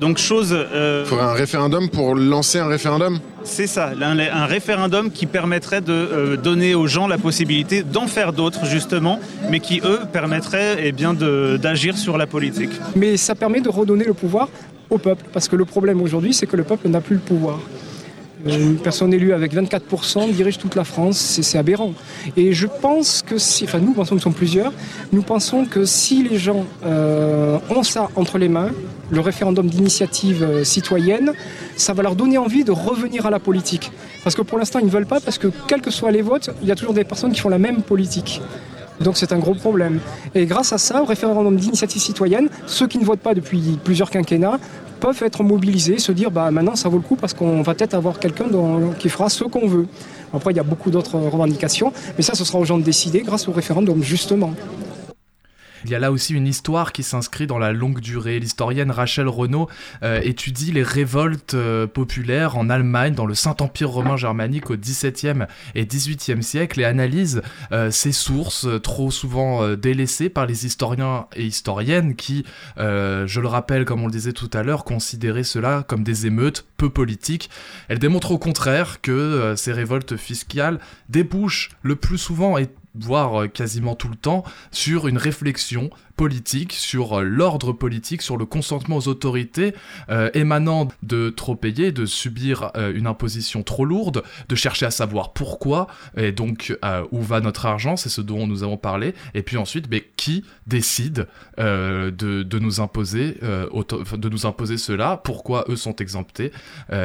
Donc, 0.00 0.18
chose. 0.18 0.52
euh, 0.52 1.02
Il 1.04 1.08
faudrait 1.08 1.24
un 1.26 1.32
référendum 1.32 1.88
pour 1.88 2.14
lancer 2.14 2.58
un 2.58 2.68
référendum 2.68 3.18
c'est 3.44 3.66
ça, 3.66 3.92
un, 4.00 4.18
un 4.18 4.46
référendum 4.46 5.10
qui 5.10 5.24
permettrait 5.24 5.80
de 5.80 5.92
euh, 5.92 6.36
donner 6.36 6.74
aux 6.74 6.86
gens 6.86 7.06
la 7.06 7.16
possibilité 7.16 7.82
d'en 7.82 8.06
faire 8.06 8.32
d'autres, 8.34 8.66
justement, 8.66 9.18
mais 9.50 9.60
qui, 9.60 9.80
eux, 9.84 10.00
permettraient 10.12 10.76
eh 10.82 10.92
bien, 10.92 11.14
d'agir 11.14 11.96
sur 11.96 12.18
la 12.18 12.26
politique. 12.26 12.70
Mais 12.94 13.16
ça 13.16 13.34
permet 13.34 13.60
de 13.60 13.70
redonner 13.70 14.04
le 14.04 14.12
pouvoir 14.12 14.48
au 14.90 14.98
peuple, 14.98 15.24
parce 15.32 15.48
que 15.48 15.56
le 15.56 15.64
problème 15.64 16.02
aujourd'hui, 16.02 16.34
c'est 16.34 16.46
que 16.46 16.56
le 16.56 16.64
peuple 16.64 16.88
n'a 16.88 17.00
plus 17.00 17.14
le 17.14 17.22
pouvoir. 17.22 17.58
Euh, 18.48 18.58
Une 18.58 18.76
personne 18.76 19.12
élue 19.12 19.32
avec 19.32 19.54
24% 19.54 20.30
dirige 20.32 20.58
toute 20.58 20.74
la 20.74 20.84
France, 20.84 21.18
c'est 21.18 21.58
aberrant. 21.58 21.92
Et 22.36 22.52
je 22.52 22.66
pense 22.66 23.22
que 23.22 23.38
si, 23.38 23.64
enfin 23.64 23.78
nous 23.78 23.92
pensons, 23.92 24.14
nous 24.14 24.20
sommes 24.20 24.34
plusieurs, 24.34 24.72
nous 25.12 25.22
pensons 25.22 25.64
que 25.64 25.84
si 25.84 26.22
les 26.22 26.38
gens 26.38 26.64
euh, 26.84 27.58
ont 27.70 27.82
ça 27.82 28.08
entre 28.16 28.38
les 28.38 28.48
mains, 28.48 28.70
le 29.10 29.20
référendum 29.20 29.66
d'initiative 29.66 30.42
euh, 30.42 30.64
citoyenne, 30.64 31.32
ça 31.76 31.92
va 31.92 32.02
leur 32.02 32.16
donner 32.16 32.38
envie 32.38 32.64
de 32.64 32.72
revenir 32.72 33.26
à 33.26 33.30
la 33.30 33.38
politique. 33.38 33.90
Parce 34.24 34.34
que 34.34 34.42
pour 34.42 34.58
l'instant, 34.58 34.78
ils 34.78 34.86
ne 34.86 34.90
veulent 34.90 35.06
pas, 35.06 35.20
parce 35.20 35.38
que 35.38 35.48
quels 35.66 35.80
que 35.80 35.90
soient 35.90 36.10
les 36.10 36.22
votes, 36.22 36.50
il 36.62 36.68
y 36.68 36.72
a 36.72 36.74
toujours 36.74 36.94
des 36.94 37.04
personnes 37.04 37.32
qui 37.32 37.40
font 37.40 37.48
la 37.48 37.58
même 37.58 37.82
politique. 37.82 38.40
Donc 39.00 39.16
c'est 39.16 39.32
un 39.32 39.38
gros 39.38 39.54
problème. 39.54 40.00
Et 40.34 40.46
grâce 40.46 40.72
à 40.72 40.78
ça, 40.78 41.02
au 41.02 41.04
référendum 41.04 41.56
d'initiative 41.56 42.02
citoyenne, 42.02 42.48
ceux 42.66 42.88
qui 42.88 42.98
ne 42.98 43.04
votent 43.04 43.20
pas 43.20 43.34
depuis 43.34 43.78
plusieurs 43.82 44.10
quinquennats 44.10 44.58
peuvent 44.98 45.22
être 45.22 45.42
mobilisés, 45.42 45.98
se 45.98 46.12
dire 46.12 46.30
bah 46.30 46.50
maintenant 46.50 46.76
ça 46.76 46.88
vaut 46.88 46.98
le 46.98 47.02
coup 47.02 47.16
parce 47.16 47.34
qu'on 47.34 47.62
va 47.62 47.74
peut-être 47.74 47.94
avoir 47.94 48.18
quelqu'un 48.18 48.46
qui 48.98 49.08
fera 49.08 49.28
ce 49.28 49.44
qu'on 49.44 49.66
veut. 49.66 49.86
Après 50.34 50.52
il 50.52 50.56
y 50.56 50.60
a 50.60 50.64
beaucoup 50.64 50.90
d'autres 50.90 51.16
revendications, 51.18 51.92
mais 52.16 52.22
ça 52.22 52.34
ce 52.34 52.44
sera 52.44 52.58
aux 52.58 52.64
gens 52.64 52.78
de 52.78 52.84
décider 52.84 53.20
grâce 53.20 53.48
au 53.48 53.52
référendum 53.52 54.02
justement. 54.02 54.52
Il 55.84 55.90
y 55.90 55.94
a 55.94 55.98
là 55.98 56.10
aussi 56.12 56.34
une 56.34 56.46
histoire 56.46 56.92
qui 56.92 57.02
s'inscrit 57.02 57.46
dans 57.46 57.58
la 57.58 57.72
longue 57.72 58.00
durée. 58.00 58.38
L'historienne 58.38 58.90
Rachel 58.90 59.28
Renaud 59.28 59.68
euh, 60.02 60.20
étudie 60.22 60.72
les 60.72 60.82
révoltes 60.82 61.54
euh, 61.54 61.86
populaires 61.86 62.56
en 62.56 62.68
Allemagne, 62.70 63.14
dans 63.14 63.26
le 63.26 63.34
Saint-Empire 63.34 63.90
romain 63.90 64.16
germanique 64.16 64.70
au 64.70 64.76
XVIIe 64.76 65.46
et 65.74 65.86
XVIIIe 65.86 66.42
siècle, 66.42 66.80
et 66.80 66.84
analyse 66.84 67.42
ces 67.90 68.12
sources 68.12 68.66
euh, 68.66 68.78
trop 68.78 69.10
souvent 69.10 69.76
délaissées 69.76 70.28
par 70.28 70.46
les 70.46 70.66
historiens 70.66 71.26
et 71.36 71.44
historiennes 71.44 72.14
qui, 72.14 72.44
je 72.76 73.40
le 73.40 73.46
rappelle, 73.46 73.84
comme 73.84 74.02
on 74.02 74.06
le 74.06 74.12
disait 74.12 74.32
tout 74.32 74.50
à 74.52 74.62
l'heure, 74.62 74.84
considéraient 74.84 75.42
cela 75.42 75.84
comme 75.86 76.02
des 76.02 76.26
émeutes 76.26 76.66
peu 76.76 76.90
politiques. 76.90 77.50
Elle 77.88 77.98
démontre 77.98 78.30
au 78.30 78.38
contraire 78.38 79.00
que 79.00 79.54
ces 79.56 79.72
révoltes 79.72 80.16
fiscales 80.16 80.78
débouchent 81.08 81.70
le 81.82 81.96
plus 81.96 82.18
souvent 82.18 82.58
et 82.58 82.68
voire 83.04 83.42
euh, 83.42 83.48
quasiment 83.48 83.94
tout 83.94 84.08
le 84.08 84.16
temps, 84.16 84.44
sur 84.70 85.08
une 85.08 85.18
réflexion 85.18 85.90
politique, 86.18 86.72
sur 86.72 87.20
euh, 87.20 87.22
l'ordre 87.22 87.72
politique, 87.72 88.22
sur 88.22 88.36
le 88.36 88.44
consentement 88.44 88.96
aux 88.96 89.06
autorités 89.06 89.72
euh, 90.10 90.30
émanant 90.34 90.88
de 91.04 91.30
trop 91.30 91.54
payer, 91.54 91.92
de 91.92 92.06
subir 92.06 92.72
euh, 92.76 92.92
une 92.92 93.06
imposition 93.06 93.62
trop 93.62 93.84
lourde, 93.84 94.24
de 94.48 94.54
chercher 94.56 94.84
à 94.84 94.90
savoir 94.90 95.32
pourquoi, 95.32 95.86
et 96.16 96.32
donc 96.32 96.76
où 97.12 97.22
va 97.22 97.40
notre 97.40 97.66
argent, 97.66 97.96
c'est 97.96 98.08
ce 98.08 98.20
dont 98.20 98.48
nous 98.48 98.64
avons 98.64 98.76
parlé, 98.76 99.14
et 99.34 99.42
puis 99.42 99.56
ensuite, 99.56 99.86
mais 99.88 100.04
qui 100.16 100.44
décide 100.66 101.28
de, 101.56 102.10
de 102.10 102.58
nous 102.58 102.80
imposer, 102.80 103.36
de 103.40 104.28
nous 104.28 104.46
imposer 104.46 104.76
cela, 104.76 105.20
pourquoi 105.22 105.64
eux 105.68 105.76
sont 105.76 105.94
exemptés, 105.96 106.50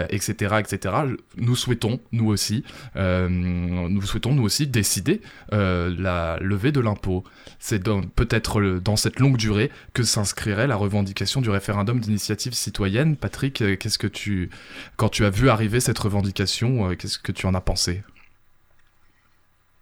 etc., 0.10 0.56
etc. 0.60 0.96
Nous 1.38 1.56
souhaitons, 1.56 2.00
nous 2.12 2.30
aussi, 2.30 2.64
nous 2.96 4.02
souhaitons 4.02 4.34
nous 4.34 4.44
aussi 4.44 4.66
décider 4.66 5.22
la 5.52 6.38
levée 6.42 6.72
de 6.72 6.80
l'impôt. 6.80 7.24
C'est 7.60 7.84
peut-être 8.16 8.80
dans 8.80 8.96
cette 9.04 9.20
longue 9.20 9.38
durée 9.38 9.70
que 9.94 10.04
s'inscrirait 10.04 10.66
la 10.66 10.76
revendication 10.76 11.42
du 11.42 11.50
référendum 11.50 12.00
d'initiative 12.00 12.54
citoyenne. 12.54 13.18
Patrick, 13.18 13.62
euh, 13.62 13.76
qu'est-ce 13.76 13.98
que 13.98 14.08
tu, 14.08 14.50
quand 14.96 15.10
tu 15.10 15.26
as 15.26 15.30
vu 15.30 15.50
arriver 15.50 15.80
cette 15.80 16.00
revendication, 16.00 16.90
euh, 16.90 16.96
qu'est-ce 16.96 17.20
que 17.20 17.34
tu 17.34 17.46
en 17.46 17.54
as 17.54 17.62
pensé? 17.62 18.04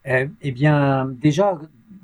Euh, 0.07 0.27
eh 0.41 0.52
bien, 0.52 1.06
déjà, 1.06 1.60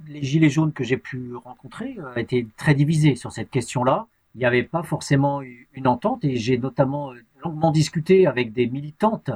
les 0.08 0.22
gilets 0.22 0.52
jaunes 0.52 0.72
que 0.72 0.84
j'ai 0.84 0.98
pu 0.98 1.36
rencontrer 1.44 1.98
euh, 1.98 2.16
étaient 2.16 2.46
très 2.56 2.76
divisés 2.76 3.16
sur 3.16 3.32
cette 3.32 3.50
question-là. 3.50 4.06
Il 4.36 4.40
n'y 4.40 4.46
avait 4.46 4.64
pas 4.64 4.84
forcément 4.84 5.42
une 5.42 5.88
entente 5.88 6.24
et 6.24 6.38
j'ai 6.38 6.60
notamment 6.60 7.12
longuement 7.44 7.72
discuté 7.72 8.28
avec 8.28 8.54
des 8.54 8.68
militantes 8.68 9.32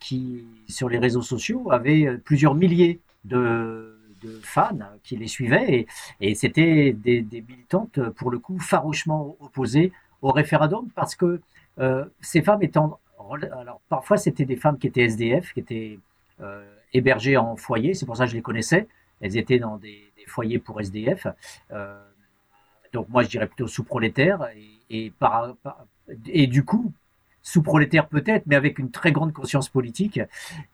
qui, 0.00 0.44
sur 0.68 0.90
les 0.90 0.98
réseaux 0.98 1.22
sociaux, 1.22 1.70
avaient 1.70 2.18
plusieurs 2.24 2.54
milliers 2.54 3.00
de, 3.24 3.93
fans 4.42 4.78
qui 5.02 5.16
les 5.16 5.28
suivaient 5.28 5.86
et, 6.20 6.34
c'était 6.34 6.92
des, 6.92 7.44
militantes, 7.48 8.00
pour 8.10 8.30
le 8.30 8.38
coup, 8.38 8.58
farouchement 8.58 9.36
opposées 9.40 9.92
au 10.22 10.30
référendum 10.32 10.88
parce 10.94 11.14
que 11.14 11.40
ces 12.20 12.42
femmes 12.42 12.62
étant 12.62 12.98
alors 13.52 13.80
parfois 13.88 14.16
c'était 14.16 14.44
des 14.44 14.56
femmes 14.56 14.78
qui 14.78 14.86
étaient 14.86 15.02
SDF, 15.02 15.52
qui 15.52 15.60
étaient 15.60 15.98
euh, 16.40 16.64
hébergées 16.92 17.36
en 17.36 17.56
foyer, 17.56 17.94
c'est 17.94 18.06
pour 18.06 18.16
ça 18.16 18.24
que 18.24 18.30
je 18.30 18.36
les 18.36 18.42
connaissais. 18.42 18.86
Elles 19.20 19.36
étaient 19.36 19.58
dans 19.58 19.76
des, 19.76 20.00
foyers 20.26 20.58
pour 20.58 20.80
SDF. 20.80 21.26
Euh, 21.70 22.00
donc 22.92 23.08
moi 23.10 23.22
je 23.22 23.28
dirais 23.28 23.46
plutôt 23.46 23.66
sous-prolétaires 23.66 24.48
et, 24.88 25.12
par, 25.18 25.54
et 26.26 26.46
du 26.46 26.64
coup 26.64 26.92
sous-prolétaires 27.42 28.08
peut-être, 28.08 28.46
mais 28.46 28.56
avec 28.56 28.78
une 28.78 28.90
très 28.90 29.12
grande 29.12 29.34
conscience 29.34 29.68
politique. 29.68 30.18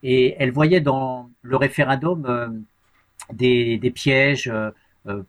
Et 0.04 0.36
elles 0.38 0.52
voyaient 0.52 0.80
dans 0.80 1.28
le 1.42 1.56
référendum 1.56 2.64
euh, 3.32 3.78
des, 3.78 3.92
pièges. 3.94 4.52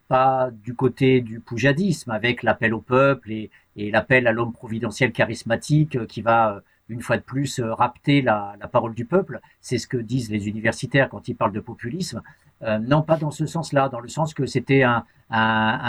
pas 0.07 0.49
du 0.51 0.75
côté 0.75 1.21
du 1.21 1.39
poujadisme, 1.39 2.11
avec 2.11 2.43
l'appel 2.43 2.73
au 2.73 2.81
peuple 2.81 3.31
et, 3.31 3.49
et 3.75 3.91
l'appel 3.91 4.27
à 4.27 4.31
l'homme 4.31 4.53
providentiel 4.53 5.11
charismatique 5.11 6.05
qui 6.07 6.21
va 6.21 6.61
une 6.91 7.01
fois 7.01 7.17
de 7.17 7.23
plus, 7.23 7.59
euh, 7.59 7.73
rapter 7.73 8.21
la, 8.21 8.57
parole 8.71 8.93
du 8.93 9.05
peuple. 9.05 9.39
C'est 9.61 9.77
ce 9.77 9.87
que 9.87 9.97
disent 9.97 10.29
les 10.29 10.47
universitaires 10.47 11.09
quand 11.09 11.27
ils 11.27 11.35
parlent 11.35 11.53
de 11.53 11.59
populisme. 11.59 12.21
Euh, 12.61 12.77
non, 12.77 13.01
pas 13.01 13.17
dans 13.17 13.31
ce 13.31 13.45
sens-là, 13.45 13.89
dans 13.89 13.99
le 13.99 14.09
sens 14.09 14.33
que 14.33 14.45
c'était 14.45 14.83
un, 14.83 15.05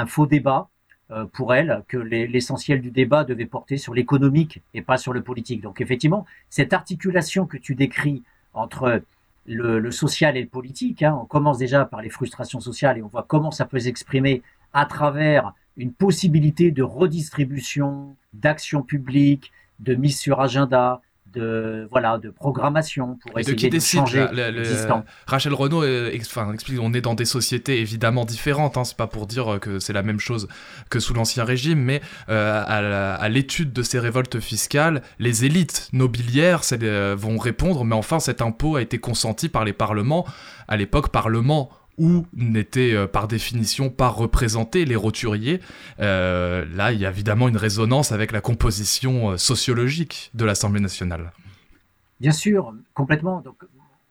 faux 0.06 0.26
débat 0.26 0.68
euh, 1.10 1.26
pour 1.26 1.54
elles, 1.54 1.82
que 1.88 1.98
l'essentiel 1.98 2.80
du 2.80 2.90
débat 2.90 3.24
devait 3.24 3.46
porter 3.46 3.76
sur 3.76 3.94
l'économique 3.94 4.62
et 4.72 4.80
pas 4.80 4.96
sur 4.96 5.12
le 5.12 5.22
politique. 5.22 5.60
Donc 5.60 5.80
effectivement, 5.80 6.24
cette 6.48 6.72
articulation 6.72 7.46
que 7.46 7.56
tu 7.56 7.74
décris 7.74 8.22
entre 8.54 9.02
le, 9.46 9.90
social 9.90 10.36
et 10.36 10.42
le 10.42 10.48
politique, 10.48 11.02
hein, 11.02 11.18
on 11.20 11.26
commence 11.26 11.58
déjà 11.58 11.84
par 11.84 12.02
les 12.02 12.10
frustrations 12.10 12.60
sociales 12.60 12.98
et 12.98 13.02
on 13.02 13.08
voit 13.08 13.24
comment 13.26 13.50
ça 13.50 13.64
peut 13.64 13.80
s'exprimer 13.80 14.42
à 14.72 14.86
travers 14.86 15.52
une 15.76 15.92
possibilité 15.92 16.70
de 16.70 16.82
redistribution, 16.82 18.16
d'action 18.32 18.82
publique, 18.82 19.52
de 19.80 19.94
mise 19.94 20.18
sur 20.18 20.40
agenda, 20.40 21.00
de 21.32 21.88
voilà 21.90 22.18
de 22.18 22.30
programmation 22.30 23.18
pour 23.20 23.38
essayer 23.38 23.70
de, 23.70 23.78
changer 23.78 24.26
l'existant. 24.32 25.04
Rachel 25.26 25.54
Renault 25.54 25.82
euh, 25.82 26.12
enfin, 26.20 26.52
explique 26.52 26.80
on 26.80 26.92
est 26.92 27.00
dans 27.00 27.14
des 27.14 27.24
sociétés 27.24 27.80
évidemment 27.80 28.24
différentes 28.24 28.76
hein, 28.76 28.84
c'est 28.84 28.96
pas 28.96 29.06
pour 29.06 29.26
dire 29.26 29.58
que 29.60 29.78
c'est 29.78 29.92
la 29.92 30.02
même 30.02 30.20
chose 30.20 30.48
que 30.90 31.00
sous 31.00 31.14
l'ancien 31.14 31.44
régime 31.44 31.80
mais 31.80 32.00
euh, 32.28 33.16
à 33.18 33.28
l'étude 33.28 33.72
de 33.72 33.82
ces 33.82 33.98
révoltes 33.98 34.40
fiscales 34.40 35.02
les 35.18 35.44
élites 35.44 35.88
nobiliaires 35.92 36.62
euh, 36.72 37.14
vont 37.18 37.38
répondre 37.38 37.84
mais 37.84 37.94
enfin 37.94 38.20
cet 38.20 38.42
impôt 38.42 38.76
a 38.76 38.82
été 38.82 38.98
consenti 38.98 39.48
par 39.48 39.64
les 39.64 39.72
parlements 39.72 40.26
à 40.68 40.76
l'époque 40.76 41.10
parlement 41.10 41.70
où 41.98 42.26
n'étaient 42.34 42.94
euh, 42.94 43.06
par 43.06 43.28
définition 43.28 43.90
pas 43.90 44.08
représentés 44.08 44.84
les 44.84 44.96
roturiers. 44.96 45.60
Euh, 46.00 46.64
là, 46.74 46.92
il 46.92 47.00
y 47.00 47.06
a 47.06 47.10
évidemment 47.10 47.48
une 47.48 47.56
résonance 47.56 48.12
avec 48.12 48.32
la 48.32 48.40
composition 48.40 49.32
euh, 49.32 49.36
sociologique 49.36 50.30
de 50.34 50.44
l'Assemblée 50.44 50.80
nationale. 50.80 51.32
Bien 52.20 52.32
sûr, 52.32 52.74
complètement. 52.94 53.40
Donc, 53.40 53.56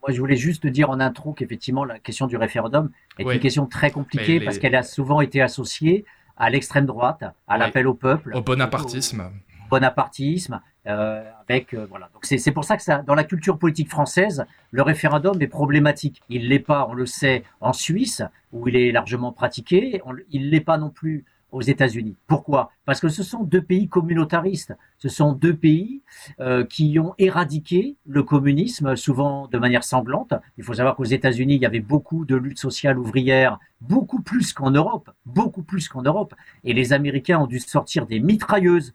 moi, 0.01 0.11
je 0.11 0.19
voulais 0.19 0.35
juste 0.35 0.67
dire 0.67 0.89
en 0.89 0.99
intro 0.99 1.33
qu'effectivement, 1.33 1.85
la 1.85 1.99
question 1.99 2.27
du 2.27 2.37
référendum 2.37 2.89
est 3.19 3.23
une 3.23 3.39
question 3.39 3.67
très 3.67 3.91
compliquée 3.91 4.39
parce 4.39 4.57
qu'elle 4.57 4.75
a 4.75 4.83
souvent 4.83 5.21
été 5.21 5.41
associée 5.41 6.05
à 6.37 6.49
l'extrême 6.49 6.85
droite, 6.85 7.23
à 7.47 7.57
l'appel 7.57 7.87
au 7.87 7.93
peuple, 7.93 8.35
au 8.35 8.41
bonapartisme, 8.41 9.29
au 9.65 9.69
bonapartisme, 9.69 10.59
euh, 10.87 11.23
avec 11.47 11.73
euh, 11.73 11.85
voilà. 11.89 12.09
Donc 12.13 12.25
c'est 12.25 12.51
pour 12.51 12.63
ça 12.63 12.77
que 12.77 12.83
ça, 12.83 13.03
dans 13.03 13.15
la 13.15 13.23
culture 13.23 13.57
politique 13.57 13.89
française, 13.89 14.45
le 14.71 14.81
référendum 14.81 15.41
est 15.41 15.47
problématique. 15.47 16.21
Il 16.29 16.49
l'est 16.49 16.59
pas, 16.59 16.87
on 16.89 16.93
le 16.93 17.05
sait, 17.05 17.43
en 17.59 17.73
Suisse 17.73 18.23
où 18.51 18.67
il 18.67 18.75
est 18.75 18.91
largement 18.91 19.31
pratiqué. 19.31 20.01
On, 20.05 20.13
il 20.31 20.49
l'est 20.49 20.61
pas 20.61 20.77
non 20.77 20.89
plus 20.89 21.25
aux 21.51 21.61
États-Unis. 21.61 22.15
Pourquoi? 22.27 22.71
Parce 22.85 22.99
que 22.99 23.09
ce 23.09 23.23
sont 23.23 23.43
deux 23.43 23.61
pays 23.61 23.87
communautaristes. 23.87 24.73
Ce 24.97 25.09
sont 25.09 25.33
deux 25.33 25.55
pays 25.55 26.01
euh, 26.39 26.65
qui 26.65 26.97
ont 26.97 27.13
éradiqué 27.17 27.97
le 28.05 28.23
communisme, 28.23 28.95
souvent 28.95 29.47
de 29.47 29.57
manière 29.57 29.83
sanglante. 29.83 30.33
Il 30.57 30.63
faut 30.63 30.75
savoir 30.75 30.95
qu'aux 30.95 31.03
États-Unis, 31.03 31.55
il 31.55 31.61
y 31.61 31.65
avait 31.65 31.81
beaucoup 31.81 32.25
de 32.25 32.35
luttes 32.35 32.59
sociales 32.59 32.97
ouvrières, 32.97 33.59
beaucoup 33.81 34.21
plus 34.21 34.53
qu'en 34.53 34.71
Europe, 34.71 35.11
beaucoup 35.25 35.63
plus 35.63 35.89
qu'en 35.89 36.01
Europe. 36.01 36.33
Et 36.63 36.73
les 36.73 36.93
Américains 36.93 37.39
ont 37.39 37.47
dû 37.47 37.59
sortir 37.59 38.05
des 38.05 38.19
mitrailleuses 38.19 38.93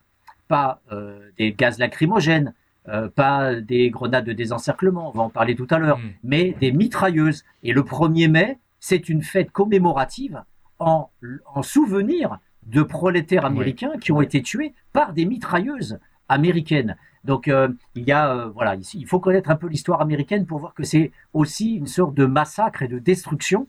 pas 0.49 0.81
euh, 0.93 1.31
des 1.39 1.53
gaz 1.53 1.79
lacrymogènes, 1.79 2.55
euh, 2.89 3.09
pas 3.09 3.55
des 3.55 3.91
grenades 3.91 4.25
de 4.25 4.33
désencerclement, 4.33 5.09
on 5.09 5.13
va 5.17 5.23
en 5.25 5.31
parler 5.31 5.57
tout 5.57 5.67
à 5.71 5.79
l'heure, 5.79 5.99
mm. 5.99 6.11
mais 6.25 6.57
des 6.61 6.73
mitrailleuses. 6.73 7.45
Et 7.63 7.73
le 7.73 7.83
1er 7.83 8.29
mai, 8.29 8.59
c'est 8.81 9.09
une 9.09 9.23
fête 9.23 9.51
commémorative 9.51 10.43
en, 10.79 11.11
en 11.55 11.63
souvenir 11.63 12.39
de 12.67 12.83
prolétaires 12.83 13.45
américains 13.45 13.93
qui 14.01 14.13
ont 14.13 14.21
été 14.21 14.43
tués 14.43 14.75
par 14.93 15.13
des 15.13 15.25
mitrailleuses 15.25 15.99
américaines. 16.29 16.97
Donc 17.25 17.49
euh, 17.49 17.69
il 17.95 18.05
y 18.05 18.13
a 18.13 18.47
voilà, 18.55 18.77
il 18.95 19.07
faut 19.07 19.19
connaître 19.19 19.51
un 19.51 19.57
peu 19.57 19.67
l'histoire 19.67 20.01
américaine 20.01 20.47
pour 20.47 20.59
voir 20.59 20.75
que 20.75 20.85
c'est 20.85 21.11
aussi 21.33 21.75
une 21.75 21.87
sorte 21.87 22.15
de 22.15 22.25
massacre 22.25 22.83
et 22.83 22.89
de 22.89 22.99
destruction, 22.99 23.67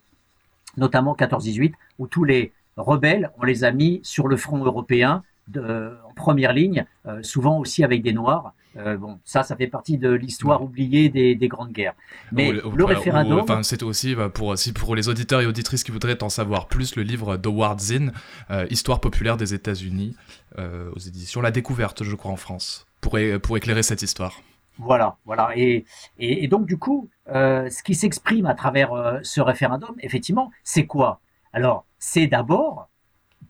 notamment 0.77 1.15
14-18, 1.15 1.73
où 1.97 2.07
tous 2.07 2.23
les 2.23 2.53
rebelles, 2.75 3.31
on 3.37 3.43
les 3.43 3.63
a 3.63 3.71
mis 3.71 3.99
sur 4.03 4.27
le 4.27 4.37
front 4.37 4.63
européen 4.63 5.23
en 5.55 6.13
première 6.13 6.53
ligne, 6.53 6.85
euh, 7.05 7.21
souvent 7.23 7.57
aussi 7.59 7.83
avec 7.83 8.01
des 8.01 8.13
Noirs. 8.13 8.53
Euh, 8.75 8.97
bon, 8.97 9.19
ça, 9.23 9.43
ça 9.43 9.55
fait 9.55 9.67
partie 9.67 9.97
de 9.97 10.09
l'histoire 10.09 10.61
oubliée 10.61 11.09
des, 11.09 11.47
grandes 11.47 11.71
guerres. 11.71 11.95
Mais 12.31 12.51
le, 12.51 12.85
référendum. 12.85 13.39
Enfin, 13.39 13.63
c'est 13.63 13.81
aussi 13.81 14.13
bah, 14.13 14.29
pour, 14.29 14.53
pour 14.75 14.95
les 14.95 15.09
auditeurs 15.09 15.41
et 15.41 15.45
auditrices 15.45 15.83
qui 15.83 15.91
voudraient 15.91 16.21
en 16.21 16.29
savoir 16.29 16.67
plus, 16.67 16.95
le 16.95 17.03
livre 17.03 17.37
d'Howard 17.37 17.79
Zinn, 17.79 18.11
euh, 18.51 18.67
Histoire 18.69 18.99
populaire 18.99 19.37
des 19.37 19.53
États-Unis, 19.53 20.15
aux 20.57 20.99
éditions 20.99 21.41
La 21.41 21.51
Découverte, 21.51 22.03
je 22.03 22.15
crois, 22.15 22.31
en 22.31 22.37
France, 22.37 22.87
pour, 22.99 23.17
pour 23.43 23.57
éclairer 23.57 23.83
cette 23.83 24.01
histoire. 24.01 24.41
Voilà, 24.79 25.17
voilà. 25.25 25.51
Et, 25.55 25.85
et, 26.19 26.47
donc, 26.47 26.65
du 26.65 26.77
coup, 26.77 27.09
ce 27.27 27.83
qui 27.83 27.95
s'exprime 27.95 28.45
à 28.47 28.55
travers 28.55 29.19
ce 29.23 29.39
référendum, 29.41 29.95
effectivement, 30.01 30.51
c'est 30.63 30.87
quoi? 30.87 31.21
Alors, 31.53 31.85
c'est 31.99 32.27
d'abord 32.27 32.89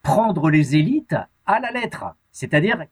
prendre 0.02 0.50
les 0.50 0.76
élites 0.76 1.16
à 1.48 1.60
la 1.60 1.72
lettre. 1.72 2.06
C'est-à-dire, 2.32 2.86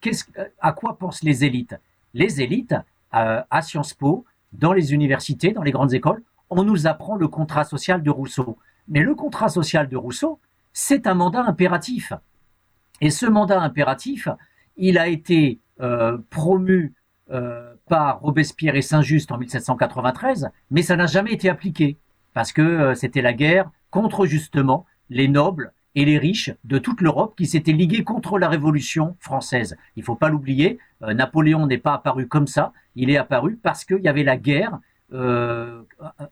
à 0.60 0.72
quoi 0.72 0.98
pensent 0.98 1.22
les 1.22 1.44
élites? 1.45 1.76
Les 2.14 2.41
élites, 2.41 2.73
euh, 3.14 3.44
à 3.52 3.61
Sciences 3.61 3.94
Po, 3.94 4.26
dans 4.53 4.73
les 4.73 4.94
universités, 4.94 5.52
dans 5.52 5.61
les 5.61 5.72
grandes 5.72 5.94
écoles, 5.94 6.23
on 6.49 6.64
nous 6.64 6.88
apprend 6.88 7.15
le 7.15 7.27
contrat 7.27 7.65
social 7.65 8.02
de 8.02 8.10
Rousseau. 8.10 8.57
Mais 8.88 9.02
le 9.02 9.14
contrat 9.14 9.49
social 9.49 9.88
de 9.88 9.98
Rousseau, 9.98 10.40
c'est 10.73 11.07
un 11.07 11.14
mandat 11.14 11.44
impératif. 11.44 12.14
Et 13.02 13.10
ce 13.10 13.26
mandat 13.26 13.61
impératif, 13.61 14.30
il 14.77 14.98
a 14.98 15.07
été 15.07 15.60
euh, 15.82 16.18
promu 16.30 16.94
euh, 17.32 17.73
par 17.88 18.22
Robespierre 18.22 18.76
et 18.76 18.82
Saint-Just 18.82 19.32
en 19.32 19.38
1793, 19.38 20.49
mais 20.72 20.82
ça 20.82 20.95
n'a 20.95 21.06
jamais 21.06 21.34
été 21.34 21.49
appliqué, 21.49 21.98
parce 22.34 22.52
que 22.52 22.94
c'était 22.95 23.22
la 23.22 23.34
guerre 23.34 23.69
contre 23.91 24.26
justement 24.26 24.86
les 25.10 25.27
nobles 25.27 25.72
et 25.96 26.06
les 26.06 26.18
riches 26.18 26.52
de 26.64 26.78
toute 26.78 27.02
l'Europe 27.02 27.36
qui 27.38 27.46
s'étaient 27.46 27.72
ligués 27.72 28.04
contre 28.04 28.38
la 28.38 28.50
Révolution 28.50 29.16
française. 29.20 29.78
Il 29.96 30.04
faut 30.04 30.16
pas 30.16 30.30
l'oublier, 30.30 30.78
euh, 31.02 31.14
Napoléon 31.14 31.68
n'est 31.68 31.78
pas 31.78 31.94
apparu 31.94 32.28
comme 32.28 32.48
ça, 32.48 32.74
il 32.96 33.10
est 33.10 33.18
apparu 33.18 33.58
parce 33.62 33.86
qu'il 33.86 34.02
y 34.02 34.08
avait 34.08 34.24
la 34.24 34.38
guerre 34.38 34.80
euh, 35.14 35.84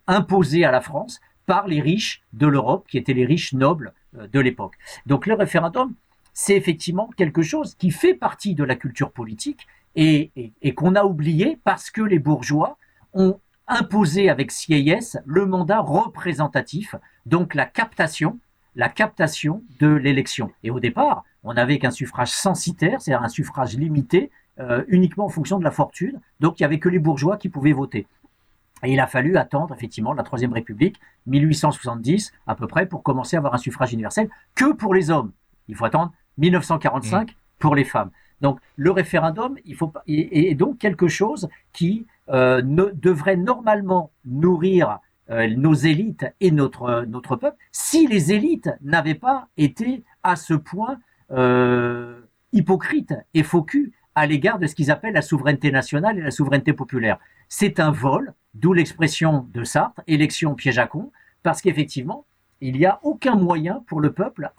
imposée 0.07 0.65
à 0.65 0.71
la 0.71 0.81
France 0.81 1.21
par 1.45 1.67
les 1.67 1.81
riches 1.81 2.21
de 2.33 2.47
l'Europe, 2.47 2.85
qui 2.89 2.97
étaient 2.97 3.13
les 3.13 3.25
riches 3.25 3.53
nobles 3.53 3.93
euh, 4.17 4.27
de 4.27 4.39
l'époque. 4.39 4.75
Donc 5.05 5.25
le 5.25 5.33
référendum, 5.33 5.93
c'est 6.33 6.55
effectivement 6.55 7.09
quelque 7.15 7.41
chose 7.41 7.75
qui 7.75 7.91
fait 7.91 8.15
partie 8.15 8.55
de 8.55 8.63
la 8.63 8.75
culture 8.75 9.11
politique 9.11 9.67
et, 9.95 10.31
et 10.61 10.73
qu'on 10.73 10.95
a 10.95 11.03
oublié 11.03 11.59
parce 11.63 11.91
que 11.91 12.01
les 12.01 12.17
bourgeois 12.17 12.77
ont 13.13 13.39
imposé 13.67 14.29
avec 14.29 14.51
sieyès 14.51 15.17
le 15.25 15.45
mandat 15.45 15.79
représentatif, 15.79 16.95
donc 17.25 17.53
la 17.53 17.65
captation 17.65 18.39
la 18.75 18.89
captation 18.89 19.63
de 19.79 19.87
l'élection. 19.87 20.51
Et 20.63 20.71
au 20.71 20.79
départ, 20.79 21.23
on 21.43 21.53
n'avait 21.53 21.79
qu'un 21.79 21.91
suffrage 21.91 22.31
censitaire, 22.31 23.01
c'est-à-dire 23.01 23.23
un 23.23 23.29
suffrage 23.29 23.77
limité, 23.77 24.31
euh, 24.59 24.83
uniquement 24.87 25.25
en 25.25 25.29
fonction 25.29 25.59
de 25.59 25.63
la 25.63 25.71
fortune. 25.71 26.19
Donc 26.39 26.59
il 26.59 26.63
n'y 26.63 26.65
avait 26.65 26.79
que 26.79 26.89
les 26.89 26.99
bourgeois 26.99 27.37
qui 27.37 27.49
pouvaient 27.49 27.73
voter. 27.73 28.07
Et 28.83 28.91
il 28.91 28.99
a 28.99 29.07
fallu 29.07 29.37
attendre 29.37 29.73
effectivement 29.73 30.13
la 30.13 30.23
Troisième 30.23 30.53
République, 30.53 30.99
1870 31.27 32.33
à 32.47 32.55
peu 32.55 32.67
près, 32.67 32.85
pour 32.85 33.01
commencer 33.01 33.35
à 33.35 33.39
avoir 33.39 33.53
un 33.53 33.57
suffrage 33.57 33.93
universel, 33.93 34.29
que 34.55 34.73
pour 34.73 34.93
les 34.93 35.09
hommes. 35.09 35.31
Il 35.67 35.75
faut 35.75 35.85
attendre 35.85 36.11
1945 36.37 37.31
mmh. 37.31 37.33
pour 37.59 37.75
les 37.75 37.85
femmes. 37.85 38.11
Donc 38.41 38.59
le 38.75 38.91
référendum, 38.91 39.57
il 39.65 39.75
faut 39.75 39.91
est, 40.07 40.53
donc 40.55 40.77
quelque 40.77 41.07
chose 41.07 41.49
qui 41.71 42.05
euh, 42.29 42.61
ne, 42.61 42.85
devrait 42.93 43.37
normalement 43.37 44.11
nourrir 44.25 44.99
nos 45.29 45.73
élites 45.73 46.25
et 46.39 46.51
notre, 46.51 47.35
peuple 47.35 47.57
si 47.71 48.07
les 48.07 48.33
élites 48.33 48.69
n'avaient 48.81 49.15
pas 49.15 49.47
été 49.57 50.03
à 50.21 50.35
ce 50.35 50.53
point 50.53 50.99
hypocrites 52.51 53.15
et 53.33 53.43
faux 53.43 53.65
à 54.15 54.25
l'égard 54.25 54.59
de 54.59 54.67
ce 54.67 54.75
qu'ils 54.75 54.91
appellent 54.91 55.13
la 55.13 55.21
souveraineté 55.21 55.71
nationale 55.71 56.17
et 56.17 56.21
la 56.21 56.31
souveraineté 56.31 56.73
populaire. 56.73 57.17
C'est 57.49 57.79
un 57.79 57.91
vol, 57.91 58.33
d'où 58.53 58.73
l'expression 58.73 59.47
de 59.53 59.63
Sartre, 59.63 60.01
élection 60.07 60.55
piège 60.55 60.77
à 60.77 60.87
con, 60.87 61.11
parce 61.41 61.61
qu'effectivement, 61.61 62.25
il 62.61 62.77
n'y 62.77 62.85
a 62.85 62.99
aucun 63.03 63.35
moyen 63.35 63.83
pour 63.87 63.99
le 63.99 64.13
peuple, 64.13 64.51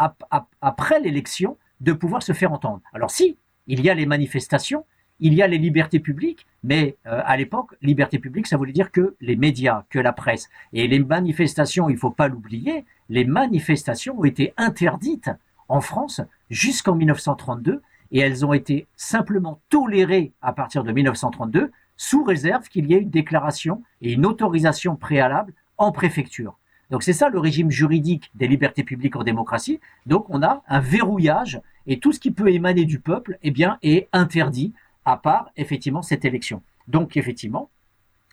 après 0.60 1.00
l'élection, 1.00 1.56
de 1.80 1.92
pouvoir 1.92 2.22
se 2.22 2.32
faire 2.32 2.52
entendre. 2.52 2.80
Alors 2.92 3.10
si, 3.10 3.36
il 3.66 3.80
y 3.80 3.90
a 3.90 3.94
les 3.94 4.06
manifestations, 4.06 4.84
il 5.20 5.34
y 5.34 5.42
a 5.42 5.46
les 5.46 5.58
libertés 5.58 6.00
publiques, 6.00 6.46
mais 6.64 6.96
euh, 7.06 7.20
à 7.24 7.36
l'époque, 7.36 7.76
liberté 7.82 8.18
publique, 8.18 8.46
ça 8.46 8.56
voulait 8.56 8.72
dire 8.72 8.90
que 8.90 9.14
les 9.20 9.36
médias, 9.36 9.84
que 9.90 9.98
la 9.98 10.14
presse. 10.14 10.48
Et 10.72 10.88
les 10.88 10.98
manifestations, 10.98 11.90
il 11.90 11.94
ne 11.94 11.98
faut 11.98 12.10
pas 12.10 12.26
l'oublier, 12.26 12.86
les 13.10 13.26
manifestations 13.26 14.18
ont 14.18 14.24
été 14.24 14.54
interdites 14.56 15.30
en 15.68 15.82
France 15.82 16.22
jusqu'en 16.48 16.94
1932 16.94 17.82
et 18.12 18.18
elles 18.18 18.46
ont 18.46 18.54
été 18.54 18.86
simplement 18.96 19.60
tolérées 19.68 20.32
à 20.40 20.54
partir 20.54 20.84
de 20.84 20.90
1932 20.90 21.70
sous 21.98 22.24
réserve 22.24 22.68
qu'il 22.68 22.86
y 22.86 22.94
ait 22.94 23.00
une 23.00 23.10
déclaration 23.10 23.82
et 24.00 24.12
une 24.12 24.24
autorisation 24.24 24.96
préalable 24.96 25.52
en 25.76 25.92
préfecture. 25.92 26.56
Donc 26.90 27.02
c'est 27.02 27.12
ça 27.12 27.28
le 27.28 27.38
régime 27.38 27.70
juridique 27.70 28.30
des 28.34 28.48
libertés 28.48 28.84
publiques 28.84 29.16
en 29.16 29.22
démocratie. 29.22 29.80
Donc 30.06 30.26
on 30.30 30.42
a 30.42 30.62
un 30.68 30.80
verrouillage 30.80 31.60
et 31.86 31.98
tout 31.98 32.12
ce 32.12 32.20
qui 32.20 32.30
peut 32.30 32.50
émaner 32.50 32.86
du 32.86 33.00
peuple, 33.00 33.38
eh 33.42 33.50
bien, 33.50 33.78
est 33.82 34.08
interdit 34.12 34.72
à 35.04 35.16
part 35.16 35.50
effectivement 35.56 36.02
cette 36.02 36.24
élection. 36.24 36.62
Donc 36.88 37.16
effectivement, 37.16 37.70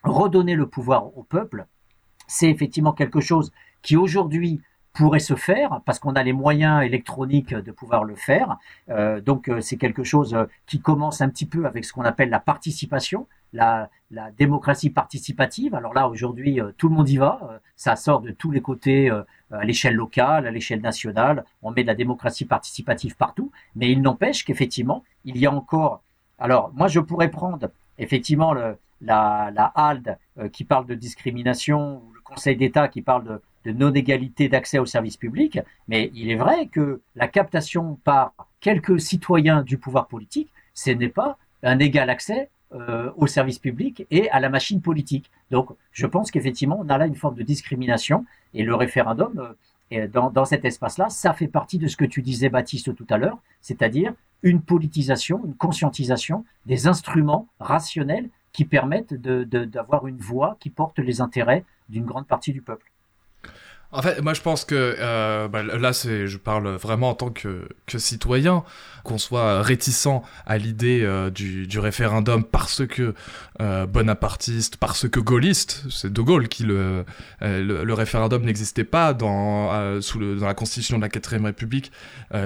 redonner 0.03 0.56
le 0.56 0.68
pouvoir 0.68 1.18
au 1.18 1.23
peuple, 1.23 1.65
c'est 2.27 2.49
effectivement 2.49 2.93
quelque 2.93 3.19
chose 3.19 3.52
qui 3.81 3.98
aujourd'hui 3.98 4.61
pourrait 4.93 5.19
se 5.19 5.35
faire 5.35 5.81
parce 5.85 5.99
qu'on 5.99 6.14
a 6.14 6.23
les 6.23 6.34
moyens 6.34 6.84
électroniques 6.84 7.53
de 7.53 7.72
pouvoir 7.72 8.03
le 8.03 8.15
faire. 8.15 8.57
Euh, 8.89 9.22
donc 9.22 9.48
euh, 9.48 9.61
c'est 9.61 9.77
quelque 9.77 10.03
chose 10.03 10.34
euh, 10.34 10.45
qui 10.65 10.81
commence 10.81 11.22
un 11.22 11.30
petit 11.30 11.45
peu 11.45 11.65
avec 11.65 11.85
ce 11.85 11.93
qu'on 11.93 12.03
appelle 12.03 12.30
la 12.30 12.39
participation, 12.39 13.27
la, 13.53 13.89
la, 14.11 14.31
démocratie 14.31 14.89
participative. 14.89 15.76
Alors 15.76 15.93
là 15.93 16.10
aujourd'hui 16.10 16.60
tout 16.77 16.89
le 16.89 16.95
monde 16.95 17.10
y 17.10 17.18
va, 17.18 17.61
ça 17.76 17.95
sort 17.95 18.22
de 18.22 18.31
tous 18.31 18.52
les 18.52 18.61
côtés 18.61 19.10
à 19.10 19.65
l'échelle 19.65 19.95
locale, 19.95 20.48
à 20.48 20.52
l'échelle 20.52 20.81
nationale. 20.81 21.45
On 21.61 21.72
met 21.72 21.84
de 21.84 21.88
la 21.88 21.95
démocratie 21.95 22.45
participative 22.45 23.15
partout, 23.15 23.52
mais 23.76 23.91
il 23.91 24.02
n'empêche 24.02 24.43
qu'effectivement 24.43 25.03
il 25.26 25.38
y 25.38 25.45
a 25.45 25.52
encore. 25.52 26.02
Alors 26.41 26.72
moi 26.76 26.89
je 26.89 26.99
pourrais 26.99 27.31
prendre 27.31 27.69
effectivement 27.97 28.53
la, 28.53 28.76
la 29.01 29.72
HALD 29.76 30.18
qui 30.51 30.65
parle 30.65 30.85
de 30.88 30.95
discrimination 30.95 32.01
ou 32.03 32.13
le 32.13 32.22
Conseil 32.22 32.57
d'État 32.57 32.89
qui 32.89 33.01
parle 33.01 33.23
de 33.23 33.41
de 33.65 33.72
non-égalité 33.72 34.49
d'accès 34.49 34.80
aux 34.80 34.85
services 34.85 35.18
publics, 35.18 35.59
mais 35.88 36.11
il 36.13 36.31
est 36.31 36.35
vrai 36.35 36.68
que 36.68 37.01
la 37.15 37.27
captation 37.27 37.99
par 38.03 38.34
quelques 38.59 38.99
citoyens 38.99 39.63
du 39.63 39.77
pouvoir 39.77 40.07
politique, 40.07 40.49
ce 40.73 40.91
n'est 40.91 41.09
pas 41.09 41.38
un 41.63 41.80
égal 41.80 42.09
accès 42.09 42.49
euh, 42.73 43.11
aux 43.18 43.27
services 43.27 43.59
publics 43.59 44.07
et 44.09 44.30
à 44.31 44.39
la 44.39 44.49
machine 44.49 44.81
politique. 44.81 45.30
Donc 45.51 45.69
je 45.91 46.07
pense 46.07 46.31
qu'effectivement, 46.31 46.80
on 46.80 46.89
a 46.89 46.97
là 46.97 47.05
une 47.05 47.15
forme 47.15 47.35
de 47.35 47.43
discrimination 47.43 48.26
et 48.53 48.63
le 48.63 48.76
référendum, 48.76 49.55
euh, 49.91 50.07
dans, 50.07 50.31
dans 50.31 50.45
cet 50.45 50.65
espace-là, 50.65 51.09
ça 51.09 51.34
fait 51.34 51.49
partie 51.49 51.77
de 51.77 51.88
ce 51.88 51.97
que 51.97 52.05
tu 52.05 52.22
disais, 52.22 52.49
Baptiste, 52.49 52.95
tout 52.95 53.07
à 53.09 53.18
l'heure, 53.18 53.39
c'est-à-dire 53.59 54.13
une 54.43 54.61
politisation, 54.61 55.41
une 55.45 55.55
conscientisation 55.55 56.45
des 56.65 56.88
instruments 56.88 57.47
rationnels 57.59 58.30
qui 58.53 58.65
permettent 58.65 59.13
d'avoir 59.13 60.07
une 60.07 60.18
voix 60.18 60.57
qui 60.59 60.69
porte 60.69 60.99
les 60.99 61.22
intérêts 61.22 61.63
d'une 61.89 62.05
grande 62.05 62.27
partie 62.27 62.53
du 62.53 62.61
peuple. 62.61 62.91
En 63.93 64.01
fait, 64.01 64.22
moi 64.22 64.34
je 64.34 64.41
pense 64.41 64.63
que 64.63 64.95
euh, 64.99 65.47
bah, 65.49 65.63
là, 65.63 65.91
c'est, 65.91 66.27
je 66.27 66.38
parle 66.38 66.69
vraiment 66.76 67.09
en 67.09 67.13
tant 67.13 67.30
que, 67.30 67.68
que 67.88 67.99
citoyen, 67.99 68.63
qu'on 69.03 69.18
soit 69.18 69.61
réticent 69.61 70.22
à 70.45 70.57
l'idée 70.57 71.01
euh, 71.03 71.30
du, 71.30 71.68
du, 71.68 71.80
référendum 71.80 72.43
parce 72.43 72.85
que 72.85 73.13
euh, 73.59 73.85
bonapartiste, 73.85 74.77
parce 74.77 75.09
que 75.09 75.19
gaulliste, 75.19 75.84
c'est 75.89 76.11
De 76.11 76.22
Gaulle 76.22 76.47
qui 76.47 76.63
le, 76.63 77.03
euh, 77.41 77.84
le, 77.84 77.93
référendum 77.93 78.43
n'existait 78.43 78.84
pas 78.84 79.13
dans, 79.13 79.73
euh, 79.73 79.99
sous 79.99 80.19
le, 80.19 80.38
dans 80.38 80.47
la 80.47 80.53
constitution 80.53 80.97
de 80.97 81.01
la 81.01 81.09
4ème 81.09 81.45
République, 81.45 81.91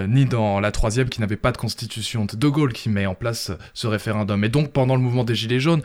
ni 0.08 0.26
dans 0.26 0.60
la 0.60 0.72
3ème 0.72 1.10
qui 1.10 1.22
n'avait 1.22 1.36
pas 1.36 1.52
de 1.52 1.58
constitution. 1.58 2.26
C'est 2.30 2.40
De 2.40 2.48
Gaulle 2.48 2.74
qui 2.74 2.90
met 2.90 3.06
en 3.06 3.16
place 3.16 3.52
ce 3.74 3.88
référendum. 3.88 4.44
Et 4.44 4.50
donc 4.50 4.72
pendant 4.72 4.96
le 4.96 5.02
mouvement 5.02 5.24
des 5.24 5.36
Gilets 5.36 5.60
jaunes, 5.60 5.84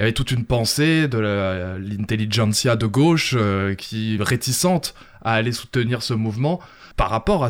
il 0.00 0.04
y 0.04 0.04
avait 0.04 0.14
toute 0.14 0.30
une 0.30 0.46
pensée 0.46 1.08
de 1.08 1.18
l'intelligentsia 1.18 2.74
de 2.74 2.86
gauche 2.86 3.34
euh, 3.36 3.74
qui 3.74 4.16
réticente 4.18 4.94
à 5.22 5.34
aller 5.34 5.52
soutenir 5.52 6.02
ce 6.02 6.14
mouvement 6.14 6.58
par 6.96 7.10
rapport 7.10 7.44
à, 7.44 7.48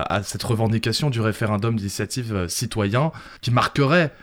à 0.00 0.22
cette 0.22 0.42
revendication 0.44 1.10
du 1.10 1.20
référendum 1.20 1.76
d'initiative 1.76 2.34
euh, 2.34 2.48
citoyen 2.48 3.12
qui 3.42 3.50
marquerait 3.50 4.14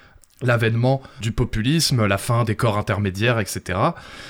l'avènement 0.41 1.01
du 1.21 1.31
populisme, 1.31 2.05
la 2.05 2.17
fin 2.17 2.43
des 2.43 2.55
corps 2.55 2.77
intermédiaires, 2.77 3.39
etc. 3.39 3.77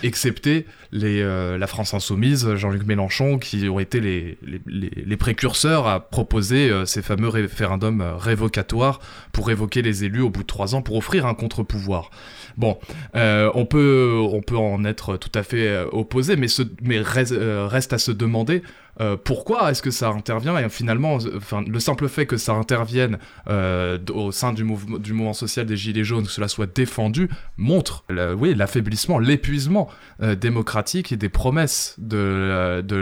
Excepté 0.01 0.65
les, 0.91 1.21
euh, 1.21 1.57
la 1.57 1.67
France 1.67 1.93
insoumise, 1.93 2.55
Jean-Luc 2.55 2.85
Mélenchon, 2.85 3.37
qui 3.37 3.69
ont 3.69 3.79
été 3.79 3.99
les, 3.99 4.37
les, 4.41 4.89
les 4.89 5.17
précurseurs 5.17 5.87
à 5.87 5.99
proposer 5.99 6.69
euh, 6.69 6.85
ces 6.85 7.03
fameux 7.03 7.29
référendums 7.29 8.01
euh, 8.01 8.15
révocatoires 8.15 8.99
pour 9.31 9.47
révoquer 9.47 9.83
les 9.83 10.03
élus 10.03 10.21
au 10.21 10.29
bout 10.29 10.41
de 10.41 10.47
trois 10.47 10.73
ans, 10.73 10.81
pour 10.81 10.95
offrir 10.95 11.27
un 11.27 11.35
contre-pouvoir. 11.35 12.09
Bon, 12.57 12.77
on, 13.13 13.65
peut, 13.65 14.19
on 14.19 14.41
peut 14.41 14.57
en 14.57 14.83
être 14.83 15.15
tout 15.15 15.31
à 15.33 15.43
fait 15.43 15.81
opposé, 15.93 16.35
mais, 16.35 16.49
ce, 16.49 16.63
mais 16.81 16.99
reste 16.99 17.93
à 17.93 17.97
se 17.97 18.11
demander 18.11 18.63
euh, 19.01 19.15
pourquoi 19.21 19.71
est-ce 19.71 19.81
que 19.81 19.91
ça 19.91 20.09
intervient 20.09 20.57
et 20.57 20.67
finalement 20.69 21.19
enfin, 21.37 21.63
le 21.65 21.79
simple 21.79 22.09
fait 22.09 22.25
que 22.25 22.35
ça 22.37 22.53
intervienne 22.53 23.17
euh, 23.47 23.97
au 24.13 24.31
sein 24.31 24.51
du, 24.51 24.63
mouvement, 24.63 25.33
social 25.33 25.65
des 25.65 25.77
Gilets 25.77 26.03
jaunes, 26.03 26.25
que 26.25 26.31
cela 26.31 26.49
soit 26.49 26.73
défendu, 26.73 27.29
montre 27.57 28.03
oui, 28.37 28.53
l'affaiblissement, 28.55 29.19
l'épuisement 29.19 29.87
euh, 30.21 30.35
démocratique 30.35 31.11
et 31.11 31.17
des 31.17 31.29
promesses 31.29 31.95
du 31.99 32.97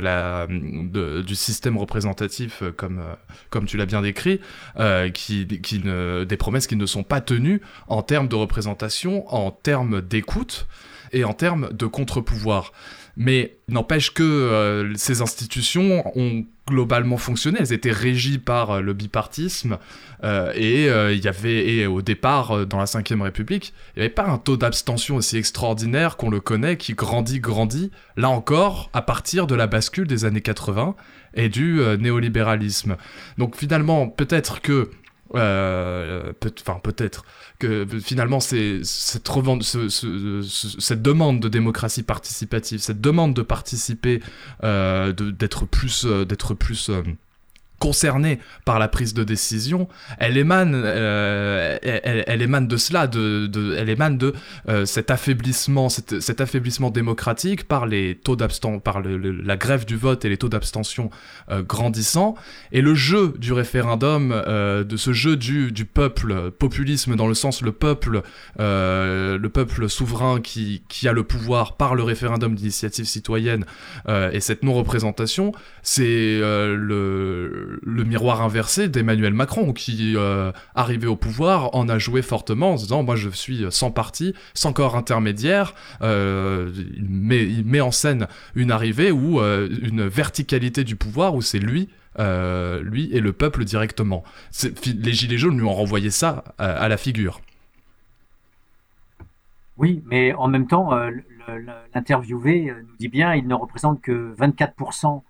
système 1.36 1.78
représentatif 1.78 2.64
comme, 2.76 3.02
comme 3.50 3.66
tu 3.66 3.78
l'as 3.78 3.86
bien 3.86 4.02
décrit, 4.02 4.40
qui, 5.14 5.48
qui 5.48 5.80
ne, 5.84 6.24
des 6.24 6.38
promesses 6.38 6.68
qui 6.68 6.76
ne 6.76 6.86
sont 6.86 7.04
pas 7.04 7.22
tenues 7.22 7.62
en 7.88 8.04
termes 8.04 8.28
de 8.28 8.36
représentation, 8.36 9.34
en 9.34 9.52
termes 9.52 10.02
d'écoute 10.02 10.68
et 11.12 11.24
en 11.24 11.34
termes 11.34 11.70
de 11.74 11.86
contre-pouvoir. 11.86 12.72
Mais 13.20 13.58
n'empêche 13.68 14.14
que 14.14 14.22
euh, 14.22 14.94
ces 14.96 15.24
institutions 15.24 16.04
ont 16.16 16.46
globalement 16.68 17.18
fonctionné. 17.18 17.58
Elles 17.60 17.74
étaient 17.74 17.92
régies 17.92 18.38
par 18.38 18.70
euh, 18.70 18.82
le 18.82 18.94
bipartisme 18.94 19.80
euh, 20.24 20.54
et 20.56 20.86
il 21.16 21.24
y 21.24 21.28
avait 21.28 21.68
et 21.68 21.88
au 21.88 22.04
départ 22.04 22.68
dans 22.68 22.78
la 22.78 22.86
Ve 22.86 23.22
République, 23.22 23.74
il 23.96 24.00
n'y 24.00 24.06
avait 24.06 24.14
pas 24.14 24.28
un 24.28 24.38
taux 24.38 24.56
d'abstention 24.56 25.16
aussi 25.16 25.38
extraordinaire 25.38 26.16
qu'on 26.16 26.30
le 26.30 26.40
connaît, 26.40 26.78
qui 26.78 26.94
grandit, 26.94 27.40
grandit. 27.40 27.92
Là 28.18 28.30
encore, 28.30 28.92
à 28.94 29.02
partir 29.02 29.48
de 29.48 29.56
la 29.56 29.66
bascule 29.66 30.08
des 30.08 30.26
années 30.26 30.42
80 30.42 30.96
et 31.34 31.50
du 31.50 31.82
néolibéralisme. 32.00 32.98
Donc 33.38 33.56
finalement, 33.56 34.08
peut-être 34.08 34.62
que 34.62 34.92
euh, 35.36 36.32
peut, 36.40 36.54
enfin 36.62 36.80
peut-être 36.82 37.26
que 37.60 37.88
finalement 38.04 38.40
c'est 38.40 38.82
cette, 38.84 39.28
ce, 39.28 40.94
demande 40.94 41.40
de 41.40 41.50
démocratie 41.50 42.04
participative, 42.04 42.80
cette 42.80 43.02
demande 43.02 43.34
de 43.34 43.42
participer, 43.42 44.22
euh, 44.64 45.14
d'être 45.14 45.66
plus, 45.66 46.06
euh, 46.06 46.26
d'être 46.26 46.54
plus 46.54 46.90
euh, 46.90 47.04
concernée 47.80 48.40
par 48.66 48.80
la 48.80 48.88
prise 48.88 49.14
de 49.14 49.24
décision, 49.24 49.88
elle 50.18 50.38
émane, 50.38 50.74
euh, 50.76 51.78
elle, 51.84 52.42
émane 52.42 52.68
de 52.68 52.78
cela, 52.78 53.08
de, 53.08 53.76
elle 53.78 53.90
émane 53.90 54.18
de 54.18 54.34
euh, 54.68 54.86
cet 54.86 55.12
affaiblissement, 55.12 55.90
cet, 55.90 56.42
affaiblissement 56.42 56.90
démocratique 56.90 57.68
par 57.68 57.86
les 57.86 58.16
taux 58.16 58.36
d'abstention, 58.36 58.80
par 58.80 59.02
la 59.02 59.58
grève 59.58 59.86
du 59.86 59.96
vote 59.96 60.26
et 60.26 60.30
les 60.30 60.38
taux 60.38 60.50
d'abstention 60.50 61.10
euh, 61.52 61.62
grandissants, 61.62 62.36
et 62.72 62.82
le 62.82 62.96
jeu 62.96 63.34
du 63.38 63.54
référendum, 63.54 64.32
euh, 64.32 64.84
de 64.84 64.98
ce 64.98 65.14
jeu 65.14 65.36
du, 65.36 65.72
peuple, 65.86 66.52
populisme 66.52 67.16
dans 67.16 67.28
le 67.28 67.34
sens 67.34 67.62
le 67.62 67.72
peuple, 67.72 68.22
le 68.58 69.48
peuple 69.48 69.90
souverain 69.90 70.42
qui, 70.42 70.84
qui 70.90 71.08
a 71.08 71.14
le 71.14 71.24
pouvoir 71.24 71.78
par 71.78 71.96
le 71.96 72.04
référendum 72.04 72.56
d'initiative 72.56 73.06
citoyenne 73.06 73.66
et 74.08 74.40
cette 74.40 74.64
non-représentation, 74.64 75.52
c'est 75.84 76.40
le 76.40 77.67
le 77.82 78.04
miroir 78.04 78.42
inversé 78.42 78.88
d'Emmanuel 78.88 79.34
Macron, 79.34 79.74
qui, 79.74 80.14
euh, 80.16 80.52
arrivé 80.76 81.08
au 81.08 81.16
pouvoir, 81.16 81.76
en 81.76 81.90
a 81.90 81.98
joué 81.98 82.22
fortement 82.22 82.72
en 82.72 82.76
disant 82.76 83.04
Moi, 83.04 83.16
je 83.16 83.30
suis 83.30 83.66
sans 83.70 83.92
parti, 83.92 84.34
sans 84.54 84.74
corps 84.74 84.96
intermédiaire. 84.96 85.74
Euh, 86.02 86.72
il, 86.96 87.66
met, 87.66 87.82
en 87.82 87.92
scène 87.92 88.28
une 88.56 88.72
arrivée 88.72 89.12
ou 89.12 89.40
euh, 89.40 89.70
une 89.82 90.08
verticalité 90.08 90.84
du 90.84 90.96
pouvoir 90.96 91.36
où 91.36 91.42
c'est 91.42 91.60
lui. 91.60 91.90
lui 92.20 93.10
et 93.14 93.20
le 93.20 93.32
peuple 93.32 93.64
directement. 93.64 94.24
Les 94.86 95.14
Gilets 95.14 95.38
jaunes 95.38 95.58
lui 95.58 95.66
ont 95.66 95.74
renvoyé 95.74 96.10
ça 96.10 96.44
à 96.58 96.88
la 96.88 96.98
figure. 96.98 97.42
Oui, 99.78 100.02
mais 100.08 100.34
en 100.34 100.48
même 100.48 100.66
temps, 100.66 100.90
l'interviewé 101.94 102.74
nous 102.76 102.96
dit 103.00 103.08
bien, 103.08 103.36
il 103.36 103.48
ne 103.48 103.54
représente 103.54 104.02
que 104.02 104.34
24% 104.36 105.22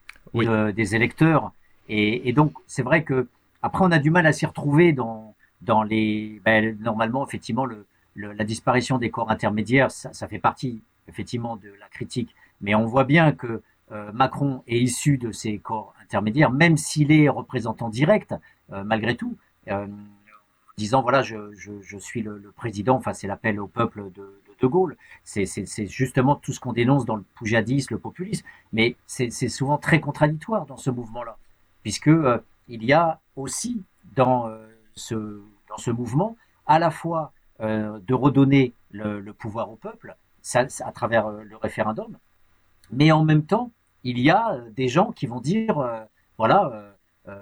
des 0.74 0.96
électeurs. 0.96 1.52
Et, 1.90 2.34
donc, 2.34 2.54
c'est 2.68 2.84
vrai 2.84 3.04
que 3.04 3.28
après, 3.62 3.84
on 3.86 3.92
a 3.92 4.00
du 4.00 4.12
mal 4.12 4.26
à 4.28 4.34
s'y 4.34 4.46
retrouver 4.46 4.94
dans, 4.94 5.36
dans 5.62 5.84
les. 5.84 6.42
Ben, 6.46 6.78
normalement, 6.80 7.26
effectivement, 7.26 7.66
le, 7.66 7.86
la 8.16 8.44
disparition 8.44 8.98
des 8.98 9.10
corps 9.10 9.32
intermédiaires, 9.32 9.92
ça, 9.92 10.12
ça, 10.14 10.28
fait 10.28 10.40
partie 10.40 10.82
effectivement 11.08 11.56
de 11.56 11.70
la 11.80 11.88
critique. 11.88 12.36
Mais 12.62 12.76
on 12.76 12.86
voit 12.86 13.04
bien 13.04 13.32
que 13.32 13.62
euh, 13.92 14.12
Macron 14.12 14.64
est 14.68 14.80
issu 14.80 15.18
de 15.18 15.32
ces 15.32 15.58
corps 15.60 15.94
intermédiaires, 16.04 16.52
même 16.52 16.78
s'il 16.78 17.12
est 17.12 17.30
représentant 17.30 17.90
direct, 17.90 18.36
euh, 18.74 18.84
malgré 18.84 19.16
tout, 19.16 19.38
euh, 19.70 19.88
disant 20.78 21.02
voilà, 21.02 21.22
je, 21.22 21.54
je, 21.54 21.72
je 21.82 21.98
suis 21.98 22.22
le, 22.22 22.38
le, 22.38 22.52
président. 22.52 22.96
Enfin, 22.96 23.14
c'est 23.14 23.28
l'appel 23.28 23.60
au 23.60 23.68
peuple 23.68 24.12
de, 24.14 24.42
de, 24.62 24.68
Gaulle. 24.68 24.98
C'est 25.24 25.46
justement 25.88 26.36
tout 26.36 26.52
ce 26.52 26.60
qu'on 26.60 26.74
dénonce 26.74 27.06
dans 27.06 27.16
le 27.16 27.24
poujadisme, 27.36 27.94
le 27.94 28.00
populisme. 28.00 28.46
Mais 28.74 28.96
c'est 29.06 29.30
souvent 29.30 29.78
très 29.78 30.02
contradictoire 30.02 30.66
dans 30.66 30.78
ce 30.78 30.90
mouvement-là 30.90 31.38
puisque 31.88 32.10
euh, 32.10 32.38
il 32.68 32.84
y 32.84 32.92
a 32.92 33.22
aussi 33.38 33.82
dans 34.14 34.50
euh, 34.50 34.68
ce 34.94 35.40
dans 35.70 35.78
ce 35.78 35.90
mouvement 35.90 36.36
à 36.66 36.80
la 36.80 36.92
fois 36.92 37.32
euh, 37.62 37.98
de 38.06 38.14
redonner 38.14 38.74
le, 38.92 39.32
pouvoir 39.32 39.72
au 39.72 39.78
peuple 39.78 40.18
ça, 40.42 40.68
à 40.82 40.92
travers 40.92 41.30
le 41.30 41.56
référendum, 41.56 42.18
mais 42.92 43.14
en 43.14 43.24
même 43.24 43.44
temps 43.44 43.72
il 44.04 44.20
y 44.20 44.30
a 44.30 44.60
des 44.76 44.90
gens 44.90 45.14
qui 45.14 45.28
vont 45.28 45.40
dire 45.40 45.76
voilà 46.38 46.60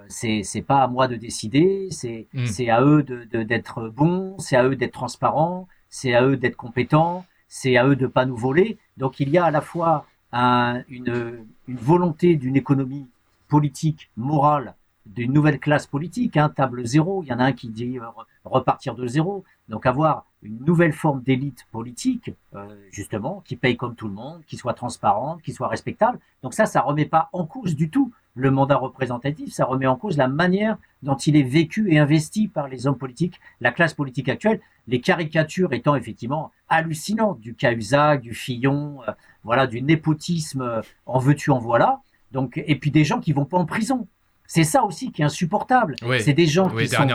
c'est 0.06 0.64
pas 0.64 0.84
à 0.84 0.86
moi 0.86 1.08
de 1.08 1.16
décider, 1.16 1.88
c'est 1.90 2.28
mm. 2.32 2.46
c'est 2.46 2.70
à 2.70 2.82
eux 2.82 3.02
de 3.02 3.42
d'être 3.42 3.88
bons, 3.88 4.38
c'est 4.38 4.56
à 4.56 4.62
eux 4.62 4.76
d'être 4.76 4.92
transparents, 4.92 5.66
c'est 5.88 6.14
à 6.14 6.22
eux 6.22 6.36
d'être 6.36 6.56
compétents, 6.56 7.26
c'est 7.48 7.76
à 7.76 7.84
eux 7.84 7.96
de 7.96 8.06
pas 8.06 8.26
nous 8.26 8.36
voler. 8.36 8.78
Donc 8.96 9.18
il 9.18 9.28
y 9.28 9.38
a 9.38 9.44
à 9.44 9.50
la 9.50 9.60
fois 9.60 10.06
un, 10.30 10.84
une, 10.88 11.44
une 11.66 11.78
volonté 11.78 12.36
d'une 12.36 12.54
économie 12.54 13.08
politique, 13.48 14.10
morale 14.16 14.74
d'une 15.06 15.32
nouvelle 15.32 15.58
classe 15.58 15.86
politique, 15.86 16.36
hein, 16.36 16.48
table 16.48 16.84
zéro. 16.84 17.22
Il 17.22 17.28
y 17.28 17.32
en 17.32 17.38
a 17.38 17.44
un 17.44 17.52
qui 17.52 17.68
dit 17.68 17.98
euh, 17.98 18.04
repartir 18.44 18.94
de 18.94 19.06
zéro. 19.06 19.44
Donc 19.68 19.86
avoir 19.86 20.26
une 20.42 20.64
nouvelle 20.64 20.92
forme 20.92 21.22
d'élite 21.22 21.66
politique, 21.72 22.30
euh, 22.54 22.76
justement, 22.90 23.42
qui 23.44 23.56
paye 23.56 23.76
comme 23.76 23.94
tout 23.94 24.08
le 24.08 24.14
monde, 24.14 24.42
qui 24.46 24.56
soit 24.56 24.74
transparente, 24.74 25.42
qui 25.42 25.52
soit 25.52 25.68
respectable. 25.68 26.18
Donc 26.42 26.54
ça, 26.54 26.66
ça 26.66 26.80
remet 26.80 27.06
pas 27.06 27.30
en 27.32 27.46
cause 27.46 27.74
du 27.74 27.90
tout 27.90 28.12
le 28.34 28.50
mandat 28.50 28.76
représentatif, 28.76 29.54
ça 29.54 29.64
remet 29.64 29.86
en 29.86 29.96
cause 29.96 30.18
la 30.18 30.28
manière 30.28 30.76
dont 31.02 31.16
il 31.16 31.36
est 31.36 31.42
vécu 31.42 31.90
et 31.90 31.98
investi 31.98 32.48
par 32.48 32.68
les 32.68 32.86
hommes 32.86 32.98
politiques, 32.98 33.40
la 33.62 33.72
classe 33.72 33.94
politique 33.94 34.28
actuelle, 34.28 34.60
les 34.88 35.00
caricatures 35.00 35.72
étant 35.72 35.96
effectivement 35.96 36.52
hallucinantes 36.68 37.40
du 37.40 37.54
Cahuzac, 37.54 38.20
du 38.20 38.34
Fillon, 38.34 38.98
euh, 39.08 39.12
voilà, 39.42 39.66
du 39.66 39.80
népotisme 39.80 40.82
en 41.06 41.18
veux-tu 41.18 41.50
en 41.50 41.58
voilà. 41.58 42.02
Donc, 42.32 42.62
et 42.64 42.76
puis 42.76 42.90
des 42.90 43.04
gens 43.04 43.20
qui 43.20 43.32
vont 43.32 43.44
pas 43.44 43.58
en 43.58 43.66
prison. 43.66 44.08
C'est 44.46 44.64
ça 44.64 44.84
aussi 44.84 45.10
qui 45.10 45.22
est 45.22 45.24
insupportable. 45.24 45.96
c'est 46.20 46.32
des 46.32 46.46
gens 46.46 46.68
qui 46.68 46.88
sont, 46.88 47.06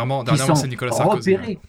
repérés. 1.10 1.60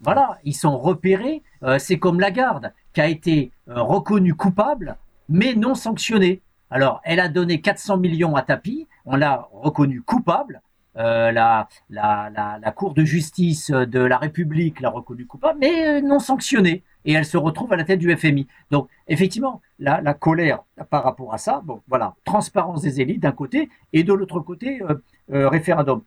Voilà, 0.00 0.38
ils 0.44 0.54
sont 0.54 0.78
repérés. 0.78 1.42
Euh, 1.62 1.78
c'est 1.78 1.98
comme 1.98 2.18
Lagarde 2.18 2.72
qui 2.92 3.00
a 3.00 3.06
été 3.06 3.52
euh, 3.68 3.80
reconnue 3.80 4.34
coupable, 4.34 4.96
mais 5.28 5.54
non 5.54 5.74
sanctionnée. 5.74 6.42
Alors, 6.70 7.00
elle 7.04 7.20
a 7.20 7.28
donné 7.28 7.60
400 7.60 7.98
millions 7.98 8.34
à 8.34 8.42
Tapi, 8.42 8.88
on 9.04 9.16
l'a 9.16 9.48
reconnue 9.52 10.02
coupable. 10.02 10.60
Euh, 10.98 11.30
la, 11.32 11.68
la, 11.88 12.30
la, 12.34 12.58
la, 12.60 12.70
Cour 12.72 12.92
de 12.92 13.02
justice 13.04 13.70
de 13.70 14.00
la 14.00 14.18
République 14.18 14.80
l'a 14.80 14.90
reconnue 14.90 15.24
coupable, 15.24 15.58
mais 15.60 16.02
non 16.02 16.18
sanctionnée 16.18 16.82
et 17.04 17.12
elle 17.12 17.24
se 17.24 17.36
retrouve 17.36 17.72
à 17.72 17.76
la 17.76 17.84
tête 17.84 17.98
du 17.98 18.14
FMI. 18.14 18.46
Donc, 18.70 18.88
effectivement, 19.08 19.60
la, 19.78 20.14
colère 20.14 20.60
par 20.90 21.04
rapport 21.04 21.34
à 21.34 21.38
ça, 21.38 21.60
bon, 21.64 21.82
voilà, 21.88 22.14
transparence 22.24 22.82
des 22.82 23.00
élites 23.00 23.20
d'un 23.20 23.32
côté, 23.32 23.68
et 23.92 24.04
de 24.04 24.12
l'autre 24.12 24.40
côté, 24.40 24.82
euh, 24.82 24.94
euh, 25.32 25.48
référendum. 25.48 26.02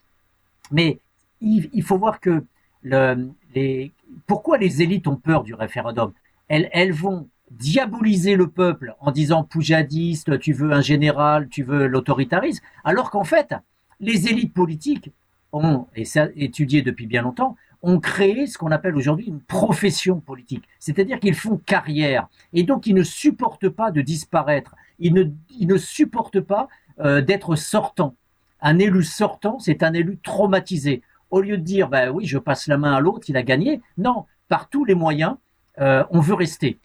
Mais 0.72 1.00
il, 1.42 1.84
faut 1.84 1.98
voir 1.98 2.20
que 2.20 2.46
le, 2.82 3.30
les, 3.54 3.92
pourquoi 4.26 4.58
les 4.58 4.82
élites 4.82 5.08
ont 5.08 5.18
peur 5.18 5.44
du 5.44 5.54
référendum? 5.54 6.14
Elles, 6.48 6.70
elles 6.72 6.94
vont 6.94 7.30
diaboliser 7.52 8.36
le 8.36 8.48
peuple 8.48 8.96
en 9.00 9.12
disant 9.12 9.44
poujadiste, 9.44 10.40
tu 10.40 10.54
veux 10.54 10.72
un 10.72 10.82
général, 10.82 11.48
tu 11.50 11.64
veux 11.64 11.88
l'autoritarisme, 11.88 12.64
alors 12.84 13.12
qu'en 13.12 13.24
fait, 13.24 13.54
les 14.00 14.28
élites 14.28 14.54
politiques 14.54 15.12
ont, 15.52 15.88
et 15.96 16.06
ça 16.06 16.28
étudié 16.36 16.82
depuis 16.82 17.08
bien 17.08 17.22
longtemps, 17.22 17.56
ont 17.86 18.00
créé 18.00 18.48
ce 18.48 18.58
qu'on 18.58 18.72
appelle 18.72 18.96
aujourd'hui 18.96 19.28
une 19.28 19.40
profession 19.40 20.20
politique. 20.20 20.64
C'est-à-dire 20.80 21.20
qu'ils 21.20 21.36
font 21.36 21.58
carrière. 21.58 22.28
Et 22.52 22.64
donc, 22.64 22.88
ils 22.88 22.96
ne 22.96 23.04
supportent 23.04 23.70
pas 23.70 23.92
de 23.92 24.02
disparaître. 24.02 24.76
Ils 24.98 25.14
ne, 25.14 25.78
supportent 25.78 26.42
pas 26.42 26.68
euh, 27.00 27.22
d'être 27.22 27.56
sortant. 27.56 28.16
Un 28.60 28.80
élu 28.80 29.04
sortant, 29.04 29.60
c'est 29.60 29.84
un 29.84 29.94
élu 29.94 30.18
traumatisé. 30.24 31.04
Au 31.30 31.42
lieu 31.42 31.58
de 31.58 31.64
dire, 31.64 31.88
ben 31.88 32.10
oui, 32.10 32.26
je 32.26 32.40
passe 32.40 32.68
la 32.68 32.78
main 32.78 32.94
à 32.94 33.00
l'autre, 33.00 33.30
il 33.30 33.38
a 33.38 33.44
gagné. 33.44 33.82
Non, 34.00 34.26
par 34.48 34.68
tous 34.68 34.84
les 34.84 34.96
moyens, 34.96 35.36
euh, 35.80 36.04
on 36.10 36.22
veut 36.22 36.34
rester. 36.34 36.80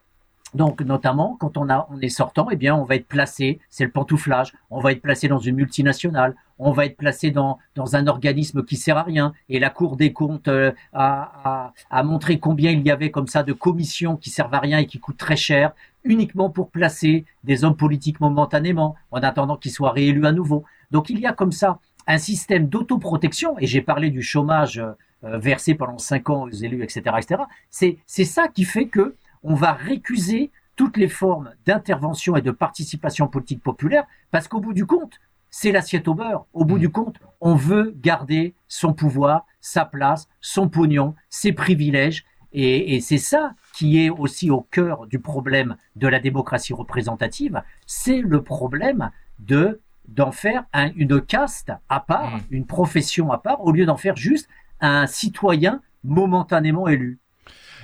Donc, 0.55 0.81
notamment, 0.81 1.37
quand 1.39 1.57
on, 1.57 1.69
a, 1.69 1.87
on 1.91 2.01
est 2.01 2.09
sortant, 2.09 2.49
eh 2.51 2.57
bien, 2.57 2.75
on 2.75 2.85
va 2.85 2.97
être 2.97 3.07
placé, 3.07 3.61
c'est 3.69 3.85
le 3.85 3.91
pantouflage, 3.91 4.53
on 4.71 4.81
va 4.81 4.93
être 4.93 5.03
placé 5.03 5.29
dans 5.29 5.39
une 5.39 5.57
multinationale, 5.57 6.35
on 6.59 6.73
va 6.73 6.87
être 6.87 6.97
placé 6.97 7.31
dans, 7.31 7.59
dans 7.77 7.97
un 7.97 8.07
organisme 8.07 8.65
qui 8.65 8.77
sert 8.77 8.99
à 8.99 9.03
rien. 9.03 9.33
Et 9.49 9.61
la 9.61 9.71
Cour 9.71 9.97
des 9.97 10.13
comptes 10.13 10.49
euh, 10.49 10.73
a, 10.93 11.73
a, 11.91 12.03
montré 12.03 12.39
combien 12.39 12.71
il 12.73 12.83
y 12.83 12.91
avait 12.91 13.11
comme 13.11 13.29
ça 13.29 13.43
de 13.43 13.53
commissions 13.53 14.17
qui 14.17 14.31
servent 14.31 14.55
à 14.55 14.61
rien 14.61 14.79
et 14.79 14.87
qui 14.87 14.99
coûtent 14.99 15.17
très 15.17 15.37
cher, 15.37 15.73
uniquement 16.05 16.51
pour 16.51 16.71
placer 16.71 17.25
des 17.45 17.65
hommes 17.65 17.77
politiques 17.77 18.21
momentanément, 18.21 18.97
en 19.13 19.21
attendant 19.21 19.57
qu'ils 19.57 19.73
soient 19.73 19.93
réélus 19.93 20.27
à 20.27 20.33
nouveau. 20.33 20.65
Donc, 20.91 21.11
il 21.11 21.21
y 21.21 21.27
a 21.27 21.33
comme 21.33 21.53
ça 21.53 21.79
un 22.07 22.19
système 22.19 22.67
d'autoprotection, 22.67 23.57
et 23.59 23.67
j'ai 23.67 23.83
parlé 23.83 24.11
du 24.11 24.23
chômage 24.23 24.83
euh, 25.23 25.39
versé 25.39 25.75
pendant 25.75 25.99
cinq 25.99 26.31
ans 26.31 26.43
aux 26.43 26.51
élus, 26.51 26.83
etc., 26.83 27.03
etc. 27.19 27.43
C'est, 27.71 27.99
c'est 28.07 28.25
ça 28.25 28.49
qui 28.49 28.65
fait 28.65 28.87
que 28.87 29.15
on 29.43 29.55
va 29.55 29.73
récuser 29.73 30.51
toutes 30.77 30.97
les 30.97 31.09
formes 31.09 31.53
d'intervention 31.67 32.37
et 32.37 32.43
de 32.43 32.51
participation 32.51 33.29
politique 33.29 33.62
populaire, 33.62 34.05
parce 34.31 34.49
qu'au 34.49 34.61
bout 34.61 34.73
du 34.73 34.87
compte, 34.87 35.21
c'est 35.51 35.73
l'assiette 35.73 36.09
au 36.09 36.15
beurre. 36.15 36.47
Au 36.53 36.65
bout 36.65 36.77
mmh. 36.77 36.81
du 36.81 36.89
compte, 36.89 37.17
on 37.41 37.55
veut 37.55 37.95
garder 38.01 38.55
son 38.69 38.93
pouvoir, 38.93 39.47
sa 39.61 39.85
place, 39.85 40.29
son 40.41 40.69
pognon, 40.69 41.15
ses 41.29 41.53
privilèges, 41.53 42.25
et, 42.53 43.01
c'est 43.01 43.19
ça 43.19 43.55
qui 43.75 44.05
est 44.05 44.11
aussi 44.11 44.51
au 44.51 44.62
cœur 44.62 45.07
du 45.07 45.21
problème 45.21 45.77
de 45.95 46.09
la 46.09 46.19
démocratie 46.19 46.73
représentative, 46.73 47.62
c'est 47.87 48.21
le 48.21 48.43
problème 48.43 49.11
de 49.39 49.81
d'en 50.09 50.33
faire 50.33 50.65
une 50.97 51.21
caste 51.21 51.73
à 51.89 52.01
part, 52.01 52.39
mmh. 52.39 52.41
une 52.51 52.67
profession 52.67 53.31
à 53.31 53.39
part, 53.39 53.65
au 53.65 53.71
lieu 53.71 53.87
d'en 53.87 53.97
faire 53.97 54.17
juste 54.17 54.49
un 54.81 55.07
citoyen 55.07 55.83
momentanément 56.03 56.89
élu. 56.89 57.21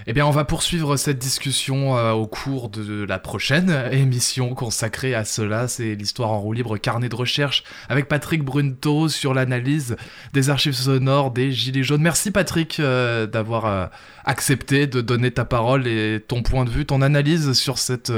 Eh 0.07 0.13
bien, 0.13 0.27
on 0.27 0.31
va 0.31 0.45
poursuivre 0.45 0.97
cette 0.97 1.19
discussion 1.19 1.97
euh, 1.97 2.13
au 2.13 2.27
cours 2.27 2.69
de 2.69 3.05
la 3.05 3.19
prochaine 3.19 3.71
émission 3.93 4.55
consacrée 4.55 5.15
à 5.15 5.25
cela. 5.25 5.69
C'est 5.69 5.95
l'histoire 5.95 6.31
en 6.31 6.41
roue 6.41 6.53
libre, 6.53 6.77
carnet 6.77 7.09
de 7.09 7.17
recherche 7.17 7.65
avec 7.89 8.07
Patrick 8.07 8.45
Brunto 8.45 9.09
sur 9.09 9.33
l'analyse 9.33 9.97
des 10.33 10.51
archives 10.51 10.75
sonores 10.75 11.31
des 11.31 11.51
Gilets 11.51 11.83
jaunes. 11.83 12.03
Merci 12.03 12.31
Patrick 12.31 12.79
euh, 12.79 13.27
d'avoir 13.27 13.67
euh, 13.67 13.87
accepté 14.25 14.87
de 14.87 15.01
donner 15.01 15.31
ta 15.31 15.45
parole 15.45 15.87
et 15.87 16.21
ton 16.27 16.43
point 16.43 16.65
de 16.65 16.71
vue, 16.71 16.85
ton 16.85 17.01
analyse 17.01 17.53
sur 17.55 17.79
cette 17.79 18.13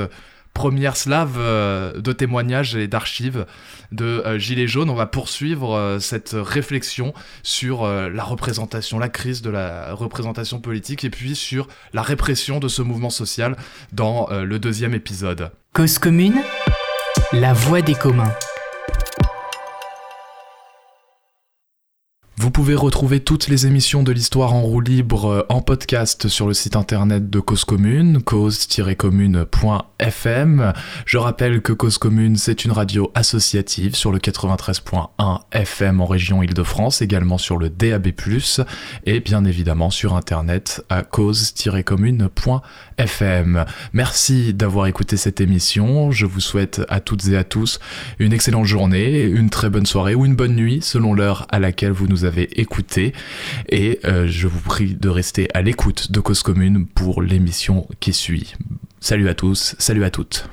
première 0.55 0.97
slave 0.97 1.37
euh, 1.39 2.01
de 2.01 2.13
témoignages 2.13 2.75
et 2.75 2.89
d'archives 2.89 3.47
de 3.93 4.05
euh, 4.05 4.39
Gilets 4.39 4.67
jaunes. 4.67 4.91
On 4.91 4.95
va 4.95 5.07
poursuivre 5.07 5.75
euh, 5.75 5.99
cette 6.01 6.35
réflexion 6.35 7.15
sur 7.43 7.87
la 7.87 8.25
représentation, 8.25 8.99
la 8.99 9.09
crise 9.09 9.43
de 9.43 9.51
la 9.51 9.95
représentation 9.95 10.61
politique 10.61 11.05
et 11.05 11.11
puis 11.11 11.35
sur 11.35 11.69
la 11.93 12.03
répression 12.03 12.59
de 12.59 12.69
ce 12.69 12.83
mouvement 12.83 13.11
social 13.11 13.57
dans 13.93 14.29
le 14.31 14.59
deuxième 14.59 14.95
épisode. 14.95 15.51
Cause 15.73 15.99
commune, 15.99 16.41
la 17.33 17.53
voix 17.53 17.83
des 17.83 17.95
communs. 17.95 18.33
Vous 22.41 22.53
pouvez 22.53 22.77
retrouver 22.77 23.19
toutes 23.19 23.49
les 23.49 23.67
émissions 23.67 24.05
de 24.05 24.13
l'histoire 24.13 24.55
en 24.55 24.63
roue 24.63 24.81
libre 24.81 25.25
euh, 25.25 25.43
en 25.49 25.61
podcast 25.61 26.29
sur 26.29 26.47
le 26.47 26.55
site 26.55 26.77
internet 26.77 27.29
de 27.29 27.41
Cause 27.41 27.65
Commune, 27.65 28.23
cause-commune.fm. 28.23 30.73
Je 31.05 31.19
rappelle 31.19 31.63
que 31.63 31.73
Cause 31.73 31.99
Commune, 31.99 32.37
c'est 32.37 32.65
une 32.65 32.71
radio 32.71 33.11
associative 33.17 33.97
sur 33.97 34.13
le 34.13 34.21
93.1 34.21 35.41
FM 35.51 36.01
en 36.01 36.07
région 36.07 36.41
Île-de-France, 36.41 37.03
également 37.03 37.39
sur 37.39 37.57
le 37.57 37.71
DAB+, 37.71 38.13
et 39.05 39.19
bien 39.19 39.45
évidemment 39.45 39.91
sur 39.91 40.15
internet 40.15 40.85
à 40.91 41.03
cause-commune.fm. 41.03 43.65
Merci 43.93 44.55
d'avoir 44.55 44.87
écouté 44.87 45.17
cette 45.17 45.41
émission. 45.41 46.13
Je 46.13 46.25
vous 46.25 46.39
souhaite 46.39 46.83
à 46.89 47.01
toutes 47.01 47.27
et 47.27 47.37
à 47.37 47.43
tous 47.43 47.81
une 48.21 48.33
excellente 48.33 48.67
journée, 48.67 49.23
une 49.23 49.51
très 49.51 49.71
bonne 49.71 49.87
soirée 49.87 50.15
ou 50.15 50.25
une 50.25 50.37
bonne 50.37 50.55
nuit 50.55 50.79
selon 50.83 51.15
l'heure 51.15 51.49
à 51.51 51.59
laquelle 51.59 51.91
vous 51.91 52.07
nous 52.07 52.25
avez 52.25 52.28
avez 52.29 52.61
écouté. 52.61 53.13
Et 53.69 53.99
euh, 54.05 54.29
je 54.29 54.47
vous 54.47 54.61
prie 54.61 54.95
de 54.95 55.09
rester 55.09 55.49
à 55.55 55.63
l'écoute 55.63 56.13
de 56.13 56.21
Cause 56.21 56.43
Commune 56.43 56.87
pour 56.87 57.21
l'émission 57.23 57.89
qui 57.99 58.13
suit. 58.13 58.55
Salut 59.01 59.29
à 59.29 59.35
tous, 59.35 59.75
salut 59.79 60.05
à 60.05 60.11
toutes. 60.11 60.49